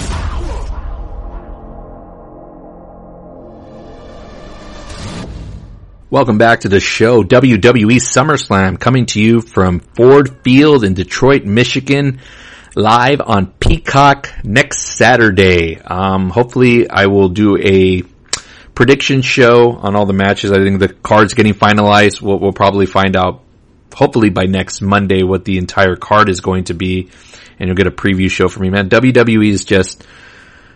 Welcome 6.10 6.38
back 6.38 6.62
to 6.62 6.70
the 6.70 6.80
show, 6.80 7.22
WWE 7.22 7.98
SummerSlam, 7.98 8.80
coming 8.80 9.08
to 9.08 9.22
you 9.22 9.42
from 9.42 9.82
Ford 9.82 10.42
Field 10.42 10.86
in 10.86 10.94
Detroit, 10.94 11.44
Michigan, 11.44 12.22
live 12.78 13.22
on 13.22 13.48
Peacock 13.48 14.32
next 14.44 14.96
Saturday. 14.96 15.80
Um, 15.80 16.30
hopefully 16.30 16.88
I 16.88 17.08
will 17.08 17.30
do 17.30 17.58
a 17.58 18.04
prediction 18.76 19.24
show 19.24 19.72
on 19.72 19.96
all 19.96 20.06
the 20.06 20.14
matches. 20.14 20.52
I 20.52 20.58
think 20.58 20.80
the 20.80 20.90
card's 20.90 21.34
getting 21.34 21.56
finalized. 21.56 22.22
We'll, 22.22 22.40
we'll 22.40 22.54
probably 22.54 22.86
find 22.86 23.16
out, 23.18 23.42
hopefully 23.92 24.30
by 24.30 24.44
next 24.44 24.82
Monday, 24.82 25.24
what 25.24 25.44
the 25.44 25.58
entire 25.58 25.96
card 25.96 26.30
is 26.30 26.40
going 26.40 26.66
to 26.66 26.76
be, 26.76 27.10
and 27.60 27.68
you'll 27.68 27.76
get 27.76 27.88
a 27.88 27.92
preview 27.92 28.30
show 28.30 28.48
from 28.48 28.62
me, 28.62 28.70
man. 28.70 28.90
WWE 28.90 29.50
is 29.50 29.66
just, 29.66 30.06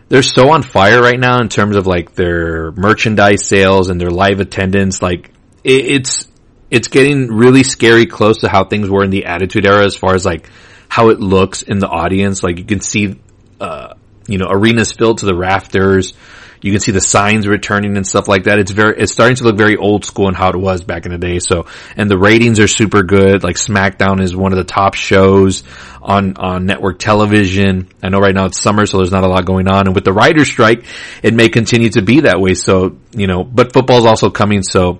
they're 0.10 0.24
so 0.24 0.50
on 0.50 0.64
fire 0.64 1.04
right 1.04 1.20
now 1.20 1.40
in 1.40 1.50
terms 1.50 1.76
of 1.76 1.86
like 1.86 2.16
their 2.16 2.72
merchandise 2.72 3.46
sales 3.46 3.90
and 3.90 4.02
their 4.02 4.10
live 4.10 4.40
attendance. 4.40 5.04
Like 5.04 5.30
it, 5.64 5.86
it's 5.86 6.28
it's 6.72 6.88
getting 6.88 7.28
really 7.28 7.64
scary 7.64 8.08
close 8.08 8.40
to 8.40 8.50
how 8.50 8.64
things 8.64 8.90
were 8.90 9.04
in 9.04 9.12
the 9.12 9.26
Attitude 9.26 9.68
Era 9.68 9.86
as 9.86 9.96
far 9.96 10.16
as 10.16 10.26
like 10.26 10.50
how 10.92 11.08
it 11.08 11.22
looks 11.22 11.62
in 11.62 11.80
the 11.80 11.88
audience. 11.88 12.44
Like 12.44 12.58
you 12.60 12.66
can 12.66 12.82
see 12.82 13.16
uh, 13.62 13.94
you 14.28 14.38
know, 14.38 14.48
arenas 14.50 14.92
filled 14.92 15.20
to 15.20 15.26
the 15.26 15.34
rafters. 15.34 16.14
You 16.62 16.72
can 16.74 16.82
see 16.82 16.92
the 16.92 17.00
signs 17.00 17.48
returning 17.48 17.96
and 17.96 18.06
stuff 18.06 18.28
like 18.28 18.44
that. 18.44 18.60
It's 18.60 18.72
very, 18.72 19.00
it's 19.00 19.14
starting 19.14 19.38
to 19.38 19.46
look 19.46 19.58
very 19.58 19.78
old 19.78 20.04
school 20.04 20.28
and 20.28 20.36
how 20.36 20.50
it 20.50 20.58
was 20.58 20.84
back 20.84 21.06
in 21.06 21.14
the 21.14 21.18
day. 21.18 21.40
So, 21.40 21.66
and 21.96 22.12
the 22.12 22.18
ratings 22.18 22.60
are 22.60 22.68
super 22.68 23.04
good. 23.04 23.42
Like 23.42 23.56
SmackDown 23.56 24.22
is 24.22 24.36
one 24.36 24.52
of 24.52 24.58
the 24.58 24.66
top 24.66 24.96
shows 24.96 25.64
on, 26.02 26.36
on 26.36 26.66
network 26.66 27.00
television. 27.00 27.88
I 28.04 28.10
know 28.10 28.20
right 28.20 28.36
now 28.36 28.48
it's 28.48 28.62
summer, 28.62 28.86
so 28.86 28.98
there's 28.98 29.14
not 29.14 29.24
a 29.24 29.30
lot 29.30 29.46
going 29.46 29.70
on. 29.70 29.88
And 29.88 29.96
with 29.96 30.04
the 30.04 30.14
writer's 30.14 30.50
strike, 30.50 30.84
it 31.24 31.34
may 31.34 31.48
continue 31.48 31.90
to 31.92 32.02
be 32.02 32.22
that 32.22 32.42
way. 32.42 32.54
So, 32.54 32.98
you 33.16 33.28
know, 33.28 33.46
but 33.46 33.72
football's 33.72 34.06
also 34.06 34.30
coming. 34.30 34.62
So, 34.62 35.00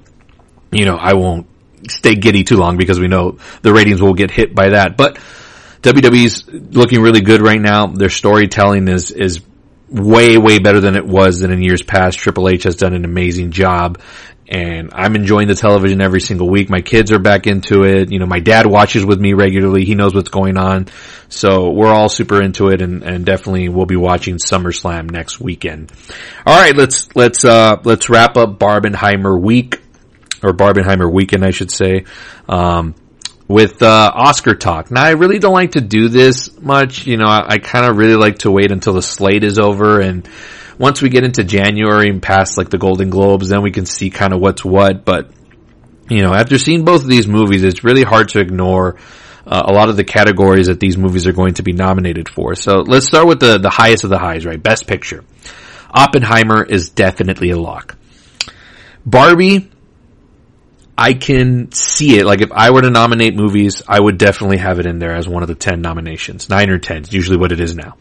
you 0.72 0.86
know, 0.86 0.96
I 0.96 1.16
won't 1.16 1.48
stay 1.90 2.16
giddy 2.16 2.46
too 2.46 2.56
long 2.56 2.78
because 2.78 2.98
we 2.98 3.10
know 3.10 3.40
the 3.62 3.74
ratings 3.74 4.02
will 4.02 4.14
get 4.14 4.32
hit 4.32 4.56
by 4.56 4.70
that. 4.70 4.96
But 4.96 5.20
WWE's 5.82 6.46
looking 6.48 7.02
really 7.02 7.22
good 7.22 7.42
right 7.42 7.60
now. 7.60 7.88
Their 7.88 8.10
storytelling 8.10 8.88
is, 8.88 9.12
is 9.12 9.42
way, 9.90 10.38
way 10.38 10.60
better 10.60 10.80
than 10.80 10.96
it 10.96 11.06
was 11.06 11.40
than 11.40 11.52
in 11.52 11.62
years 11.62 11.82
past. 11.82 12.20
Triple 12.20 12.50
H 12.50 12.64
has 12.64 12.76
done 12.76 12.94
an 12.94 13.06
amazing 13.06 13.52
job 13.52 14.00
and 14.52 14.92
I'm 14.94 15.16
enjoying 15.16 15.48
the 15.48 15.56
television 15.56 16.02
every 16.02 16.20
single 16.20 16.50
week. 16.50 16.70
My 16.70 16.82
kids 16.82 17.14
are 17.14 17.20
back 17.20 17.48
into 17.48 17.84
it. 17.84 18.12
You 18.12 18.20
know, 18.20 18.26
my 18.26 18.42
dad 18.42 18.68
watches 18.68 19.06
with 19.06 19.18
me 19.20 19.32
regularly. 19.32 19.86
He 19.86 19.96
knows 19.96 20.14
what's 20.14 20.30
going 20.30 20.58
on. 20.58 20.88
So 21.30 21.72
we're 21.72 21.88
all 21.88 22.10
super 22.10 22.44
into 22.44 22.68
it 22.68 22.82
and, 22.82 23.02
and 23.02 23.26
definitely 23.26 23.70
we'll 23.70 23.86
be 23.86 23.96
watching 23.96 24.36
SummerSlam 24.36 25.10
next 25.10 25.40
weekend. 25.40 25.92
All 26.46 26.60
right, 26.60 26.76
let's, 26.76 27.16
let's, 27.16 27.46
uh, 27.46 27.78
let's 27.86 28.10
wrap 28.10 28.36
up 28.36 28.60
Barbenheimer 28.60 29.42
week 29.42 29.82
or 30.44 30.52
Barbenheimer 30.52 31.12
weekend, 31.12 31.46
I 31.46 31.52
should 31.52 31.72
say. 31.72 32.04
Um, 32.50 32.94
with 33.52 33.82
uh, 33.82 34.12
Oscar 34.14 34.56
talk. 34.56 34.92
Now, 34.92 35.04
I 35.04 35.12
really 35.12 35.40
don't 35.40 35.54
like 35.54 35.72
to 35.72 35.82
do 35.82 36.08
this 36.08 36.60
much. 36.60 37.06
You 37.06 37.18
know, 37.18 37.28
I, 37.28 37.54
I 37.54 37.58
kind 37.58 37.86
of 37.86 37.98
really 37.98 38.16
like 38.16 38.40
to 38.40 38.52
wait 38.52 38.72
until 38.72 38.94
the 38.94 39.02
slate 39.02 39.44
is 39.44 39.60
over, 39.60 40.00
and 40.00 40.28
once 40.78 41.02
we 41.02 41.10
get 41.10 41.24
into 41.24 41.44
January 41.44 42.10
and 42.10 42.22
past 42.22 42.58
like 42.58 42.70
the 42.70 42.78
Golden 42.78 43.10
Globes, 43.10 43.50
then 43.50 43.62
we 43.62 43.72
can 43.72 43.86
see 43.86 44.10
kind 44.10 44.34
of 44.34 44.40
what's 44.40 44.64
what. 44.64 45.06
But 45.06 45.32
you 46.10 46.22
know, 46.22 46.34
after 46.34 46.58
seeing 46.58 46.86
both 46.86 47.04
of 47.04 47.08
these 47.08 47.28
movies, 47.28 47.64
it's 47.64 47.84
really 47.84 48.04
hard 48.04 48.30
to 48.30 48.40
ignore. 48.40 48.98
Uh, 49.46 49.64
a 49.66 49.74
lot 49.74 49.90
of 49.90 49.98
the 49.98 50.04
categories 50.04 50.68
that 50.68 50.80
these 50.80 51.00
movies 51.00 51.26
are 51.26 51.34
going 51.34 51.56
to 51.56 51.64
be 51.64 51.74
nominated 51.74 52.30
for. 52.30 52.54
So 52.54 52.82
let's 52.82 53.08
start 53.08 53.28
with 53.28 53.40
the, 53.40 53.58
the 53.58 53.72
highest 53.72 54.04
of 54.04 54.12
the 54.12 54.20
highs, 54.20 54.46
right? 54.46 54.62
Best 54.62 54.86
picture. 54.86 55.24
Oppenheimer 55.90 56.64
is 56.64 56.92
definitely 56.92 57.50
a 57.50 57.58
lock. 57.58 57.98
Barbie, 59.04 59.72
I 60.98 61.14
can 61.14 61.72
see 61.72 62.18
it. 62.18 62.26
Like 62.26 62.42
if 62.42 62.52
I 62.52 62.72
were 62.72 62.82
to 62.82 62.90
nominate 62.90 63.36
movies, 63.36 63.82
I 63.88 64.00
would 64.00 64.18
definitely 64.18 64.58
have 64.58 64.80
it 64.80 64.86
in 64.86 65.00
there 65.00 65.16
as 65.16 65.28
one 65.28 65.44
of 65.44 65.48
the 65.48 65.56
10 65.56 65.82
nominations. 65.82 66.50
9 66.50 66.70
or 66.70 66.80
10 66.80 67.04
is 67.04 67.14
usually 67.14 67.38
what 67.38 67.52
it 67.52 67.60
is 67.60 67.76
now. 67.76 67.98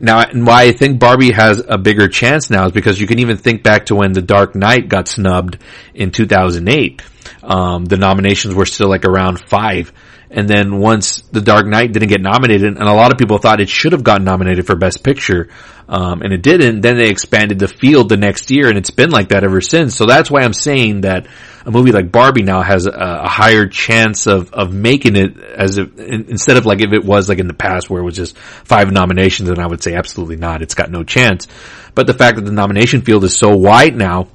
Now, 0.00 0.20
and 0.20 0.46
why 0.46 0.62
I 0.62 0.72
think 0.72 1.00
Barbie 1.00 1.32
has 1.32 1.62
a 1.66 1.76
bigger 1.76 2.06
chance 2.06 2.50
now 2.50 2.66
is 2.66 2.72
because 2.72 3.00
you 3.00 3.08
can 3.08 3.18
even 3.18 3.36
think 3.36 3.64
back 3.64 3.86
to 3.86 3.96
when 3.96 4.12
The 4.12 4.22
Dark 4.22 4.54
Knight 4.54 4.88
got 4.88 5.08
snubbed 5.08 5.58
in 5.92 6.12
2008. 6.12 7.02
Um, 7.42 7.84
the 7.84 7.96
nominations 7.96 8.54
were 8.54 8.66
still 8.66 8.88
like 8.88 9.04
around 9.04 9.40
five. 9.40 9.92
And 10.30 10.48
then 10.48 10.78
once 10.78 11.22
The 11.22 11.40
Dark 11.40 11.66
Knight 11.66 11.92
didn't 11.92 12.08
get 12.08 12.20
nominated, 12.20 12.76
and 12.76 12.88
a 12.88 12.92
lot 12.92 13.12
of 13.12 13.18
people 13.18 13.38
thought 13.38 13.60
it 13.60 13.68
should 13.68 13.92
have 13.92 14.04
gotten 14.04 14.24
nominated 14.24 14.66
for 14.66 14.76
Best 14.76 15.02
Picture, 15.02 15.48
um, 15.88 16.20
and 16.20 16.34
it 16.34 16.42
didn't, 16.42 16.82
then 16.82 16.98
they 16.98 17.08
expanded 17.08 17.58
the 17.58 17.68
field 17.68 18.10
the 18.10 18.18
next 18.18 18.50
year, 18.50 18.68
and 18.68 18.76
it's 18.76 18.90
been 18.90 19.08
like 19.08 19.30
that 19.30 19.42
ever 19.42 19.62
since. 19.62 19.96
So 19.96 20.04
that's 20.04 20.30
why 20.30 20.42
I'm 20.42 20.52
saying 20.52 21.00
that 21.00 21.26
a 21.64 21.70
movie 21.70 21.92
like 21.92 22.12
Barbie 22.12 22.42
now 22.42 22.62
has 22.62 22.86
a, 22.86 22.90
a 22.90 23.28
higher 23.28 23.66
chance 23.66 24.26
of, 24.26 24.52
of 24.52 24.72
making 24.72 25.16
it 25.16 25.38
as 25.38 25.78
if, 25.78 25.98
instead 25.98 26.58
of 26.58 26.66
like 26.66 26.80
if 26.80 26.92
it 26.92 27.04
was 27.04 27.28
like 27.30 27.38
in 27.38 27.48
the 27.48 27.54
past 27.54 27.88
where 27.88 28.02
it 28.02 28.04
was 28.04 28.16
just 28.16 28.36
five 28.36 28.92
nominations, 28.92 29.48
and 29.48 29.58
I 29.58 29.66
would 29.66 29.82
say 29.82 29.94
absolutely 29.94 30.36
not, 30.36 30.60
it's 30.60 30.74
got 30.74 30.90
no 30.90 31.04
chance. 31.04 31.48
But 31.94 32.06
the 32.06 32.14
fact 32.14 32.36
that 32.36 32.44
the 32.44 32.52
nomination 32.52 33.00
field 33.00 33.24
is 33.24 33.36
so 33.36 33.56
wide 33.56 33.96
now, 33.96 34.28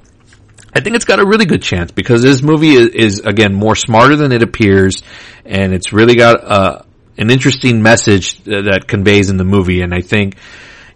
I 0.75 0.79
think 0.79 0.95
it's 0.95 1.05
got 1.05 1.19
a 1.19 1.25
really 1.25 1.45
good 1.45 1.61
chance 1.61 1.91
because 1.91 2.23
this 2.23 2.41
movie 2.41 2.73
is, 2.73 2.87
is 2.89 3.19
again 3.19 3.53
more 3.53 3.75
smarter 3.75 4.15
than 4.15 4.31
it 4.31 4.41
appears, 4.41 5.03
and 5.45 5.73
it's 5.73 5.93
really 5.93 6.15
got 6.15 6.43
uh, 6.43 6.81
an 7.17 7.29
interesting 7.29 7.81
message 7.83 8.43
that 8.45 8.85
conveys 8.87 9.29
in 9.29 9.37
the 9.37 9.43
movie. 9.43 9.81
And 9.81 9.93
I 9.93 10.01
think 10.01 10.37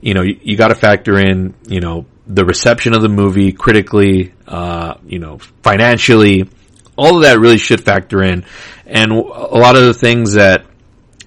you 0.02 0.14
know 0.14 0.24
you, 0.24 0.40
you 0.42 0.58
got 0.58 0.70
to 0.70 0.76
factor 0.76 1.20
in 1.20 1.54
you 1.68 1.80
know 1.80 2.06
the 2.26 2.44
reception 2.44 2.96
of 2.96 3.02
the 3.02 3.10
movie 3.10 3.52
critically, 3.52 4.34
uh, 4.48 4.96
you 5.06 5.20
know 5.20 5.38
financially, 5.62 6.50
all 6.98 7.18
of 7.18 7.24
that 7.24 7.40
really 7.40 7.60
should 7.60 7.82
factor 7.82 8.24
in. 8.24 8.46
And 8.86 9.12
a 9.12 9.16
lot 9.16 9.76
of 9.76 9.84
the 9.84 9.94
things 9.94 10.34
that 10.34 10.66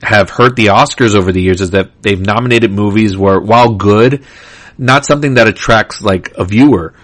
have 0.02 0.31
hurt 0.31 0.56
the 0.56 0.66
Oscars 0.66 1.14
over 1.14 1.31
the 1.31 1.40
years 1.40 1.60
is 1.60 1.70
that 1.70 2.02
they've 2.02 2.20
nominated 2.20 2.72
movies 2.72 3.16
where 3.16 3.39
while 3.39 3.74
good, 3.74 4.24
not 4.77 5.05
something 5.05 5.35
that 5.35 5.47
attracts 5.47 6.02
like 6.02 6.32
a 6.36 6.44
viewer. 6.44 6.94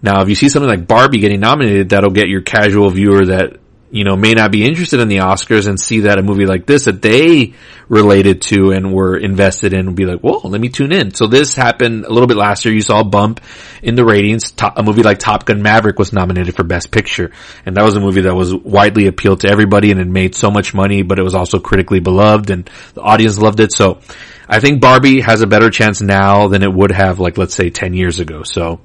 Now, 0.00 0.22
if 0.22 0.28
you 0.28 0.34
see 0.34 0.48
something 0.48 0.68
like 0.68 0.86
Barbie 0.86 1.18
getting 1.18 1.40
nominated, 1.40 1.90
that'll 1.90 2.10
get 2.10 2.28
your 2.28 2.42
casual 2.42 2.88
viewer 2.90 3.26
that, 3.26 3.56
you 3.90 4.04
know, 4.04 4.16
may 4.16 4.34
not 4.34 4.52
be 4.52 4.64
interested 4.64 5.00
in 5.00 5.08
the 5.08 5.18
Oscars 5.18 5.66
and 5.66 5.80
see 5.80 6.00
that 6.00 6.18
a 6.18 6.22
movie 6.22 6.46
like 6.46 6.66
this 6.66 6.84
that 6.84 7.02
they 7.02 7.54
related 7.88 8.42
to 8.42 8.70
and 8.70 8.92
were 8.92 9.16
invested 9.16 9.72
in 9.72 9.86
will 9.86 9.94
be 9.94 10.04
like, 10.04 10.20
whoa, 10.20 10.46
let 10.46 10.60
me 10.60 10.68
tune 10.68 10.92
in. 10.92 11.14
So 11.14 11.26
this 11.26 11.54
happened 11.54 12.04
a 12.04 12.12
little 12.12 12.28
bit 12.28 12.36
last 12.36 12.64
year. 12.64 12.74
You 12.74 12.82
saw 12.82 13.00
a 13.00 13.04
bump 13.04 13.40
in 13.82 13.96
the 13.96 14.04
ratings. 14.04 14.52
a 14.76 14.82
movie 14.82 15.02
like 15.02 15.18
Top 15.18 15.46
Gun 15.46 15.62
Maverick 15.62 15.98
was 15.98 16.12
nominated 16.12 16.54
for 16.54 16.64
Best 16.64 16.92
Picture. 16.92 17.32
And 17.66 17.76
that 17.76 17.82
was 17.82 17.96
a 17.96 18.00
movie 18.00 18.20
that 18.22 18.34
was 18.34 18.54
widely 18.54 19.06
appealed 19.06 19.40
to 19.40 19.50
everybody 19.50 19.90
and 19.90 20.00
it 20.00 20.06
made 20.06 20.34
so 20.34 20.50
much 20.50 20.74
money, 20.74 21.02
but 21.02 21.18
it 21.18 21.22
was 21.22 21.34
also 21.34 21.58
critically 21.58 21.98
beloved 21.98 22.50
and 22.50 22.70
the 22.94 23.00
audience 23.00 23.38
loved 23.38 23.58
it. 23.58 23.72
So 23.72 24.00
I 24.48 24.60
think 24.60 24.80
Barbie 24.80 25.22
has 25.22 25.42
a 25.42 25.46
better 25.46 25.70
chance 25.70 26.00
now 26.00 26.48
than 26.48 26.62
it 26.62 26.72
would 26.72 26.92
have 26.92 27.18
like, 27.18 27.36
let's 27.36 27.54
say 27.54 27.70
10 27.70 27.94
years 27.94 28.20
ago. 28.20 28.42
So 28.44 28.80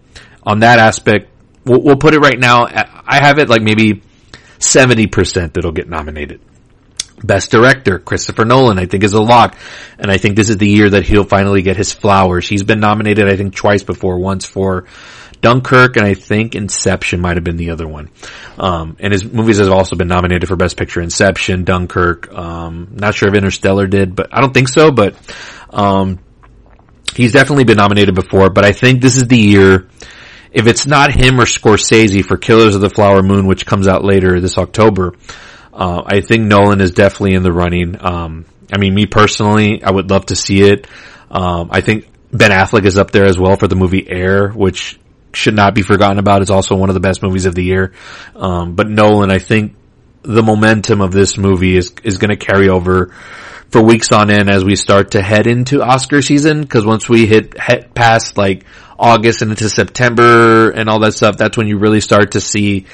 on 0.45 0.60
that 0.60 0.80
aspect, 0.80 1.30
we'll, 1.65 1.82
we'll 1.82 1.98
put 1.98 2.14
it 2.14 2.20
right 2.20 2.40
now. 2.40 2.65
I 2.65 3.20
have 3.20 3.40
it 3.40 3.49
like 3.49 3.61
maybe 3.61 4.02
70% 4.60 5.53
that'll 5.53 5.72
get 5.72 5.90
nominated. 5.90 6.41
Best 7.24 7.52
director, 7.52 7.99
Christopher 7.99 8.44
Nolan, 8.44 8.80
I 8.80 8.86
think 8.86 9.03
is 9.03 9.14
a 9.14 9.22
lock. 9.22 9.57
And 9.98 10.11
I 10.11 10.18
think 10.18 10.36
this 10.36 10.49
is 10.49 10.57
the 10.57 10.68
year 10.68 10.90
that 10.90 11.06
he'll 11.06 11.24
finally 11.24 11.61
get 11.61 11.78
his 11.78 11.94
flowers. 11.94 12.48
He's 12.48 12.64
been 12.64 12.82
nominated, 12.82 13.30
I 13.30 13.38
think, 13.38 13.56
twice 13.56 13.84
before. 13.84 14.20
Once 14.20 14.45
for 14.45 14.86
Dunkirk, 15.40 15.95
and 15.98 16.06
I 16.06 16.15
think 16.15 16.56
Inception 16.56 17.22
might 17.22 17.38
have 17.38 17.44
been 17.44 17.57
the 17.57 17.70
other 17.70 17.88
one. 17.88 18.10
Um, 18.57 18.98
and 18.99 19.14
his 19.14 19.24
movies 19.24 19.60
have 19.60 19.70
also 19.70 19.95
been 19.95 20.07
nominated 20.07 20.49
for 20.49 20.56
Best 20.56 20.76
Picture. 20.76 21.02
Inception, 21.02 21.64
Dunkirk. 21.64 22.34
Um, 22.34 22.90
not 22.94 23.15
sure 23.15 23.30
if 23.30 23.36
Interstellar 23.36 23.88
did, 23.88 24.15
but 24.15 24.30
I 24.32 24.41
don't 24.41 24.53
think 24.53 24.68
so. 24.70 24.91
But 24.91 25.15
um, 25.70 26.20
he's 27.15 27.34
definitely 27.34 27.65
been 27.65 27.78
nominated 27.78 28.15
before. 28.15 28.49
But 28.49 28.65
I 28.65 28.72
think 28.72 29.02
this 29.02 29.15
is 29.15 29.28
the 29.28 29.38
year 29.38 29.88
if 30.53 30.67
it's 30.67 30.85
not 30.85 31.11
him 31.11 31.39
or 31.39 31.45
Scorsese 31.45 32.23
for 32.23 32.38
Killers 32.38 32.75
of 32.75 32.81
the 32.81 32.89
Flower 32.89 33.23
Moon, 33.23 33.47
which 33.47 33.65
comes 33.65 33.88
out 33.88 34.03
later 34.03 34.39
this 34.39 34.57
October, 34.57 35.13
uh, 35.73 36.03
I 36.05 36.21
think 36.21 36.43
Nolan 36.43 36.80
is 36.80 36.91
definitely 36.91 37.34
in 37.34 37.43
the 37.43 37.51
running. 37.51 37.97
Um, 37.99 38.45
I 38.71 38.77
mean, 38.77 38.93
me 38.93 39.07
personally, 39.07 39.84
I 39.84 39.91
would 39.91 40.09
love 40.11 40.27
to 40.27 40.35
see 40.35 40.61
it. 40.61 40.88
Um, 41.31 41.69
I 41.71 41.81
think 41.81 42.07
Ben 42.31 42.51
Affleck 42.51 42.85
is 42.85 42.97
up 42.97 43.11
there 43.11 43.25
as 43.25 43.39
well 43.39 43.55
for 43.55 43.67
the 43.67 43.75
movie 43.75 44.07
Air, 44.07 44.49
which 44.49 44.99
should 45.34 45.55
not 45.55 45.73
be 45.73 45.81
forgotten 45.81 46.19
about. 46.19 46.43
It's 46.43 46.51
also 46.51 46.75
one 46.75 46.89
of 46.89 46.93
the 46.93 46.99
best 46.99 47.23
movies 47.23 47.47
of 47.47 47.55
the 47.55 47.63
year. 47.63 47.93
Um, 48.35 48.75
but 48.75 48.88
Nolan, 48.88 49.31
I 49.31 49.39
think 49.39 49.75
the 50.21 50.43
momentum 50.43 51.01
of 51.01 51.11
this 51.11 51.38
movie 51.38 51.75
is 51.75 51.93
is 52.03 52.17
going 52.17 52.30
to 52.30 52.38
carry 52.38 52.69
over 52.69 53.13
for 53.73 53.81
weeks 53.81 54.11
on 54.11 54.29
end 54.29 54.51
as 54.51 54.63
we 54.63 54.75
start 54.75 55.11
to 55.11 55.21
head 55.21 55.47
into 55.47 55.81
Oscar 55.81 56.21
season. 56.21 56.61
Because 56.61 56.85
once 56.85 57.09
we 57.09 57.25
hit, 57.25 57.59
hit 57.59 57.93
past 57.95 58.37
like 58.37 58.65
August 58.99 59.41
and 59.41 59.49
into 59.49 59.67
September 59.67 60.69
and 60.69 60.87
all 60.87 60.99
that 60.99 61.13
stuff, 61.13 61.37
that's 61.37 61.57
when 61.57 61.67
you 61.67 61.79
really 61.79 61.99
start 61.99 62.33
to 62.33 62.39
see 62.39 62.85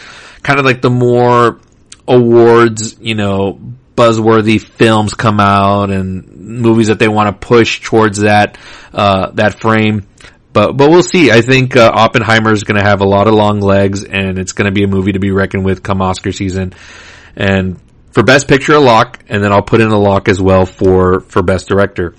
kind 0.42 0.58
of 0.58 0.66
like 0.66 0.82
the 0.82 0.90
more 0.90 1.60
awards, 2.08 2.98
you 3.02 3.14
know, 3.14 3.60
buzzworthy 3.96 4.62
films 4.62 5.14
come 5.14 5.42
out 5.42 5.92
and 5.92 6.32
movies 6.38 6.88
that 6.88 6.98
they 6.98 7.10
want 7.10 7.28
to 7.28 7.46
push 7.46 7.82
towards 7.82 8.20
that, 8.20 8.58
uh, 8.94 9.32
that 9.32 9.60
frame. 9.60 10.08
But, 10.54 10.78
but 10.78 10.90
we'll 10.90 11.04
see. 11.04 11.30
I 11.30 11.42
think, 11.42 11.76
uh, 11.76 11.92
Oppenheimer 11.94 12.54
is 12.54 12.64
going 12.64 12.82
to 12.82 12.88
have 12.88 13.02
a 13.02 13.06
lot 13.06 13.28
of 13.28 13.34
long 13.34 13.60
legs 13.60 14.06
and 14.06 14.40
it's 14.40 14.54
going 14.54 14.66
to 14.66 14.72
be 14.72 14.84
a 14.84 14.88
movie 14.88 15.12
to 15.12 15.20
be 15.20 15.32
reckoned 15.32 15.66
with 15.66 15.84
come 15.84 16.02
Oscar 16.02 16.32
season. 16.32 16.72
And 17.36 17.82
for 18.12 18.24
best 18.24 18.48
picture 18.48 18.74
a 18.74 18.80
lock, 18.80 19.24
and 19.28 19.44
then 19.44 19.52
I'll 19.52 19.62
put 19.62 19.82
in 19.82 19.90
a 19.90 20.00
lock 20.00 20.28
as 20.28 20.42
well 20.42 20.66
for, 20.66 21.22
for 21.22 21.42
best 21.42 21.68
director. 21.68 22.16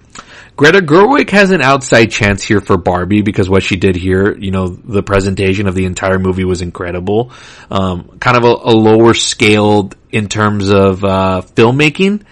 Greta 0.56 0.80
Gerwig 0.80 1.30
has 1.30 1.52
an 1.52 1.62
outside 1.62 2.10
chance 2.10 2.42
here 2.42 2.60
for 2.60 2.76
Barbie 2.76 3.22
because 3.22 3.48
what 3.48 3.62
she 3.62 3.76
did 3.76 3.96
here, 3.96 4.36
you 4.36 4.50
know, 4.50 4.68
the 4.68 5.02
presentation 5.02 5.66
of 5.66 5.74
the 5.74 5.86
entire 5.86 6.18
movie 6.18 6.44
was 6.44 6.60
incredible. 6.60 7.32
Um, 7.70 8.18
kind 8.18 8.36
of 8.36 8.44
a, 8.44 8.68
a, 8.68 8.74
lower 8.74 9.14
scaled 9.14 9.96
in 10.12 10.28
terms 10.28 10.68
of 10.68 11.02
uh, 11.02 11.42
filmmaking. 11.54 12.24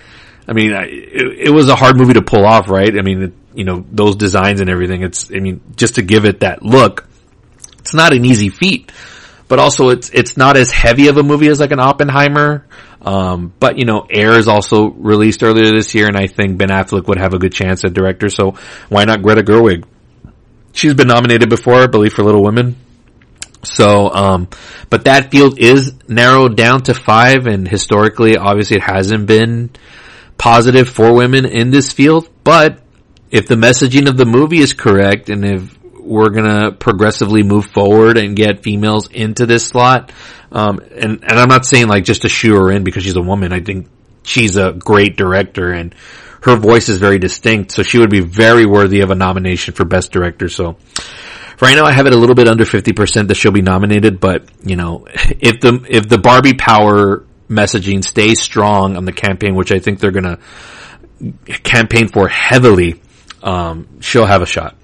I 0.47 0.53
mean, 0.53 0.73
it, 0.75 1.47
it, 1.49 1.51
was 1.51 1.71
a 1.71 1.75
hard 1.75 1.97
movie 1.97 2.13
to 2.15 2.23
pull 2.23 2.45
off, 2.45 2.69
right? 2.69 2.99
I 2.99 3.01
mean, 3.01 3.23
it, 3.23 3.33
you 3.55 3.65
know, 3.65 3.85
those 3.91 4.17
designs 4.17 4.61
and 4.61 4.69
everything. 4.69 5.03
It's, 5.03 5.31
I 5.35 5.39
mean, 5.39 5.63
just 5.77 5.95
to 5.95 6.03
give 6.03 6.27
it 6.27 6.41
that 6.41 6.63
look, 6.63 7.09
it's 7.79 7.95
not 7.95 8.13
an 8.13 8.27
easy 8.27 8.51
feat. 8.51 8.93
But 9.49 9.59
also, 9.59 9.89
it's 9.89 10.11
it's 10.11 10.37
not 10.37 10.57
as 10.57 10.71
heavy 10.71 11.09
of 11.09 11.17
a 11.17 11.23
movie 11.23 11.49
as 11.49 11.59
like 11.59 11.73
an 11.73 11.81
Oppenheimer 11.81 12.67
um, 13.01 13.55
but 13.61 13.79
you 13.79 13.85
know, 13.85 14.07
Air 14.11 14.33
is 14.33 14.49
also 14.49 14.89
released 14.89 15.43
earlier 15.43 15.71
this 15.71 15.95
year, 15.95 16.09
and 16.09 16.17
I 16.17 16.27
think 16.27 16.59
Ben 16.59 16.69
Affleck 16.69 17.07
would 17.07 17.19
have 17.19 17.33
a 17.33 17.39
good 17.39 17.53
chance 17.53 17.85
at 17.85 17.95
director. 17.95 18.29
So 18.29 18.57
why 18.89 19.05
not 19.05 19.23
Greta 19.23 19.43
Gerwig? 19.43 19.85
she's 20.73 20.95
been 20.95 21.09
nominated 21.09 21.49
before, 21.49 21.75
I 21.75 21.87
believe, 21.87 22.13
for 22.13 22.23
Little 22.23 22.43
Women. 22.43 22.77
So, 23.65 24.11
um, 24.11 24.49
but 24.89 25.05
that 25.07 25.31
field 25.31 25.59
is 25.59 25.93
narrowed 26.09 26.57
down 26.57 26.83
to 26.85 26.95
five, 26.95 27.47
and 27.47 27.67
historically, 27.67 28.37
obviously, 28.37 28.77
it 28.77 28.85
hasn't 28.85 29.27
been 29.27 29.71
positive 30.37 30.89
for 30.89 31.13
women 31.13 31.45
in 31.45 31.71
this 31.71 31.93
field. 31.93 32.29
But 32.45 32.81
if 33.31 33.49
the 33.49 33.57
messaging 33.57 34.09
of 34.09 34.17
the 34.17 34.25
movie 34.25 34.61
is 34.61 34.73
correct, 34.73 35.29
and 35.29 35.45
if 35.45 35.78
we're 36.09 36.31
gonna 36.31 36.73
progressively 36.73 37.43
move 37.43 37.67
forward 37.67 38.19
and 38.19 38.35
get 38.35 38.63
females 38.63 39.09
into 39.09 39.47
this 39.47 39.67
slot, 39.67 40.13
um, 40.51 40.81
and 40.81 41.23
and 41.23 41.39
I'm 41.39 41.49
not 41.49 41.67
saying 41.67 41.89
like 41.89 42.05
just 42.05 42.23
to 42.23 42.29
shoe 42.29 42.55
her 42.57 42.71
in 42.71 42.85
because 42.85 43.05
she's 43.05 43.17
a 43.17 43.23
woman. 43.23 43.53
I 43.53 43.61
think 43.61 43.89
she's 44.23 44.57
a 44.57 44.73
great 44.73 45.17
director 45.17 45.73
and 45.73 45.95
her 46.43 46.57
voice 46.57 46.89
is 46.89 46.99
very 46.99 47.19
distinct, 47.19 47.73
so 47.73 47.83
she 47.83 47.99
would 47.99 48.11
be 48.11 48.21
very 48.21 48.65
worthy 48.65 49.01
of 49.01 49.11
a 49.11 49.15
nomination 49.15 49.75
for 49.75 49.85
best 49.85 50.13
director. 50.13 50.49
So 50.49 50.77
right 51.61 51.75
now 51.75 51.85
I 51.85 51.93
have 51.93 52.07
it 52.07 52.13
a 52.13 52.17
little 52.17 52.37
bit 52.37 52.49
under 52.49 52.65
50% 52.65 53.29
that 53.29 53.35
she'll 53.35 53.53
be 53.53 53.63
nominated, 53.63 54.21
but 54.21 54.49
you 54.65 54.77
know, 54.77 55.07
if 55.09 55.61
the, 55.61 55.85
if 55.89 56.09
the 56.09 56.19
Barbie 56.19 56.55
power 56.55 57.25
messaging 57.49 58.05
stays 58.05 58.41
strong 58.41 58.97
on 58.97 59.05
the 59.05 59.13
campaign, 59.13 59.55
which 59.55 59.73
I 59.73 59.79
think 59.79 60.01
they're 60.01 60.11
gonna 60.13 60.39
campaign 61.65 62.09
for 62.09 62.29
heavily, 62.29 63.01
um, 63.43 64.01
she'll 64.01 64.27
have 64.27 64.43
a 64.43 64.47
shot. 64.47 64.77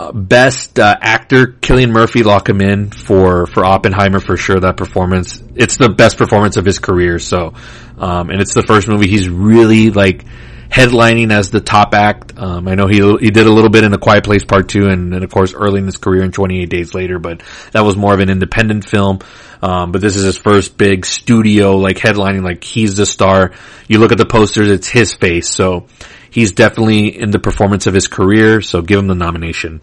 Uh, 0.00 0.12
best 0.12 0.78
uh, 0.78 0.96
actor, 0.98 1.48
Cillian 1.60 1.90
Murphy, 1.90 2.22
lock 2.22 2.48
him 2.48 2.62
in 2.62 2.88
for 2.88 3.46
for 3.46 3.66
Oppenheimer 3.66 4.18
for 4.18 4.38
sure. 4.38 4.58
That 4.58 4.78
performance, 4.78 5.42
it's 5.54 5.76
the 5.76 5.90
best 5.90 6.16
performance 6.16 6.56
of 6.56 6.64
his 6.64 6.78
career. 6.78 7.18
So, 7.18 7.52
um, 7.98 8.30
and 8.30 8.40
it's 8.40 8.54
the 8.54 8.62
first 8.62 8.88
movie 8.88 9.08
he's 9.08 9.28
really 9.28 9.90
like 9.90 10.24
headlining 10.70 11.30
as 11.30 11.50
the 11.50 11.60
top 11.60 11.92
act. 11.92 12.32
Um, 12.38 12.66
I 12.66 12.76
know 12.76 12.86
he 12.86 12.96
he 13.20 13.30
did 13.30 13.46
a 13.46 13.52
little 13.52 13.68
bit 13.68 13.84
in 13.84 13.92
A 13.92 13.98
Quiet 13.98 14.24
Place 14.24 14.42
Part 14.42 14.70
Two, 14.70 14.88
and, 14.88 15.12
and 15.12 15.22
of 15.22 15.30
course 15.30 15.52
early 15.52 15.80
in 15.80 15.84
his 15.84 15.98
career 15.98 16.22
in 16.22 16.32
28 16.32 16.70
Days 16.70 16.94
Later, 16.94 17.18
but 17.18 17.42
that 17.72 17.84
was 17.84 17.94
more 17.94 18.14
of 18.14 18.20
an 18.20 18.30
independent 18.30 18.88
film. 18.88 19.18
Um, 19.60 19.92
but 19.92 20.00
this 20.00 20.16
is 20.16 20.24
his 20.24 20.38
first 20.38 20.78
big 20.78 21.04
studio 21.04 21.76
like 21.76 21.98
headlining. 21.98 22.42
Like 22.42 22.64
he's 22.64 22.94
the 22.94 23.04
star. 23.04 23.52
You 23.86 23.98
look 23.98 24.12
at 24.12 24.18
the 24.18 24.24
posters, 24.24 24.70
it's 24.70 24.88
his 24.88 25.12
face. 25.12 25.50
So 25.50 25.88
he's 26.30 26.52
definitely 26.52 27.18
in 27.18 27.30
the 27.30 27.38
performance 27.38 27.86
of 27.86 27.94
his 27.94 28.08
career. 28.08 28.60
So 28.60 28.82
give 28.82 28.98
him 28.98 29.06
the 29.06 29.14
nomination. 29.14 29.82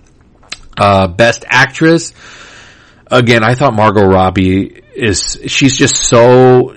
Uh, 0.78 1.08
best 1.08 1.46
actress. 1.48 2.14
Again, 3.10 3.44
I 3.44 3.56
thought 3.56 3.74
Margot 3.74 4.06
Robbie 4.06 4.82
is, 4.94 5.40
she's 5.48 5.78
just 5.78 5.96
so, 5.96 6.76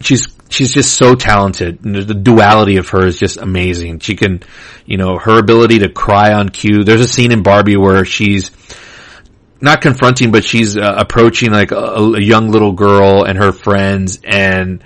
she's, 0.00 0.28
she's 0.48 0.72
just 0.72 0.94
so 0.94 1.14
talented. 1.14 1.82
The 1.82 2.14
duality 2.14 2.76
of 2.76 2.88
her 2.90 3.06
is 3.06 3.18
just 3.18 3.38
amazing. 3.38 4.00
She 4.00 4.14
can, 4.14 4.42
you 4.86 4.98
know, 4.98 5.18
her 5.18 5.38
ability 5.38 5.80
to 5.80 5.88
cry 5.88 6.32
on 6.32 6.48
cue. 6.48 6.84
There's 6.84 7.00
a 7.00 7.08
scene 7.08 7.32
in 7.32 7.42
Barbie 7.42 7.76
where 7.76 8.04
she's, 8.04 8.50
not 9.60 9.80
confronting, 9.80 10.30
but 10.30 10.44
she's 10.44 10.76
uh, 10.76 10.94
approaching 10.98 11.50
like 11.50 11.72
a, 11.72 11.76
a, 11.76 12.20
young 12.20 12.50
little 12.50 12.72
girl 12.72 13.24
and 13.24 13.36
her 13.38 13.52
friends 13.52 14.20
and 14.24 14.84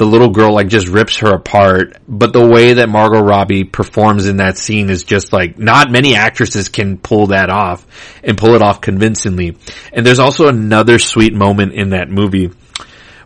the 0.00 0.06
little 0.06 0.30
girl 0.30 0.54
like 0.54 0.68
just 0.68 0.88
rips 0.88 1.18
her 1.18 1.28
apart. 1.34 1.98
But 2.08 2.32
the 2.32 2.46
way 2.46 2.72
that 2.72 2.88
Margot 2.88 3.20
Robbie 3.20 3.64
performs 3.64 4.26
in 4.26 4.38
that 4.38 4.56
scene 4.56 4.88
is 4.88 5.04
just 5.04 5.30
like 5.30 5.58
not 5.58 5.90
many 5.90 6.16
actresses 6.16 6.70
can 6.70 6.96
pull 6.96 7.26
that 7.26 7.50
off 7.50 7.86
and 8.24 8.38
pull 8.38 8.54
it 8.54 8.62
off 8.62 8.80
convincingly. 8.80 9.58
And 9.92 10.06
there's 10.06 10.18
also 10.18 10.48
another 10.48 10.98
sweet 10.98 11.34
moment 11.34 11.74
in 11.74 11.90
that 11.90 12.08
movie 12.08 12.50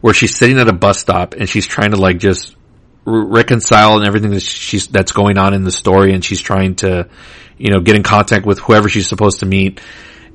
where 0.01 0.15
she's 0.15 0.35
sitting 0.35 0.59
at 0.59 0.67
a 0.67 0.73
bus 0.73 0.99
stop 0.99 1.35
and 1.35 1.49
she's 1.49 1.65
trying 1.65 1.93
to 1.93 1.97
like 1.97 2.19
just 2.19 2.57
reconcile 3.05 3.97
and 3.97 4.05
everything 4.05 4.33
that 4.33 4.43
she's 4.43 4.89
that's 4.89 5.13
going 5.13 5.39
on 5.39 5.55
in 5.55 5.63
the 5.63 5.71
story 5.71 6.13
and 6.13 6.25
she's 6.25 6.41
trying 6.41 6.75
to 6.75 7.09
you 7.57 7.71
know 7.71 7.79
get 7.79 7.95
in 7.95 8.03
contact 8.03 8.45
with 8.47 8.59
whoever 8.59 8.89
she's 8.89 9.09
supposed 9.09 9.39
to 9.39 9.47
meet 9.47 9.81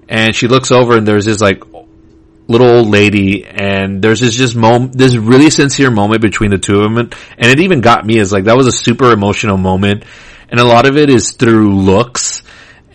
and 0.08 0.34
she 0.34 0.48
looks 0.48 0.72
over 0.72 0.96
and 0.96 1.06
there's 1.06 1.26
this 1.26 1.42
like 1.42 1.64
little 2.50 2.68
old 2.68 2.90
lady 2.90 3.46
and 3.46 4.02
there's 4.02 4.20
this 4.20 4.36
just 4.36 4.56
moment, 4.56 4.98
this 4.98 5.16
really 5.16 5.52
sincere 5.52 5.92
moment 5.92 6.22
between 6.22 6.50
the 6.50 6.58
two 6.58 6.82
of 6.82 6.94
them. 6.94 6.98
And 7.38 7.52
it 7.52 7.60
even 7.60 7.80
got 7.80 8.06
me 8.06 8.20
as 8.20 8.34
like, 8.34 8.46
that 8.46 8.58
was 8.58 8.68
a 8.68 8.72
super 8.72 9.12
emotional 9.12 9.58
moment. 9.58 10.04
And 10.50 10.60
a 10.60 10.66
lot 10.66 10.88
of 10.88 10.98
it 10.98 11.10
is 11.12 11.34
through 11.34 11.80
looks 11.80 12.42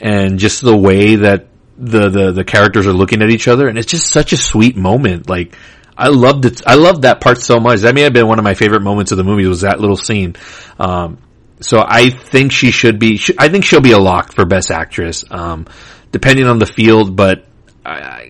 and 0.01 0.39
just 0.40 0.60
the 0.60 0.76
way 0.76 1.16
that 1.16 1.47
the, 1.78 2.09
the, 2.09 2.32
the 2.32 2.44
characters 2.44 2.86
are 2.86 2.93
looking 2.93 3.22
at 3.22 3.31
each 3.31 3.47
other. 3.47 3.68
And 3.68 3.78
it's 3.78 3.90
just 3.90 4.09
such 4.10 4.32
a 4.32 4.36
sweet 4.36 4.76
moment. 4.76 5.31
Like, 5.31 5.56
I 5.97 6.09
loved 6.09 6.44
it. 6.47 6.66
I 6.66 6.74
loved 6.74 7.02
that 7.02 7.20
part 7.20 7.40
so 7.40 7.60
much. 7.60 7.81
That 7.81 7.94
may 7.94 8.01
have 8.01 8.12
been 8.12 8.26
one 8.26 8.40
of 8.40 8.44
my 8.44 8.55
favorite 8.55 8.82
moments 8.82 9.12
of 9.12 9.18
the 9.18 9.24
movie 9.24 9.47
was 9.47 9.60
that 9.60 9.81
little 9.81 9.97
scene. 9.97 10.35
Um, 10.81 11.18
so 11.60 11.78
I 11.86 12.10
think 12.10 12.51
she 12.51 12.72
should 12.72 12.98
be, 12.98 13.20
I 13.39 13.48
think 13.48 13.64
she'll 13.64 13.81
be 13.81 13.93
a 13.93 13.98
lock 13.98 14.32
for 14.32 14.44
best 14.44 14.72
actress. 14.72 15.24
Um, 15.31 15.68
depending 16.10 16.47
on 16.47 16.59
the 16.59 16.66
field, 16.66 17.14
but 17.14 17.47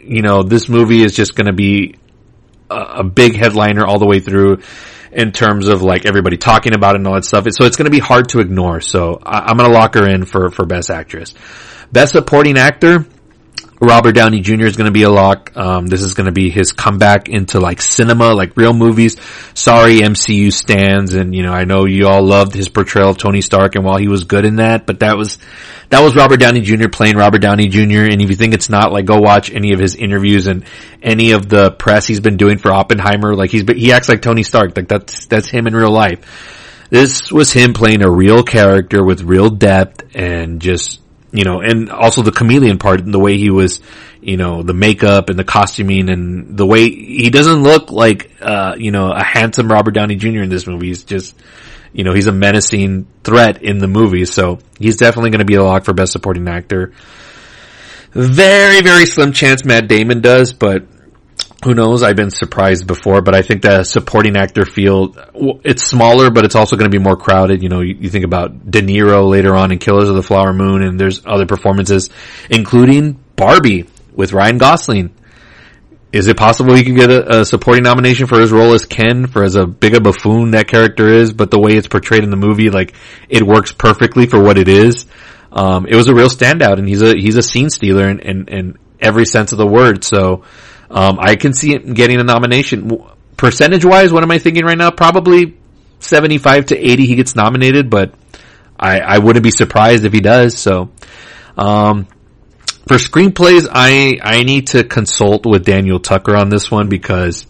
you 0.05 0.23
know, 0.23 0.43
this 0.43 0.69
movie 0.69 1.03
is 1.03 1.15
just 1.15 1.35
going 1.35 1.47
to 1.47 1.53
be 1.53 1.97
a, 2.71 2.77
a, 2.99 3.05
big 3.05 3.37
headliner 3.37 3.85
all 3.85 3.99
the 3.99 4.07
way 4.07 4.21
through 4.21 4.59
in 5.13 5.31
terms 5.31 5.69
of 5.69 5.83
like 5.83 6.07
everybody 6.07 6.37
talking 6.37 6.75
about 6.75 6.95
it 6.95 6.99
and 6.99 7.07
all 7.07 7.15
that 7.15 7.25
stuff. 7.25 7.47
So 7.51 7.65
it's 7.65 7.77
going 7.77 7.85
to 7.87 7.91
be 7.91 8.01
hard 8.01 8.31
to 8.31 8.41
ignore. 8.41 8.81
So 8.81 9.21
I, 9.23 9.51
am 9.51 9.57
going 9.57 9.71
to 9.71 9.75
lock 9.77 9.95
her 9.95 10.09
in 10.09 10.25
for, 10.25 10.51
for 10.51 10.67
best 10.67 10.91
actress. 10.91 11.35
Best 11.93 12.13
supporting 12.13 12.59
actor. 12.59 13.07
Robert 13.85 14.13
Downey 14.13 14.41
Jr. 14.41 14.65
is 14.65 14.77
going 14.77 14.87
to 14.87 14.93
be 14.93 15.03
a 15.03 15.11
lock. 15.11 15.57
Um, 15.57 15.87
this 15.87 16.03
is 16.03 16.15
going 16.15 16.27
to 16.27 16.33
be 16.33 16.51
his 16.51 16.73
comeback 16.73 17.29
into 17.29 17.61
like 17.61 17.81
cinema, 17.81 18.33
like 18.33 18.57
real 18.57 18.73
movies. 18.73 19.17
Sorry, 19.55 20.01
MCU 20.01 20.53
stands, 20.53 21.15
and 21.15 21.35
you 21.35 21.43
know 21.43 21.53
I 21.53 21.65
know 21.65 21.85
you 21.85 22.07
all 22.09 22.23
loved 22.23 22.55
his 22.55 22.69
portrayal 22.69 23.11
of 23.11 23.19
Tony 23.19 23.41
Stark, 23.41 23.75
and 23.75 23.85
while 23.85 23.99
he 23.99 24.09
was 24.09 24.25
good 24.25 24.45
in 24.45 24.57
that, 24.57 24.87
but 24.87 25.01
that 25.01 25.17
was 25.17 25.39
that 25.91 26.01
was 26.01 26.17
Robert 26.17 26.39
Downey 26.39 26.61
Jr. 26.61 26.89
playing 26.89 27.17
Robert 27.17 27.41
Downey 27.41 27.69
Jr. 27.69 28.11
And 28.11 28.21
if 28.21 28.31
you 28.31 28.37
think 28.37 28.55
it's 28.55 28.69
not, 28.69 28.93
like 28.93 29.05
go 29.05 29.19
watch 29.21 29.51
any 29.53 29.73
of 29.73 29.79
his 29.79 29.95
interviews 29.95 30.47
and 30.47 30.65
any 31.03 31.33
of 31.33 31.49
the 31.49 31.71
press 31.71 32.07
he's 32.07 32.21
been 32.21 32.37
doing 32.37 32.59
for 32.59 32.73
Oppenheimer. 32.73 33.35
Like 33.35 33.51
he's 33.51 33.63
he 33.63 33.93
acts 33.93 34.09
like 34.09 34.23
Tony 34.23 34.43
Stark. 34.43 34.77
Like 34.77 34.89
that's 34.89 35.27
that's 35.27 35.49
him 35.49 35.67
in 35.67 35.75
real 35.75 35.93
life. 35.93 36.89
This 36.91 37.31
was 37.33 37.53
him 37.53 37.75
playing 37.75 38.03
a 38.03 38.11
real 38.11 38.43
character 38.43 39.05
with 39.05 39.23
real 39.23 39.51
depth 39.51 40.05
and 40.15 40.61
just 40.61 41.01
you 41.35 41.43
know, 41.43 41.61
and 41.61 41.91
also 41.91 42.23
the 42.23 42.31
chameleon 42.31 42.79
part, 42.79 43.01
and 43.01 43.13
the 43.13 43.19
way 43.19 43.37
he 43.37 43.51
was, 43.51 43.81
you 44.21 44.37
know, 44.37 44.63
the 44.63 44.73
makeup 44.73 45.31
and 45.31 45.39
the 45.39 45.43
costuming 45.43 46.09
and 46.09 46.57
the 46.57 46.65
way 46.65 46.89
he 46.89 47.29
doesn't 47.29 47.65
look 47.65 47.91
like, 47.91 48.31
uh, 48.41 48.77
you 48.79 48.93
know, 48.93 49.11
a 49.11 49.25
handsome 49.25 49.67
Robert 49.69 49.91
Downey 49.91 50.15
Jr. 50.15 50.43
in 50.43 50.49
this 50.49 50.69
movie. 50.69 50.87
He's 50.87 51.03
just, 51.03 51.35
you 51.93 52.05
know, 52.05 52.15
he's 52.15 52.29
a 52.29 52.33
menacing 52.33 53.09
threat 53.25 53.65
in 53.65 53.79
the 53.79 53.89
movie. 53.89 54.27
So 54.27 54.61
he's 54.79 54.97
definitely 54.97 55.31
going 55.31 55.41
to 55.41 55.45
be 55.45 55.57
a 55.57 55.65
lock 55.65 55.85
for 55.85 55.93
best 55.93 56.13
supporting 56.13 56.47
actor. 56.47 56.93
Very, 58.13 58.81
very 58.83 59.05
slim 59.05 59.33
chance 59.33 59.65
Matt 59.65 59.89
Damon 59.89 60.21
does, 60.21 60.53
but 60.53 60.85
who 61.65 61.75
knows? 61.75 62.03
I've 62.03 62.17
been 62.17 62.31
surprised 62.31 62.87
before, 62.87 63.23
but 63.23 63.35
I 63.35 63.43
think 63.43 63.63
the 63.63 63.85
supporting 63.85 64.37
actor 64.37 64.65
field, 64.65 65.19
it's 65.65 65.83
smaller, 65.83 66.31
but 66.31 66.45
it's 66.45 66.55
also 66.55 66.77
going 66.77 66.91
to 66.91 66.97
be 66.97 67.03
more 67.03 67.17
crowded. 67.17 67.63
You 67.63 67.69
know, 67.69 67.81
you, 67.81 67.97
you, 67.99 68.11
think 68.11 68.25
about 68.25 68.71
De 68.71 68.83
Niro 68.83 69.29
later 69.29 69.55
on 69.55 69.73
in 69.73 69.79
Killers 69.79 70.09
of 70.09 70.15
the 70.15 70.23
Flower 70.23 70.53
Moon, 70.53 70.83
and 70.83 71.01
there's 71.01 71.25
other 71.27 71.47
performances, 71.47 72.11
including 72.51 73.13
Barbie 73.37 73.87
with 74.13 74.33
Ryan 74.33 74.59
Gosling. 74.59 75.15
Is 76.13 76.29
it 76.29 76.37
possible 76.37 76.75
he 76.75 76.85
can 76.85 76.95
get 76.95 77.11
a, 77.11 77.41
a, 77.41 77.45
supporting 77.45 77.83
nomination 77.83 78.29
for 78.29 78.41
his 78.41 78.53
role 78.53 78.73
as 78.73 78.87
Ken, 78.87 79.27
for 79.27 79.43
as 79.43 79.57
a 79.57 79.67
big 79.67 79.95
a 79.95 80.01
buffoon 80.01 80.53
that 80.53 80.69
character 80.69 81.09
is, 81.09 81.33
but 81.33 81.51
the 81.51 81.59
way 81.59 81.73
it's 81.73 81.89
portrayed 81.89 82.23
in 82.23 82.31
the 82.31 82.37
movie, 82.37 82.71
like, 82.71 82.95
it 83.29 83.43
works 83.43 83.73
perfectly 83.73 84.27
for 84.27 84.41
what 84.41 84.57
it 84.57 84.69
is. 84.69 85.07
Um, 85.51 85.87
it 85.87 85.97
was 85.97 86.07
a 86.07 86.15
real 86.15 86.29
standout, 86.29 86.79
and 86.79 86.89
he's 86.89 87.03
a, 87.03 87.17
he's 87.17 87.37
a 87.37 87.43
scene 87.43 87.71
stealer 87.71 88.09
in, 88.09 88.21
in, 88.21 88.49
in 88.49 88.79
every 89.01 89.25
sense 89.27 89.51
of 89.51 89.59
the 89.59 89.67
word, 89.67 90.05
so, 90.05 90.45
um, 90.91 91.19
I 91.21 91.37
can 91.37 91.53
see 91.53 91.75
him 91.75 91.95
getting 91.95 92.21
a 92.21 92.25
nomination. 92.25 92.99
Percentage 93.37 93.85
wise, 93.85 94.13
what 94.13 94.23
am 94.23 94.31
I 94.31 94.39
thinking 94.39 94.65
right 94.65 94.79
now? 94.79 94.91
Probably 94.91 95.57
75 96.01 96.67
to 96.67 96.79
80 96.79 97.07
he 97.07 97.15
gets 97.17 97.35
nominated, 97.35 97.91
but 97.91 98.15
I, 98.79 99.01
I 99.01 99.19
wouldn't 99.19 99.43
be 99.43 99.51
surprised 99.51 100.05
if 100.05 100.13
he 100.13 100.21
does. 100.21 100.59
So, 100.59 100.91
um, 101.57 102.07
for 102.87 102.97
screenplays, 102.97 103.67
I, 103.71 104.19
I 104.23 104.43
need 104.43 104.69
to 104.69 104.85
consult 104.85 105.47
with 105.47 105.65
Daniel 105.65 105.99
Tucker 105.99 106.37
on 106.37 106.49
this 106.49 106.71
one 106.71 106.89
because 106.89 107.47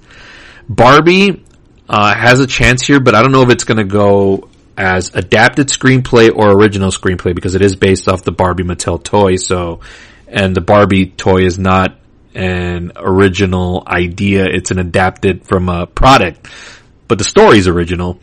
Barbie, 0.68 1.44
uh, 1.88 2.14
has 2.14 2.40
a 2.40 2.46
chance 2.46 2.82
here, 2.86 3.00
but 3.00 3.14
I 3.14 3.22
don't 3.22 3.32
know 3.32 3.42
if 3.42 3.50
it's 3.50 3.64
going 3.64 3.78
to 3.78 3.84
go 3.84 4.48
as 4.76 5.14
adapted 5.14 5.68
screenplay 5.68 6.34
or 6.34 6.50
original 6.50 6.90
screenplay 6.90 7.34
because 7.34 7.54
it 7.54 7.62
is 7.62 7.76
based 7.76 8.08
off 8.08 8.22
the 8.22 8.32
Barbie 8.32 8.64
Mattel 8.64 9.02
toy. 9.02 9.36
So, 9.36 9.80
and 10.26 10.54
the 10.54 10.60
Barbie 10.60 11.06
toy 11.06 11.44
is 11.44 11.58
not 11.58 11.98
an 12.34 12.92
original 12.96 13.84
idea. 13.86 14.44
It's 14.44 14.70
an 14.70 14.78
adapted 14.78 15.46
from 15.46 15.68
a 15.68 15.86
product, 15.86 16.48
but 17.08 17.18
the 17.18 17.24
story's 17.24 17.68
original. 17.68 18.20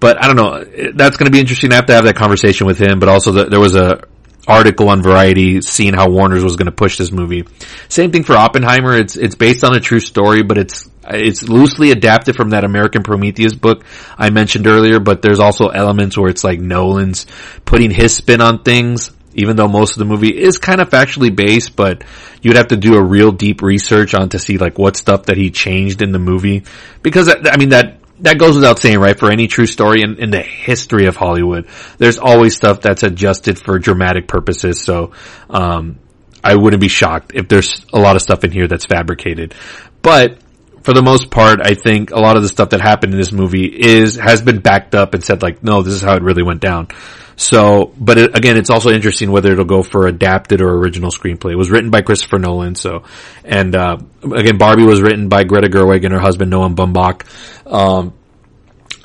But 0.00 0.22
I 0.22 0.26
don't 0.26 0.36
know. 0.36 0.92
That's 0.94 1.16
going 1.16 1.26
to 1.26 1.30
be 1.30 1.38
interesting. 1.38 1.72
I 1.72 1.76
have 1.76 1.86
to 1.86 1.94
have 1.94 2.04
that 2.04 2.16
conversation 2.16 2.66
with 2.66 2.78
him. 2.78 2.98
But 2.98 3.08
also, 3.08 3.30
the, 3.30 3.44
there 3.44 3.60
was 3.60 3.76
a 3.76 4.02
article 4.46 4.88
on 4.88 5.02
Variety 5.02 5.60
seeing 5.60 5.94
how 5.94 6.10
Warner's 6.10 6.42
was 6.42 6.56
going 6.56 6.66
to 6.66 6.72
push 6.72 6.98
this 6.98 7.12
movie. 7.12 7.44
Same 7.88 8.10
thing 8.10 8.24
for 8.24 8.34
Oppenheimer. 8.34 8.96
It's 8.96 9.16
it's 9.16 9.36
based 9.36 9.64
on 9.64 9.76
a 9.76 9.80
true 9.80 10.00
story, 10.00 10.42
but 10.42 10.58
it's 10.58 10.90
it's 11.08 11.42
loosely 11.48 11.90
adapted 11.90 12.36
from 12.36 12.50
that 12.50 12.64
American 12.64 13.02
Prometheus 13.02 13.54
book 13.54 13.84
I 14.18 14.30
mentioned 14.30 14.66
earlier. 14.66 14.98
But 14.98 15.22
there's 15.22 15.38
also 15.38 15.68
elements 15.68 16.18
where 16.18 16.30
it's 16.30 16.44
like 16.44 16.60
Nolan's 16.60 17.26
putting 17.64 17.90
his 17.90 18.16
spin 18.16 18.40
on 18.40 18.62
things. 18.62 19.12
Even 19.34 19.56
though 19.56 19.68
most 19.68 19.92
of 19.92 19.98
the 19.98 20.04
movie 20.04 20.36
is 20.36 20.58
kind 20.58 20.80
of 20.80 20.90
factually 20.90 21.34
based, 21.34 21.76
but 21.76 22.04
you'd 22.42 22.56
have 22.56 22.68
to 22.68 22.76
do 22.76 22.94
a 22.94 23.02
real 23.02 23.32
deep 23.32 23.62
research 23.62 24.14
on 24.14 24.28
to 24.30 24.38
see 24.38 24.58
like 24.58 24.78
what 24.78 24.96
stuff 24.96 25.24
that 25.26 25.36
he 25.36 25.50
changed 25.50 26.02
in 26.02 26.12
the 26.12 26.18
movie. 26.18 26.64
Because 27.02 27.28
I 27.28 27.56
mean 27.56 27.70
that, 27.70 28.00
that 28.20 28.38
goes 28.38 28.54
without 28.54 28.78
saying, 28.78 28.98
right? 28.98 29.18
For 29.18 29.30
any 29.30 29.46
true 29.46 29.66
story 29.66 30.02
in, 30.02 30.16
in 30.18 30.30
the 30.30 30.42
history 30.42 31.06
of 31.06 31.16
Hollywood, 31.16 31.68
there's 31.98 32.18
always 32.18 32.54
stuff 32.54 32.80
that's 32.80 33.02
adjusted 33.02 33.58
for 33.58 33.78
dramatic 33.78 34.28
purposes. 34.28 34.80
So, 34.80 35.12
um, 35.50 35.98
I 36.44 36.56
wouldn't 36.56 36.80
be 36.80 36.88
shocked 36.88 37.32
if 37.34 37.48
there's 37.48 37.84
a 37.92 38.00
lot 38.00 38.16
of 38.16 38.22
stuff 38.22 38.42
in 38.42 38.50
here 38.50 38.66
that's 38.66 38.86
fabricated. 38.86 39.54
But 40.02 40.38
for 40.82 40.92
the 40.92 41.02
most 41.02 41.30
part, 41.30 41.60
I 41.62 41.74
think 41.74 42.10
a 42.10 42.18
lot 42.18 42.36
of 42.36 42.42
the 42.42 42.48
stuff 42.48 42.70
that 42.70 42.80
happened 42.80 43.12
in 43.12 43.18
this 43.18 43.32
movie 43.32 43.66
is, 43.66 44.16
has 44.16 44.40
been 44.42 44.60
backed 44.60 44.94
up 44.94 45.14
and 45.14 45.22
said 45.22 45.42
like, 45.42 45.62
no, 45.62 45.82
this 45.82 45.94
is 45.94 46.02
how 46.02 46.16
it 46.16 46.22
really 46.22 46.42
went 46.42 46.60
down. 46.60 46.88
So, 47.36 47.92
but 47.98 48.18
it, 48.18 48.36
again, 48.36 48.56
it's 48.56 48.70
also 48.70 48.90
interesting 48.90 49.30
whether 49.30 49.52
it'll 49.52 49.64
go 49.64 49.82
for 49.82 50.06
adapted 50.06 50.60
or 50.60 50.74
original 50.76 51.10
screenplay. 51.10 51.52
It 51.52 51.56
was 51.56 51.70
written 51.70 51.90
by 51.90 52.02
Christopher 52.02 52.38
Nolan, 52.38 52.74
so, 52.74 53.04
and, 53.44 53.74
uh, 53.74 53.98
again, 54.22 54.58
Barbie 54.58 54.84
was 54.84 55.00
written 55.00 55.28
by 55.28 55.44
Greta 55.44 55.68
Gerwig 55.68 56.04
and 56.04 56.12
her 56.12 56.20
husband 56.20 56.50
Noah 56.50 56.70
Baumbach. 56.70 57.24
Um, 57.66 58.12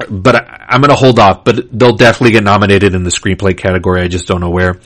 but 0.09 0.35
I, 0.35 0.65
am 0.75 0.81
gonna 0.81 0.95
hold 0.95 1.19
off, 1.19 1.43
but 1.43 1.77
they'll 1.77 1.95
definitely 1.95 2.31
get 2.31 2.43
nominated 2.43 2.93
in 2.93 3.03
the 3.03 3.09
screenplay 3.09 3.57
category. 3.57 4.01
I 4.01 4.07
just 4.07 4.27
don't 4.27 4.41
know 4.41 4.49
where. 4.49 4.79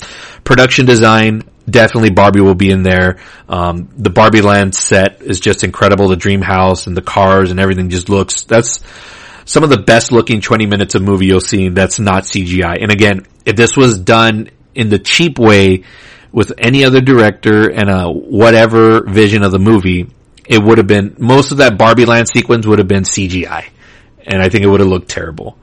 Production 0.43 0.85
design, 0.85 1.43
definitely 1.69 2.11
Barbie 2.11 2.41
will 2.41 2.55
be 2.55 2.71
in 2.71 2.83
there. 2.83 3.19
Um, 3.47 3.89
the 3.97 4.09
Barbie 4.09 4.41
land 4.41 4.75
set 4.75 5.21
is 5.21 5.39
just 5.39 5.63
incredible. 5.63 6.07
The 6.07 6.15
dream 6.15 6.41
house 6.41 6.87
and 6.87 6.95
the 6.95 7.01
cars 7.01 7.51
and 7.51 7.59
everything 7.59 7.89
just 7.89 8.09
looks, 8.09 8.43
that's 8.43 8.79
some 9.45 9.63
of 9.63 9.69
the 9.69 9.81
best 9.81 10.11
looking 10.11 10.41
20 10.41 10.65
minutes 10.65 10.95
of 10.95 11.01
movie 11.01 11.25
you'll 11.25 11.39
see 11.39 11.69
that's 11.69 11.99
not 11.99 12.23
CGI. 12.23 12.81
And 12.81 12.91
again, 12.91 13.25
if 13.45 13.55
this 13.55 13.75
was 13.75 13.99
done 13.99 14.49
in 14.75 14.89
the 14.89 14.99
cheap 14.99 15.39
way 15.39 15.83
with 16.31 16.53
any 16.57 16.85
other 16.85 17.01
director 17.01 17.69
and 17.69 17.89
a 17.89 18.09
whatever 18.09 19.03
vision 19.03 19.43
of 19.43 19.51
the 19.51 19.59
movie, 19.59 20.09
it 20.47 20.61
would 20.61 20.77
have 20.77 20.87
been, 20.87 21.15
most 21.19 21.51
of 21.51 21.57
that 21.57 21.77
Barbie 21.77 22.05
land 22.05 22.27
sequence 22.29 22.65
would 22.65 22.79
have 22.79 22.87
been 22.87 23.03
CGI 23.03 23.65
and 24.25 24.41
I 24.41 24.49
think 24.49 24.63
it 24.63 24.67
would 24.67 24.79
have 24.79 24.89
looked 24.89 25.09
terrible. 25.09 25.57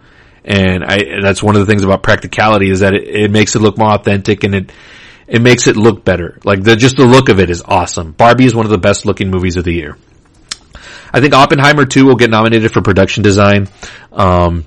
And 0.44 0.84
I, 0.84 1.20
that's 1.22 1.42
one 1.42 1.56
of 1.56 1.60
the 1.60 1.66
things 1.66 1.84
about 1.84 2.02
practicality 2.02 2.70
is 2.70 2.80
that 2.80 2.94
it, 2.94 3.06
it 3.06 3.30
makes 3.30 3.54
it 3.54 3.60
look 3.60 3.76
more 3.76 3.92
authentic 3.92 4.44
and 4.44 4.54
it, 4.54 4.72
it 5.28 5.42
makes 5.42 5.66
it 5.66 5.76
look 5.76 6.04
better. 6.04 6.38
Like 6.44 6.62
the, 6.62 6.74
just 6.74 6.96
the 6.96 7.04
look 7.04 7.28
of 7.28 7.38
it 7.38 7.50
is 7.50 7.62
awesome. 7.62 8.12
Barbie 8.12 8.46
is 8.46 8.54
one 8.54 8.64
of 8.64 8.70
the 8.70 8.78
best 8.78 9.04
looking 9.04 9.30
movies 9.30 9.56
of 9.56 9.64
the 9.64 9.72
year. 9.72 9.96
I 11.12 11.20
think 11.20 11.34
Oppenheimer 11.34 11.84
2 11.84 12.06
will 12.06 12.16
get 12.16 12.30
nominated 12.30 12.72
for 12.72 12.82
production 12.82 13.22
design. 13.22 13.68
Um, 14.12 14.64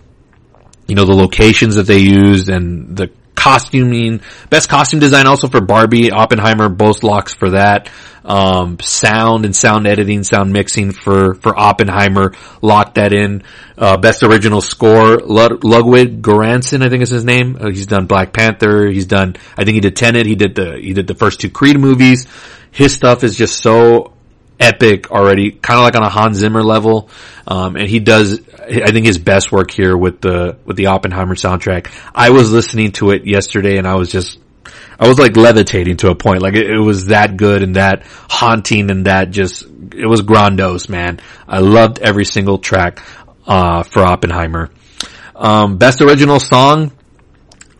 you 0.87 0.95
know, 0.95 1.05
the 1.05 1.15
locations 1.15 1.75
that 1.75 1.87
they 1.87 1.99
used 1.99 2.49
and 2.49 2.95
the 2.95 3.11
costuming, 3.41 4.21
best 4.49 4.69
costume 4.69 4.99
design 4.99 5.25
also 5.25 5.47
for 5.47 5.61
Barbie, 5.61 6.11
Oppenheimer, 6.11 6.69
both 6.69 7.01
locks 7.01 7.33
for 7.33 7.51
that. 7.51 7.89
Um, 8.23 8.77
sound 8.79 9.45
and 9.45 9.55
sound 9.55 9.87
editing, 9.87 10.23
sound 10.23 10.53
mixing 10.53 10.91
for, 10.91 11.33
for 11.33 11.57
Oppenheimer, 11.57 12.33
locked 12.61 12.95
that 12.95 13.13
in. 13.13 13.41
Uh, 13.75 13.97
best 13.97 14.21
original 14.21 14.61
score, 14.61 15.17
Lud- 15.17 15.63
Ludwig 15.63 16.21
Göransson, 16.21 16.85
I 16.85 16.89
think 16.89 17.01
is 17.01 17.09
his 17.09 17.25
name. 17.25 17.57
Uh, 17.59 17.69
he's 17.69 17.87
done 17.87 18.05
Black 18.05 18.31
Panther, 18.31 18.87
he's 18.87 19.07
done, 19.07 19.35
I 19.57 19.63
think 19.63 19.73
he 19.73 19.81
did 19.81 19.95
Tenet, 19.95 20.27
he 20.27 20.35
did 20.35 20.53
the, 20.53 20.77
he 20.79 20.93
did 20.93 21.07
the 21.07 21.15
first 21.15 21.39
two 21.39 21.49
Creed 21.49 21.79
movies. 21.79 22.27
His 22.69 22.93
stuff 22.93 23.23
is 23.23 23.35
just 23.35 23.59
so 23.59 24.13
epic 24.61 25.11
already, 25.11 25.51
kind 25.51 25.79
of 25.79 25.83
like 25.83 25.95
on 25.95 26.03
a 26.03 26.09
Hans 26.09 26.37
Zimmer 26.37 26.63
level. 26.63 27.09
Um, 27.47 27.75
and 27.75 27.89
he 27.89 27.99
does, 27.99 28.39
I 28.59 28.91
think 28.91 29.05
his 29.05 29.17
best 29.17 29.51
work 29.51 29.71
here 29.71 29.97
with 29.97 30.21
the, 30.21 30.57
with 30.63 30.77
the 30.77 30.87
Oppenheimer 30.87 31.35
soundtrack. 31.35 31.91
I 32.13 32.29
was 32.29 32.51
listening 32.51 32.91
to 32.93 33.09
it 33.11 33.25
yesterday 33.25 33.77
and 33.77 33.87
I 33.87 33.95
was 33.95 34.11
just, 34.11 34.39
I 34.99 35.07
was 35.07 35.17
like 35.17 35.35
levitating 35.35 35.97
to 35.97 36.11
a 36.11 36.15
point. 36.15 36.43
Like 36.43 36.53
it, 36.53 36.69
it 36.69 36.79
was 36.79 37.07
that 37.07 37.35
good 37.35 37.63
and 37.63 37.75
that 37.75 38.03
haunting 38.29 38.91
and 38.91 39.07
that 39.07 39.31
just, 39.31 39.63
it 39.63 40.05
was 40.07 40.21
grandiose, 40.21 40.87
man. 40.87 41.19
I 41.47 41.59
loved 41.59 41.99
every 41.99 42.25
single 42.25 42.59
track, 42.59 43.01
uh, 43.47 43.83
for 43.83 44.03
Oppenheimer. 44.03 44.69
Um, 45.35 45.77
best 45.77 46.01
original 46.01 46.39
song, 46.39 46.91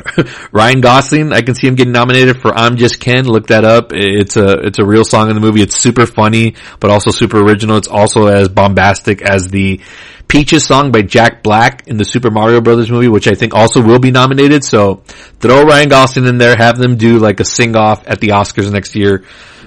Ryan 0.51 0.81
Gosling, 0.81 1.33
I 1.33 1.41
can 1.41 1.55
see 1.55 1.67
him 1.67 1.75
getting 1.75 1.93
nominated 1.93 2.41
for 2.41 2.53
I'm 2.53 2.77
Just 2.77 2.99
Ken. 2.99 3.25
Look 3.25 3.47
that 3.47 3.63
up. 3.65 3.91
It's 3.93 4.37
a, 4.37 4.59
it's 4.65 4.79
a 4.79 4.85
real 4.85 5.03
song 5.03 5.29
in 5.29 5.35
the 5.35 5.41
movie. 5.41 5.61
It's 5.61 5.75
super 5.75 6.05
funny, 6.05 6.55
but 6.79 6.91
also 6.91 7.11
super 7.11 7.39
original. 7.39 7.77
It's 7.77 7.87
also 7.87 8.27
as 8.27 8.49
bombastic 8.49 9.21
as 9.21 9.47
the 9.47 9.81
Peaches 10.27 10.65
song 10.65 10.93
by 10.93 11.01
Jack 11.01 11.43
Black 11.43 11.87
in 11.87 11.97
the 11.97 12.05
Super 12.05 12.31
Mario 12.31 12.61
Brothers 12.61 12.89
movie, 12.89 13.09
which 13.09 13.27
I 13.27 13.35
think 13.35 13.53
also 13.53 13.81
will 13.81 13.99
be 13.99 14.11
nominated. 14.11 14.63
So 14.63 15.03
throw 15.41 15.63
Ryan 15.63 15.89
Gosling 15.89 16.25
in 16.25 16.37
there, 16.37 16.55
have 16.55 16.77
them 16.77 16.95
do 16.95 17.19
like 17.19 17.41
a 17.41 17.43
sing 17.43 17.75
off 17.75 18.07
at 18.07 18.21
the 18.21 18.29
Oscars 18.29 18.71
next 18.71 18.95
year, 18.95 19.25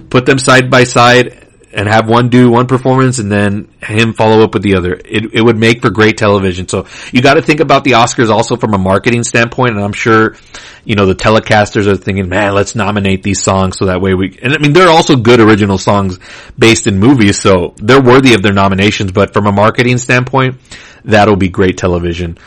put 0.09 0.25
them 0.25 0.39
side 0.39 0.71
by 0.71 0.85
side 0.85 1.44
and 1.75 1.89
have 1.89 2.09
one 2.09 2.29
do 2.29 2.51
one 2.51 2.67
performance 2.67 3.19
and 3.19 3.31
then 3.31 3.69
him 3.83 4.13
follow 4.13 4.43
up 4.45 4.55
with 4.55 4.63
the 4.63 4.77
other. 4.77 4.93
It, 4.93 5.35
it 5.35 5.43
would 5.43 5.59
make 5.59 5.83
for 5.83 5.91
great 5.91 6.17
television. 6.17 6.69
So 6.69 6.87
you 7.13 7.21
got 7.21 7.35
to 7.35 7.43
think 7.43 7.61
about 7.61 7.85
the 7.85 7.93
Oscars 7.93 8.31
also 8.31 8.57
from 8.57 8.75
a 8.75 8.79
marketing 8.79 9.25
standpoint. 9.25 9.73
And 9.73 9.81
I'm 9.81 9.93
sure, 9.93 10.37
you 10.85 10.95
know, 10.95 11.07
the 11.07 11.15
telecasters 11.15 11.87
are 11.87 11.97
thinking, 11.97 12.29
man, 12.29 12.55
let's 12.55 12.75
nominate 12.75 13.23
these 13.23 13.43
songs 13.43 13.79
so 13.79 13.87
that 13.87 14.01
way 14.01 14.15
we, 14.15 14.39
and 14.41 14.55
I 14.55 14.59
mean, 14.59 14.73
they're 14.73 14.89
also 14.89 15.17
good 15.17 15.41
original 15.41 15.79
songs 15.79 16.19
based 16.57 16.87
in 16.87 16.99
movies. 16.99 17.41
So 17.41 17.75
they're 17.77 18.03
worthy 18.03 18.35
of 18.35 18.43
their 18.43 18.55
nominations. 18.55 19.13
But 19.13 19.33
from 19.33 19.47
a 19.47 19.53
marketing 19.53 19.99
standpoint, 19.99 20.61
that'll 21.05 21.37
be 21.37 21.49
great 21.49 21.77
television. 21.77 22.39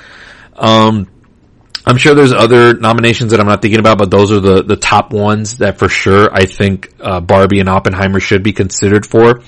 Um, 0.56 1.08
I'm 1.88 1.96
sure 1.96 2.14
there's 2.14 2.34
other 2.34 2.74
nominations 2.74 3.32
that 3.32 3.40
I'm 3.40 3.48
not 3.48 3.62
thinking 3.62 3.80
about, 3.80 3.98
but 3.98 4.12
those 4.12 4.30
are 4.30 4.42
the, 4.42 4.62
the 4.62 4.76
top 4.76 5.14
ones 5.14 5.60
that 5.60 5.80
for 5.80 5.88
sure 5.88 6.28
I 6.34 6.46
think 6.46 6.94
uh, 7.00 7.22
Barbie 7.22 7.62
and 7.62 7.70
Oppenheimer 7.70 8.20
should 8.20 8.44
be 8.44 8.52
considered 8.52 9.06
for. 9.06 9.42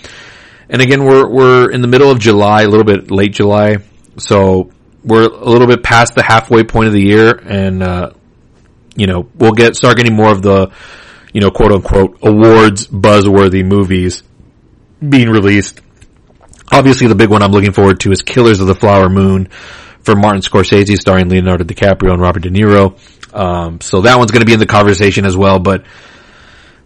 And 0.69 0.81
again, 0.81 1.03
we're 1.03 1.27
we're 1.27 1.69
in 1.69 1.81
the 1.81 1.89
middle 1.89 2.09
of 2.09 2.17
July, 2.19 2.61
a 2.61 2.69
little 2.69 2.85
bit 2.85 3.11
late 3.11 3.33
July, 3.33 3.79
so 4.15 4.71
we're 5.03 5.25
a 5.25 5.49
little 5.49 5.67
bit 5.67 5.83
past 5.83 6.15
the 6.15 6.23
halfway 6.23 6.63
point 6.63 6.87
of 6.87 6.93
the 6.93 7.01
year, 7.01 7.31
and 7.31 7.83
uh, 7.83 8.11
you 8.95 9.07
know 9.07 9.27
we'll 9.35 9.51
get 9.51 9.75
start 9.75 9.97
getting 9.97 10.15
more 10.15 10.31
of 10.31 10.41
the 10.41 10.71
you 11.33 11.41
know 11.41 11.51
quote 11.51 11.73
unquote 11.73 12.19
awards 12.21 12.87
buzzworthy 12.87 13.65
movies 13.65 14.23
being 15.07 15.29
released. 15.29 15.81
Obviously, 16.71 17.07
the 17.07 17.15
big 17.15 17.29
one 17.29 17.41
I'm 17.41 17.51
looking 17.51 17.73
forward 17.73 17.99
to 18.01 18.13
is 18.13 18.21
Killers 18.21 18.61
of 18.61 18.67
the 18.67 18.75
Flower 18.75 19.09
Moon 19.09 19.49
for 20.09 20.15
Martin 20.15 20.41
Scorsese 20.41 20.97
starring 20.97 21.29
Leonardo 21.29 21.63
DiCaprio 21.63 22.11
and 22.11 22.21
Robert 22.21 22.41
De 22.41 22.49
Niro. 22.49 22.97
Um, 23.31 23.79
so 23.79 24.01
that 24.01 24.17
one's 24.17 24.31
going 24.31 24.39
to 24.41 24.45
be 24.47 24.53
in 24.53 24.59
the 24.59 24.65
conversation 24.65 25.23
as 25.23 25.37
well. 25.37 25.59
But 25.59 25.85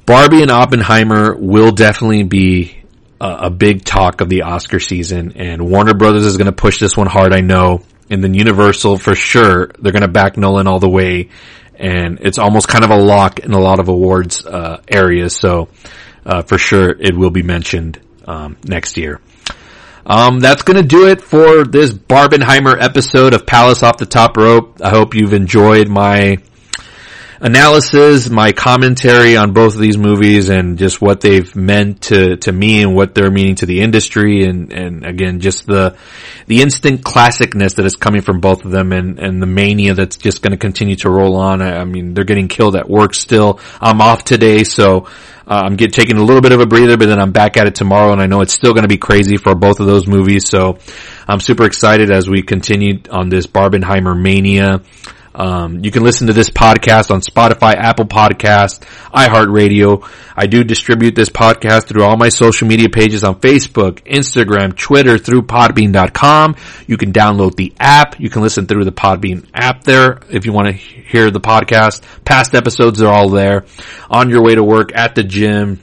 Barbie 0.06 0.42
and 0.42 0.52
Oppenheimer 0.52 1.36
will 1.38 1.72
definitely 1.72 2.24
be 2.24 2.84
a, 3.22 3.46
a 3.46 3.50
big 3.50 3.86
talk 3.86 4.20
of 4.20 4.28
the 4.28 4.42
Oscar 4.42 4.82
season, 4.82 5.34
and 5.38 5.70
Warner 5.70 5.94
Brothers 5.94 6.26
is 6.26 6.36
going 6.36 6.48
to 6.48 6.52
push 6.52 6.80
this 6.80 6.98
one 6.98 7.08
hard. 7.08 7.34
I 7.34 7.40
know, 7.40 7.82
and 8.10 8.22
then 8.22 8.34
Universal 8.34 8.98
for 8.98 9.16
sure 9.16 9.68
they're 9.80 9.94
going 9.94 10.02
to 10.02 10.10
back 10.10 10.36
Nolan 10.36 10.68
all 10.68 10.80
the 10.80 10.90
way, 10.90 11.30
and 11.76 12.20
it's 12.20 12.40
almost 12.40 12.68
kind 12.68 12.84
of 12.84 12.90
a 12.90 12.98
lock 12.98 13.40
in 13.40 13.54
a 13.54 13.60
lot 13.60 13.80
of 13.80 13.88
awards 13.88 14.46
uh, 14.46 14.82
areas. 14.90 15.38
So 15.38 15.70
uh, 16.26 16.42
for 16.42 16.58
sure 16.58 16.90
it 16.90 17.16
will 17.16 17.32
be 17.32 17.44
mentioned 17.44 18.02
um, 18.26 18.58
next 18.66 18.98
year. 18.98 19.22
Um, 20.06 20.40
that's 20.42 20.64
gonna 20.64 20.84
do 20.84 21.08
it 21.08 21.22
for 21.22 21.64
this 21.64 21.94
Barbenheimer 21.94 22.76
episode 22.78 23.34
of 23.34 23.46
Palace 23.46 23.84
Off 23.84 23.98
the 23.98 24.06
Top 24.06 24.36
Rope. 24.36 24.82
I 24.84 24.90
hope 24.90 25.16
you've 25.16 25.34
enjoyed 25.34 25.88
my 25.88 26.40
analysis, 27.40 28.30
my 28.30 28.52
commentary 28.54 29.36
on 29.38 29.54
both 29.54 29.76
of 29.76 29.80
these 29.80 29.98
movies 29.98 30.50
and 30.50 30.78
just 30.78 31.02
what 31.02 31.20
they've 31.20 31.56
meant 31.56 32.02
to, 32.02 32.38
to 32.38 32.52
me 32.52 32.82
and 32.82 32.96
what 32.96 33.14
they're 33.14 33.32
meaning 33.32 33.56
to 33.56 33.66
the 33.66 33.82
industry 33.82 34.46
and, 34.46 34.72
and 34.72 35.06
again, 35.06 35.42
just 35.42 35.68
the, 35.68 35.96
the 36.48 36.62
instant 36.62 37.02
classicness 37.02 37.76
that 37.76 37.86
is 37.86 37.98
coming 37.98 38.22
from 38.22 38.40
both 38.40 38.64
of 38.64 38.72
them 38.72 38.94
and, 38.94 39.20
and 39.20 39.42
the 39.42 39.46
mania 39.46 39.94
that's 39.94 40.16
just 40.16 40.42
gonna 40.42 40.58
continue 40.58 40.96
to 40.96 41.10
roll 41.10 41.36
on. 41.36 41.62
I, 41.62 41.80
I 41.80 41.86
mean, 41.86 42.14
they're 42.14 42.24
getting 42.24 42.48
killed 42.48 42.76
at 42.76 42.90
work 42.90 43.14
still. 43.14 43.60
I'm 43.80 44.02
off 44.02 44.24
today, 44.24 44.64
so 44.64 45.08
uh, 45.48 45.62
I'm 45.66 45.76
get, 45.76 45.94
taking 45.94 46.18
a 46.18 46.24
little 46.24 46.42
bit 46.42 46.52
of 46.52 46.60
a 46.62 46.66
breather, 46.66 46.98
but 46.98 47.08
then 47.08 47.20
I'm 47.20 47.32
back 47.32 47.58
at 47.58 47.68
it 47.68 47.76
tomorrow, 47.76 48.12
and 48.12 48.22
I 48.22 48.28
know 48.28 48.42
it's 48.42 48.54
still 48.54 48.74
going 48.74 48.84
to 48.84 48.90
be 48.90 48.98
crazy 48.98 49.38
for 49.38 49.56
both 49.56 49.80
of 49.80 49.86
those 49.86 50.08
movies. 50.08 50.48
So 50.48 50.80
I'm 51.28 51.40
super 51.40 51.66
excited 51.66 52.12
as 52.12 52.30
we 52.30 52.42
continue 52.42 53.02
on 53.12 53.30
this 53.30 53.48
Barbenheimer 53.48 54.20
mania. 54.20 54.82
Um, 55.36 55.84
you 55.84 55.92
can 55.92 56.04
listen 56.04 56.28
to 56.28 56.34
this 56.34 56.50
podcast 56.50 57.12
on 57.12 57.22
Spotify, 57.22 57.74
Apple 57.76 58.06
Podcast, 58.06 58.82
iHeartRadio. 59.12 60.08
I 60.36 60.48
do 60.48 60.64
distribute 60.64 61.16
this 61.16 61.30
podcast 61.30 61.88
through 61.88 62.04
all 62.04 62.18
my 62.18 62.30
social 62.30 62.68
media 62.68 62.90
pages 62.90 63.24
on 63.24 63.40
Facebook, 63.40 64.04
Instagram, 64.04 64.76
Twitter, 64.76 65.18
through 65.18 65.44
podbean.com. 65.44 66.56
You 66.88 66.98
can 66.98 67.14
download 67.14 67.56
the 67.56 67.74
app. 67.80 68.20
You 68.20 68.30
can 68.30 68.42
listen 68.42 68.68
through 68.68 68.86
the 68.86 68.92
Podbean 68.92 69.48
app 69.54 69.84
there 69.84 70.20
if 70.30 70.46
you 70.46 70.54
want 70.54 70.68
to 70.68 70.74
hear 70.74 71.32
the 71.32 71.42
podcast. 71.42 72.02
Past 72.26 72.56
episodes 72.56 73.02
are 73.02 73.12
all 73.12 73.30
there. 73.30 73.66
On 74.10 74.30
your 74.30 74.44
way 74.44 74.56
to 74.56 74.64
work, 74.64 74.92
at 74.96 75.16
the 75.16 75.24
gym, 75.24 75.80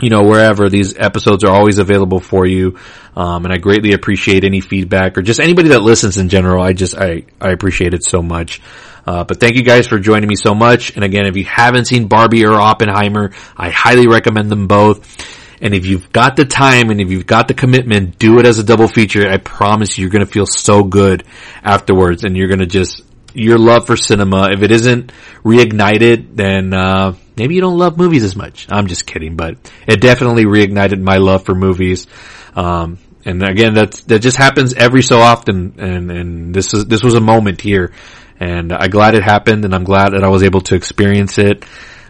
you 0.00 0.10
know, 0.10 0.22
wherever 0.22 0.68
these 0.68 0.96
episodes 0.96 1.44
are 1.44 1.54
always 1.54 1.78
available 1.78 2.20
for 2.20 2.46
you. 2.46 2.78
Um, 3.16 3.44
and 3.44 3.52
I 3.52 3.56
greatly 3.56 3.92
appreciate 3.92 4.44
any 4.44 4.60
feedback 4.60 5.16
or 5.16 5.22
just 5.22 5.40
anybody 5.40 5.70
that 5.70 5.80
listens 5.80 6.18
in 6.18 6.28
general. 6.28 6.62
I 6.62 6.72
just, 6.74 6.96
I, 6.96 7.24
I 7.40 7.50
appreciate 7.50 7.94
it 7.94 8.04
so 8.04 8.20
much. 8.22 8.60
Uh, 9.06 9.24
but 9.24 9.40
thank 9.40 9.56
you 9.56 9.62
guys 9.62 9.86
for 9.86 9.98
joining 9.98 10.28
me 10.28 10.34
so 10.34 10.54
much. 10.54 10.94
And 10.96 11.04
again, 11.04 11.26
if 11.26 11.36
you 11.36 11.44
haven't 11.44 11.86
seen 11.86 12.08
Barbie 12.08 12.44
or 12.44 12.54
Oppenheimer, 12.54 13.32
I 13.56 13.70
highly 13.70 14.06
recommend 14.08 14.50
them 14.50 14.66
both. 14.66 15.16
And 15.62 15.74
if 15.74 15.86
you've 15.86 16.12
got 16.12 16.36
the 16.36 16.44
time 16.44 16.90
and 16.90 17.00
if 17.00 17.10
you've 17.10 17.26
got 17.26 17.48
the 17.48 17.54
commitment, 17.54 18.18
do 18.18 18.38
it 18.38 18.46
as 18.46 18.58
a 18.58 18.64
double 18.64 18.88
feature. 18.88 19.26
I 19.26 19.38
promise 19.38 19.96
you, 19.96 20.02
you're 20.02 20.10
going 20.10 20.26
to 20.26 20.30
feel 20.30 20.46
so 20.46 20.82
good 20.82 21.24
afterwards 21.62 22.24
and 22.24 22.36
you're 22.36 22.48
going 22.48 22.58
to 22.58 22.66
just, 22.66 23.02
your 23.32 23.58
love 23.58 23.86
for 23.86 23.96
cinema, 23.96 24.50
if 24.52 24.62
it 24.62 24.70
isn't 24.70 25.12
reignited, 25.44 26.36
then, 26.36 26.74
uh, 26.74 27.14
maybe 27.36 27.54
you 27.54 27.60
don't 27.60 27.78
love 27.78 27.98
movies 27.98 28.24
as 28.24 28.36
much. 28.36 28.66
I'm 28.70 28.86
just 28.86 29.06
kidding, 29.06 29.36
but 29.36 29.56
it 29.86 30.00
definitely 30.00 30.44
reignited 30.44 31.00
my 31.00 31.16
love 31.16 31.44
for 31.44 31.54
movies. 31.54 32.06
Um, 32.54 32.98
and 33.24 33.42
again, 33.42 33.74
that's, 33.74 34.02
that 34.04 34.20
just 34.20 34.36
happens 34.36 34.74
every 34.74 35.02
so 35.02 35.18
often. 35.18 35.74
And, 35.78 36.10
and 36.10 36.54
this 36.54 36.72
is, 36.74 36.86
this 36.86 37.02
was 37.02 37.14
a 37.14 37.20
moment 37.20 37.60
here 37.60 37.92
and 38.38 38.72
I'm 38.72 38.90
glad 38.90 39.14
it 39.14 39.22
happened 39.22 39.64
and 39.64 39.74
I'm 39.74 39.84
glad 39.84 40.12
that 40.12 40.22
I 40.22 40.28
was 40.28 40.42
able 40.42 40.60
to 40.62 40.74
experience 40.74 41.38
it. 41.38 41.64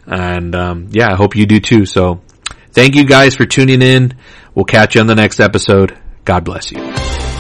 And, 0.07 0.55
um, 0.55 0.89
yeah, 0.91 1.11
I 1.11 1.17
hope 1.17 1.37
you 1.37 1.47
do 1.47 1.61
too. 1.61 1.87
So 1.87 2.21
thank 2.73 2.95
you 2.95 3.05
guys 3.05 3.35
for 3.35 3.45
tuning 3.45 3.83
in. 3.83 4.17
We'll 4.55 4.65
catch 4.65 4.95
you 4.95 5.01
on 5.01 5.07
the 5.07 5.15
next 5.15 5.41
episode. 5.41 5.99
God 6.25 6.45
bless 6.45 6.71
you. 6.73 7.36